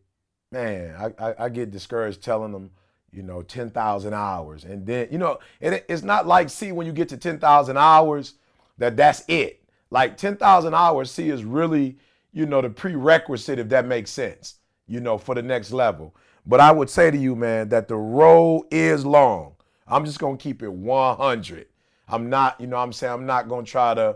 man, 0.52 0.96
I, 0.96 1.30
I, 1.30 1.46
I 1.46 1.50
get 1.50 1.72
discouraged 1.72 2.22
telling 2.22 2.52
them, 2.52 2.72
you 3.12 3.24
know, 3.24 3.42
10,000 3.42 4.14
hours. 4.14 4.64
And 4.64 4.86
then, 4.86 5.08
you 5.12 5.18
know, 5.18 5.40
it, 5.60 5.86
it's 5.90 6.04
not 6.04 6.28
like, 6.28 6.50
see, 6.50 6.72
when 6.72 6.88
you 6.88 6.94
get 6.94 7.10
to 7.10 7.18
10,000 7.18 7.78
hours, 7.78 8.36
that 8.78 8.96
that's 8.96 9.24
it. 9.28 9.64
Like 9.90 10.18
10,000 10.18 10.74
hours, 10.74 11.12
see, 11.12 11.30
is 11.30 11.44
really, 11.44 11.98
you 12.34 12.46
know, 12.46 12.62
the 12.62 12.70
prerequisite, 12.70 13.60
if 13.60 13.70
that 13.70 13.86
makes 13.86 14.12
sense, 14.12 14.56
you 14.88 15.00
know, 15.00 15.18
for 15.18 15.36
the 15.36 15.42
next 15.42 15.72
level. 15.72 16.16
But 16.48 16.62
I 16.62 16.72
would 16.72 16.89
say 16.89 17.12
to 17.12 17.18
you, 17.18 17.36
man, 17.36 17.68
that 17.70 17.89
the 17.89 17.98
road 17.98 18.68
is 18.72 19.06
long. 19.06 19.56
I'm 19.86 20.06
just 20.06 20.18
to 20.38 20.41
keep 20.41 20.64
it 20.64 20.72
100. 20.72 21.68
I'm 22.08 22.30
not, 22.30 22.60
you 22.60 22.68
know, 22.68 22.78
I'm 22.78 22.93
saying 22.93 23.14
I'm 23.14 23.26
not 23.26 23.50
to 23.66 23.70
try 23.70 23.93
to, 23.93 24.16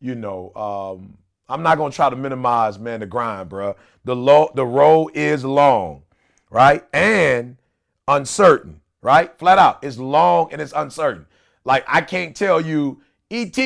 you 0.00 0.16
know, 0.16 0.52
um, 0.56 1.16
I'm 1.48 1.62
not 1.62 1.78
gonna 1.78 1.92
try 1.92 2.10
to 2.10 2.16
minimize, 2.16 2.78
man, 2.78 3.00
the 3.00 3.06
grind, 3.06 3.48
bro. 3.48 3.76
The 4.04 4.16
low, 4.16 4.50
the 4.54 4.66
road 4.66 5.10
is 5.14 5.44
long, 5.44 6.02
right? 6.50 6.84
And 6.92 7.56
uncertain, 8.08 8.80
right? 9.00 9.36
Flat 9.38 9.58
out, 9.58 9.82
it's 9.82 9.98
long 9.98 10.52
and 10.52 10.60
it's 10.60 10.72
uncertain. 10.74 11.26
Like 11.64 11.84
I 11.86 12.00
can't 12.00 12.34
tell 12.34 12.60
you, 12.60 13.00
ET, 13.30 13.56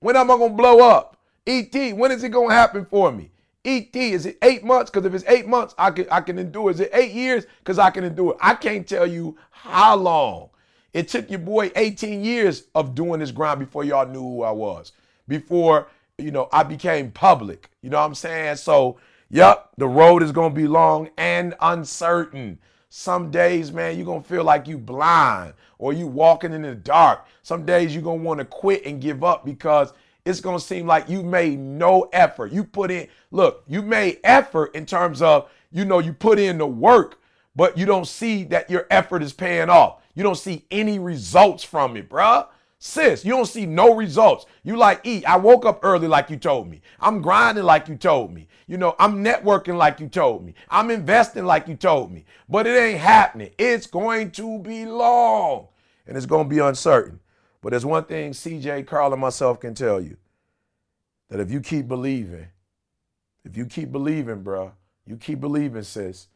when 0.00 0.16
am 0.16 0.30
I 0.30 0.36
gonna 0.36 0.54
blow 0.54 0.80
up? 0.80 1.16
ET, 1.46 1.74
when 1.96 2.10
is 2.10 2.24
it 2.24 2.30
gonna 2.30 2.54
happen 2.54 2.84
for 2.84 3.12
me? 3.12 3.30
ET, 3.64 3.94
is 3.94 4.26
it 4.26 4.38
eight 4.42 4.64
months? 4.64 4.90
Because 4.90 5.06
if 5.06 5.14
it's 5.14 5.24
eight 5.28 5.46
months, 5.46 5.74
I 5.78 5.90
can 5.90 6.06
I 6.10 6.20
can 6.20 6.38
endure. 6.38 6.70
Is 6.70 6.80
it 6.80 6.90
eight 6.92 7.12
years? 7.12 7.46
Because 7.60 7.78
I 7.78 7.90
can 7.90 8.04
endure. 8.04 8.36
I 8.40 8.54
can't 8.54 8.86
tell 8.86 9.06
you 9.06 9.36
how 9.50 9.96
long. 9.96 10.50
It 10.92 11.08
took 11.08 11.30
your 11.30 11.38
boy 11.38 11.72
18 11.74 12.22
years 12.22 12.64
of 12.74 12.94
doing 12.94 13.20
this 13.20 13.30
grind 13.30 13.60
before 13.60 13.82
y'all 13.82 14.06
knew 14.06 14.20
who 14.20 14.42
I 14.42 14.50
was. 14.50 14.92
Before 15.26 15.86
you 16.18 16.30
know, 16.30 16.48
I 16.52 16.62
became 16.62 17.10
public. 17.10 17.70
You 17.82 17.90
know 17.90 17.98
what 17.98 18.06
I'm 18.06 18.14
saying? 18.14 18.56
So, 18.56 18.98
yep, 19.30 19.70
the 19.76 19.88
road 19.88 20.22
is 20.22 20.32
to 20.52 20.56
be 20.56 20.68
long 20.68 21.10
and 21.16 21.54
uncertain. 21.60 22.58
Some 22.88 23.30
days, 23.30 23.72
man, 23.72 23.96
you're 23.96 24.06
to 24.22 24.28
feel 24.28 24.44
like 24.44 24.68
you 24.68 24.76
blind 24.76 25.54
or 25.78 25.92
you 25.92 26.06
walking 26.06 26.52
in 26.52 26.62
the 26.62 26.74
dark. 26.74 27.26
Some 27.42 27.64
days 27.64 27.94
you're 27.94 28.04
want 28.22 28.38
to 28.38 28.44
quit 28.44 28.84
and 28.84 29.00
give 29.00 29.24
up 29.24 29.44
because 29.44 29.92
it's 30.24 30.40
going 30.40 30.58
to 30.58 30.64
seem 30.64 30.86
like 30.86 31.08
you 31.08 31.22
made 31.22 31.58
no 31.58 32.08
effort. 32.12 32.52
You 32.52 32.64
put 32.64 32.90
in, 32.90 33.08
look, 33.30 33.64
you 33.66 33.82
made 33.82 34.20
effort 34.22 34.74
in 34.74 34.86
terms 34.86 35.20
of, 35.20 35.50
you 35.70 35.84
know, 35.84 35.98
you 35.98 36.12
put 36.12 36.38
in 36.38 36.58
the 36.58 36.66
work, 36.66 37.20
but 37.56 37.76
you 37.76 37.86
don't 37.86 38.06
see 38.06 38.44
that 38.44 38.70
your 38.70 38.86
effort 38.90 39.22
is 39.22 39.32
paying 39.32 39.68
off. 39.68 40.02
You 40.14 40.22
don't 40.22 40.36
see 40.36 40.64
any 40.70 40.98
results 40.98 41.64
from 41.64 41.96
it, 41.96 42.08
bruh. 42.08 42.46
Sis, 42.78 43.24
you 43.24 43.30
don't 43.30 43.46
see 43.46 43.64
no 43.64 43.94
results. 43.94 44.44
You 44.64 44.76
like, 44.76 45.06
ET. 45.06 45.24
I 45.24 45.36
woke 45.36 45.64
up 45.64 45.80
early 45.84 46.08
like 46.08 46.30
you 46.30 46.36
told 46.36 46.68
me. 46.68 46.82
I'm 46.98 47.22
grinding 47.22 47.64
like 47.64 47.86
you 47.88 47.96
told 47.96 48.32
me. 48.32 48.48
You 48.66 48.76
know, 48.76 48.96
I'm 48.98 49.24
networking 49.24 49.76
like 49.76 50.00
you 50.00 50.08
told 50.08 50.44
me. 50.44 50.54
I'm 50.68 50.90
investing 50.90 51.44
like 51.44 51.68
you 51.68 51.76
told 51.76 52.10
me. 52.10 52.24
But 52.48 52.66
it 52.66 52.76
ain't 52.76 52.98
happening. 52.98 53.50
It's 53.56 53.86
going 53.86 54.32
to 54.32 54.58
be 54.58 54.84
long 54.84 55.68
and 56.06 56.16
it's 56.16 56.26
going 56.26 56.48
to 56.48 56.54
be 56.54 56.58
uncertain. 56.58 57.20
But 57.62 57.70
there's 57.70 57.86
one 57.86 58.04
thing 58.04 58.32
CJ, 58.32 58.86
Carl, 58.86 59.12
and 59.12 59.20
myself 59.20 59.60
can 59.60 59.74
tell 59.74 60.00
you 60.00 60.18
that 61.30 61.40
if 61.40 61.50
you 61.50 61.60
keep 61.60 61.88
believing, 61.88 62.48
if 63.44 63.56
you 63.56 63.64
keep 63.64 63.90
believing, 63.90 64.42
bro, 64.42 64.72
you 65.06 65.16
keep 65.16 65.40
believing, 65.40 65.82
sis, 65.82 66.28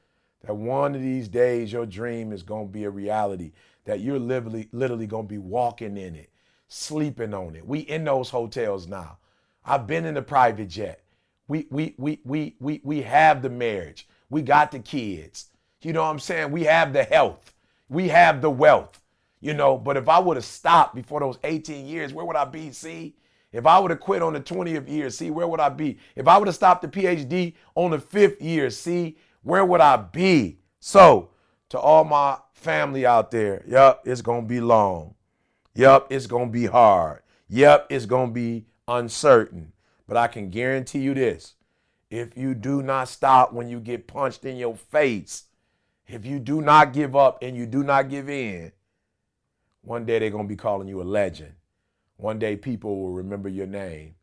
that 0.46 0.54
one 0.54 0.94
of 0.94 1.02
these 1.02 1.28
days 1.28 1.72
your 1.72 1.84
dream 1.84 2.32
is 2.32 2.42
going 2.42 2.68
to 2.68 2.72
be 2.72 2.84
a 2.84 2.90
reality, 2.90 3.52
that 3.84 4.00
you're 4.00 4.18
literally, 4.18 4.68
literally 4.72 5.06
going 5.06 5.26
to 5.26 5.28
be 5.28 5.38
walking 5.38 5.98
in 5.98 6.14
it 6.14 6.30
sleeping 6.68 7.34
on 7.34 7.54
it. 7.54 7.66
We 7.66 7.80
in 7.80 8.04
those 8.04 8.30
hotels 8.30 8.86
now. 8.86 9.18
I've 9.64 9.86
been 9.86 10.04
in 10.04 10.14
the 10.14 10.22
private 10.22 10.68
jet. 10.68 11.02
we 11.48 11.66
we 11.70 11.94
we 11.98 12.20
we 12.24 12.56
we 12.60 12.80
we 12.84 13.02
have 13.02 13.42
the 13.42 13.50
marriage. 13.50 14.08
We 14.30 14.42
got 14.42 14.72
the 14.72 14.80
kids. 14.80 15.46
You 15.82 15.92
know 15.92 16.02
what 16.02 16.10
I'm 16.10 16.18
saying? 16.18 16.50
We 16.50 16.64
have 16.64 16.92
the 16.92 17.04
health. 17.04 17.54
We 17.88 18.08
have 18.08 18.40
the 18.40 18.50
wealth. 18.50 19.00
You 19.46 19.54
know, 19.54 19.78
but 19.78 19.96
if 19.96 20.08
I 20.08 20.18
would 20.18 20.36
have 20.36 20.44
stopped 20.44 20.96
before 20.96 21.20
those 21.20 21.38
18 21.44 21.86
years, 21.86 22.12
where 22.12 22.26
would 22.26 22.34
I 22.34 22.46
be? 22.46 22.72
See? 22.72 23.14
If 23.52 23.64
I 23.64 23.78
would 23.78 23.92
have 23.92 24.00
quit 24.00 24.20
on 24.20 24.32
the 24.32 24.40
20th 24.40 24.88
year, 24.88 25.08
see, 25.08 25.30
where 25.30 25.46
would 25.46 25.60
I 25.60 25.68
be? 25.68 25.98
If 26.16 26.26
I 26.26 26.36
would 26.36 26.48
have 26.48 26.56
stopped 26.56 26.82
the 26.82 26.88
PhD 26.88 27.54
on 27.76 27.92
the 27.92 28.00
fifth 28.00 28.42
year, 28.42 28.70
see, 28.70 29.16
where 29.42 29.64
would 29.64 29.80
I 29.80 29.98
be? 29.98 30.58
So, 30.80 31.30
to 31.68 31.78
all 31.78 32.02
my 32.02 32.38
family 32.54 33.06
out 33.06 33.30
there, 33.30 33.62
yep, 33.68 34.00
it's 34.04 34.20
going 34.20 34.42
to 34.42 34.48
be 34.48 34.60
long. 34.60 35.14
Yep, 35.76 36.08
it's 36.10 36.26
going 36.26 36.48
to 36.48 36.52
be 36.52 36.66
hard. 36.66 37.22
Yep, 37.48 37.86
it's 37.88 38.04
going 38.04 38.30
to 38.30 38.34
be 38.34 38.66
uncertain. 38.88 39.72
But 40.08 40.16
I 40.16 40.26
can 40.26 40.50
guarantee 40.50 40.98
you 40.98 41.14
this 41.14 41.54
if 42.10 42.36
you 42.36 42.52
do 42.52 42.82
not 42.82 43.08
stop 43.08 43.52
when 43.52 43.68
you 43.68 43.78
get 43.78 44.08
punched 44.08 44.44
in 44.44 44.56
your 44.56 44.74
face, 44.74 45.44
if 46.08 46.26
you 46.26 46.40
do 46.40 46.60
not 46.60 46.92
give 46.92 47.14
up 47.14 47.38
and 47.42 47.56
you 47.56 47.64
do 47.66 47.84
not 47.84 48.10
give 48.10 48.28
in, 48.28 48.72
one 49.86 50.04
day 50.04 50.18
they're 50.18 50.30
going 50.30 50.46
to 50.46 50.48
be 50.48 50.56
calling 50.56 50.88
you 50.88 51.00
a 51.00 51.04
legend. 51.04 51.52
One 52.16 52.40
day 52.40 52.56
people 52.56 52.98
will 53.00 53.12
remember 53.12 53.48
your 53.48 53.68
name. 53.68 54.16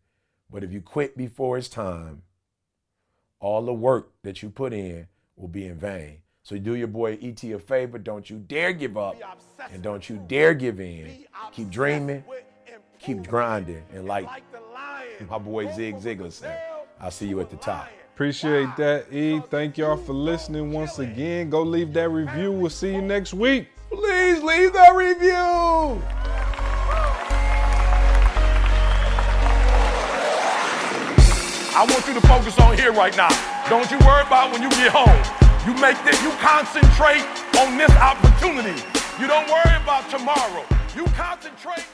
But 0.52 0.61
if 0.61 0.73
you 0.73 0.81
quit 0.81 1.15
before 1.18 1.57
it's 1.57 1.69
time, 1.69 2.23
all 3.40 3.64
the 3.64 3.73
work 3.73 4.11
that 4.23 4.44
you 4.44 4.49
put 4.49 4.73
in 4.73 5.07
will 5.38 5.48
be 5.48 5.65
in 5.65 5.77
vain. 5.77 6.18
So 6.44 6.57
do 6.57 6.76
your 6.76 6.90
boy 6.90 7.18
ET 7.22 7.41
a 7.45 7.60
favor. 7.60 7.98
Don't 7.98 8.30
you 8.30 8.40
dare 8.40 8.73
give 8.73 8.98
up. 8.98 9.15
And 9.72 9.81
don't 9.81 10.10
you 10.10 10.22
dare 10.27 10.53
give 10.53 10.81
in. 10.81 11.26
Keep 11.53 11.69
dreaming. 11.69 12.26
Keep 12.99 13.27
grinding. 13.27 13.84
And 13.94 14.06
like 14.06 14.27
my 15.30 15.38
boy 15.38 15.73
Zig 15.73 15.95
Ziglar 15.95 16.34
said, 16.34 16.61
I'll 16.99 17.10
see 17.10 17.27
you 17.27 17.40
at 17.40 17.49
the 17.49 17.57
top. 17.57 17.88
Appreciate 18.14 18.76
that, 18.76 19.11
E. 19.14 19.41
Thank 19.49 19.77
y'all 19.77 19.95
for 19.95 20.14
listening 20.14 20.73
once 20.73 20.99
again. 20.99 21.49
Go 21.49 21.64
leave 21.64 21.94
that 21.94 22.10
review. 22.10 22.52
We'll 22.52 22.69
see 22.69 22.94
you 22.94 23.02
next 23.02 23.34
week. 23.34 23.69
Please 23.95 24.41
leave 24.41 24.73
that 24.73 24.95
review. 24.95 26.01
I 31.75 31.85
want 31.89 32.07
you 32.07 32.13
to 32.13 32.21
focus 32.27 32.59
on 32.59 32.77
here 32.77 32.91
right 32.91 33.15
now. 33.15 33.29
Don't 33.69 33.89
you 33.91 33.97
worry 34.05 34.21
about 34.25 34.51
when 34.51 34.61
you 34.61 34.69
get 34.69 34.91
home. 34.91 35.09
You 35.65 35.79
make 35.79 35.97
this, 36.03 36.21
you 36.21 36.31
concentrate 36.41 37.25
on 37.57 37.77
this 37.77 37.91
opportunity. 37.91 38.81
You 39.19 39.27
don't 39.27 39.47
worry 39.47 39.75
about 39.81 40.09
tomorrow. 40.09 40.65
You 40.95 41.05
concentrate. 41.15 41.85